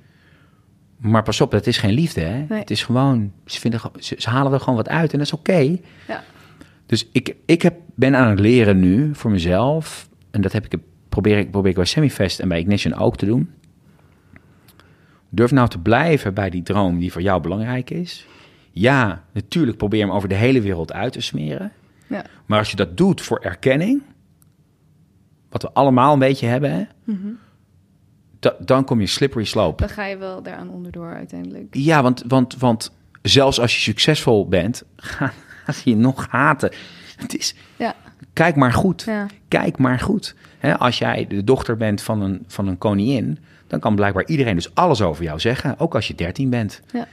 Maar 0.96 1.22
pas 1.22 1.40
op, 1.40 1.50
dat 1.50 1.66
is 1.66 1.78
geen 1.78 1.92
liefde. 1.92 2.20
Hè? 2.20 2.44
Nee. 2.48 2.58
Het 2.58 2.70
is 2.70 2.82
gewoon, 2.82 3.32
ze, 3.46 3.60
vinden, 3.60 3.80
ze 3.98 4.30
halen 4.30 4.52
er 4.52 4.60
gewoon 4.60 4.76
wat 4.76 4.88
uit 4.88 5.12
en 5.12 5.18
dat 5.18 5.26
is 5.26 5.32
oké. 5.32 5.76
Ja. 6.08 6.24
Dus 6.86 7.08
ik, 7.12 7.34
ik 7.46 7.62
heb, 7.62 7.74
ben 7.94 8.16
aan 8.16 8.30
het 8.30 8.40
leren 8.40 8.80
nu 8.80 9.14
voor 9.14 9.30
mezelf. 9.30 10.08
En 10.30 10.40
dat 10.40 10.52
heb 10.52 10.64
ik, 10.64 10.80
probeer, 11.08 11.38
ik, 11.38 11.50
probeer 11.50 11.70
ik 11.70 11.76
bij 11.76 11.84
Semifest 11.84 12.40
en 12.40 12.48
bij 12.48 12.58
Ignition 12.60 12.94
ook 12.94 13.16
te 13.16 13.26
doen. 13.26 13.50
Durf 15.34 15.50
nou 15.50 15.68
te 15.68 15.78
blijven 15.78 16.34
bij 16.34 16.50
die 16.50 16.62
droom 16.62 16.98
die 16.98 17.12
voor 17.12 17.22
jou 17.22 17.40
belangrijk 17.42 17.90
is. 17.90 18.26
Ja, 18.70 19.24
natuurlijk 19.32 19.76
probeer 19.76 20.00
hem 20.00 20.10
over 20.12 20.28
de 20.28 20.34
hele 20.34 20.60
wereld 20.60 20.92
uit 20.92 21.12
te 21.12 21.20
smeren. 21.20 21.72
Ja. 22.06 22.24
Maar 22.46 22.58
als 22.58 22.70
je 22.70 22.76
dat 22.76 22.96
doet 22.96 23.20
voor 23.20 23.38
erkenning, 23.38 24.02
wat 25.50 25.62
we 25.62 25.72
allemaal 25.72 26.12
een 26.12 26.18
beetje 26.18 26.46
hebben, 26.46 26.70
hè, 26.72 26.84
da- 28.38 28.56
dan 28.60 28.84
kom 28.84 29.00
je 29.00 29.06
slippery 29.06 29.44
slope. 29.44 29.86
Dan 29.86 29.94
ga 29.94 30.04
je 30.06 30.16
wel 30.16 30.42
daaraan 30.42 30.70
onderdoor 30.70 31.14
uiteindelijk. 31.14 31.66
Ja, 31.74 32.02
want, 32.02 32.24
want, 32.26 32.56
want 32.56 32.92
zelfs 33.22 33.60
als 33.60 33.74
je 33.74 33.80
succesvol 33.80 34.48
bent, 34.48 34.84
gaan 34.96 35.32
gaan 35.64 35.74
ze 35.74 35.90
je 35.90 35.96
nog 35.96 36.26
haten. 36.30 36.70
Het 37.16 37.36
is, 37.38 37.54
Ja. 37.76 37.94
kijk 38.32 38.56
maar 38.56 38.72
goed. 38.72 39.02
Ja. 39.06 39.26
Kijk 39.48 39.78
maar 39.78 39.98
goed. 40.00 40.34
Hè, 40.58 40.78
als 40.78 40.98
jij 40.98 41.26
de 41.26 41.44
dochter 41.44 41.76
bent 41.76 42.02
van 42.02 42.20
een, 42.22 42.44
van 42.46 42.66
een 42.68 42.78
koningin, 42.78 43.38
dan 43.74 43.82
kan 43.82 43.94
blijkbaar 43.94 44.26
iedereen 44.26 44.54
dus 44.54 44.74
alles 44.74 45.02
over 45.02 45.24
jou 45.24 45.40
zeggen, 45.40 45.78
ook 45.78 45.94
als 45.94 46.08
je 46.08 46.14
13 46.14 46.50
bent. 46.50 46.80
Ja. 46.92 47.06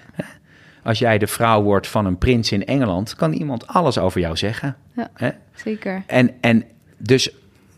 Als 0.83 0.99
jij 0.99 1.17
de 1.17 1.27
vrouw 1.27 1.61
wordt 1.61 1.87
van 1.87 2.05
een 2.05 2.17
prins 2.17 2.51
in 2.51 2.65
Engeland, 2.65 3.15
kan 3.15 3.33
iemand 3.33 3.67
alles 3.67 3.97
over 3.97 4.19
jou 4.19 4.37
zeggen. 4.37 4.75
Ja. 4.95 5.35
Zeker. 5.55 6.03
En, 6.07 6.31
en 6.41 6.63
dus, 6.97 7.31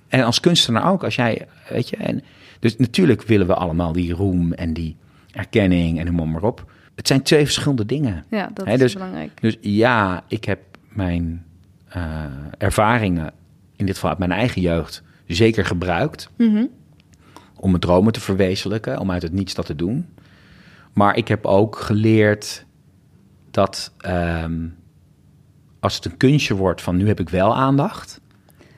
en 0.07 0.23
als 0.23 0.39
kunstenaar 0.39 0.91
ook, 0.91 1.03
als 1.03 1.15
jij, 1.15 1.47
weet 1.69 1.89
je, 1.89 1.95
en 1.97 2.21
dus 2.59 2.77
natuurlijk 2.77 3.21
willen 3.21 3.47
we 3.47 3.53
allemaal 3.53 3.91
die 3.91 4.13
roem 4.13 4.53
en 4.53 4.73
die 4.73 4.95
erkenning 5.31 5.99
en 5.99 6.15
noem 6.15 6.31
maar 6.31 6.43
op. 6.43 6.71
Het 6.95 7.07
zijn 7.07 7.21
twee 7.21 7.43
verschillende 7.43 7.85
dingen. 7.85 8.25
Ja, 8.29 8.49
dat 8.53 8.67
is 8.67 8.79
dus- 8.79 8.93
belangrijk. 8.93 9.41
Dus 9.41 9.57
ja, 9.61 10.23
ik 10.27 10.45
heb 10.45 10.59
mijn 10.89 11.45
eh, 11.87 12.23
ervaringen, 12.57 13.31
in 13.75 13.85
dit 13.85 13.95
geval 13.95 14.09
uit 14.09 14.19
mijn 14.19 14.31
eigen 14.31 14.61
jeugd, 14.61 15.03
zeker 15.27 15.65
gebruikt 15.65 16.29
Mhm. 16.37 16.65
Om 17.63 17.69
mijn 17.69 17.81
dromen 17.81 18.13
te 18.13 18.19
verwezenlijken, 18.19 18.99
om 18.99 19.11
uit 19.11 19.21
het 19.21 19.31
niets 19.31 19.53
dat 19.53 19.65
te 19.65 19.75
doen. 19.75 20.05
Maar 20.93 21.17
ik 21.17 21.27
heb 21.27 21.45
ook 21.45 21.75
geleerd 21.79 22.65
dat 23.51 23.93
ehm, 23.97 24.67
als 25.79 25.95
het 25.95 26.05
een 26.05 26.17
kunstje 26.17 26.55
wordt 26.55 26.81
van 26.81 26.97
nu 26.97 27.07
heb 27.07 27.19
ik 27.19 27.29
wel 27.29 27.55
aandacht. 27.55 28.21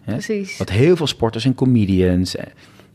Hè, 0.01 0.11
Precies. 0.11 0.57
wat 0.57 0.69
heel 0.69 0.95
veel 0.95 1.07
sporters 1.07 1.45
en 1.45 1.55
comedians, 1.55 2.35
eh, 2.35 2.45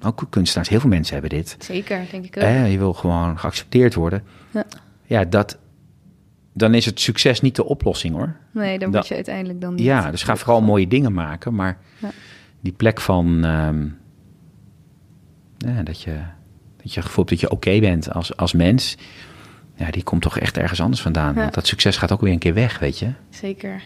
ook 0.05 0.27
kunstenaars, 0.31 0.69
heel 0.69 0.81
veel 0.81 0.89
mensen 0.91 1.13
hebben 1.13 1.39
dit. 1.39 1.57
Zeker, 1.59 2.07
denk 2.11 2.25
ik 2.25 2.37
ook. 2.37 2.43
Eh, 2.43 2.73
je 2.73 2.79
wil 2.79 2.93
gewoon 2.93 3.39
geaccepteerd 3.39 3.95
worden. 3.95 4.23
Ja. 4.51 4.65
Ja, 5.07 5.25
dat, 5.25 5.59
dan 6.53 6.75
is 6.75 6.85
het 6.87 7.01
succes 7.01 7.41
niet 7.41 7.57
de 7.57 7.65
oplossing 7.65 8.15
hoor. 8.15 8.37
Nee, 8.51 8.79
dan 8.79 8.91
Da- 8.91 8.97
word 8.97 9.09
je 9.09 9.15
uiteindelijk 9.15 9.61
dan 9.61 9.75
niet. 9.75 9.85
Ja, 9.85 10.11
dus 10.11 10.23
ga 10.23 10.37
vooral 10.37 10.61
mooie 10.63 10.89
dingen 10.89 11.13
maken. 11.13 11.55
Maar 11.55 11.79
Ja. 11.99 12.11
die 12.61 12.73
plek 12.73 13.01
van 13.01 13.45
ehm, 13.45 13.87
ja, 15.67 15.83
dat, 15.83 16.03
je, 16.03 16.17
dat 16.83 16.95
je 16.95 17.03
gevoel 17.03 17.25
hebt 17.25 17.29
dat 17.29 17.41
je 17.41 17.51
oké 17.51 17.81
bent 17.81 18.13
als, 18.13 18.37
als 18.37 18.53
mens. 18.53 18.97
Ja, 19.75 19.91
die 19.91 20.03
komt 20.03 20.23
toch 20.23 20.39
echt 20.39 20.59
ergens 20.59 20.81
anders 20.81 21.03
vandaan. 21.03 21.35
Ja. 21.35 21.41
Want 21.41 21.55
dat 21.55 21.67
succes 21.67 21.97
gaat 21.97 22.13
ook 22.13 22.21
weer 22.21 22.33
een 22.33 22.39
keer 22.39 22.55
weg, 22.55 22.79
weet 22.79 22.99
je. 22.99 23.09
Zeker. 23.31 23.83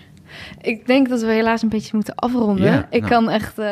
Ik 0.60 0.86
denk 0.86 1.09
dat 1.09 1.20
we 1.20 1.32
helaas 1.32 1.62
een 1.62 1.68
beetje 1.68 1.90
moeten 1.92 2.14
afronden. 2.14 2.64
Ja, 2.64 2.86
ik 2.90 3.01
nou. 3.01 3.12
kan 3.12 3.30
echt 3.30 3.59
eh, 3.59 3.66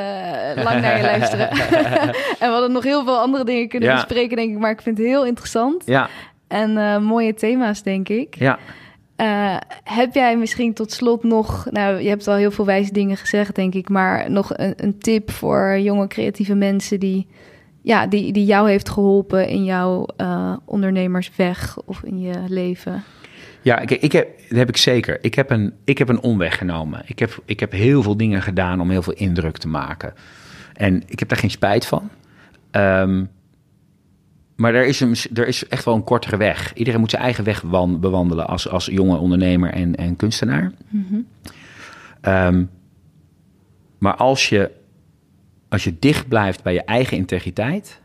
lang 0.64 0.80
naar 0.80 0.96
je 0.96 1.02
luisteren. 1.02 1.50
en 2.40 2.46
we 2.46 2.46
hadden 2.46 2.72
nog 2.72 2.82
heel 2.82 3.04
veel 3.04 3.18
andere 3.18 3.44
dingen 3.44 3.68
kunnen 3.68 3.88
Ja. 3.88 3.94
bespreken, 3.94 4.36
denk 4.36 4.52
ik. 4.52 4.58
Maar 4.58 4.70
ik 4.70 4.80
vind 4.82 4.98
het 4.98 5.06
heel 5.06 5.26
interessant. 5.26 5.82
Ja, 5.86 6.08
En 6.48 6.76
eh, 6.76 6.98
mooie 6.98 7.34
thema's, 7.34 7.82
denk 7.82 8.08
ik. 8.08 8.34
ja. 8.38 8.58
Eh, 9.16 9.56
heb 9.84 10.14
jij 10.14 10.36
misschien 10.36 10.74
tot 10.74 10.92
slot 10.92 11.22
nog... 11.24 11.66
Nou, 11.70 12.00
je 12.02 12.08
hebt 12.08 12.28
al 12.28 12.34
heel 12.34 12.50
veel 12.50 12.64
wijze 12.64 12.92
dingen 12.92 13.16
gezegd, 13.16 13.54
denk 13.54 13.74
ik. 13.74 13.88
Maar 13.88 14.30
nog 14.30 14.50
een, 14.58 14.74
een 14.76 14.98
tip 14.98 15.30
voor 15.30 15.78
jonge 15.78 16.06
creatieve 16.06 16.54
mensen... 16.54 17.00
die, 17.00 17.26
ja, 17.82 18.06
die, 18.06 18.32
die 18.32 18.44
jou 18.44 18.68
heeft 18.70 18.88
geholpen 18.88 19.48
in 19.48 19.64
jouw 19.64 20.06
eh, 20.16 20.56
ondernemersweg 20.64 21.78
of 21.84 22.02
in 22.02 22.20
je 22.20 22.34
leven? 22.48 23.02
Ja, 23.62 23.78
ik, 23.78 23.90
ik 23.90 24.12
heb, 24.12 24.28
dat 24.48 24.58
heb 24.58 24.68
ik 24.68 24.76
zeker. 24.76 25.18
Ik 25.20 25.34
heb 25.34 25.50
een, 25.50 25.72
ik 25.84 25.98
heb 25.98 26.08
een 26.08 26.20
omweg 26.22 26.58
genomen. 26.58 27.02
Ik 27.06 27.18
heb, 27.18 27.42
ik 27.44 27.60
heb 27.60 27.72
heel 27.72 28.02
veel 28.02 28.16
dingen 28.16 28.42
gedaan 28.42 28.80
om 28.80 28.90
heel 28.90 29.02
veel 29.02 29.12
indruk 29.12 29.56
te 29.56 29.68
maken. 29.68 30.14
En 30.74 31.02
ik 31.06 31.18
heb 31.18 31.28
daar 31.28 31.38
geen 31.38 31.50
spijt 31.50 31.86
van. 31.86 32.10
Ehm, 32.70 33.24
maar 34.56 34.74
er 34.74 34.86
is, 34.86 35.00
een, 35.00 35.16
er 35.34 35.46
is 35.46 35.68
echt 35.68 35.84
wel 35.84 35.94
een 35.94 36.04
kortere 36.04 36.36
weg. 36.36 36.74
Iedereen 36.74 37.00
moet 37.00 37.10
zijn 37.10 37.22
eigen 37.22 37.44
weg 37.44 37.60
wan- 37.60 38.00
bewandelen 38.00 38.46
als, 38.46 38.68
als 38.68 38.86
jonge 38.86 39.16
ondernemer 39.16 39.70
en, 39.72 39.94
en 39.94 40.16
kunstenaar. 40.16 40.72
Ehm, 42.20 42.64
maar 43.98 44.14
als 44.14 44.48
je, 44.48 44.70
als 45.72 45.84
je 45.84 45.96
dicht 45.98 46.28
blijft 46.28 46.62
bij 46.62 46.72
je 46.72 46.82
eigen 46.84 47.16
integriteit, 47.16 48.00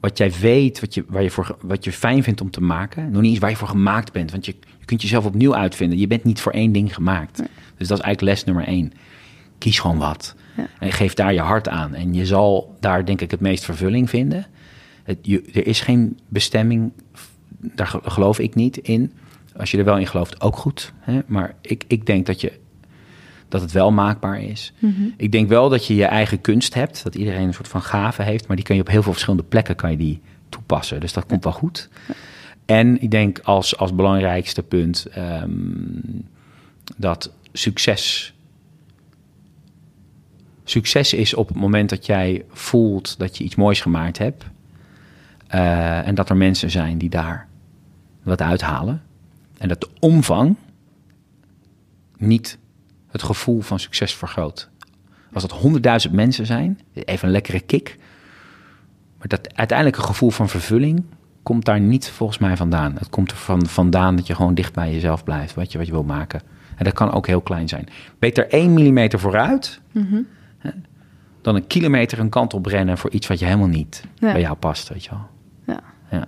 wat 0.00 0.18
jij 0.18 0.32
weet, 0.32 0.80
wat 0.80 0.94
je, 0.94 1.04
waar 1.08 1.22
je 1.22 1.30
voor, 1.30 1.56
wat 1.60 1.84
je 1.84 1.92
fijn 1.92 2.22
vindt 2.22 2.40
om 2.40 2.50
te 2.50 2.60
maken, 2.60 3.10
nog 3.10 3.22
niet 3.22 3.30
eens 3.30 3.40
waar 3.40 3.50
je 3.50 3.56
voor 3.56 3.68
gemaakt 3.68 4.12
bent, 4.12 4.30
want 4.30 4.46
je, 4.46 4.54
je 4.78 4.84
kunt 4.84 5.02
jezelf 5.02 5.24
opnieuw 5.24 5.54
uitvinden. 5.54 5.98
Je 5.98 6.06
bent 6.06 6.24
niet 6.24 6.40
voor 6.40 6.52
één 6.52 6.72
ding 6.72 6.94
gemaakt. 6.94 7.36
Dus 7.76 7.88
dat 7.88 7.98
is 7.98 8.04
eigenlijk 8.04 8.20
les 8.20 8.44
nummer 8.44 8.64
één. 8.64 8.92
Kies 9.58 9.78
gewoon 9.78 9.98
wat. 9.98 10.34
Ja. 10.56 10.66
En 10.78 10.92
geef 10.92 11.14
daar 11.14 11.32
je 11.32 11.40
hart 11.40 11.68
aan. 11.68 11.94
En 11.94 12.14
je 12.14 12.26
zal 12.26 12.76
daar 12.80 13.04
denk 13.04 13.20
ik 13.20 13.30
het 13.30 13.40
meest 13.40 13.64
vervulling 13.64 14.10
vinden. 14.10 14.46
Het, 15.02 15.18
je, 15.22 15.42
er 15.52 15.66
is 15.66 15.80
geen 15.80 16.18
bestemming, 16.28 16.92
daar 17.58 17.86
ge- 17.86 18.00
geloof 18.02 18.38
ik 18.38 18.54
niet 18.54 18.76
in. 18.76 19.12
Als 19.56 19.70
je 19.70 19.78
er 19.78 19.84
wel 19.84 19.98
in 19.98 20.06
gelooft, 20.06 20.40
ook 20.40 20.56
goed. 20.56 20.92
Hè? 20.98 21.20
Maar 21.26 21.54
ik, 21.60 21.84
ik 21.86 22.06
denk 22.06 22.26
dat, 22.26 22.40
je, 22.40 22.52
dat 23.48 23.60
het 23.60 23.72
wel 23.72 23.90
maakbaar 23.92 24.40
is. 24.42 24.72
Ik 25.16 25.32
denk 25.32 25.48
wel 25.48 25.68
dat 25.68 25.86
je 25.86 25.94
je 25.94 26.04
eigen 26.04 26.40
kunst 26.40 26.74
hebt. 26.74 27.02
Dat 27.02 27.14
iedereen 27.14 27.46
een 27.46 27.54
soort 27.54 27.68
van 27.68 27.82
gave 27.82 28.22
heeft. 28.22 28.46
Maar 28.46 28.56
die 28.56 28.64
kan 28.64 28.76
je 28.76 28.82
op 28.82 28.88
heel 28.88 29.02
veel 29.02 29.12
verschillende 29.12 29.44
plekken 29.44 29.76
kan 29.76 29.90
je 29.90 29.96
die 29.96 30.20
toepassen. 30.48 31.00
Dus 31.00 31.12
dat 31.12 31.26
komt 31.26 31.44
wel 31.44 31.52
goed. 31.52 31.88
En 32.64 33.02
ik 33.02 33.10
denk 33.10 33.38
als, 33.38 33.76
als 33.76 33.94
belangrijkste 33.94 34.62
punt 34.62 35.06
ehm, 35.06 35.50
dat 36.96 37.32
succes. 37.52 38.34
Succes 40.64 41.12
is 41.12 41.34
op 41.34 41.48
het 41.48 41.56
moment 41.56 41.90
dat 41.90 42.06
jij 42.06 42.44
voelt 42.50 43.18
dat 43.18 43.38
je 43.38 43.44
iets 43.44 43.54
moois 43.54 43.80
gemaakt 43.80 44.18
hebt. 44.18 44.44
eh, 45.46 46.06
en 46.06 46.14
dat 46.14 46.30
er 46.30 46.36
mensen 46.36 46.70
zijn 46.70 46.98
die 46.98 47.10
daar 47.10 47.48
wat 48.22 48.40
uithalen. 48.42 49.02
En 49.58 49.68
dat 49.68 49.80
de 49.80 49.88
omvang 50.00 50.56
niet 52.16 52.58
het 53.16 53.24
gevoel 53.26 53.60
van 53.60 53.78
succes 53.78 54.14
vergroot. 54.14 54.68
Als 55.32 55.42
dat 55.42 55.52
honderdduizend 55.58 56.12
mensen 56.14 56.46
zijn, 56.46 56.80
even 56.92 57.26
een 57.26 57.32
lekkere 57.32 57.60
kick. 57.60 57.96
Maar 59.18 59.28
dat 59.28 59.54
uiteindelijke 59.54 60.02
gevoel 60.02 60.30
van 60.30 60.48
vervulling 60.48 61.04
komt 61.42 61.64
daar 61.64 61.80
niet 61.80 62.10
volgens 62.10 62.38
mij 62.38 62.56
vandaan. 62.56 62.94
Het 62.98 63.08
komt 63.10 63.30
er 63.30 63.36
van, 63.36 63.66
vandaan 63.66 64.16
dat 64.16 64.26
je 64.26 64.34
gewoon 64.34 64.54
dicht 64.54 64.74
bij 64.74 64.92
jezelf 64.92 65.24
blijft, 65.24 65.54
wat 65.54 65.72
je, 65.72 65.78
wat 65.78 65.86
je 65.86 65.92
wil 65.92 66.02
maken. 66.02 66.40
En 66.76 66.84
dat 66.84 66.92
kan 66.92 67.12
ook 67.12 67.26
heel 67.26 67.40
klein 67.40 67.68
zijn. 67.68 67.88
Beter 68.18 68.48
één 68.48 68.74
millimeter 68.74 69.18
vooruit 69.18 69.80
hè, 70.58 70.70
dan 71.42 71.54
een 71.54 71.66
kilometer 71.66 72.18
een 72.18 72.28
kant 72.28 72.54
op 72.54 72.66
rennen 72.66 72.98
voor 72.98 73.10
iets 73.10 73.26
wat 73.26 73.38
je 73.38 73.44
helemaal 73.44 73.66
niet 73.66 74.02
Ja. 74.14 74.32
bij 74.32 74.40
jou 74.40 74.56
past, 74.56 74.88
weet 74.88 75.04
je 75.04 75.10
wel. 75.10 75.26
Ja, 75.66 75.80
Ja. 76.10 76.24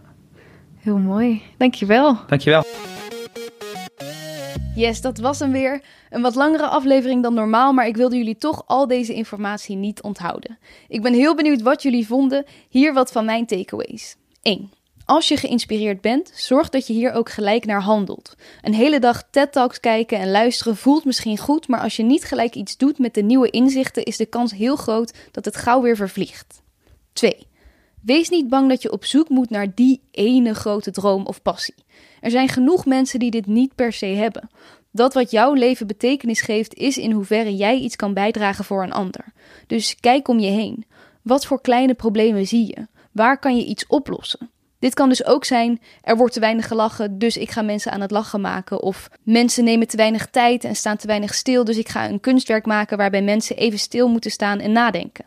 heel 0.78 0.98
mooi. 0.98 1.42
Dankjewel. 1.56 2.16
Dankjewel. 2.26 2.64
Yes, 4.74 5.00
dat 5.00 5.18
was 5.18 5.38
hem 5.38 5.52
weer. 5.52 5.82
Een 6.10 6.22
wat 6.22 6.34
langere 6.34 6.66
aflevering 6.66 7.22
dan 7.22 7.34
normaal, 7.34 7.72
maar 7.72 7.86
ik 7.86 7.96
wilde 7.96 8.16
jullie 8.16 8.36
toch 8.36 8.62
al 8.66 8.86
deze 8.86 9.14
informatie 9.14 9.76
niet 9.76 10.02
onthouden. 10.02 10.58
Ik 10.88 11.02
ben 11.02 11.12
heel 11.12 11.34
benieuwd 11.34 11.62
wat 11.62 11.82
jullie 11.82 12.06
vonden. 12.06 12.44
Hier 12.68 12.92
wat 12.92 13.12
van 13.12 13.24
mijn 13.24 13.46
takeaways. 13.46 14.16
1. 14.42 14.70
Als 15.04 15.28
je 15.28 15.36
geïnspireerd 15.36 16.00
bent, 16.00 16.32
zorg 16.34 16.68
dat 16.68 16.86
je 16.86 16.92
hier 16.92 17.12
ook 17.12 17.30
gelijk 17.30 17.64
naar 17.64 17.82
handelt. 17.82 18.34
Een 18.62 18.74
hele 18.74 18.98
dag 18.98 19.22
TED-talks 19.30 19.80
kijken 19.80 20.18
en 20.18 20.30
luisteren 20.30 20.76
voelt 20.76 21.04
misschien 21.04 21.38
goed, 21.38 21.68
maar 21.68 21.80
als 21.80 21.96
je 21.96 22.02
niet 22.02 22.24
gelijk 22.24 22.54
iets 22.54 22.76
doet 22.76 22.98
met 22.98 23.14
de 23.14 23.22
nieuwe 23.22 23.50
inzichten, 23.50 24.02
is 24.02 24.16
de 24.16 24.26
kans 24.26 24.52
heel 24.52 24.76
groot 24.76 25.14
dat 25.30 25.44
het 25.44 25.56
gauw 25.56 25.82
weer 25.82 25.96
vervliegt. 25.96 26.62
2. 27.12 27.47
Wees 28.08 28.28
niet 28.28 28.48
bang 28.48 28.68
dat 28.68 28.82
je 28.82 28.92
op 28.92 29.04
zoek 29.04 29.28
moet 29.28 29.50
naar 29.50 29.74
die 29.74 30.00
ene 30.10 30.54
grote 30.54 30.90
droom 30.90 31.26
of 31.26 31.42
passie. 31.42 31.74
Er 32.20 32.30
zijn 32.30 32.48
genoeg 32.48 32.86
mensen 32.86 33.18
die 33.18 33.30
dit 33.30 33.46
niet 33.46 33.74
per 33.74 33.92
se 33.92 34.06
hebben. 34.06 34.48
Dat 34.92 35.14
wat 35.14 35.30
jouw 35.30 35.52
leven 35.52 35.86
betekenis 35.86 36.40
geeft, 36.40 36.74
is 36.74 36.98
in 36.98 37.12
hoeverre 37.12 37.56
jij 37.56 37.78
iets 37.78 37.96
kan 37.96 38.14
bijdragen 38.14 38.64
voor 38.64 38.82
een 38.82 38.92
ander. 38.92 39.24
Dus 39.66 39.96
kijk 40.00 40.28
om 40.28 40.38
je 40.38 40.50
heen. 40.50 40.84
Wat 41.22 41.46
voor 41.46 41.60
kleine 41.60 41.94
problemen 41.94 42.46
zie 42.46 42.66
je? 42.66 42.86
Waar 43.12 43.38
kan 43.38 43.56
je 43.56 43.64
iets 43.64 43.86
oplossen? 43.86 44.50
Dit 44.78 44.94
kan 44.94 45.08
dus 45.08 45.24
ook 45.24 45.44
zijn: 45.44 45.80
er 46.02 46.16
wordt 46.16 46.34
te 46.34 46.40
weinig 46.40 46.68
gelachen, 46.68 47.18
dus 47.18 47.36
ik 47.36 47.50
ga 47.50 47.62
mensen 47.62 47.92
aan 47.92 48.00
het 48.00 48.10
lachen 48.10 48.40
maken. 48.40 48.82
Of 48.82 49.10
mensen 49.22 49.64
nemen 49.64 49.88
te 49.88 49.96
weinig 49.96 50.26
tijd 50.30 50.64
en 50.64 50.76
staan 50.76 50.96
te 50.96 51.06
weinig 51.06 51.34
stil, 51.34 51.64
dus 51.64 51.78
ik 51.78 51.88
ga 51.88 52.08
een 52.08 52.20
kunstwerk 52.20 52.66
maken 52.66 52.96
waarbij 52.96 53.22
mensen 53.22 53.56
even 53.56 53.78
stil 53.78 54.08
moeten 54.08 54.30
staan 54.30 54.58
en 54.58 54.72
nadenken. 54.72 55.24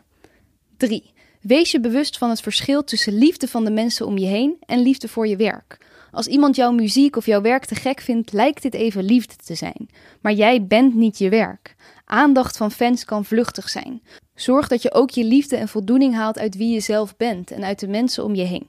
3. 0.76 1.11
Wees 1.42 1.70
je 1.70 1.80
bewust 1.80 2.18
van 2.18 2.30
het 2.30 2.40
verschil 2.40 2.84
tussen 2.84 3.18
liefde 3.18 3.48
van 3.48 3.64
de 3.64 3.70
mensen 3.70 4.06
om 4.06 4.18
je 4.18 4.26
heen 4.26 4.56
en 4.66 4.82
liefde 4.82 5.08
voor 5.08 5.26
je 5.26 5.36
werk. 5.36 5.78
Als 6.10 6.26
iemand 6.26 6.56
jouw 6.56 6.72
muziek 6.72 7.16
of 7.16 7.26
jouw 7.26 7.40
werk 7.40 7.64
te 7.64 7.74
gek 7.74 8.00
vindt, 8.00 8.32
lijkt 8.32 8.62
dit 8.62 8.74
even 8.74 9.04
liefde 9.04 9.34
te 9.36 9.54
zijn. 9.54 9.88
Maar 10.20 10.32
jij 10.32 10.66
bent 10.66 10.94
niet 10.94 11.18
je 11.18 11.28
werk. 11.28 11.76
Aandacht 12.04 12.56
van 12.56 12.70
fans 12.70 13.04
kan 13.04 13.24
vluchtig 13.24 13.68
zijn. 13.68 14.02
Zorg 14.34 14.68
dat 14.68 14.82
je 14.82 14.92
ook 14.92 15.10
je 15.10 15.24
liefde 15.24 15.56
en 15.56 15.68
voldoening 15.68 16.14
haalt 16.14 16.38
uit 16.38 16.56
wie 16.56 16.72
je 16.72 16.80
zelf 16.80 17.16
bent 17.16 17.50
en 17.50 17.64
uit 17.64 17.80
de 17.80 17.88
mensen 17.88 18.24
om 18.24 18.34
je 18.34 18.44
heen. 18.44 18.68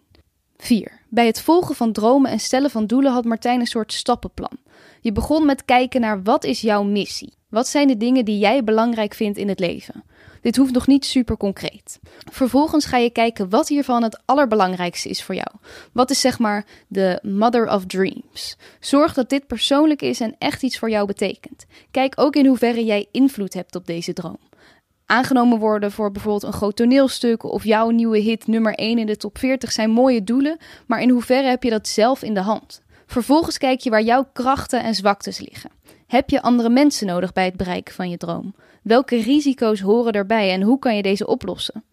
4. 0.57 0.91
Bij 1.09 1.25
het 1.25 1.41
volgen 1.41 1.75
van 1.75 1.91
dromen 1.91 2.31
en 2.31 2.39
stellen 2.39 2.69
van 2.69 2.87
doelen 2.87 3.11
had 3.11 3.25
Martijn 3.25 3.59
een 3.59 3.67
soort 3.67 3.93
stappenplan. 3.93 4.57
Je 5.01 5.11
begon 5.11 5.45
met 5.45 5.65
kijken 5.65 6.01
naar 6.01 6.23
wat 6.23 6.43
is 6.43 6.61
jouw 6.61 6.83
missie? 6.83 7.33
Wat 7.49 7.67
zijn 7.67 7.87
de 7.87 7.97
dingen 7.97 8.25
die 8.25 8.37
jij 8.37 8.63
belangrijk 8.63 9.13
vindt 9.13 9.37
in 9.37 9.47
het 9.47 9.59
leven? 9.59 10.03
Dit 10.43 10.55
hoeft 10.55 10.73
nog 10.73 10.87
niet 10.87 11.05
super 11.05 11.37
concreet. 11.37 11.99
Vervolgens 12.31 12.85
ga 12.85 12.97
je 12.97 13.09
kijken 13.09 13.49
wat 13.49 13.67
hiervan 13.67 14.03
het 14.03 14.21
allerbelangrijkste 14.25 15.09
is 15.09 15.23
voor 15.23 15.35
jou. 15.35 15.47
Wat 15.91 16.09
is 16.09 16.21
zeg 16.21 16.39
maar 16.39 16.65
de 16.87 17.19
mother 17.21 17.71
of 17.71 17.85
dreams? 17.85 18.57
Zorg 18.79 19.13
dat 19.13 19.29
dit 19.29 19.47
persoonlijk 19.47 20.01
is 20.01 20.19
en 20.19 20.35
echt 20.39 20.63
iets 20.63 20.79
voor 20.79 20.89
jou 20.89 21.07
betekent. 21.07 21.65
Kijk 21.91 22.13
ook 22.15 22.35
in 22.35 22.45
hoeverre 22.45 22.85
jij 22.85 23.07
invloed 23.11 23.53
hebt 23.53 23.75
op 23.75 23.85
deze 23.85 24.13
droom. 24.13 24.37
Aangenomen 25.05 25.59
worden 25.59 25.91
voor 25.91 26.11
bijvoorbeeld 26.11 26.43
een 26.43 26.53
groot 26.53 26.75
toneelstuk 26.75 27.43
of 27.43 27.63
jouw 27.63 27.89
nieuwe 27.89 28.17
hit 28.17 28.47
nummer 28.47 28.73
1 28.73 28.97
in 28.97 29.05
de 29.05 29.17
top 29.17 29.37
40 29.37 29.71
zijn 29.71 29.89
mooie 29.89 30.23
doelen, 30.23 30.57
maar 30.87 31.01
in 31.01 31.09
hoeverre 31.09 31.47
heb 31.47 31.63
je 31.63 31.69
dat 31.69 31.87
zelf 31.87 32.21
in 32.21 32.33
de 32.33 32.41
hand? 32.41 32.81
Vervolgens 33.05 33.57
kijk 33.57 33.79
je 33.79 33.89
waar 33.89 34.01
jouw 34.01 34.29
krachten 34.33 34.83
en 34.83 34.95
zwaktes 34.95 35.39
liggen. 35.39 35.71
Heb 36.07 36.29
je 36.29 36.41
andere 36.41 36.69
mensen 36.69 37.07
nodig 37.07 37.33
bij 37.33 37.45
het 37.45 37.57
bereiken 37.57 37.93
van 37.93 38.09
je 38.09 38.17
droom? 38.17 38.55
Welke 38.84 39.22
risico's 39.22 39.80
horen 39.80 40.14
daarbij 40.14 40.51
en 40.51 40.61
hoe 40.61 40.80
kan 40.80 40.95
je 40.95 41.01
deze 41.01 41.27
oplossen? 41.27 41.84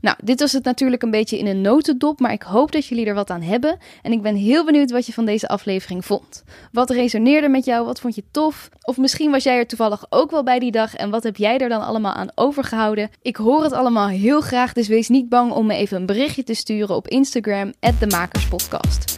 Nou, 0.00 0.16
dit 0.24 0.40
was 0.40 0.52
het 0.52 0.64
natuurlijk 0.64 1.02
een 1.02 1.10
beetje 1.10 1.38
in 1.38 1.46
een 1.46 1.60
notendop, 1.60 2.20
maar 2.20 2.32
ik 2.32 2.42
hoop 2.42 2.72
dat 2.72 2.86
jullie 2.86 3.06
er 3.06 3.14
wat 3.14 3.30
aan 3.30 3.42
hebben. 3.42 3.78
En 4.02 4.12
ik 4.12 4.22
ben 4.22 4.34
heel 4.34 4.64
benieuwd 4.64 4.90
wat 4.90 5.06
je 5.06 5.12
van 5.12 5.24
deze 5.24 5.48
aflevering 5.48 6.04
vond. 6.04 6.44
Wat 6.72 6.90
resoneerde 6.90 7.48
met 7.48 7.64
jou? 7.64 7.84
Wat 7.84 8.00
vond 8.00 8.14
je 8.14 8.24
tof? 8.30 8.68
Of 8.82 8.96
misschien 8.96 9.30
was 9.30 9.42
jij 9.42 9.56
er 9.56 9.66
toevallig 9.66 10.06
ook 10.08 10.30
wel 10.30 10.42
bij 10.42 10.58
die 10.58 10.70
dag 10.70 10.94
en 10.94 11.10
wat 11.10 11.22
heb 11.22 11.36
jij 11.36 11.58
er 11.58 11.68
dan 11.68 11.86
allemaal 11.86 12.12
aan 12.12 12.30
overgehouden? 12.34 13.10
Ik 13.22 13.36
hoor 13.36 13.62
het 13.62 13.72
allemaal 13.72 14.08
heel 14.08 14.40
graag, 14.40 14.72
dus 14.72 14.88
wees 14.88 15.08
niet 15.08 15.28
bang 15.28 15.52
om 15.52 15.66
me 15.66 15.74
even 15.74 15.96
een 15.96 16.06
berichtje 16.06 16.44
te 16.44 16.54
sturen 16.54 16.96
op 16.96 17.08
Instagram, 17.08 17.72
@demakerspodcast. 17.98 19.17